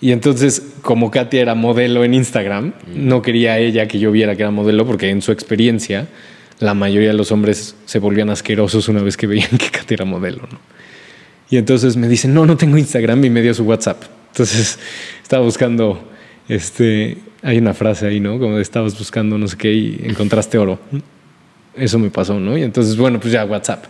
Y 0.00 0.10
entonces, 0.10 0.60
como 0.82 1.12
Katia 1.12 1.42
era 1.42 1.54
modelo 1.54 2.02
en 2.02 2.12
Instagram, 2.12 2.72
no 2.92 3.22
quería 3.22 3.60
ella 3.60 3.86
que 3.86 4.00
yo 4.00 4.10
viera 4.10 4.34
que 4.34 4.42
era 4.42 4.50
modelo 4.50 4.84
porque 4.84 5.10
en 5.10 5.22
su 5.22 5.30
experiencia 5.30 6.08
la 6.58 6.74
mayoría 6.74 7.08
de 7.08 7.14
los 7.14 7.32
hombres 7.32 7.76
se 7.84 7.98
volvían 7.98 8.30
asquerosos 8.30 8.88
una 8.88 9.02
vez 9.02 9.16
que 9.16 9.26
veían 9.26 9.50
que 9.58 9.70
Katia 9.70 9.96
era 9.96 10.04
modelo, 10.04 10.42
¿no? 10.50 10.58
Y 11.48 11.58
entonces 11.58 11.96
me 11.96 12.08
dice, 12.08 12.26
no, 12.26 12.44
no 12.44 12.56
tengo 12.56 12.76
Instagram 12.76 13.24
y 13.24 13.30
me 13.30 13.40
dio 13.40 13.54
su 13.54 13.62
WhatsApp. 13.64 14.02
Entonces 14.32 14.78
estaba 15.22 15.44
buscando, 15.44 16.08
este, 16.48 17.18
hay 17.42 17.58
una 17.58 17.72
frase 17.72 18.06
ahí, 18.06 18.20
¿no? 18.20 18.38
Como 18.38 18.56
de 18.56 18.62
estabas 18.62 18.98
buscando 18.98 19.38
no 19.38 19.46
sé 19.46 19.56
qué 19.56 19.72
y 19.72 20.00
encontraste 20.04 20.58
oro. 20.58 20.78
Eso 21.76 21.98
me 21.98 22.10
pasó, 22.10 22.40
¿no? 22.40 22.56
Y 22.56 22.62
entonces, 22.62 22.96
bueno, 22.96 23.20
pues 23.20 23.32
ya 23.32 23.44
WhatsApp. 23.44 23.84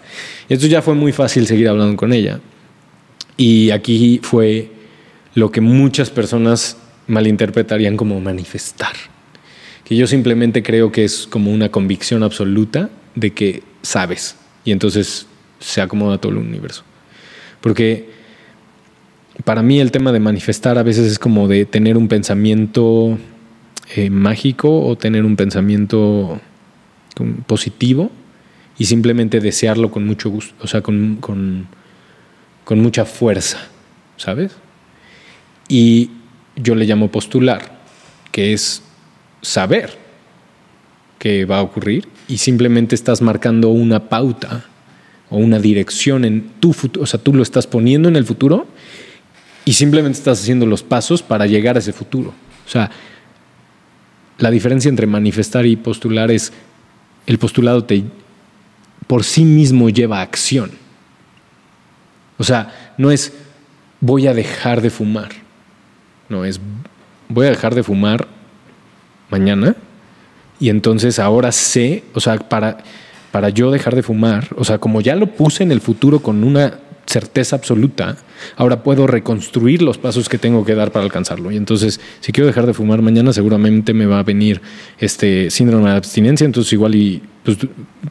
Y 0.48 0.54
entonces 0.54 0.70
ya 0.70 0.82
fue 0.82 0.94
muy 0.94 1.12
fácil 1.12 1.46
seguir 1.46 1.68
hablando 1.68 1.96
con 1.96 2.12
ella. 2.12 2.40
Y 3.36 3.70
aquí 3.70 4.20
fue 4.22 4.70
lo 5.34 5.50
que 5.50 5.60
muchas 5.60 6.10
personas 6.10 6.76
malinterpretarían 7.06 7.96
como 7.96 8.20
manifestar. 8.20 8.94
Que 9.86 9.96
yo 9.96 10.06
simplemente 10.06 10.62
creo 10.62 10.90
que 10.90 11.04
es 11.04 11.26
como 11.26 11.52
una 11.52 11.70
convicción 11.70 12.22
absoluta 12.22 12.90
de 13.14 13.32
que 13.32 13.62
sabes. 13.82 14.36
Y 14.64 14.72
entonces 14.72 15.26
se 15.60 15.80
acomoda 15.80 16.18
todo 16.18 16.32
el 16.32 16.38
universo. 16.38 16.82
Porque 17.60 18.10
para 19.44 19.62
mí 19.62 19.80
el 19.80 19.92
tema 19.92 20.12
de 20.12 20.20
manifestar 20.20 20.76
a 20.76 20.82
veces 20.82 21.10
es 21.10 21.18
como 21.18 21.46
de 21.48 21.64
tener 21.66 21.96
un 21.96 22.08
pensamiento 22.08 23.18
eh, 23.94 24.10
mágico 24.10 24.84
o 24.84 24.96
tener 24.96 25.24
un 25.24 25.36
pensamiento 25.36 26.40
positivo 27.46 28.10
y 28.78 28.86
simplemente 28.86 29.40
desearlo 29.40 29.90
con 29.90 30.04
mucho 30.04 30.28
gusto, 30.28 30.54
o 30.60 30.66
sea, 30.66 30.82
con, 30.82 31.16
con 31.16 32.80
mucha 32.80 33.04
fuerza, 33.04 33.58
¿sabes? 34.16 34.52
Y 35.68 36.10
yo 36.56 36.74
le 36.74 36.84
llamo 36.84 37.10
postular, 37.10 37.78
que 38.32 38.52
es 38.52 38.82
saber 39.46 39.96
que 41.18 41.44
va 41.44 41.58
a 41.58 41.62
ocurrir 41.62 42.08
y 42.28 42.38
simplemente 42.38 42.94
estás 42.94 43.22
marcando 43.22 43.70
una 43.70 44.08
pauta 44.08 44.64
o 45.30 45.38
una 45.38 45.58
dirección 45.58 46.24
en 46.24 46.50
tu 46.60 46.72
futuro, 46.72 47.04
o 47.04 47.06
sea, 47.06 47.20
tú 47.20 47.32
lo 47.32 47.42
estás 47.42 47.66
poniendo 47.66 48.08
en 48.08 48.16
el 48.16 48.24
futuro 48.24 48.66
y 49.64 49.72
simplemente 49.72 50.18
estás 50.18 50.40
haciendo 50.40 50.66
los 50.66 50.82
pasos 50.82 51.22
para 51.22 51.46
llegar 51.46 51.76
a 51.76 51.78
ese 51.78 51.92
futuro. 51.92 52.34
O 52.66 52.68
sea, 52.68 52.90
la 54.38 54.50
diferencia 54.50 54.88
entre 54.88 55.06
manifestar 55.06 55.64
y 55.64 55.76
postular 55.76 56.30
es 56.30 56.52
el 57.26 57.38
postulado 57.38 57.84
te 57.84 58.04
por 59.06 59.24
sí 59.24 59.44
mismo 59.44 59.88
lleva 59.88 60.20
acción. 60.20 60.72
O 62.38 62.44
sea, 62.44 62.94
no 62.98 63.10
es 63.10 63.32
voy 64.00 64.26
a 64.26 64.34
dejar 64.34 64.80
de 64.82 64.90
fumar. 64.90 65.30
No, 66.28 66.44
es 66.44 66.60
voy 67.28 67.46
a 67.46 67.50
dejar 67.50 67.74
de 67.74 67.82
fumar 67.82 68.35
mañana. 69.30 69.76
Y 70.58 70.70
entonces 70.70 71.18
ahora 71.18 71.52
sé, 71.52 72.04
o 72.14 72.20
sea, 72.20 72.36
para, 72.38 72.78
para 73.30 73.50
yo 73.50 73.70
dejar 73.70 73.94
de 73.94 74.02
fumar, 74.02 74.48
o 74.56 74.64
sea, 74.64 74.78
como 74.78 75.00
ya 75.00 75.14
lo 75.16 75.26
puse 75.26 75.62
en 75.62 75.72
el 75.72 75.80
futuro 75.80 76.20
con 76.20 76.44
una 76.44 76.78
certeza 77.06 77.56
absoluta, 77.56 78.16
ahora 78.56 78.82
puedo 78.82 79.06
reconstruir 79.06 79.80
los 79.80 79.96
pasos 79.96 80.28
que 80.28 80.38
tengo 80.38 80.64
que 80.64 80.74
dar 80.74 80.90
para 80.90 81.04
alcanzarlo. 81.04 81.50
Y 81.50 81.56
entonces, 81.56 82.00
si 82.20 82.32
quiero 82.32 82.46
dejar 82.46 82.66
de 82.66 82.74
fumar 82.74 83.00
mañana, 83.00 83.32
seguramente 83.32 83.94
me 83.94 84.06
va 84.06 84.18
a 84.18 84.22
venir 84.22 84.60
este 84.98 85.50
síndrome 85.50 85.90
de 85.90 85.96
abstinencia, 85.96 86.44
entonces 86.44 86.72
igual 86.72 86.94
y 86.94 87.22
pues, 87.44 87.58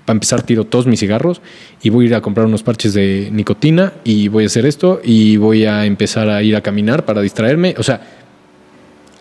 para 0.05 0.15
empezar 0.15 0.43
tiro 0.43 0.63
todos 0.63 0.87
mis 0.87 0.99
cigarros 0.99 1.41
y 1.81 1.89
voy 1.89 2.05
a 2.05 2.07
ir 2.07 2.15
a 2.15 2.21
comprar 2.21 2.45
unos 2.45 2.63
parches 2.63 2.93
de 2.93 3.29
nicotina 3.31 3.93
y 4.03 4.29
voy 4.29 4.45
a 4.45 4.47
hacer 4.47 4.65
esto 4.65 5.01
y 5.03 5.37
voy 5.37 5.65
a 5.65 5.85
empezar 5.85 6.29
a 6.29 6.41
ir 6.41 6.55
a 6.55 6.61
caminar 6.61 7.05
para 7.05 7.21
distraerme, 7.21 7.75
o 7.77 7.83
sea, 7.83 8.24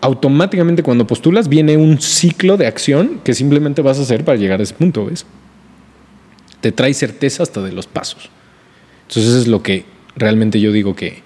automáticamente 0.05 0.83
cuando 0.83 1.07
postulas 1.07 1.49
viene 1.49 1.77
un 1.77 1.99
ciclo 1.99 2.57
de 2.57 2.67
acción 2.67 3.21
que 3.23 3.33
simplemente 3.33 3.81
vas 3.81 3.97
a 3.97 4.03
hacer 4.03 4.23
para 4.23 4.37
llegar 4.37 4.59
a 4.59 4.63
ese 4.63 4.75
punto, 4.75 5.05
¿ves? 5.05 5.25
Te 6.61 6.71
trae 6.71 6.93
certeza 6.93 7.41
hasta 7.41 7.61
de 7.61 7.71
los 7.71 7.87
pasos. 7.87 8.29
Entonces 9.07 9.31
eso 9.31 9.39
es 9.39 9.47
lo 9.47 9.63
que 9.63 9.85
realmente 10.15 10.59
yo 10.59 10.71
digo 10.71 10.95
que, 10.95 11.23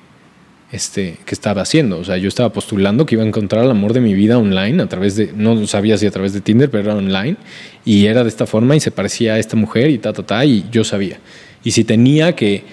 este, 0.72 1.18
que 1.26 1.36
estaba 1.36 1.62
haciendo. 1.62 2.00
O 2.00 2.06
sea, 2.06 2.16
yo 2.18 2.30
estaba 2.30 2.54
postulando 2.54 3.06
que 3.06 3.16
iba 3.16 3.24
a 3.24 3.28
encontrar 3.28 3.66
el 3.66 3.72
amor 3.72 3.92
de 3.92 4.00
mi 4.00 4.14
vida 4.14 4.38
online 4.38 4.82
a 4.82 4.88
través 4.88 5.18
de, 5.18 5.34
no 5.36 5.68
sabía 5.68 5.98
si 5.98 6.06
a 6.06 6.12
través 6.12 6.32
de 6.32 6.40
Tinder, 6.40 6.70
pero 6.70 6.84
era 6.84 6.96
online. 6.96 7.36
Y 7.84 8.06
era 8.06 8.24
de 8.24 8.30
esta 8.30 8.46
forma 8.46 8.78
y 8.78 8.80
se 8.80 8.92
parecía 8.92 9.34
a 9.34 9.40
esta 9.40 9.58
mujer 9.58 9.90
y 9.90 9.98
ta, 9.98 10.14
ta, 10.14 10.24
ta, 10.24 10.46
y 10.46 10.66
yo 10.72 10.86
sabía. 10.86 11.20
Y 11.66 11.72
si 11.72 11.84
tenía 11.84 12.34
que 12.34 12.64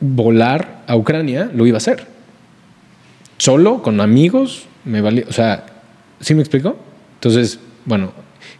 volar 0.00 0.82
a 0.88 0.96
Ucrania, 0.96 1.48
lo 1.54 1.64
iba 1.64 1.76
a 1.76 1.78
hacer. 1.78 2.13
Solo, 3.38 3.82
con 3.82 4.00
amigos, 4.00 4.66
me 4.84 5.00
valía, 5.00 5.24
o 5.28 5.32
sea, 5.32 5.66
¿sí 6.20 6.34
me 6.34 6.40
explico? 6.40 6.76
Entonces, 7.16 7.58
bueno, 7.84 8.12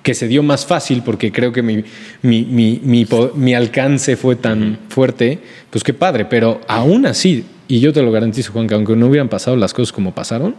que 0.02 0.14
se 0.14 0.28
dio 0.28 0.42
más 0.42 0.66
fácil 0.66 1.02
porque 1.04 1.32
creo 1.32 1.52
que 1.52 1.62
mi, 1.62 1.84
mi, 2.22 2.44
mi, 2.44 3.06
mi, 3.34 3.54
alcance 3.54 4.16
fue 4.16 4.36
tan 4.36 4.78
fuerte, 4.88 5.38
pues 5.70 5.84
qué 5.84 5.94
padre, 5.94 6.24
pero 6.24 6.60
aún 6.68 7.06
así, 7.06 7.44
y 7.68 7.80
yo 7.80 7.92
te 7.92 8.02
lo 8.02 8.12
garantizo, 8.12 8.52
Juan, 8.52 8.66
que 8.66 8.74
aunque 8.74 8.96
no 8.96 9.06
hubieran 9.06 9.28
pasado 9.28 9.56
las 9.56 9.72
cosas 9.72 9.92
como 9.92 10.14
pasaron, 10.14 10.54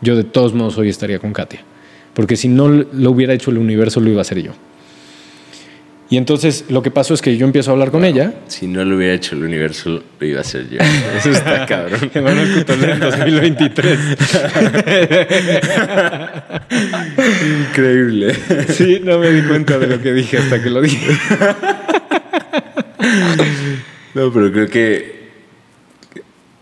yo 0.00 0.16
de 0.16 0.24
todos 0.24 0.54
modos 0.54 0.78
hoy 0.78 0.88
estaría 0.88 1.18
con 1.18 1.32
Katia. 1.32 1.60
Porque 2.14 2.36
si 2.36 2.48
no 2.48 2.68
lo 2.68 3.10
hubiera 3.10 3.34
hecho 3.34 3.50
el 3.50 3.58
universo, 3.58 4.00
lo 4.00 4.08
iba 4.08 4.20
a 4.20 4.22
hacer 4.22 4.42
yo. 4.42 4.52
Y 6.08 6.18
entonces 6.18 6.66
lo 6.68 6.82
que 6.82 6.92
pasó 6.92 7.14
es 7.14 7.22
que 7.22 7.36
yo 7.36 7.46
empiezo 7.46 7.70
a 7.70 7.72
hablar 7.72 7.90
con 7.90 8.04
ella. 8.04 8.32
Si 8.46 8.68
no 8.68 8.84
lo 8.84 8.96
hubiera 8.96 9.14
hecho 9.14 9.34
el 9.34 9.42
universo, 9.42 10.02
lo 10.20 10.26
iba 10.26 10.38
a 10.38 10.42
hacer 10.42 10.68
yo. 10.70 10.78
Eso 11.18 11.30
está 11.30 11.66
cabrón. 11.66 12.10
Emanuel 12.14 12.54
Cutolero 12.54 12.92
en 12.92 13.00
2023. 13.00 13.98
Increíble. 17.70 18.36
Sí, 18.68 19.00
no 19.02 19.18
me 19.18 19.32
di 19.32 19.42
cuenta 19.48 19.78
de 19.78 19.88
lo 19.88 20.00
que 20.00 20.12
dije 20.12 20.38
hasta 20.38 20.62
que 20.62 20.70
lo 20.70 20.80
dije. 20.80 21.18
No, 24.14 24.32
pero 24.32 24.52
creo 24.52 24.68
que. 24.68 25.16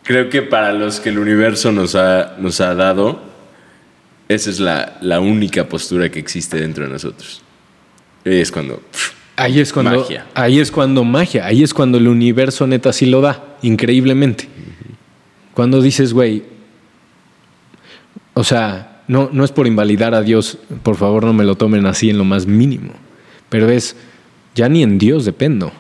Creo 0.05 0.29
que 0.29 0.43
para 0.43 0.73
los 0.73 1.01
que 1.01 1.09
el 1.09 1.19
universo 1.19 1.73
nos 1.73 1.95
ha, 1.95 2.35
nos 2.39 2.61
ha 2.61 2.75
dado, 2.75 3.23
esa 4.29 4.51
es 4.51 4.61
la, 4.61 4.99
la 5.01 5.21
única 5.21 5.67
postura 5.67 6.11
que 6.11 6.19
existe 6.19 6.59
dentro 6.59 6.85
de 6.85 6.91
nosotros. 6.91 7.43
Y 8.25 8.41
es 8.41 8.51
cuando. 8.51 8.79
pff, 8.79 9.14
Ahí 9.37 9.59
es 9.59 9.73
cuando 9.73 9.99
Magia. 10.01 10.27
ahí 10.35 10.61
es 10.61 10.71
cuando 10.71 11.03
magia, 11.03 11.47
ahí 11.47 11.63
es 11.65 11.75
cuando 11.75 11.99
el 11.99 12.07
universo 12.07 12.67
neta 12.67 12.93
sí 12.93 13.07
lo 13.07 13.21
da, 13.21 13.57
increíblemente. 13.63 14.49
Cuando 15.55 15.83
dices, 15.83 16.13
güey, 16.13 16.45
o 18.35 18.45
sea, 18.45 19.03
no, 19.09 19.31
no 19.33 19.45
es 19.45 19.51
por 19.51 19.67
invalidar 19.67 20.15
a 20.15 20.23
Dios, 20.23 20.59
por 20.83 20.97
favor 20.97 21.25
no 21.25 21.33
me 21.33 21.45
lo 21.45 21.57
tomen 21.57 21.87
así 21.87 22.11
en 22.11 22.19
lo 22.19 22.25
más 22.25 22.47
mínimo, 22.47 22.93
pero 23.49 23.69
es, 23.69 23.97
ya 24.55 24.69
ni 24.69 24.83
en 24.83 24.99
Dios 24.99 25.25
dependo, 25.25 25.73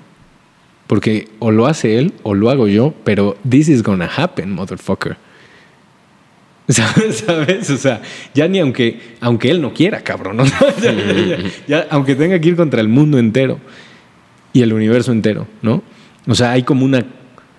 porque 0.87 1.29
o 1.39 1.51
lo 1.51 1.67
hace 1.67 1.99
Él 1.99 2.13
o 2.23 2.35
lo 2.35 2.51
hago 2.51 2.67
yo, 2.67 2.93
pero 3.05 3.37
this 3.49 3.69
is 3.69 3.83
gonna 3.83 4.11
happen, 4.17 4.53
motherfucker. 4.53 5.17
¿Sabes? 6.69 7.69
O 7.71 7.77
sea, 7.77 8.01
ya 8.35 8.49
ni 8.49 8.59
aunque, 8.59 8.99
aunque 9.21 9.51
él 9.51 9.61
no 9.61 9.75
quiera, 9.75 10.01
cabrón. 10.03 10.39
¿no? 10.39 10.45
Ya- 10.83 11.39
ya- 11.69 11.87
aunque 11.91 12.15
tenga 12.15 12.39
que 12.41 12.49
ir 12.49 12.57
contra 12.57 12.81
el 12.81 12.89
mundo 12.89 13.19
entero 13.19 13.59
y 14.53 14.63
el 14.63 14.73
universo 14.73 15.13
entero, 15.13 15.47
¿no? 15.63 15.83
O 16.27 16.35
sea, 16.35 16.53
hay 16.53 16.63
como 16.63 16.85
una. 16.85 17.05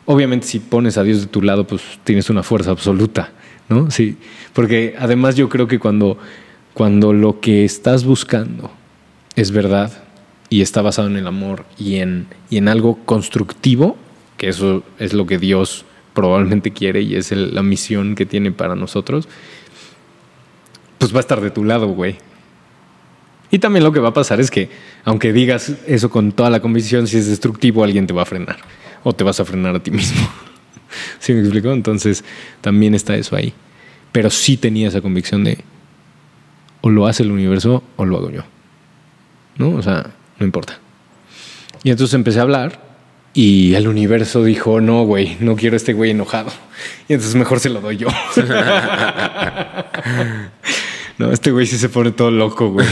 Obviamente, 0.05 0.47
si 0.47 0.59
pones 0.59 0.97
a 0.97 1.03
Dios 1.03 1.21
de 1.21 1.27
tu 1.27 1.41
lado, 1.41 1.65
pues 1.67 1.81
tienes 2.03 2.29
una 2.29 2.41
fuerza 2.43 2.71
absoluta, 2.71 3.31
¿no? 3.69 3.89
Sí, 3.91 4.17
porque 4.53 4.95
además 4.97 5.35
yo 5.35 5.49
creo 5.49 5.67
que 5.67 5.77
cuando, 5.79 6.17
cuando 6.73 7.13
lo 7.13 7.39
que 7.41 7.63
estás 7.65 8.05
buscando 8.05 8.71
es 9.35 9.51
verdad 9.51 9.91
y 10.49 10.61
está 10.61 10.81
basado 10.81 11.07
en 11.07 11.17
el 11.17 11.27
amor 11.27 11.65
y 11.77 11.95
en, 11.97 12.27
y 12.49 12.57
en 12.57 12.67
algo 12.67 12.99
constructivo, 13.05 13.97
que 14.37 14.47
eso 14.49 14.83
es 14.99 15.13
lo 15.13 15.25
que 15.25 15.37
Dios 15.39 15.85
probablemente 16.15 16.71
quiere 16.71 17.01
y 17.01 17.15
es 17.15 17.31
la 17.31 17.61
misión 17.61 18.15
que 18.15 18.25
tiene 18.25 18.51
para 18.51 18.75
nosotros, 18.75 19.27
pues 20.97 21.13
va 21.13 21.17
a 21.17 21.19
estar 21.19 21.41
de 21.41 21.51
tu 21.51 21.63
lado, 21.63 21.87
güey. 21.89 22.17
Y 23.51 23.59
también 23.59 23.83
lo 23.83 23.91
que 23.91 23.99
va 23.99 24.09
a 24.09 24.13
pasar 24.13 24.39
es 24.39 24.49
que, 24.49 24.69
aunque 25.03 25.31
digas 25.31 25.71
eso 25.85 26.09
con 26.09 26.31
toda 26.31 26.49
la 26.49 26.61
convicción, 26.61 27.05
si 27.05 27.17
es 27.17 27.27
destructivo, 27.27 27.83
alguien 27.83 28.07
te 28.07 28.13
va 28.13 28.23
a 28.23 28.25
frenar. 28.25 28.57
O 29.03 29.13
te 29.13 29.23
vas 29.23 29.39
a 29.39 29.45
frenar 29.45 29.75
a 29.75 29.83
ti 29.83 29.91
mismo. 29.91 30.27
¿Sí 31.19 31.33
me 31.33 31.41
explico? 31.41 31.71
Entonces, 31.71 32.23
también 32.61 32.95
está 32.95 33.15
eso 33.15 33.35
ahí. 33.35 33.53
Pero 34.11 34.31
sí 34.31 34.57
tenía 34.57 34.87
esa 34.87 35.01
convicción 35.01 35.43
de 35.43 35.59
o 36.81 36.89
lo 36.89 37.07
hace 37.07 37.23
el 37.23 37.31
universo 37.31 37.83
o 37.95 38.05
lo 38.05 38.17
hago 38.17 38.31
yo. 38.31 38.43
¿No? 39.57 39.71
O 39.71 39.81
sea, 39.81 40.11
no 40.39 40.45
importa. 40.45 40.79
Y 41.83 41.91
entonces 41.91 42.13
empecé 42.13 42.39
a 42.39 42.43
hablar 42.43 42.94
y 43.37 43.75
el 43.75 43.89
universo 43.89 44.45
dijo, 44.45 44.79
no, 44.79 45.03
güey, 45.03 45.35
no 45.41 45.57
quiero 45.57 45.73
a 45.75 45.77
este 45.77 45.91
güey 45.91 46.11
enojado. 46.11 46.53
Y 47.09 47.13
entonces 47.13 47.35
mejor 47.35 47.59
se 47.59 47.69
lo 47.69 47.81
doy 47.81 47.97
yo. 47.97 48.07
no, 51.17 51.33
este 51.33 51.51
güey 51.51 51.65
sí 51.65 51.77
se 51.77 51.89
pone 51.89 52.11
todo 52.11 52.31
loco, 52.31 52.69
güey. 52.69 52.87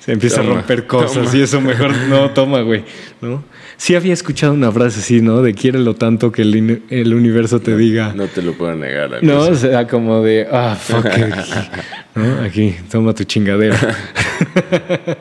se 0.00 0.12
empieza 0.12 0.36
Toma, 0.36 0.50
a 0.50 0.54
romper 0.54 0.86
cosas 0.86 1.26
toma. 1.26 1.36
y 1.36 1.42
eso 1.42 1.60
mejor 1.60 1.94
no 2.08 2.30
toma, 2.30 2.62
güey. 2.62 2.84
¿no? 3.20 3.44
Sí 3.76 3.94
había 3.94 4.14
escuchado 4.14 4.54
una 4.54 4.72
frase 4.72 5.00
así, 5.00 5.20
¿no? 5.20 5.42
De 5.42 5.52
quiérelo 5.52 5.94
tanto 5.94 6.32
que 6.32 6.40
el, 6.40 6.84
el 6.88 7.14
universo 7.14 7.60
te 7.60 7.76
diga. 7.76 8.14
No 8.14 8.28
te 8.28 8.40
lo 8.40 8.54
puedo 8.54 8.74
negar. 8.74 9.22
No, 9.22 9.40
o 9.40 9.54
sea, 9.54 9.86
como 9.86 10.22
de, 10.22 10.48
ah, 10.50 10.74
fuck, 10.74 11.04
aquí, 11.04 11.20
¿no? 12.14 12.40
Aquí, 12.40 12.76
toma 12.90 13.12
tu 13.12 13.24
chingadera. 13.24 13.78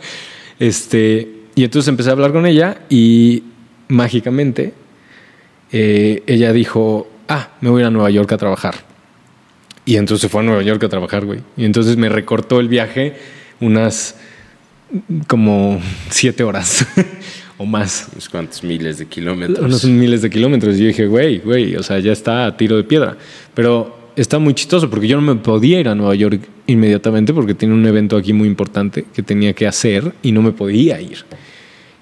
este, 0.59 1.40
y 1.61 1.63
entonces 1.63 1.89
empecé 1.89 2.09
a 2.09 2.13
hablar 2.13 2.31
con 2.31 2.47
ella 2.47 2.79
y 2.89 3.43
mágicamente 3.87 4.73
eh, 5.71 6.23
ella 6.25 6.51
dijo, 6.53 7.07
ah, 7.27 7.49
me 7.61 7.69
voy 7.69 7.81
a 7.81 7.83
ir 7.83 7.87
a 7.87 7.91
Nueva 7.91 8.09
York 8.09 8.31
a 8.31 8.37
trabajar. 8.37 8.73
Y 9.85 9.97
entonces 9.97 10.31
fue 10.31 10.41
a 10.41 10.43
Nueva 10.43 10.63
York 10.63 10.83
a 10.83 10.89
trabajar, 10.89 11.23
güey. 11.23 11.41
Y 11.55 11.65
entonces 11.65 11.97
me 11.97 12.09
recortó 12.09 12.59
el 12.59 12.67
viaje 12.67 13.13
unas 13.59 14.15
como 15.27 15.79
siete 16.09 16.43
horas 16.43 16.83
o 17.59 17.65
más 17.67 18.07
Unos 18.11 18.27
cuantos 18.27 18.63
miles 18.63 18.97
de 18.97 19.05
kilómetros. 19.05 19.59
unos 19.59 19.85
miles 19.85 20.23
de 20.23 20.31
kilómetros. 20.31 20.77
Y 20.77 20.79
yo 20.79 20.87
dije, 20.87 21.05
güey, 21.05 21.41
güey, 21.41 21.75
o 21.75 21.83
sea, 21.83 21.99
ya 21.99 22.11
está 22.11 22.47
a 22.47 22.57
tiro 22.57 22.75
de 22.75 22.85
piedra. 22.85 23.17
Pero 23.53 24.09
está 24.15 24.39
muy 24.39 24.55
chistoso 24.55 24.89
porque 24.89 25.07
yo 25.07 25.21
no 25.21 25.35
me 25.35 25.39
podía 25.39 25.79
ir 25.79 25.89
a 25.89 25.93
Nueva 25.93 26.15
York 26.15 26.41
inmediatamente 26.65 27.35
porque 27.35 27.53
tiene 27.53 27.75
un 27.75 27.85
evento 27.85 28.17
aquí 28.17 28.33
muy 28.33 28.47
importante 28.47 29.05
que 29.13 29.21
tenía 29.21 29.53
que 29.53 29.67
hacer 29.67 30.11
y 30.23 30.31
no 30.31 30.41
me 30.41 30.53
podía 30.53 30.99
ir. 30.99 31.23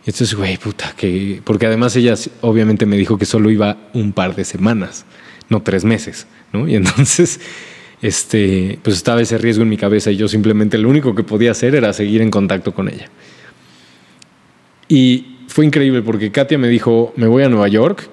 Y 0.06 0.10
entonces, 0.10 0.34
güey, 0.34 0.58
puta, 0.58 0.94
que. 0.96 1.42
Porque 1.44 1.66
además 1.66 1.96
ella 1.96 2.16
obviamente 2.42 2.86
me 2.86 2.98
dijo 2.98 3.18
que 3.18 3.26
solo 3.26 3.52
iba 3.52 3.78
un 3.94 4.14
par 4.14 4.36
de 4.36 4.46
semanas, 4.46 5.06
no 5.50 5.62
tres 5.62 5.84
meses, 5.84 6.28
¿no? 6.54 6.68
Y 6.68 6.76
entonces, 6.76 7.40
este, 8.02 8.80
pues 8.82 8.96
estaba 8.96 9.22
ese 9.22 9.38
riesgo 9.38 9.64
en 9.64 9.70
mi 9.70 9.78
cabeza 9.78 10.12
y 10.12 10.16
yo 10.16 10.28
simplemente 10.28 10.78
lo 10.78 10.90
único 10.90 11.16
que 11.16 11.24
podía 11.24 11.52
hacer 11.52 11.76
era 11.76 11.92
seguir 11.94 12.22
en 12.22 12.32
contacto 12.32 12.74
con 12.74 12.88
ella. 12.90 13.10
Y 14.88 15.38
fue 15.48 15.66
increíble 15.66 16.02
porque 16.02 16.32
Katia 16.32 16.58
me 16.58 16.70
dijo, 16.70 17.14
me 17.16 17.28
voy 17.28 17.44
a 17.44 17.50
Nueva 17.50 17.68
York 17.68 18.10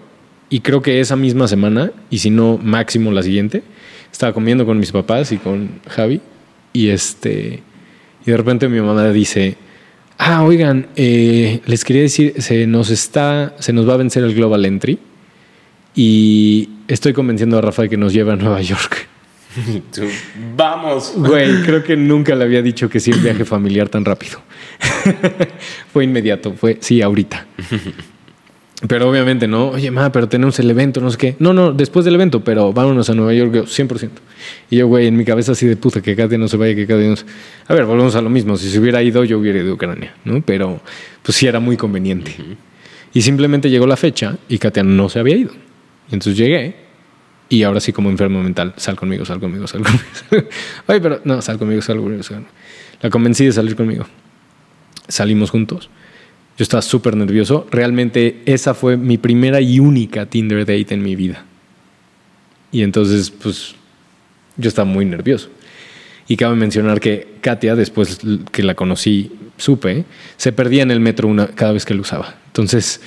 y 0.51 0.61
creo 0.61 0.83
que 0.83 1.01
esa 1.01 1.17
misma 1.17 1.49
semana, 1.49 1.93
y 2.11 2.19
si 2.19 2.31
no 2.31 2.59
máximo 2.59 3.13
la 3.13 3.23
siguiente, 3.23 3.63
estaba 4.13 4.33
comiendo 4.33 4.67
con 4.67 4.79
mis 4.79 4.93
papás 4.93 5.33
y 5.33 5.39
con 5.39 5.81
Javi 5.89 6.21
y 6.73 6.89
este 6.89 7.63
y 8.27 8.31
de 8.31 8.37
repente 8.37 8.69
mi 8.69 8.81
mamá 8.81 9.09
dice, 9.11 9.57
ah, 10.19 10.45
oigan, 10.45 10.89
eh, 10.97 11.61
les 11.67 11.85
quería 11.85 12.03
decir, 12.03 12.35
se 12.39 12.67
nos 12.67 12.91
está, 12.91 13.55
se 13.59 13.73
nos 13.73 13.89
va 13.89 13.95
a 13.95 13.97
vencer 13.97 14.25
el 14.25 14.35
Global 14.35 14.65
Entry 14.65 14.99
y 15.95 16.69
estoy 16.89 17.13
convenciendo 17.13 17.59
a 17.59 17.61
Rafa 17.61 17.83
de 17.83 17.89
que 17.89 17.97
nos 17.97 18.13
lleve 18.13 18.33
a 18.33 18.37
Nueva 18.37 18.61
York. 18.61 19.09
Vamos. 20.57 21.13
Güey, 21.17 21.63
creo 21.63 21.83
que 21.83 21.97
nunca 21.97 22.35
le 22.35 22.45
había 22.45 22.63
dicho 22.63 22.89
que 22.89 23.01
sí 23.01 23.13
un 23.13 23.23
viaje 23.23 23.45
familiar 23.45 23.89
tan 23.89 24.05
rápido. 24.05 24.41
fue 25.93 26.05
inmediato, 26.05 26.53
fue 26.53 26.79
sí, 26.81 27.03
ahorita. 27.03 27.47
Pero 28.89 29.09
obviamente 29.09 29.49
no, 29.49 29.69
oye, 29.71 29.91
ma, 29.91 30.13
pero 30.13 30.29
tenemos 30.29 30.59
el 30.59 30.71
evento, 30.71 31.01
no 31.01 31.11
sé 31.11 31.17
qué. 31.17 31.37
No, 31.39 31.55
no, 31.55 31.73
después 31.73 32.05
del 32.05 32.15
evento, 32.15 32.45
pero 32.45 32.75
vámonos 32.75 33.09
a 33.09 33.15
Nueva 33.15 33.33
York, 33.33 33.53
yo, 33.55 33.65
100%. 33.65 34.11
Y 34.69 34.77
yo, 34.77 34.87
güey, 34.87 35.07
en 35.07 35.17
mi 35.17 35.25
cabeza 35.25 35.53
así 35.53 35.67
de 35.67 35.77
puta, 35.77 36.03
que 36.03 36.15
Katia 36.15 36.37
no 36.37 36.47
se 36.47 36.59
vaya, 36.59 36.75
que 36.75 36.87
Katia 36.87 37.09
no 37.09 37.17
se... 37.17 37.25
A 37.69 37.75
ver, 37.75 37.87
volvemos 37.87 38.15
a 38.17 38.21
lo 38.21 38.29
mismo. 38.29 38.57
Si 38.59 38.69
se 38.69 38.79
hubiera 38.79 39.03
ido, 39.03 39.25
yo 39.25 39.39
hubiera 39.39 39.61
ido 39.61 39.71
a 39.71 39.75
Ucrania, 39.75 40.15
¿no? 40.27 40.43
Pero 40.43 40.81
pues 41.23 41.37
sí 41.37 41.47
era 41.47 41.59
muy 41.59 41.79
conveniente. 41.79 42.35
Y 43.15 43.23
simplemente 43.23 43.71
llegó 43.71 43.87
la 43.87 43.97
fecha 43.97 44.37
y 44.47 44.59
Katia 44.59 44.83
no 44.83 45.09
se 45.09 45.21
había 45.21 45.37
ido. 45.37 45.53
Y 46.11 46.15
entonces 46.15 46.37
llegué 46.37 46.87
y 47.49 47.63
ahora 47.63 47.81
sí 47.81 47.93
como 47.93 48.11
enfermo 48.11 48.43
mental, 48.43 48.75
sal 48.77 48.97
conmigo, 48.97 49.25
sal 49.25 49.41
conmigo, 49.41 49.67
sal 49.67 49.83
conmigo. 49.83 50.05
Oye, 50.87 51.01
pero 51.01 51.21
no, 51.25 51.41
sal 51.41 51.59
conmigo, 51.59 51.81
sal 51.81 51.97
conmigo, 51.97 52.23
sal 52.23 52.37
conmigo. 52.37 52.53
La 53.01 53.09
convencí 53.09 53.47
de 53.47 53.53
salir 53.53 53.75
conmigo. 53.75 54.07
Salimos 55.09 55.51
juntos. 55.51 55.89
Yo 56.57 56.63
estaba 56.63 56.83
súper 56.83 57.17
nervioso. 57.17 57.67
Realmente 57.71 58.43
esa 58.47 58.75
fue 58.75 58.97
mi 58.97 59.19
primera 59.19 59.61
y 59.61 59.79
única 59.79 60.27
Tinder 60.27 60.61
date 60.61 60.95
en 60.95 61.03
mi 61.03 61.15
vida. 61.15 61.45
Y 62.73 62.83
entonces, 62.83 63.31
pues, 63.31 63.75
yo 64.57 64.69
estaba 64.69 64.89
muy 64.89 65.05
nervioso. 65.05 65.51
Y 66.29 66.37
cabe 66.37 66.57
mencionar 66.57 67.01
que 67.01 67.37
Katia, 67.41 67.77
después 67.77 68.19
que 68.51 68.63
la 68.63 68.75
conocí, 68.75 69.33
supe, 69.57 70.05
se 70.37 70.53
perdía 70.53 70.83
en 70.83 70.91
el 70.91 71.01
metro 71.01 71.29
una, 71.29 71.49
cada 71.49 71.73
vez 71.73 71.85
que 71.85 71.95
lo 71.95 72.01
usaba. 72.01 72.37
Entonces, 72.47 73.01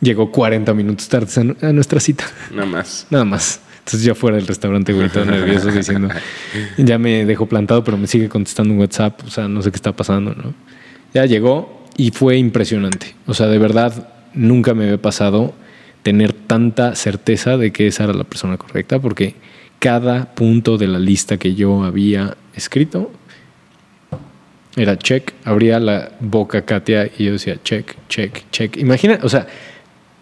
llegó 0.00 0.30
40 0.30 0.74
minutos 0.74 1.08
tarde 1.08 1.56
a 1.62 1.72
nuestra 1.72 2.00
cita. 2.00 2.24
Nada 2.50 2.66
más. 2.66 3.06
Nada 3.10 3.24
más. 3.24 3.60
Entonces 3.78 4.02
ya 4.02 4.14
fuera 4.14 4.36
del 4.36 4.46
restaurante, 4.46 4.94
güey, 4.94 5.10
todo 5.10 5.26
nervioso, 5.26 5.70
diciendo, 5.70 6.08
ya 6.78 6.96
me 6.98 7.26
dejó 7.26 7.46
plantado, 7.46 7.84
pero 7.84 7.98
me 7.98 8.06
sigue 8.06 8.30
contestando 8.30 8.72
en 8.72 8.80
WhatsApp, 8.80 9.20
o 9.26 9.30
sea, 9.30 9.46
no 9.46 9.60
sé 9.60 9.70
qué 9.70 9.76
está 9.76 9.92
pasando, 9.92 10.34
¿no? 10.34 10.54
Ya 11.12 11.26
llegó 11.26 11.83
y 11.96 12.10
fue 12.10 12.36
impresionante. 12.36 13.14
O 13.26 13.34
sea, 13.34 13.46
de 13.46 13.58
verdad, 13.58 14.08
nunca 14.34 14.74
me 14.74 14.84
había 14.84 15.00
pasado 15.00 15.54
tener 16.02 16.32
tanta 16.32 16.94
certeza 16.94 17.56
de 17.56 17.72
que 17.72 17.86
esa 17.86 18.04
era 18.04 18.12
la 18.12 18.24
persona 18.24 18.58
correcta, 18.58 18.98
porque 18.98 19.34
cada 19.78 20.34
punto 20.34 20.76
de 20.76 20.86
la 20.86 20.98
lista 20.98 21.38
que 21.38 21.54
yo 21.54 21.82
había 21.84 22.36
escrito 22.54 23.10
era 24.76 24.98
check, 24.98 25.32
abría 25.44 25.78
la 25.78 26.12
boca 26.20 26.62
Katia 26.62 27.10
y 27.18 27.24
yo 27.24 27.32
decía 27.32 27.58
check, 27.62 27.94
check, 28.08 28.42
check. 28.50 28.76
Imagina, 28.76 29.20
o 29.22 29.28
sea, 29.28 29.46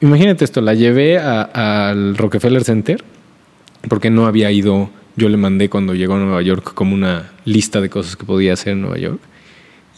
imagínate 0.00 0.44
esto, 0.44 0.60
la 0.60 0.74
llevé 0.74 1.18
al 1.18 2.16
Rockefeller 2.16 2.64
Center 2.64 3.02
porque 3.88 4.10
no 4.10 4.26
había 4.26 4.50
ido, 4.50 4.90
yo 5.16 5.28
le 5.28 5.36
mandé 5.36 5.68
cuando 5.68 5.94
llegó 5.94 6.14
a 6.14 6.18
Nueva 6.18 6.42
York 6.42 6.74
como 6.74 6.94
una 6.94 7.32
lista 7.44 7.80
de 7.80 7.88
cosas 7.88 8.16
que 8.16 8.24
podía 8.24 8.52
hacer 8.52 8.74
en 8.74 8.82
Nueva 8.82 8.98
York 8.98 9.20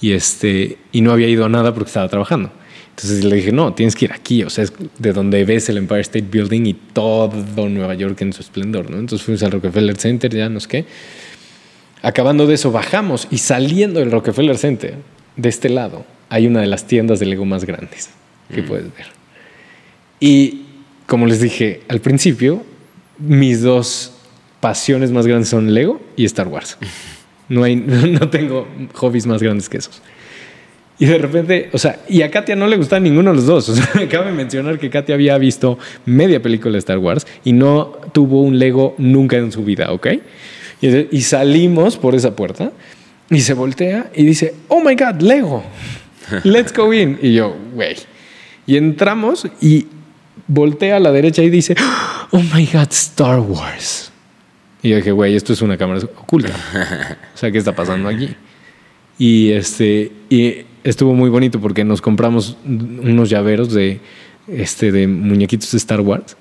y 0.00 0.12
este 0.12 0.78
y 0.92 1.00
no 1.00 1.12
había 1.12 1.28
ido 1.28 1.44
a 1.44 1.48
nada 1.48 1.74
porque 1.74 1.88
estaba 1.88 2.08
trabajando. 2.08 2.50
Entonces 2.90 3.24
le 3.24 3.36
dije, 3.36 3.50
no, 3.50 3.74
tienes 3.74 3.96
que 3.96 4.04
ir 4.04 4.12
aquí, 4.12 4.44
o 4.44 4.50
sea, 4.50 4.62
es 4.62 4.72
de 4.98 5.12
donde 5.12 5.44
ves 5.44 5.68
el 5.68 5.78
Empire 5.78 6.00
State 6.00 6.26
Building 6.30 6.66
y 6.66 6.74
todo 6.74 7.68
Nueva 7.68 7.94
York 7.94 8.20
en 8.22 8.32
su 8.32 8.40
esplendor, 8.40 8.88
¿no? 8.88 8.98
Entonces 8.98 9.24
fuimos 9.24 9.42
al 9.42 9.50
Rockefeller 9.50 9.96
Center, 9.96 10.32
ya 10.32 10.48
no 10.48 10.60
sé 10.60 10.68
qué. 10.68 10.84
Acabando 12.02 12.46
de 12.46 12.54
eso, 12.54 12.70
bajamos 12.70 13.26
y 13.32 13.38
saliendo 13.38 13.98
del 13.98 14.12
Rockefeller 14.12 14.56
Center, 14.58 14.94
de 15.36 15.48
este 15.48 15.70
lado, 15.70 16.06
hay 16.28 16.46
una 16.46 16.60
de 16.60 16.66
las 16.66 16.86
tiendas 16.86 17.18
de 17.18 17.26
Lego 17.26 17.44
más 17.44 17.64
grandes 17.64 18.10
que 18.54 18.62
puedes 18.62 18.84
ver. 18.94 19.06
Y 20.20 20.62
como 21.06 21.26
les 21.26 21.40
dije 21.40 21.82
al 21.88 22.00
principio, 22.00 22.62
mis 23.18 23.62
dos 23.62 24.12
pasiones 24.60 25.10
más 25.10 25.26
grandes 25.26 25.48
son 25.48 25.74
Lego 25.74 26.00
y 26.16 26.24
Star 26.26 26.46
Wars. 26.46 26.78
No, 27.48 27.64
hay, 27.64 27.76
no 27.76 28.28
tengo 28.30 28.66
hobbies 28.94 29.26
más 29.26 29.42
grandes 29.42 29.68
que 29.68 29.78
esos. 29.78 30.02
Y 30.98 31.06
de 31.06 31.18
repente, 31.18 31.70
o 31.72 31.78
sea, 31.78 31.98
y 32.08 32.22
a 32.22 32.30
Katia 32.30 32.54
no 32.54 32.68
le 32.68 32.76
gustaba 32.76 33.00
ninguno 33.00 33.30
de 33.30 33.36
los 33.36 33.46
dos. 33.46 33.68
O 33.70 33.74
sea, 33.74 34.08
cabe 34.08 34.32
mencionar 34.32 34.78
que 34.78 34.90
Katia 34.90 35.14
había 35.14 35.36
visto 35.38 35.78
media 36.06 36.40
película 36.40 36.72
de 36.72 36.78
Star 36.78 36.98
Wars 36.98 37.26
y 37.44 37.52
no 37.52 37.92
tuvo 38.12 38.42
un 38.42 38.58
Lego 38.58 38.94
nunca 38.98 39.36
en 39.36 39.50
su 39.50 39.64
vida, 39.64 39.92
¿ok? 39.92 40.08
Y, 40.80 41.16
y 41.16 41.22
salimos 41.22 41.96
por 41.96 42.14
esa 42.14 42.36
puerta 42.36 42.72
y 43.30 43.40
se 43.40 43.54
voltea 43.54 44.10
y 44.14 44.24
dice, 44.24 44.54
oh 44.68 44.80
my 44.80 44.94
God, 44.94 45.20
Lego, 45.20 45.64
let's 46.44 46.72
go 46.72 46.92
in. 46.92 47.18
Y 47.20 47.34
yo, 47.34 47.56
güey. 47.74 47.96
Y 48.66 48.76
entramos 48.76 49.46
y 49.60 49.86
voltea 50.46 50.96
a 50.96 51.00
la 51.00 51.10
derecha 51.12 51.42
y 51.42 51.50
dice, 51.50 51.74
oh 52.30 52.42
my 52.54 52.66
God, 52.72 52.88
Star 52.90 53.40
Wars. 53.40 54.12
Y 54.84 54.90
yo 54.90 54.96
dije, 54.96 55.12
güey, 55.12 55.34
esto 55.34 55.54
es 55.54 55.62
una 55.62 55.78
cámara 55.78 56.00
oculta. 56.04 56.54
O 57.34 57.38
sea, 57.38 57.50
¿qué 57.50 57.56
está 57.56 57.74
pasando 57.74 58.06
aquí? 58.06 58.28
Y 59.18 59.50
este 59.52 60.12
y 60.28 60.56
estuvo 60.84 61.14
muy 61.14 61.30
bonito 61.30 61.58
porque 61.58 61.84
nos 61.84 62.02
compramos 62.02 62.58
unos 62.66 63.30
llaveros 63.30 63.72
de 63.72 64.00
este 64.46 64.92
de 64.92 65.06
muñequitos 65.06 65.72
de 65.72 65.78
Star 65.78 66.02
Wars 66.02 66.36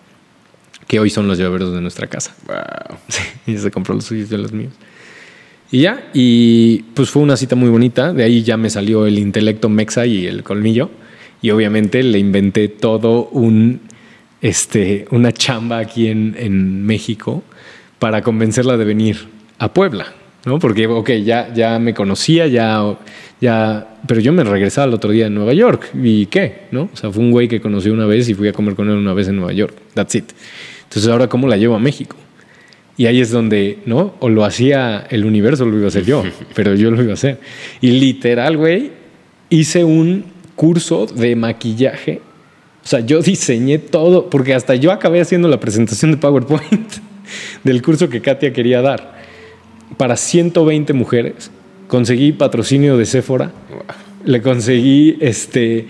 que 0.88 1.00
hoy 1.00 1.10
son 1.10 1.30
los 1.30 1.38
llaveros 1.38 1.74
de 1.74 1.80
nuestra 1.80 2.08
casa. 2.08 2.36
Wow. 2.46 2.98
y 3.48 3.58
se 3.58 3.72
compró 3.72 3.96
los 3.96 4.04
suyos 4.04 4.30
de 4.30 4.38
los 4.38 4.52
míos. 4.52 4.74
Y 5.72 5.80
ya, 5.80 6.10
y 6.14 6.80
pues 6.96 7.12
fue 7.12 7.22
una 7.24 7.38
cita 7.38 7.56
muy 7.56 7.70
bonita. 7.70 8.12
De 8.12 8.26
ahí 8.26 8.44
ya 8.44 8.58
me 8.58 8.70
salió 8.70 9.08
el 9.08 9.20
intelecto 9.20 9.70
mexa 9.70 10.06
y 10.06 10.28
el 10.28 10.44
colmillo. 10.44 10.92
Y 11.42 11.52
obviamente 11.52 12.04
le 12.04 12.20
inventé 12.20 12.68
todo 12.68 13.30
un, 13.30 13.80
este, 14.42 15.06
una 15.12 15.32
chamba 15.32 15.78
aquí 15.78 16.10
en, 16.10 16.36
en 16.38 16.86
México 16.86 17.42
para 18.04 18.22
convencerla 18.22 18.76
de 18.76 18.84
venir 18.84 19.18
a 19.60 19.74
Puebla. 19.74 20.08
¿no? 20.44 20.60
Porque, 20.60 20.88
ok, 20.88 21.10
ya, 21.24 21.54
ya 21.54 21.80
me 21.80 21.94
conocía, 21.94 22.48
ya, 22.48 22.98
ya, 23.40 23.96
pero 24.06 24.20
yo 24.20 24.34
me 24.34 24.44
regresaba 24.44 24.88
el 24.88 24.94
otro 24.94 25.12
día 25.12 25.28
en 25.28 25.36
Nueva 25.36 25.54
York. 25.54 25.90
¿Y 25.96 26.26
qué? 26.26 26.64
¿No? 26.72 26.90
O 26.92 26.98
sea, 26.98 27.12
fue 27.12 27.24
un 27.24 27.32
güey 27.32 27.48
que 27.48 27.62
conocí 27.62 27.88
una 27.88 28.06
vez 28.06 28.28
y 28.28 28.34
fui 28.34 28.50
a 28.50 28.52
comer 28.52 28.76
con 28.76 28.90
él 28.90 28.98
una 28.98 29.14
vez 29.14 29.30
en 29.30 29.38
Nueva 29.38 29.54
York. 29.54 29.74
That's 29.94 30.16
it. 30.16 30.34
Entonces, 30.84 31.10
ahora, 31.10 31.30
¿cómo 31.30 31.48
la 31.48 31.56
llevo 31.56 31.76
a 31.76 31.80
México? 31.80 32.18
Y 32.98 33.06
ahí 33.06 33.22
es 33.22 33.32
donde, 33.32 33.80
¿no? 33.86 34.16
O 34.20 34.28
lo 34.28 34.44
hacía 34.44 35.08
el 35.10 35.24
universo, 35.24 35.66
lo 35.66 35.78
iba 35.78 35.86
a 35.86 35.88
hacer 35.88 36.04
yo, 36.04 36.26
pero 36.56 36.76
yo 36.76 36.92
lo 36.92 37.02
iba 37.02 37.12
a 37.12 37.14
hacer. 37.14 37.40
Y 37.80 37.92
literal, 37.92 38.58
güey, 38.58 38.92
hice 39.50 39.86
un 39.86 40.26
curso 40.58 41.06
de 41.06 41.38
maquillaje. 41.38 42.20
O 42.84 42.86
sea, 42.86 43.00
yo 43.00 43.22
diseñé 43.22 43.80
todo, 43.80 44.30
porque 44.30 44.54
hasta 44.54 44.76
yo 44.76 44.92
acabé 44.92 45.22
haciendo 45.22 45.48
la 45.48 45.62
presentación 45.62 46.12
de 46.12 46.18
PowerPoint 46.18 46.92
del 47.64 47.82
curso 47.82 48.10
que 48.10 48.22
Katia 48.22 48.54
quería 48.54 48.82
dar 48.82 49.22
para 49.98 50.16
120 50.16 50.94
mujeres. 50.94 51.52
Conseguí 51.88 52.32
patrocinio 52.32 52.98
de 52.98 53.06
Sephora. 53.06 53.52
Le 54.26 54.42
conseguí 54.42 55.18
este 55.20 55.88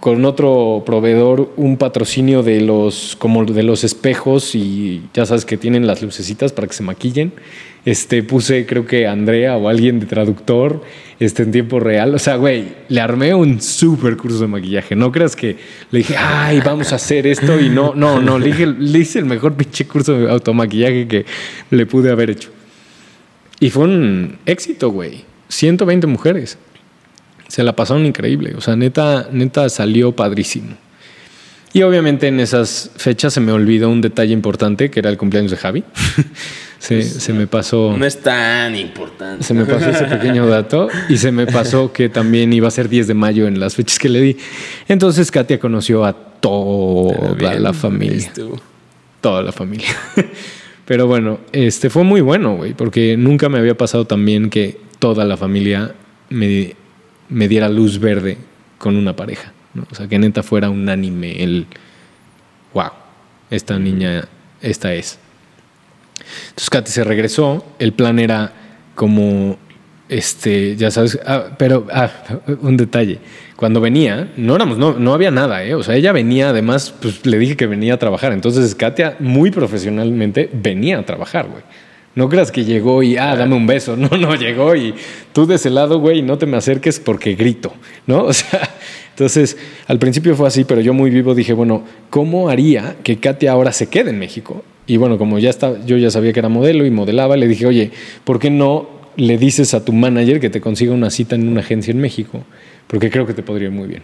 con 0.00 0.24
otro 0.24 0.82
proveedor 0.84 1.52
un 1.56 1.76
patrocinio 1.76 2.42
de 2.42 2.60
los 2.60 3.14
como 3.16 3.44
de 3.44 3.62
los 3.62 3.84
espejos 3.84 4.56
y 4.56 5.02
ya 5.14 5.26
sabes 5.26 5.44
que 5.44 5.56
tienen 5.56 5.86
las 5.86 6.02
lucecitas 6.02 6.52
para 6.52 6.66
que 6.66 6.74
se 6.74 6.82
maquillen. 6.82 7.32
Este 7.84 8.22
puse 8.22 8.64
creo 8.64 8.86
que 8.86 9.08
Andrea 9.08 9.56
o 9.56 9.68
alguien 9.68 9.98
de 9.98 10.06
traductor 10.06 10.82
este 11.18 11.42
en 11.42 11.52
tiempo 11.52 11.80
real, 11.80 12.14
o 12.14 12.18
sea, 12.18 12.36
güey, 12.36 12.74
le 12.88 13.00
armé 13.00 13.34
un 13.34 13.60
super 13.60 14.16
curso 14.16 14.40
de 14.40 14.46
maquillaje. 14.46 14.94
No 14.96 15.10
creas 15.10 15.36
que 15.36 15.56
le 15.90 15.98
dije, 15.98 16.16
"Ay, 16.16 16.60
vamos 16.64 16.92
a 16.92 16.96
hacer 16.96 17.26
esto" 17.26 17.60
y 17.60 17.68
no, 17.68 17.94
no, 17.94 18.20
no, 18.20 18.38
le, 18.38 18.46
dije, 18.46 18.66
le 18.66 18.98
hice 18.98 19.18
el 19.20 19.24
mejor 19.24 19.54
pinche 19.54 19.86
curso 19.86 20.18
de 20.18 20.30
automaquillaje 20.30 21.06
que 21.06 21.26
le 21.70 21.86
pude 21.86 22.10
haber 22.10 22.30
hecho. 22.30 22.50
Y 23.60 23.70
fue 23.70 23.84
un 23.84 24.38
éxito, 24.46 24.90
güey. 24.90 25.24
120 25.48 26.06
mujeres. 26.06 26.58
Se 27.46 27.62
la 27.62 27.76
pasaron 27.76 28.06
increíble. 28.06 28.54
O 28.56 28.60
sea, 28.60 28.74
neta, 28.74 29.28
neta 29.30 29.68
salió 29.68 30.10
padrísimo. 30.12 30.76
Y 31.74 31.82
obviamente 31.82 32.28
en 32.28 32.38
esas 32.38 32.90
fechas 32.96 33.32
se 33.32 33.40
me 33.40 33.50
olvidó 33.52 33.88
un 33.88 34.02
detalle 34.02 34.32
importante, 34.32 34.90
que 34.90 35.00
era 35.00 35.08
el 35.08 35.16
cumpleaños 35.16 35.50
de 35.50 35.56
Javi. 35.56 35.84
se, 36.78 37.02
se 37.02 37.32
me 37.32 37.46
pasó... 37.46 37.96
No 37.96 38.04
es 38.04 38.20
tan 38.20 38.76
importante. 38.76 39.42
Se 39.42 39.54
me 39.54 39.64
pasó 39.64 39.88
ese 39.88 40.04
pequeño 40.04 40.46
dato 40.46 40.88
y 41.08 41.16
se 41.16 41.32
me 41.32 41.46
pasó 41.46 41.92
que 41.92 42.10
también 42.10 42.52
iba 42.52 42.68
a 42.68 42.70
ser 42.70 42.90
10 42.90 43.06
de 43.06 43.14
mayo 43.14 43.46
en 43.46 43.58
las 43.58 43.74
fechas 43.74 43.98
que 43.98 44.10
le 44.10 44.20
di. 44.20 44.36
Entonces 44.86 45.30
Katia 45.30 45.58
conoció 45.58 46.04
a 46.04 46.12
toda 46.12 47.34
Bien, 47.34 47.62
la 47.62 47.72
familia. 47.72 48.18
estuvo. 48.18 48.60
Toda 49.22 49.42
la 49.42 49.52
familia. 49.52 49.88
Pero 50.84 51.06
bueno, 51.06 51.40
este 51.52 51.88
fue 51.88 52.02
muy 52.02 52.20
bueno, 52.20 52.56
güey, 52.56 52.74
porque 52.74 53.16
nunca 53.16 53.48
me 53.48 53.58
había 53.58 53.76
pasado 53.76 54.04
también 54.04 54.50
que 54.50 54.78
toda 54.98 55.24
la 55.24 55.38
familia 55.38 55.94
me, 56.28 56.74
me 57.30 57.48
diera 57.48 57.68
luz 57.70 57.98
verde 57.98 58.36
con 58.76 58.96
una 58.96 59.16
pareja. 59.16 59.52
¿No? 59.74 59.86
O 59.90 59.94
sea, 59.94 60.08
que 60.08 60.18
neta 60.18 60.42
fuera 60.42 60.70
unánime 60.70 61.42
el, 61.42 61.66
wow, 62.74 62.90
esta 63.50 63.78
niña, 63.78 64.28
esta 64.60 64.94
es. 64.94 65.18
Entonces 66.48 66.70
Katy 66.70 66.90
se 66.90 67.04
regresó, 67.04 67.64
el 67.78 67.92
plan 67.92 68.18
era 68.18 68.52
como, 68.94 69.58
este, 70.08 70.76
ya 70.76 70.90
sabes, 70.90 71.18
ah, 71.26 71.46
pero 71.58 71.86
ah, 71.92 72.10
un 72.60 72.76
detalle, 72.76 73.18
cuando 73.56 73.80
venía, 73.80 74.32
no 74.36 74.56
éramos, 74.56 74.78
no, 74.78 74.94
no 74.94 75.14
había 75.14 75.30
nada, 75.30 75.64
¿eh? 75.64 75.74
o 75.74 75.82
sea, 75.82 75.96
ella 75.96 76.12
venía, 76.12 76.50
además, 76.50 76.94
pues 77.00 77.24
le 77.26 77.38
dije 77.38 77.56
que 77.56 77.66
venía 77.66 77.94
a 77.94 77.98
trabajar, 77.98 78.32
entonces 78.32 78.74
Katia 78.74 79.16
muy 79.20 79.50
profesionalmente 79.50 80.50
venía 80.52 80.98
a 80.98 81.06
trabajar, 81.06 81.48
güey. 81.48 81.62
No 82.14 82.28
creas 82.28 82.52
que 82.52 82.64
llegó 82.64 83.02
y, 83.02 83.16
ah, 83.16 83.34
dame 83.36 83.54
un 83.54 83.66
beso. 83.66 83.96
No, 84.02 84.08
no, 84.18 84.34
llegó 84.34 84.74
y 84.74 84.94
tú 85.32 85.46
de 85.46 85.54
ese 85.54 85.70
lado, 85.70 85.98
güey, 85.98 86.22
no 86.22 86.38
te 86.38 86.46
me 86.46 86.56
acerques 86.56 87.00
porque 87.00 87.34
grito, 87.34 87.72
¿no? 88.06 88.24
O 88.32 88.32
sea, 88.32 88.68
entonces, 89.12 89.56
al 89.86 89.98
principio 89.98 90.34
fue 90.34 90.48
así, 90.48 90.64
pero 90.64 90.80
yo 90.80 90.92
muy 90.94 91.10
vivo 91.10 91.34
dije, 91.34 91.52
bueno, 91.52 91.84
¿cómo 92.10 92.48
haría 92.48 92.96
que 93.02 93.18
Katia 93.18 93.52
ahora 93.52 93.72
se 93.72 93.88
quede 93.88 94.10
en 94.10 94.18
México? 94.18 94.64
Y 94.86 94.96
bueno, 94.96 95.16
como 95.18 95.38
ya 95.38 95.50
está, 95.50 95.84
yo 95.86 95.96
ya 95.96 96.10
sabía 96.10 96.32
que 96.32 96.40
era 96.40 96.48
modelo 96.48 96.84
y 96.86 96.90
modelaba, 96.90 97.36
le 97.36 97.46
dije, 97.46 97.66
oye, 97.66 97.90
¿por 98.24 98.38
qué 98.38 98.50
no 98.50 98.88
le 99.16 99.38
dices 99.38 99.74
a 99.74 99.84
tu 99.84 99.92
manager 99.92 100.40
que 100.40 100.50
te 100.50 100.60
consiga 100.60 100.92
una 100.92 101.10
cita 101.10 101.34
en 101.36 101.46
una 101.48 101.60
agencia 101.60 101.92
en 101.92 101.98
México? 101.98 102.42
Porque 102.86 103.10
creo 103.10 103.26
que 103.26 103.34
te 103.34 103.42
podría 103.42 103.68
ir 103.68 103.74
muy 103.74 103.86
bien. 103.86 104.02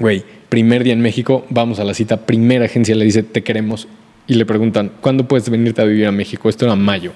Güey, 0.00 0.24
primer 0.48 0.82
día 0.84 0.92
en 0.94 1.00
México, 1.00 1.44
vamos 1.50 1.78
a 1.80 1.84
la 1.84 1.92
cita, 1.94 2.24
primera 2.24 2.64
agencia 2.64 2.94
le 2.94 3.04
dice, 3.04 3.22
te 3.22 3.42
queremos. 3.42 3.86
Y 4.26 4.34
le 4.34 4.46
preguntan, 4.46 4.90
¿cuándo 5.00 5.28
puedes 5.28 5.48
venirte 5.50 5.82
a 5.82 5.84
vivir 5.84 6.06
a 6.06 6.12
México? 6.12 6.48
Esto 6.48 6.64
era 6.64 6.74
mayo. 6.76 7.12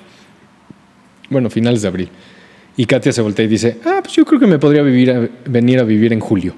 Bueno, 1.30 1.50
finales 1.50 1.82
de 1.82 1.88
abril. 1.88 2.08
Y 2.76 2.84
Katia 2.84 3.12
se 3.12 3.22
voltea 3.22 3.44
y 3.44 3.48
dice, 3.48 3.78
ah, 3.84 4.00
pues 4.02 4.14
yo 4.14 4.24
creo 4.24 4.38
que 4.38 4.46
me 4.46 4.58
podría 4.58 4.82
vivir 4.82 5.10
a- 5.10 5.28
venir 5.46 5.78
a 5.80 5.82
vivir 5.84 6.12
en 6.12 6.20
julio. 6.20 6.54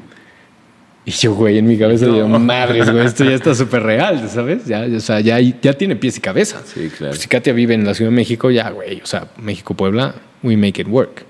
Y 1.05 1.12
yo, 1.12 1.35
güey, 1.35 1.59
en 1.59 1.66
mi 1.66 1.78
cabeza 1.78 2.06
digo, 2.06 2.28
madres, 2.28 2.90
güey, 2.90 3.06
esto 3.06 3.24
ya 3.24 3.35
está 3.35 3.55
súper 3.55 3.82
real, 3.82 4.28
¿sabes? 4.28 4.66
Ya, 4.66 4.86
o 4.94 5.01
sea, 5.01 5.20
ya, 5.20 5.40
ya 5.40 5.72
tiene 5.72 5.97
pies 5.97 6.18
y 6.18 6.20
cabeza. 6.20 6.62
Sí, 6.64 6.89
claro. 6.89 7.12
Pues 7.12 7.20
si 7.20 7.28
Katia 7.28 7.52
vive 7.52 7.74
en 7.74 7.85
la 7.85 7.94
Ciudad 7.94 8.10
de 8.10 8.16
México, 8.16 8.51
ya, 8.51 8.70
güey, 8.70 9.01
o 9.01 9.06
sea, 9.06 9.28
México-Puebla, 9.39 10.14
we 10.43 10.56
make 10.56 10.81
it 10.81 10.89
work. 10.89 11.24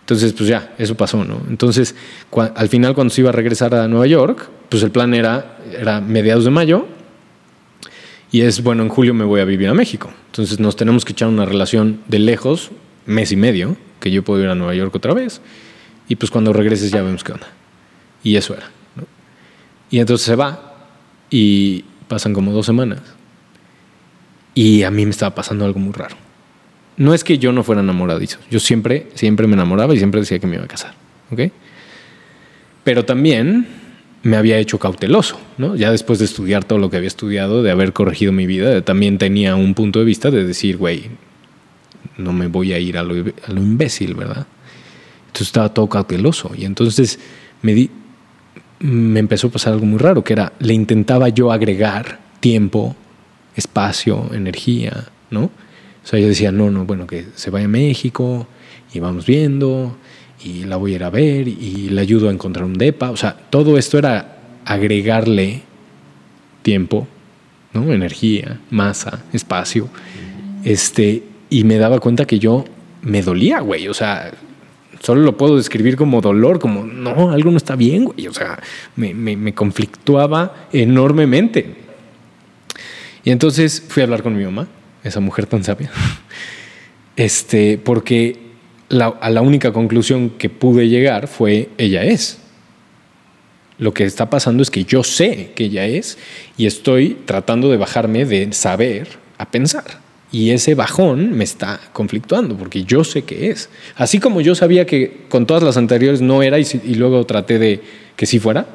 Entonces, 0.00 0.32
pues 0.34 0.48
ya, 0.48 0.72
eso 0.78 0.94
pasó, 0.94 1.24
¿no? 1.24 1.42
Entonces, 1.48 1.96
al 2.54 2.68
final, 2.68 2.94
cuando 2.94 3.12
se 3.12 3.22
iba 3.22 3.30
a 3.30 3.32
regresar 3.32 3.74
a 3.74 3.88
Nueva 3.88 4.06
York, 4.06 4.48
pues 4.68 4.84
el 4.84 4.92
plan 4.92 5.14
era, 5.14 5.58
era 5.76 6.00
mediados 6.00 6.44
de 6.44 6.50
mayo, 6.50 6.86
y 8.30 8.42
es, 8.42 8.62
bueno, 8.62 8.82
en 8.82 8.88
julio 8.88 9.14
me 9.14 9.24
voy 9.24 9.40
a 9.40 9.44
vivir 9.44 9.68
a 9.68 9.74
México. 9.74 10.12
Entonces 10.26 10.60
nos 10.60 10.76
tenemos 10.76 11.04
que 11.04 11.12
echar 11.12 11.28
una 11.28 11.44
relación 11.44 12.00
de 12.08 12.18
lejos, 12.18 12.70
mes 13.06 13.32
y 13.32 13.36
medio, 13.36 13.76
que 14.00 14.10
yo 14.10 14.22
puedo 14.22 14.42
ir 14.42 14.48
a 14.48 14.54
Nueva 14.54 14.74
York 14.74 14.94
otra 14.94 15.14
vez. 15.14 15.40
Y 16.08 16.16
pues 16.16 16.30
cuando 16.30 16.52
regreses 16.52 16.90
ya 16.90 17.02
vemos 17.02 17.24
qué 17.24 17.32
onda. 17.32 17.48
Y 18.22 18.36
eso 18.36 18.54
era. 18.54 18.70
¿no? 18.94 19.04
Y 19.90 19.98
entonces 20.00 20.26
se 20.26 20.36
va 20.36 20.74
y 21.30 21.84
pasan 22.08 22.32
como 22.32 22.52
dos 22.52 22.66
semanas. 22.66 23.00
Y 24.54 24.82
a 24.84 24.90
mí 24.90 25.04
me 25.04 25.10
estaba 25.10 25.34
pasando 25.34 25.64
algo 25.64 25.78
muy 25.78 25.92
raro. 25.92 26.16
No 26.96 27.12
es 27.12 27.24
que 27.24 27.38
yo 27.38 27.52
no 27.52 27.62
fuera 27.62 27.82
enamoradizo. 27.82 28.38
Yo 28.50 28.58
siempre, 28.58 29.08
siempre 29.14 29.46
me 29.46 29.54
enamoraba 29.54 29.94
y 29.94 29.98
siempre 29.98 30.20
decía 30.20 30.38
que 30.38 30.46
me 30.46 30.56
iba 30.56 30.64
a 30.64 30.68
casar. 30.68 30.94
¿Ok? 31.30 31.52
Pero 32.84 33.04
también 33.04 33.66
me 34.22 34.36
había 34.36 34.58
hecho 34.58 34.78
cauteloso, 34.78 35.38
¿no? 35.58 35.76
Ya 35.76 35.90
después 35.90 36.18
de 36.18 36.24
estudiar 36.24 36.64
todo 36.64 36.78
lo 36.78 36.90
que 36.90 36.96
había 36.96 37.06
estudiado, 37.06 37.62
de 37.62 37.70
haber 37.70 37.92
corregido 37.92 38.32
mi 38.32 38.46
vida, 38.46 38.80
también 38.82 39.18
tenía 39.18 39.54
un 39.56 39.74
punto 39.74 39.98
de 39.98 40.04
vista 40.04 40.30
de 40.30 40.44
decir, 40.44 40.78
güey, 40.78 41.10
no 42.16 42.32
me 42.32 42.46
voy 42.46 42.72
a 42.72 42.78
ir 42.78 42.98
a 42.98 43.02
lo, 43.02 43.14
a 43.14 43.52
lo 43.52 43.60
imbécil, 43.60 44.14
¿verdad? 44.14 44.46
Entonces 45.26 45.48
estaba 45.48 45.72
todo 45.72 45.88
cauteloso 45.88 46.52
y 46.56 46.64
entonces 46.64 47.18
me 47.62 47.74
di, 47.74 47.90
me 48.80 49.20
empezó 49.20 49.48
a 49.48 49.50
pasar 49.50 49.72
algo 49.72 49.86
muy 49.86 49.98
raro, 49.98 50.22
que 50.22 50.32
era, 50.32 50.52
le 50.58 50.74
intentaba 50.74 51.28
yo 51.28 51.52
agregar 51.52 52.20
tiempo, 52.40 52.94
espacio, 53.54 54.30
energía, 54.32 55.06
¿no? 55.30 55.44
O 55.44 56.08
sea, 56.08 56.20
yo 56.20 56.28
decía, 56.28 56.52
no, 56.52 56.70
no, 56.70 56.84
bueno, 56.84 57.06
que 57.06 57.26
se 57.34 57.50
vaya 57.50 57.64
a 57.64 57.68
México 57.68 58.46
y 58.92 59.00
vamos 59.00 59.26
viendo 59.26 59.96
y 60.44 60.64
la 60.64 60.76
voy 60.76 60.92
a 60.92 60.96
ir 60.96 61.04
a 61.04 61.10
ver 61.10 61.48
y 61.48 61.88
le 61.88 62.00
ayudo 62.00 62.28
a 62.28 62.32
encontrar 62.32 62.64
un 62.64 62.74
DEPA. 62.74 63.10
O 63.10 63.16
sea, 63.16 63.36
todo 63.50 63.76
esto 63.76 63.98
era 63.98 64.38
agregarle 64.64 65.62
tiempo, 66.62 67.08
¿no? 67.72 67.92
Energía, 67.92 68.60
masa, 68.70 69.24
espacio. 69.32 69.88
Este, 70.64 71.22
y 71.50 71.64
me 71.64 71.78
daba 71.78 71.98
cuenta 71.98 72.24
que 72.24 72.38
yo 72.38 72.64
me 73.02 73.22
dolía, 73.22 73.60
güey. 73.60 73.88
O 73.88 73.94
sea, 73.94 74.32
solo 75.06 75.22
lo 75.22 75.36
puedo 75.36 75.56
describir 75.56 75.94
como 75.94 76.20
dolor, 76.20 76.58
como, 76.58 76.82
no, 76.82 77.30
algo 77.30 77.52
no 77.52 77.58
está 77.58 77.76
bien, 77.76 78.06
güey. 78.06 78.26
O 78.26 78.34
sea, 78.34 78.60
me, 78.96 79.14
me, 79.14 79.54
conflictuaba 79.54 80.66
enormemente. 80.72 81.76
Y 83.22 83.30
entonces 83.30 83.84
fui 83.88 84.00
a 84.00 84.04
hablar 84.04 84.24
con 84.24 84.36
mi 84.36 84.42
mamá, 84.42 84.66
esa 85.04 85.20
mujer 85.20 85.46
tan 85.46 85.62
sabia, 85.62 85.92
este, 87.16 87.78
porque 87.78 88.46
a 88.90 89.30
la 89.30 89.42
única 89.42 89.72
conclusión 89.72 90.30
que 90.30 90.50
pude 90.50 90.88
llegar 90.88 91.28
fue, 91.28 91.68
ella 91.78 92.02
es. 92.02 92.38
Lo 93.78 93.94
que 93.94 94.06
está 94.06 94.28
pasando 94.28 94.60
es 94.60 94.72
que 94.72 94.84
yo 94.84 95.04
sé 95.04 95.52
que 95.54 95.66
ella 95.66 95.86
es 95.86 96.18
y 96.56 96.66
estoy 96.66 97.16
tratando 97.26 97.70
de 97.70 97.76
bajarme 97.76 98.24
de 98.24 98.52
saber 98.52 99.06
a 99.38 99.48
pensar. 99.52 100.05
Y 100.36 100.50
ese 100.50 100.74
bajón 100.74 101.32
me 101.32 101.44
está 101.44 101.80
conflictuando 101.94 102.58
porque 102.58 102.84
yo 102.84 103.04
sé 103.04 103.22
que 103.22 103.48
es. 103.48 103.70
Así 103.94 104.18
como 104.20 104.42
yo 104.42 104.54
sabía 104.54 104.84
que 104.84 105.22
con 105.30 105.46
todas 105.46 105.62
las 105.62 105.78
anteriores 105.78 106.20
no 106.20 106.42
era 106.42 106.58
y, 106.58 106.66
y 106.84 106.94
luego 106.96 107.24
traté 107.24 107.58
de 107.58 107.80
que 108.16 108.26
sí 108.26 108.38
fuera, 108.38 108.66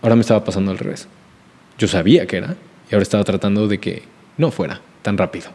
ahora 0.00 0.14
me 0.14 0.22
estaba 0.22 0.42
pasando 0.42 0.70
al 0.70 0.78
revés. 0.78 1.06
Yo 1.76 1.86
sabía 1.86 2.26
que 2.26 2.38
era 2.38 2.56
Y 2.90 2.94
ahora 2.94 3.02
estaba 3.02 3.24
tratando 3.24 3.68
de 3.68 3.76
que 3.76 4.04
no 4.38 4.50
fuera 4.50 4.80
tan 5.02 5.18
rápido. 5.18 5.48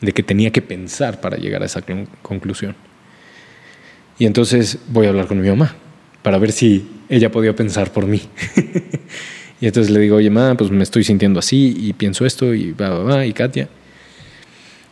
De 0.00 0.12
que 0.12 0.22
tenía 0.22 0.52
que 0.52 0.62
pensar 0.62 1.20
para 1.20 1.36
llegar 1.36 1.64
a 1.64 1.66
esa 1.66 1.82
con- 1.82 2.06
conclusión. 2.22 2.76
Y 4.16 4.26
entonces 4.26 4.78
voy 4.90 5.06
a 5.06 5.08
hablar 5.08 5.26
con 5.26 5.40
mi 5.40 5.48
mamá 5.48 5.74
para 6.22 6.38
ver 6.38 6.52
si 6.52 6.88
ella 7.08 7.32
podía 7.32 7.56
pensar 7.56 7.92
por 7.92 8.06
mí. 8.06 8.22
y 9.60 9.66
entonces 9.66 9.90
le 9.92 9.98
digo, 9.98 10.18
oye, 10.18 10.30
mamá, 10.30 10.56
pues 10.56 10.70
me 10.70 10.84
estoy 10.84 11.02
sintiendo 11.02 11.40
así 11.40 11.74
y 11.76 11.92
pienso 11.94 12.24
esto 12.24 12.54
y 12.54 12.70
va, 12.70 12.90
va, 12.90 13.02
va, 13.02 13.26
y 13.26 13.32
Katia. 13.32 13.68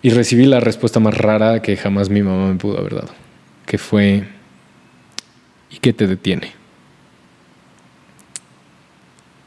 Y 0.02 0.10
recibí 0.10 0.46
la 0.46 0.60
respuesta 0.60 0.98
más 1.00 1.16
rara 1.16 1.62
que 1.62 1.76
jamás 1.76 2.10
mi 2.10 2.22
mamá 2.22 2.48
me 2.52 2.58
pudo 2.58 2.78
haber 2.78 2.94
dado, 2.94 3.10
que 3.66 3.78
fue, 3.78 4.24
¿y 5.70 5.78
qué 5.78 5.92
te 5.92 6.06
detiene? 6.08 6.52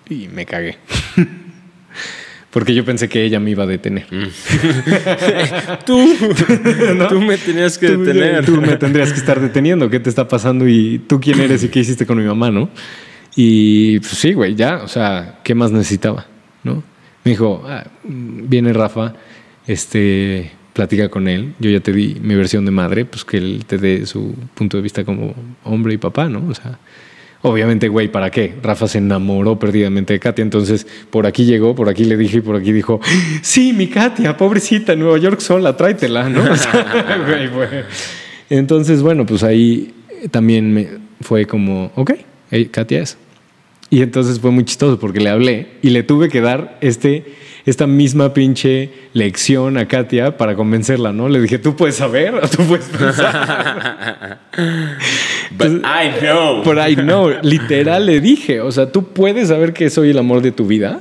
Y 0.09 0.27
me 0.27 0.45
cagué. 0.45 0.77
Porque 2.51 2.73
yo 2.73 2.85
pensé 2.85 3.09
que 3.09 3.23
ella 3.25 3.39
me 3.41 3.51
iba 3.51 3.63
a 3.63 3.67
detener. 3.67 4.05
Tú, 5.85 5.99
tú 7.09 7.19
me 7.21 7.37
tenías 7.37 7.77
que 7.77 7.89
Tú- 7.89 8.03
detener. 8.05 8.45
Tú 8.45 8.61
me 8.61 8.77
tendrías 8.77 9.11
que 9.11 9.19
estar 9.19 9.41
deteniendo. 9.41 9.89
¿Qué 9.89 9.99
te 9.99 10.09
está 10.09 10.25
pasando? 10.27 10.65
Y 10.65 10.99
tú 10.99 11.19
quién 11.19 11.41
eres 11.41 11.63
y 11.65 11.67
qué 11.69 11.81
hiciste 11.81 12.05
con 12.05 12.17
mi 12.17 12.23
mamá, 12.23 12.51
¿no? 12.51 12.69
Y 13.35 13.99
pues 13.99 14.11
sí, 14.13 14.31
güey, 14.31 14.55
ya, 14.55 14.77
o 14.83 14.87
sea, 14.87 15.39
¿qué 15.43 15.53
más 15.53 15.71
necesitaba? 15.71 16.25
¿No? 16.63 16.81
Me 17.25 17.31
dijo, 17.31 17.61
"Ah, 17.67 17.85
mm, 18.05 18.47
viene 18.47 18.71
Rafa, 18.71 19.13
este, 19.67 20.51
platica 20.73 21.09
con 21.09 21.27
él. 21.27 21.53
Yo 21.59 21.69
ya 21.69 21.79
te 21.79 21.91
di 21.93 22.17
mi 22.21 22.35
versión 22.35 22.65
de 22.65 22.71
madre, 22.71 23.05
pues 23.05 23.23
que 23.25 23.37
él 23.37 23.63
te 23.67 23.77
dé 23.77 24.05
su 24.05 24.35
punto 24.53 24.77
de 24.77 24.83
vista 24.83 25.03
como 25.03 25.33
hombre 25.63 25.93
y 25.93 25.97
papá, 25.97 26.27
¿no? 26.29 26.43
O 26.49 26.53
sea, 26.55 26.77
obviamente, 27.41 27.87
güey, 27.87 28.07
¿para 28.11 28.29
qué? 28.31 28.55
Rafa 28.61 28.87
se 28.87 28.97
enamoró 28.97 29.57
perdidamente 29.59 30.13
de 30.13 30.19
Katia, 30.19 30.43
entonces 30.43 30.85
por 31.09 31.25
aquí 31.25 31.45
llegó, 31.45 31.75
por 31.75 31.89
aquí 31.89 32.03
le 32.05 32.17
dije 32.17 32.37
y 32.37 32.41
por 32.41 32.55
aquí 32.55 32.71
dijo, 32.71 32.99
sí, 33.41 33.71
mi 33.73 33.87
Katia, 33.87 34.35
pobrecita, 34.37 34.95
Nueva 34.95 35.17
York 35.17 35.39
sola, 35.39 35.75
tráetela, 35.77 36.29
¿no? 36.29 36.41
O 36.51 36.55
sea, 36.55 37.23
güey, 37.27 37.47
fue- 37.49 37.83
Entonces, 38.49 39.01
bueno, 39.01 39.25
pues 39.25 39.43
ahí 39.43 39.93
también 40.31 40.73
me 40.73 40.87
fue 41.21 41.45
como, 41.45 41.91
ok, 41.95 42.11
Katia 42.71 43.01
es. 43.01 43.17
Y 43.95 44.01
entonces 44.01 44.41
fue 44.41 44.51
muy 44.51 44.65
chistoso 44.65 44.99
porque 44.99 45.21
le 45.21 45.29
hablé 45.29 45.67
y 45.81 45.91
le 45.91 46.03
tuve 46.03 46.27
que 46.27 46.41
dar 46.41 46.77
este, 46.81 47.23
esta 47.65 47.87
misma 47.87 48.33
pinche 48.33 48.89
lección 49.13 49.77
a 49.77 49.87
Katia 49.87 50.35
para 50.35 50.53
convencerla, 50.57 51.13
¿no? 51.13 51.29
Le 51.29 51.39
dije, 51.39 51.59
tú 51.59 51.77
puedes 51.77 51.95
saber 51.95 52.35
o 52.35 52.41
tú 52.49 52.63
puedes 52.63 52.87
pensar. 52.87 54.39
But 55.57 55.85
I 55.85 56.19
know. 56.19 56.61
Por 56.61 56.77
ahí 56.77 56.97
no, 56.97 57.29
literal 57.41 58.05
le 58.05 58.19
dije, 58.19 58.59
o 58.59 58.69
sea, 58.69 58.91
tú 58.91 59.13
puedes 59.13 59.47
saber 59.47 59.71
que 59.71 59.89
soy 59.89 60.09
el 60.09 60.17
amor 60.17 60.41
de 60.41 60.51
tu 60.51 60.67
vida. 60.67 60.99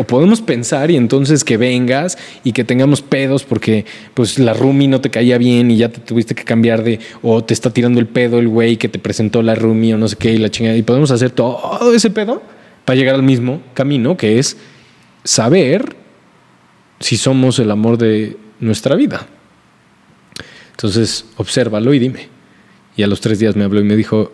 O 0.00 0.04
podemos 0.04 0.40
pensar 0.40 0.92
y 0.92 0.96
entonces 0.96 1.42
que 1.42 1.56
vengas 1.56 2.16
y 2.44 2.52
que 2.52 2.62
tengamos 2.62 3.02
pedos 3.02 3.42
porque 3.42 3.84
pues 4.14 4.38
la 4.38 4.54
roomie 4.54 4.86
no 4.86 5.00
te 5.00 5.10
caía 5.10 5.38
bien 5.38 5.72
y 5.72 5.76
ya 5.76 5.88
te 5.88 5.98
tuviste 5.98 6.36
que 6.36 6.44
cambiar 6.44 6.84
de 6.84 7.00
o 7.20 7.42
te 7.42 7.52
está 7.52 7.70
tirando 7.70 7.98
el 7.98 8.06
pedo 8.06 8.38
el 8.38 8.46
güey 8.46 8.76
que 8.76 8.88
te 8.88 9.00
presentó 9.00 9.42
la 9.42 9.56
roomie 9.56 9.94
o 9.94 9.98
no 9.98 10.06
sé 10.06 10.14
qué 10.14 10.32
y 10.32 10.38
la 10.38 10.50
chingada 10.50 10.76
y 10.76 10.82
podemos 10.82 11.10
hacer 11.10 11.32
todo 11.32 11.92
ese 11.92 12.10
pedo 12.10 12.40
para 12.84 12.96
llegar 12.96 13.16
al 13.16 13.24
mismo 13.24 13.60
camino 13.74 14.16
que 14.16 14.38
es 14.38 14.56
saber 15.24 15.96
si 17.00 17.16
somos 17.16 17.58
el 17.58 17.68
amor 17.72 17.98
de 17.98 18.36
nuestra 18.60 18.94
vida. 18.94 19.26
Entonces, 20.70 21.26
obsérvalo 21.38 21.92
y 21.92 21.98
dime. 21.98 22.28
Y 22.96 23.02
a 23.02 23.08
los 23.08 23.20
tres 23.20 23.40
días 23.40 23.56
me 23.56 23.64
habló 23.64 23.80
y 23.80 23.84
me 23.84 23.96
dijo, 23.96 24.32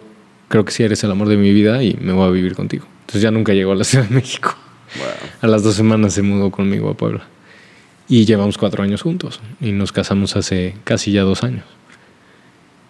creo 0.49 0.66
que 0.66 0.73
sí 0.73 0.82
eres 0.82 1.03
el 1.05 1.11
amor 1.11 1.28
de 1.28 1.39
mi 1.39 1.55
vida 1.55 1.82
y 1.82 1.97
me 2.03 2.12
voy 2.12 2.28
a 2.28 2.31
vivir 2.31 2.55
contigo. 2.55 2.86
Entonces 3.01 3.23
ya 3.23 3.31
nunca 3.31 3.55
llegó 3.55 3.73
a 3.73 3.77
la 3.77 3.85
Ciudad 3.85 4.05
de 4.05 4.15
México. 4.15 4.55
A 5.41 5.47
las 5.47 5.62
dos 5.62 5.75
semanas 5.75 6.15
se 6.15 6.23
mudó 6.23 6.51
conmigo 6.51 6.91
a 6.91 6.97
Puebla. 6.97 7.25
Y 8.09 8.25
llevamos 8.27 8.59
cuatro 8.59 8.83
años 8.83 9.03
juntos. 9.03 9.41
Y 9.61 9.73
nos 9.73 9.93
casamos 9.93 10.37
hace 10.37 10.75
casi 10.85 11.12
ya 11.12 11.23
dos 11.23 11.43
años. 11.43 11.65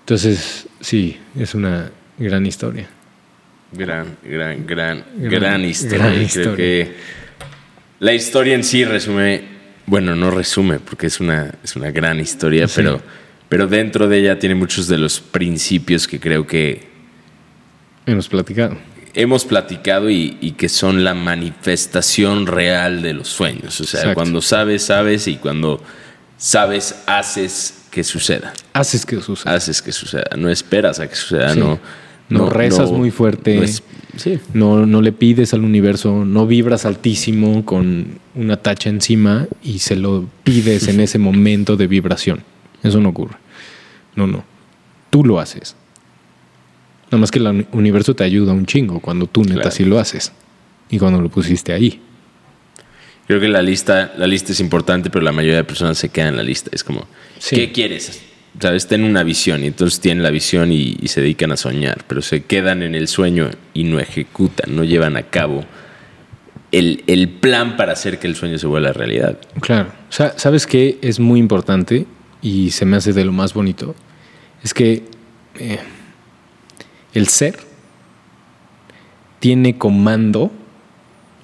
Entonces, 0.00 0.66
sí, 0.80 1.18
es 1.38 1.54
una 1.54 1.90
gran 2.18 2.44
historia. 2.46 2.88
Gran, 3.72 4.16
gran, 4.22 4.66
gran, 4.66 5.04
Gran- 5.16 5.30
gran 5.30 5.64
historia. 5.64 5.98
gran 6.06 6.26
Creo 6.28 6.56
que 6.56 6.92
la 8.00 8.12
historia 8.12 8.54
en 8.54 8.64
sí 8.64 8.84
resume, 8.84 9.42
bueno, 9.86 10.14
no 10.14 10.30
resume 10.30 10.78
porque 10.78 11.06
es 11.06 11.20
una, 11.20 11.54
es 11.64 11.74
una 11.74 11.90
gran 11.90 12.20
historia, 12.20 12.68
Sí. 12.68 12.74
pero, 12.76 13.00
pero 13.48 13.66
dentro 13.66 14.06
de 14.08 14.18
ella 14.18 14.38
tiene 14.38 14.54
muchos 14.54 14.86
de 14.88 14.98
los 14.98 15.20
principios 15.20 16.06
que 16.06 16.20
creo 16.20 16.46
que 16.46 16.92
Hemos 18.06 18.28
platicado. 18.28 18.76
Hemos 19.14 19.44
platicado 19.44 20.10
y, 20.10 20.36
y 20.40 20.52
que 20.52 20.68
son 20.68 21.04
la 21.04 21.14
manifestación 21.14 22.46
real 22.46 23.02
de 23.02 23.14
los 23.14 23.28
sueños. 23.28 23.80
O 23.80 23.84
sea, 23.84 24.00
Exacto. 24.00 24.14
cuando 24.14 24.40
sabes, 24.42 24.82
sabes 24.84 25.28
y 25.28 25.36
cuando 25.36 25.80
sabes, 26.36 26.96
haces 27.06 27.84
que 27.90 28.04
suceda. 28.04 28.52
Haces 28.72 29.06
que 29.06 29.20
suceda. 29.20 29.54
Haces 29.54 29.80
que 29.82 29.92
suceda. 29.92 30.24
No 30.36 30.48
esperas 30.50 31.00
a 31.00 31.08
que 31.08 31.14
suceda, 31.14 31.52
Sí. 31.54 31.60
no. 31.60 31.78
No 32.30 32.48
rezas 32.48 32.90
muy 32.90 33.10
fuerte. 33.10 33.56
no 33.56 33.62
es- 33.62 33.82
sí. 34.16 34.38
No, 34.54 34.86
no 34.86 35.02
le 35.02 35.12
pides 35.12 35.52
al 35.52 35.62
universo, 35.62 36.24
no 36.24 36.46
vibras 36.46 36.86
altísimo 36.86 37.64
con 37.66 38.18
una 38.34 38.56
tacha 38.56 38.88
encima 38.88 39.46
y 39.62 39.80
se 39.80 39.94
lo 39.94 40.26
pides 40.42 40.88
en 40.88 41.00
ese 41.00 41.18
momento 41.18 41.76
de 41.76 41.86
vibración. 41.86 42.42
Eso 42.82 42.98
no 43.00 43.10
ocurre. 43.10 43.36
No, 44.16 44.26
no. 44.26 44.42
Tú 45.10 45.22
lo 45.24 45.38
haces. 45.38 45.76
Nada 47.14 47.20
más 47.20 47.30
que 47.30 47.38
el 47.38 47.46
uni- 47.46 47.66
universo 47.72 48.14
te 48.14 48.24
ayuda 48.24 48.52
un 48.52 48.66
chingo 48.66 48.98
cuando 49.00 49.26
tú 49.26 49.42
neta 49.44 49.54
Claro. 49.54 49.70
sí 49.70 49.84
lo 49.84 49.98
haces. 50.00 50.32
Y 50.90 50.98
cuando 50.98 51.20
lo 51.20 51.28
pusiste 51.28 51.72
ahí. 51.72 52.00
Creo 53.26 53.40
que 53.40 53.48
la 53.48 53.62
lista, 53.62 54.12
la 54.18 54.26
lista 54.26 54.52
es 54.52 54.60
importante, 54.60 55.08
pero 55.10 55.24
la 55.24 55.32
mayoría 55.32 55.56
de 55.56 55.64
personas 55.64 55.96
se 55.96 56.08
quedan 56.10 56.30
en 56.30 56.36
la 56.36 56.42
lista. 56.42 56.70
Es 56.72 56.84
como, 56.84 57.06
Sí. 57.38 57.56
¿qué 57.56 57.72
quieres? 57.72 58.20
¿Sabes? 58.60 58.86
Tienen 58.86 59.08
una 59.08 59.22
visión 59.22 59.64
y 59.64 59.68
entonces 59.68 59.98
tienen 60.00 60.22
la 60.22 60.30
visión 60.30 60.72
y, 60.72 60.96
y 61.00 61.08
se 61.08 61.20
dedican 61.20 61.50
a 61.52 61.56
soñar, 61.56 62.04
pero 62.06 62.20
se 62.20 62.42
quedan 62.44 62.82
en 62.82 62.94
el 62.94 63.08
sueño 63.08 63.50
y 63.72 63.84
no 63.84 63.98
ejecutan, 64.00 64.76
no 64.76 64.84
llevan 64.84 65.16
a 65.16 65.22
cabo 65.22 65.64
el, 66.70 67.02
el 67.06 67.28
plan 67.28 67.76
para 67.76 67.92
hacer 67.92 68.18
que 68.18 68.26
el 68.26 68.34
sueño 68.36 68.58
se 68.58 68.66
vuelva 68.66 68.92
realidad. 68.92 69.38
Claro. 69.60 69.88
O 70.08 70.12
sea, 70.12 70.34
¿sabes 70.36 70.66
qué 70.66 70.98
es 71.02 71.18
muy 71.20 71.38
importante 71.40 72.06
y 72.42 72.70
se 72.72 72.84
me 72.84 72.96
hace 72.96 73.12
de 73.12 73.24
lo 73.24 73.32
más 73.32 73.54
bonito? 73.54 73.94
Es 74.62 74.74
que 74.74 75.04
eh, 75.58 75.78
el 77.14 77.28
ser 77.28 77.58
tiene 79.38 79.78
comando 79.78 80.50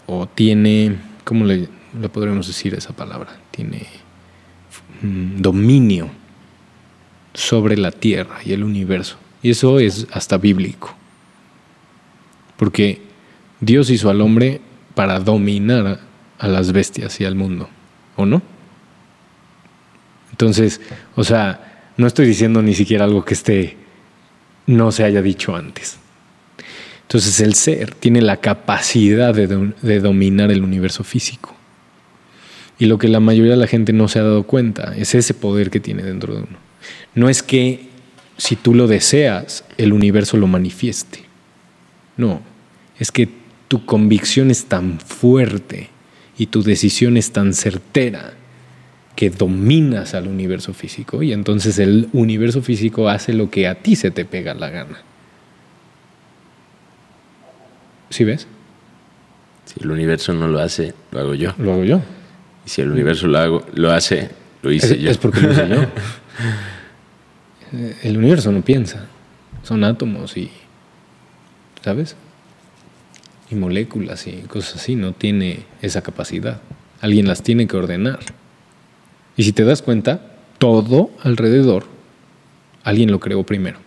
o 0.07 0.27
tiene, 0.27 0.97
¿cómo 1.25 1.45
le, 1.45 1.69
podríamos 2.13 2.47
decir 2.47 2.75
esa 2.75 2.93
palabra? 2.93 3.39
Tiene 3.51 3.87
mm, 5.03 5.41
dominio 5.41 6.11
sobre 7.33 7.77
la 7.77 7.93
tierra 7.93 8.41
y 8.45 8.53
el 8.53 8.65
universo. 8.65 9.17
Y 9.43 9.51
eso 9.51 9.79
es 9.79 10.07
hasta 10.13 10.37
bíblico. 10.37 10.95
Porque 12.57 13.01
Dios 13.61 13.89
hizo 13.91 14.11
al 14.11 14.21
hombre 14.21 14.61
para 14.95 15.21
dominar 15.21 16.01
a 16.39 16.49
las 16.49 16.73
bestias 16.73 17.21
y 17.21 17.25
al 17.25 17.35
mundo, 17.35 17.69
¿o 18.17 18.27
no? 18.27 18.43
Entonces, 20.31 20.81
o 21.15 21.23
sea, 21.23 21.93
no 21.97 22.07
estoy 22.07 22.27
diciendo 22.27 22.63
ni 22.63 22.75
siquiera 22.75 23.05
algo 23.05 23.25
que 23.25 23.35
esté 23.35 23.77
no 24.66 24.93
se 24.93 25.05
haya 25.05 25.23
dicho 25.23 25.57
antes. 25.57 25.99
Entonces 27.03 27.41
el 27.41 27.55
ser 27.55 27.95
tiene 27.95 28.23
la 28.23 28.37
capacidad 28.37 29.35
de, 29.35 29.73
de 29.82 30.01
dominar 30.01 30.51
el 30.51 30.62
universo 30.62 31.03
físico. 31.03 31.57
Y 32.78 32.87
lo 32.87 32.99
que 32.99 33.09
la 33.09 33.20
mayoría 33.20 33.53
de 33.53 33.59
la 33.59 33.66
gente 33.66 33.93
no 33.93 34.09
se 34.09 34.20
ha 34.20 34.23
dado 34.23 34.45
cuenta 34.45 34.95
es 34.97 35.15
ese 35.15 35.35
poder 35.35 35.70
que 35.70 35.81
tiene 35.81 36.03
dentro 36.03 36.35
de 36.35 36.41
uno. 36.43 36.59
No 37.15 37.28
es 37.28 37.43
que 37.43 37.89
si 38.37 38.57
tú 38.57 38.74
lo 38.74 38.87
deseas, 38.87 39.65
el 39.77 39.93
universo 39.93 40.39
lo 40.39 40.47
manifieste. 40.47 41.24
No, 42.16 42.41
es 42.99 43.12
que 43.12 43.28
tu 43.69 43.85
convicción 43.85 44.51
es 44.51 44.65
tan 44.65 44.99
fuerte 44.99 45.91
y 46.39 46.47
tu 46.47 46.62
decisión 46.62 47.16
es 47.16 47.32
tan 47.32 47.53
certera 47.53 48.35
que 49.21 49.29
dominas 49.29 50.15
al 50.15 50.29
universo 50.29 50.73
físico 50.73 51.23
y 51.23 51.35
entonces 51.35 51.79
el 51.79 52.09
universo 52.15 52.63
físico 52.63 53.11
hace 53.11 53.35
lo 53.35 53.51
que 53.51 53.69
a 53.69 53.75
ti 53.75 53.95
se 53.95 54.11
te 54.11 54.25
pega 54.25 54.55
la 54.55 54.71
gana. 54.71 55.03
¿Sí 58.09 58.25
ves? 58.25 58.47
Si 59.67 59.75
el 59.85 59.91
universo 59.91 60.33
no 60.33 60.49
lo 60.49 60.59
hace, 60.59 60.95
lo 61.11 61.21
hago 61.21 61.35
yo. 61.35 61.53
Lo 61.59 61.75
hago 61.75 61.85
yo. 61.85 62.01
Y 62.65 62.71
si 62.71 62.81
el 62.81 62.91
universo 62.91 63.27
lo, 63.27 63.39
hago, 63.39 63.67
lo 63.75 63.91
hace, 63.91 64.31
lo 64.63 64.73
hice 64.73 64.95
Es, 64.95 65.01
yo. 65.01 65.11
es 65.11 65.19
porque 65.19 65.43
lo 65.43 65.53
hice 65.53 65.69
yo. 65.69 65.85
El 68.03 68.17
universo 68.17 68.51
no 68.53 68.63
piensa. 68.63 69.05
Son 69.65 69.85
átomos 69.85 70.35
y. 70.39 70.51
¿Sabes? 71.85 72.17
Y 73.51 73.55
moléculas 73.55 74.27
y 74.27 74.33
cosas 74.49 74.77
así. 74.77 74.97
No 74.97 75.13
tiene 75.13 75.67
esa 75.83 76.01
capacidad. 76.01 76.63
Alguien 77.03 77.29
las 77.29 77.43
tiene 77.43 77.67
que 77.67 77.77
ordenar. 77.77 78.21
Y 79.41 79.43
si 79.43 79.53
te 79.53 79.65
das 79.65 79.81
cuenta, 79.81 80.21
todo 80.59 81.12
alrededor, 81.23 81.87
alguien 82.85 83.11
lo 83.11 83.21
creó 83.21 83.43
primero. 83.43 83.79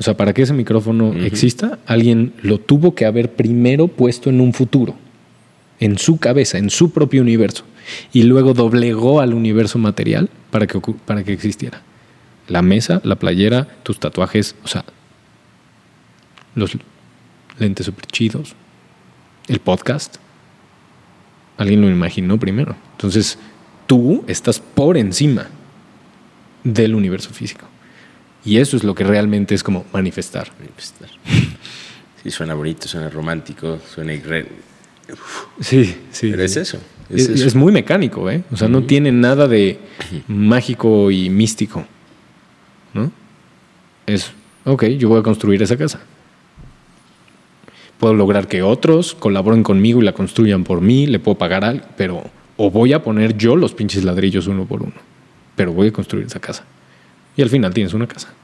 O 0.00 0.02
sea, 0.02 0.16
para 0.16 0.32
que 0.32 0.42
ese 0.42 0.52
micrófono 0.52 1.12
exista, 1.14 1.78
alguien 1.86 2.32
lo 2.42 2.58
tuvo 2.58 2.96
que 2.96 3.06
haber 3.06 3.34
primero 3.34 3.86
puesto 3.86 4.30
en 4.30 4.40
un 4.40 4.52
futuro. 4.52 4.96
en 5.78 5.96
su 5.96 6.18
cabeza, 6.18 6.58
en 6.58 6.70
su 6.70 6.90
propio 6.90 7.22
universo, 7.22 7.62
y 8.12 8.24
luego 8.24 8.52
doblegó 8.52 9.20
al 9.20 9.32
universo 9.32 9.78
material 9.78 10.28
para 10.50 10.66
que, 10.66 10.80
para 11.06 11.22
que 11.22 11.32
existiera. 11.32 11.82
La 12.48 12.62
mesa, 12.62 13.00
la 13.04 13.14
playera, 13.14 13.68
tus 13.84 14.00
tatuajes, 14.00 14.56
o 14.64 14.66
sea, 14.66 14.84
los 16.56 16.76
lentes 17.60 17.86
super 17.86 18.06
chidos, 18.06 18.56
el 19.46 19.60
podcast. 19.60 20.16
Alguien 21.58 21.80
lo 21.80 21.88
imaginó 21.88 22.40
primero. 22.40 22.74
Entonces, 22.96 23.38
tú 23.88 24.22
estás 24.28 24.60
por 24.60 24.96
encima 24.96 25.48
del 26.62 26.94
universo 26.94 27.30
físico. 27.30 27.66
Y 28.44 28.58
eso 28.58 28.76
es 28.76 28.84
lo 28.84 28.94
que 28.94 29.02
realmente 29.02 29.54
es 29.56 29.64
como 29.64 29.84
manifestar. 29.92 30.52
Manifestar. 30.60 31.08
Sí, 32.22 32.30
suena 32.30 32.54
bonito, 32.54 32.86
suena 32.86 33.10
romántico, 33.10 33.80
suena... 33.92 34.12
irre- 34.14 34.46
Sí, 35.60 35.96
sí. 36.12 36.30
Pero 36.30 36.42
es 36.44 36.56
eso. 36.56 36.78
Es, 37.08 37.22
Es, 37.22 37.28
eso. 37.30 37.46
es 37.46 37.54
muy 37.54 37.72
mecánico, 37.72 38.30
¿eh? 38.30 38.42
O 38.52 38.56
sea, 38.56 38.68
no 38.68 38.84
tiene 38.84 39.10
nada 39.10 39.48
de 39.48 39.78
mágico 40.28 41.10
y 41.10 41.30
místico. 41.30 41.84
¿No? 42.94 43.10
Es, 44.06 44.30
ok, 44.64 44.84
yo 44.98 45.08
voy 45.08 45.20
a 45.20 45.22
construir 45.22 45.62
esa 45.62 45.76
casa. 45.76 46.00
Puedo 47.98 48.14
lograr 48.14 48.46
que 48.46 48.62
otros 48.62 49.14
colaboren 49.14 49.62
conmigo 49.62 50.00
y 50.00 50.04
la 50.04 50.12
construyan 50.12 50.62
por 50.62 50.80
mí, 50.80 51.06
le 51.06 51.18
puedo 51.18 51.36
pagar 51.38 51.64
algo, 51.64 51.86
pero. 51.96 52.30
O 52.58 52.70
voy 52.70 52.92
a 52.92 53.02
poner 53.02 53.38
yo 53.38 53.56
los 53.56 53.72
pinches 53.72 54.04
ladrillos 54.04 54.46
uno 54.46 54.66
por 54.66 54.82
uno. 54.82 54.92
Pero 55.56 55.72
voy 55.72 55.88
a 55.88 55.92
construir 55.92 56.26
esa 56.26 56.40
casa. 56.40 56.64
Y 57.36 57.42
al 57.42 57.48
final 57.48 57.72
tienes 57.72 57.94
una 57.94 58.06
casa. 58.06 58.34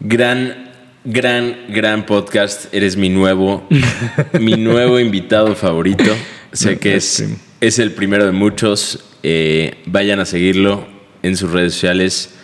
Gran, 0.00 0.70
gran, 1.04 1.56
gran 1.70 2.06
podcast. 2.06 2.72
Eres 2.72 2.96
mi 2.96 3.08
nuevo, 3.08 3.66
mi 4.40 4.52
nuevo 4.52 5.00
invitado 5.00 5.54
favorito. 5.56 6.14
Sé 6.52 6.78
que 6.78 6.96
es, 6.96 7.20
Gracias. 7.20 7.40
es 7.60 7.78
el 7.78 7.92
primero 7.92 8.24
de 8.24 8.32
muchos. 8.32 9.04
Eh, 9.22 9.82
vayan 9.86 10.20
a 10.20 10.24
seguirlo 10.24 10.86
en 11.22 11.36
sus 11.36 11.50
redes 11.50 11.72
sociales. 11.72 12.34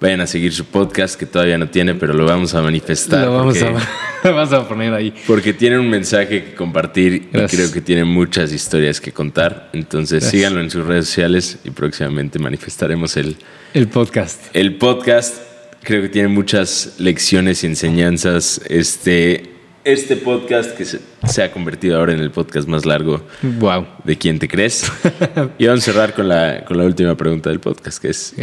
Vayan 0.00 0.22
a 0.22 0.26
seguir 0.26 0.52
su 0.54 0.64
podcast 0.64 1.18
que 1.20 1.26
todavía 1.26 1.58
no 1.58 1.68
tiene, 1.68 1.94
pero 1.94 2.14
lo 2.14 2.24
vamos 2.24 2.54
a 2.54 2.62
manifestar. 2.62 3.26
Lo 3.26 3.34
vamos 3.34 3.58
porque, 3.58 3.76
a, 4.28 4.30
vamos 4.30 4.52
a 4.54 4.66
poner 4.66 4.94
ahí. 4.94 5.12
porque 5.26 5.52
tiene 5.52 5.78
un 5.78 5.90
mensaje 5.90 6.42
que 6.44 6.54
compartir 6.54 7.28
Gracias. 7.30 7.52
y 7.52 7.56
creo 7.56 7.72
que 7.72 7.80
tiene 7.82 8.04
muchas 8.04 8.50
historias 8.52 8.98
que 9.00 9.12
contar. 9.12 9.68
Entonces 9.74 10.20
Gracias. 10.22 10.30
síganlo 10.30 10.60
en 10.62 10.70
sus 10.70 10.86
redes 10.86 11.04
sociales 11.06 11.58
y 11.64 11.70
próximamente 11.70 12.38
manifestaremos 12.38 13.16
el, 13.18 13.36
El 13.74 13.88
podcast. 13.88 14.40
el 14.54 14.76
podcast 14.76 15.36
creo 15.82 16.00
que 16.00 16.08
tiene 16.08 16.28
muchas 16.28 16.94
lecciones 16.98 17.62
y 17.62 17.66
enseñanzas. 17.66 18.58
Este, 18.70 19.50
este 19.84 20.16
podcast 20.16 20.76
que 20.78 20.86
se, 20.86 21.00
se 21.28 21.42
ha 21.42 21.52
convertido 21.52 21.98
ahora 21.98 22.14
en 22.14 22.20
el 22.20 22.30
podcast 22.30 22.66
más 22.68 22.86
largo 22.86 23.22
Wow. 23.42 23.86
de 24.04 24.16
quién 24.16 24.38
te 24.38 24.48
crees. 24.48 24.90
y 25.58 25.66
vamos 25.66 25.82
a 25.86 25.92
cerrar 25.92 26.14
con 26.14 26.26
la, 26.26 26.64
con 26.64 26.78
la 26.78 26.84
última 26.84 27.14
pregunta 27.18 27.50
del 27.50 27.60
podcast, 27.60 28.00
que 28.00 28.08
es. 28.08 28.34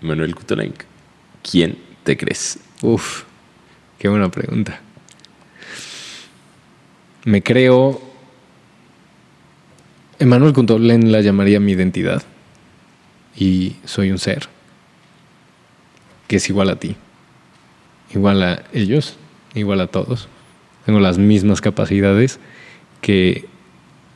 Manuel 0.00 0.34
Kutolenk. 0.34 0.74
¿Quién 1.48 1.78
te 2.02 2.16
crees? 2.16 2.58
Uf, 2.82 3.22
qué 3.98 4.08
buena 4.08 4.30
pregunta. 4.30 4.80
Me 7.24 7.42
creo. 7.42 8.00
Emanuel 10.18 10.52
Kuntolén 10.52 11.12
la 11.12 11.20
llamaría 11.20 11.60
mi 11.60 11.72
identidad. 11.72 12.22
Y 13.36 13.76
soy 13.84 14.10
un 14.10 14.18
ser 14.18 14.48
que 16.26 16.36
es 16.36 16.48
igual 16.48 16.70
a 16.70 16.76
ti, 16.76 16.96
igual 18.12 18.42
a 18.42 18.64
ellos, 18.72 19.16
igual 19.54 19.80
a 19.80 19.86
todos. 19.86 20.28
Tengo 20.84 20.98
las 21.00 21.18
mismas 21.18 21.60
capacidades 21.60 22.40
que, 23.00 23.44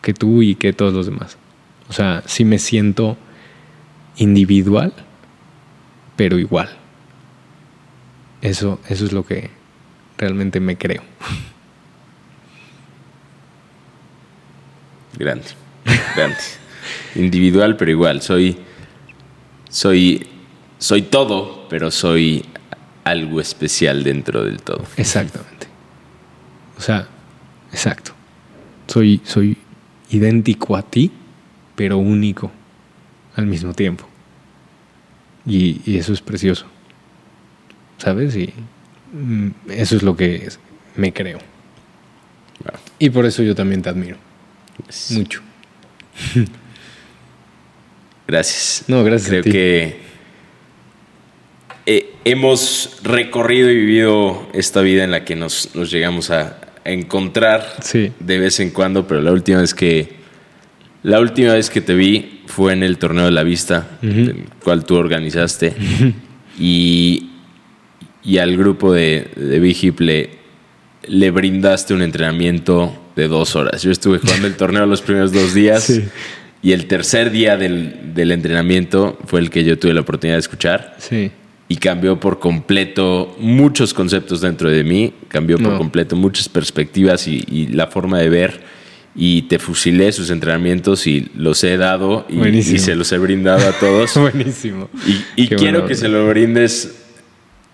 que 0.02 0.14
tú 0.14 0.42
y 0.42 0.54
que 0.54 0.72
todos 0.72 0.94
los 0.94 1.06
demás. 1.06 1.36
O 1.88 1.92
sea, 1.92 2.22
sí 2.26 2.44
me 2.44 2.58
siento 2.58 3.16
individual, 4.16 4.92
pero 6.16 6.38
igual. 6.38 6.79
Eso, 8.42 8.80
eso 8.88 9.04
es 9.04 9.12
lo 9.12 9.24
que 9.24 9.50
realmente 10.16 10.60
me 10.60 10.76
creo. 10.76 11.02
Grande, 15.18 15.46
grande. 16.16 16.36
Individual, 17.14 17.76
pero 17.76 17.90
igual. 17.90 18.22
Soy, 18.22 18.56
soy, 19.68 20.26
soy 20.78 21.02
todo, 21.02 21.66
pero 21.68 21.90
soy 21.90 22.44
algo 23.04 23.40
especial 23.40 24.02
dentro 24.04 24.44
del 24.44 24.62
todo. 24.62 24.84
Exactamente. 24.96 25.66
O 26.78 26.80
sea, 26.80 27.06
exacto. 27.72 28.12
Soy, 28.86 29.20
soy 29.24 29.56
idéntico 30.10 30.76
a 30.76 30.82
ti, 30.82 31.10
pero 31.76 31.98
único 31.98 32.50
al 33.36 33.46
mismo 33.46 33.74
tiempo. 33.74 34.06
Y, 35.44 35.80
y 35.84 35.98
eso 35.98 36.12
es 36.12 36.20
precioso. 36.20 36.66
¿Sabes? 38.02 38.34
Y 38.36 38.52
mm, 39.12 39.48
eso 39.70 39.96
es 39.96 40.02
lo 40.02 40.16
que 40.16 40.36
es- 40.46 40.58
me 40.96 41.12
creo. 41.12 41.38
Wow. 42.64 42.78
Y 42.98 43.10
por 43.10 43.26
eso 43.26 43.42
yo 43.42 43.54
también 43.54 43.82
te 43.82 43.88
admiro. 43.88 44.16
Mucho. 45.10 45.40
Gracias. 48.26 48.84
No, 48.88 49.02
gracias 49.02 49.26
a 49.28 49.30
Creo 49.30 49.42
ti. 49.42 49.50
que 49.50 49.96
eh, 51.86 52.14
hemos 52.24 52.98
recorrido 53.02 53.70
y 53.70 53.74
vivido 53.76 54.48
esta 54.52 54.80
vida 54.82 55.02
en 55.04 55.10
la 55.10 55.24
que 55.24 55.34
nos, 55.34 55.74
nos 55.74 55.90
llegamos 55.90 56.30
a, 56.30 56.56
encontrar 56.82 57.76
Sí. 57.82 58.10
de 58.20 58.38
vez 58.38 58.58
en 58.58 58.70
cuando, 58.70 59.06
pero 59.06 59.20
la 59.20 59.32
última 59.32 59.60
vez 59.60 59.74
que 59.74 60.14
la 61.02 61.20
última 61.20 61.52
vez 61.52 61.68
que 61.68 61.82
te 61.82 61.94
vi 61.94 62.42
fue 62.46 62.72
en 62.72 62.82
el 62.82 62.96
torneo 62.96 63.26
de 63.26 63.30
la 63.32 63.42
vista, 63.42 63.98
el 64.02 64.44
cual 64.64 64.84
tú 64.84 64.94
organizaste 64.96 65.74
y, 66.58 67.29
y 68.24 68.38
al 68.38 68.56
grupo 68.56 68.92
de, 68.92 69.28
de 69.36 69.58
Big 69.60 69.76
Hip 69.82 70.00
le, 70.00 70.30
le 71.06 71.30
brindaste 71.30 71.94
un 71.94 72.02
entrenamiento 72.02 72.94
de 73.16 73.28
dos 73.28 73.56
horas. 73.56 73.82
Yo 73.82 73.90
estuve 73.90 74.18
jugando 74.18 74.46
el 74.46 74.54
torneo 74.56 74.86
los 74.86 75.02
primeros 75.02 75.32
dos 75.32 75.54
días 75.54 75.84
Sí. 75.84 76.04
y 76.62 76.72
el 76.72 76.86
tercer 76.86 77.30
día 77.30 77.56
del, 77.56 78.14
del 78.14 78.32
entrenamiento 78.32 79.18
fue 79.26 79.40
el 79.40 79.50
que 79.50 79.64
yo 79.64 79.78
tuve 79.78 79.94
la 79.94 80.02
oportunidad 80.02 80.36
de 80.36 80.40
escuchar 80.40 80.96
Sí. 80.98 81.30
y 81.68 81.76
cambió 81.76 82.20
por 82.20 82.38
completo 82.38 83.34
muchos 83.38 83.94
conceptos 83.94 84.40
dentro 84.42 84.70
de 84.70 84.84
mí, 84.84 85.12
cambió 85.28 85.56
por 85.58 85.72
No. 85.72 85.78
completo 85.78 86.16
muchas 86.16 86.48
perspectivas 86.48 87.26
y, 87.28 87.44
y 87.50 87.68
la 87.68 87.86
forma 87.86 88.18
de 88.18 88.28
ver. 88.28 88.80
Y 89.16 89.42
te 89.42 89.58
fusilé 89.58 90.12
sus 90.12 90.30
entrenamientos 90.30 91.06
y 91.08 91.30
los 91.34 91.64
he 91.64 91.76
dado 91.76 92.26
y, 92.28 92.40
y 92.46 92.62
se 92.78 92.94
los 92.94 93.10
he 93.10 93.18
brindado 93.18 93.68
a 93.68 93.72
todos. 93.72 94.14
Buenísimo. 94.16 94.88
Y, 95.36 95.42
y 95.44 95.48
quiero 95.48 95.80
buena 95.80 95.86
que 95.88 95.94
se 95.96 96.08
lo 96.08 96.28
brindes 96.28 96.99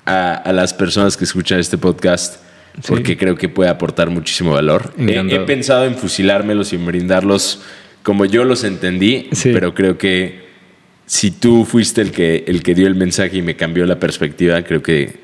a, 0.06 0.34
a 0.34 0.52
las 0.52 0.72
personas 0.72 1.16
que 1.16 1.24
escuchan 1.24 1.58
este 1.58 1.78
podcast 1.78 2.42
porque 2.86 3.12
Sí. 3.12 3.16
creo 3.16 3.36
que 3.36 3.48
puede 3.48 3.70
aportar 3.70 4.10
muchísimo 4.10 4.52
valor. 4.52 4.92
He, 4.98 5.40
pensado 5.40 5.84
en 5.86 5.94
fusilármelos 5.96 6.72
y 6.72 6.76
en 6.76 6.86
brindarlos 6.86 7.62
como 8.02 8.24
yo 8.24 8.44
los 8.44 8.64
entendí, 8.64 9.28
Sí. 9.32 9.50
pero 9.52 9.74
creo 9.74 9.96
que 9.98 10.44
si 11.06 11.30
tú 11.30 11.64
fuiste 11.64 12.02
el 12.02 12.10
que, 12.12 12.44
el 12.46 12.62
que 12.62 12.74
dio 12.74 12.86
el 12.86 12.94
mensaje 12.94 13.38
y 13.38 13.42
me 13.42 13.56
cambió 13.56 13.86
la 13.86 13.98
perspectiva, 13.98 14.62
creo 14.62 14.82
que, 14.82 15.20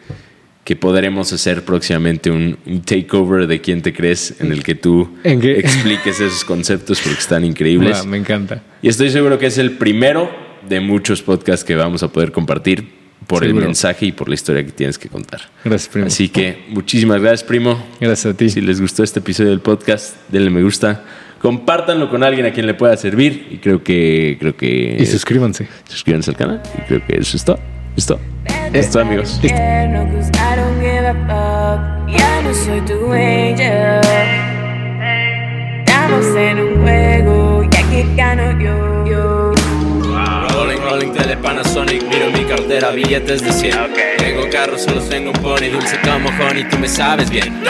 que 0.64 0.76
podremos 0.76 1.32
hacer 1.32 1.64
próximamente 1.64 2.30
un, 2.30 2.56
un 2.66 2.80
takeover 2.82 3.46
de 3.46 3.60
quién 3.60 3.82
te 3.82 3.92
crees 3.92 4.36
en 4.40 4.50
el 4.52 4.62
que 4.62 4.74
tú 4.74 5.10
expliques 5.22 6.20
esos 6.20 6.44
conceptos 6.44 7.00
porque 7.02 7.18
están 7.18 7.44
increíbles. 7.44 7.98
Wow, 7.98 8.06
me 8.06 8.16
encanta. 8.16 8.62
Y 8.80 8.88
estoy 8.88 9.10
seguro 9.10 9.38
que 9.38 9.46
es 9.46 9.58
el 9.58 9.72
primero 9.72 10.30
de 10.68 10.80
muchos 10.80 11.20
podcasts 11.22 11.64
que 11.64 11.74
vamos 11.76 12.02
a 12.02 12.08
poder 12.12 12.32
compartir 12.32 13.01
por 13.26 13.42
el 13.42 13.50
Seguro. 13.50 13.66
mensaje 13.66 14.06
y 14.06 14.12
por 14.12 14.28
la 14.28 14.34
historia 14.34 14.64
que 14.64 14.72
tienes 14.72 14.98
que 14.98 15.08
contar. 15.08 15.40
Gracias, 15.64 15.88
primo. 15.92 16.06
Así 16.08 16.28
que 16.28 16.64
muchísimas 16.68 17.20
gracias, 17.20 17.44
primo. 17.44 17.82
Gracias 18.00 18.34
a 18.34 18.36
ti. 18.36 18.48
Si 18.50 18.60
les 18.60 18.80
gustó 18.80 19.02
este 19.02 19.20
episodio 19.20 19.50
del 19.50 19.60
podcast, 19.60 20.16
denle 20.28 20.50
me 20.50 20.62
gusta. 20.62 21.02
Compártanlo 21.40 22.08
con 22.08 22.22
alguien 22.22 22.46
a 22.46 22.52
quien 22.52 22.66
le 22.66 22.74
pueda 22.74 22.96
servir. 22.96 23.48
Y 23.50 23.56
creo 23.58 23.82
que. 23.82 24.36
Creo 24.38 24.56
que. 24.56 24.96
Y 25.00 25.06
suscríbanse. 25.06 25.66
suscríbanse 25.88 26.30
al 26.30 26.36
canal. 26.36 26.62
Y 26.78 26.82
creo 26.82 27.04
que 27.06 27.16
eso 27.18 27.36
es 27.36 27.44
todo. 27.44 27.58
Listo. 27.96 28.18
Listo, 28.72 29.00
amigos. 29.00 29.38
Infierno, 29.42 30.04
'cause 30.12 30.30
I 30.30 30.56
don't 30.56 30.80
give 30.80 31.06
a 31.06 31.14
fuck. 31.14 32.08
Ya 32.18 32.42
no 32.42 32.54
soy 32.54 32.80
tu. 32.82 33.12
Estamos 35.84 36.36
en 36.36 36.58
un 36.60 36.82
juego, 36.82 37.62
ya 37.70 37.82
que 37.90 38.06
gano 38.16 38.60
yo. 38.60 39.01
Panasonic, 41.36 42.02
miro 42.04 42.30
mi 42.30 42.44
cartera, 42.44 42.90
billetes 42.90 43.42
de 43.42 43.52
100 43.52 43.74
Tengo 44.18 44.48
carros, 44.50 44.82
solo 44.82 45.00
tengo 45.02 45.30
un 45.30 45.42
pony, 45.42 45.68
dulce 45.70 45.98
como 46.00 46.28
honey, 46.28 46.64
tú 46.64 46.78
me 46.78 46.88
sabes 46.88 47.30
bien 47.30 47.62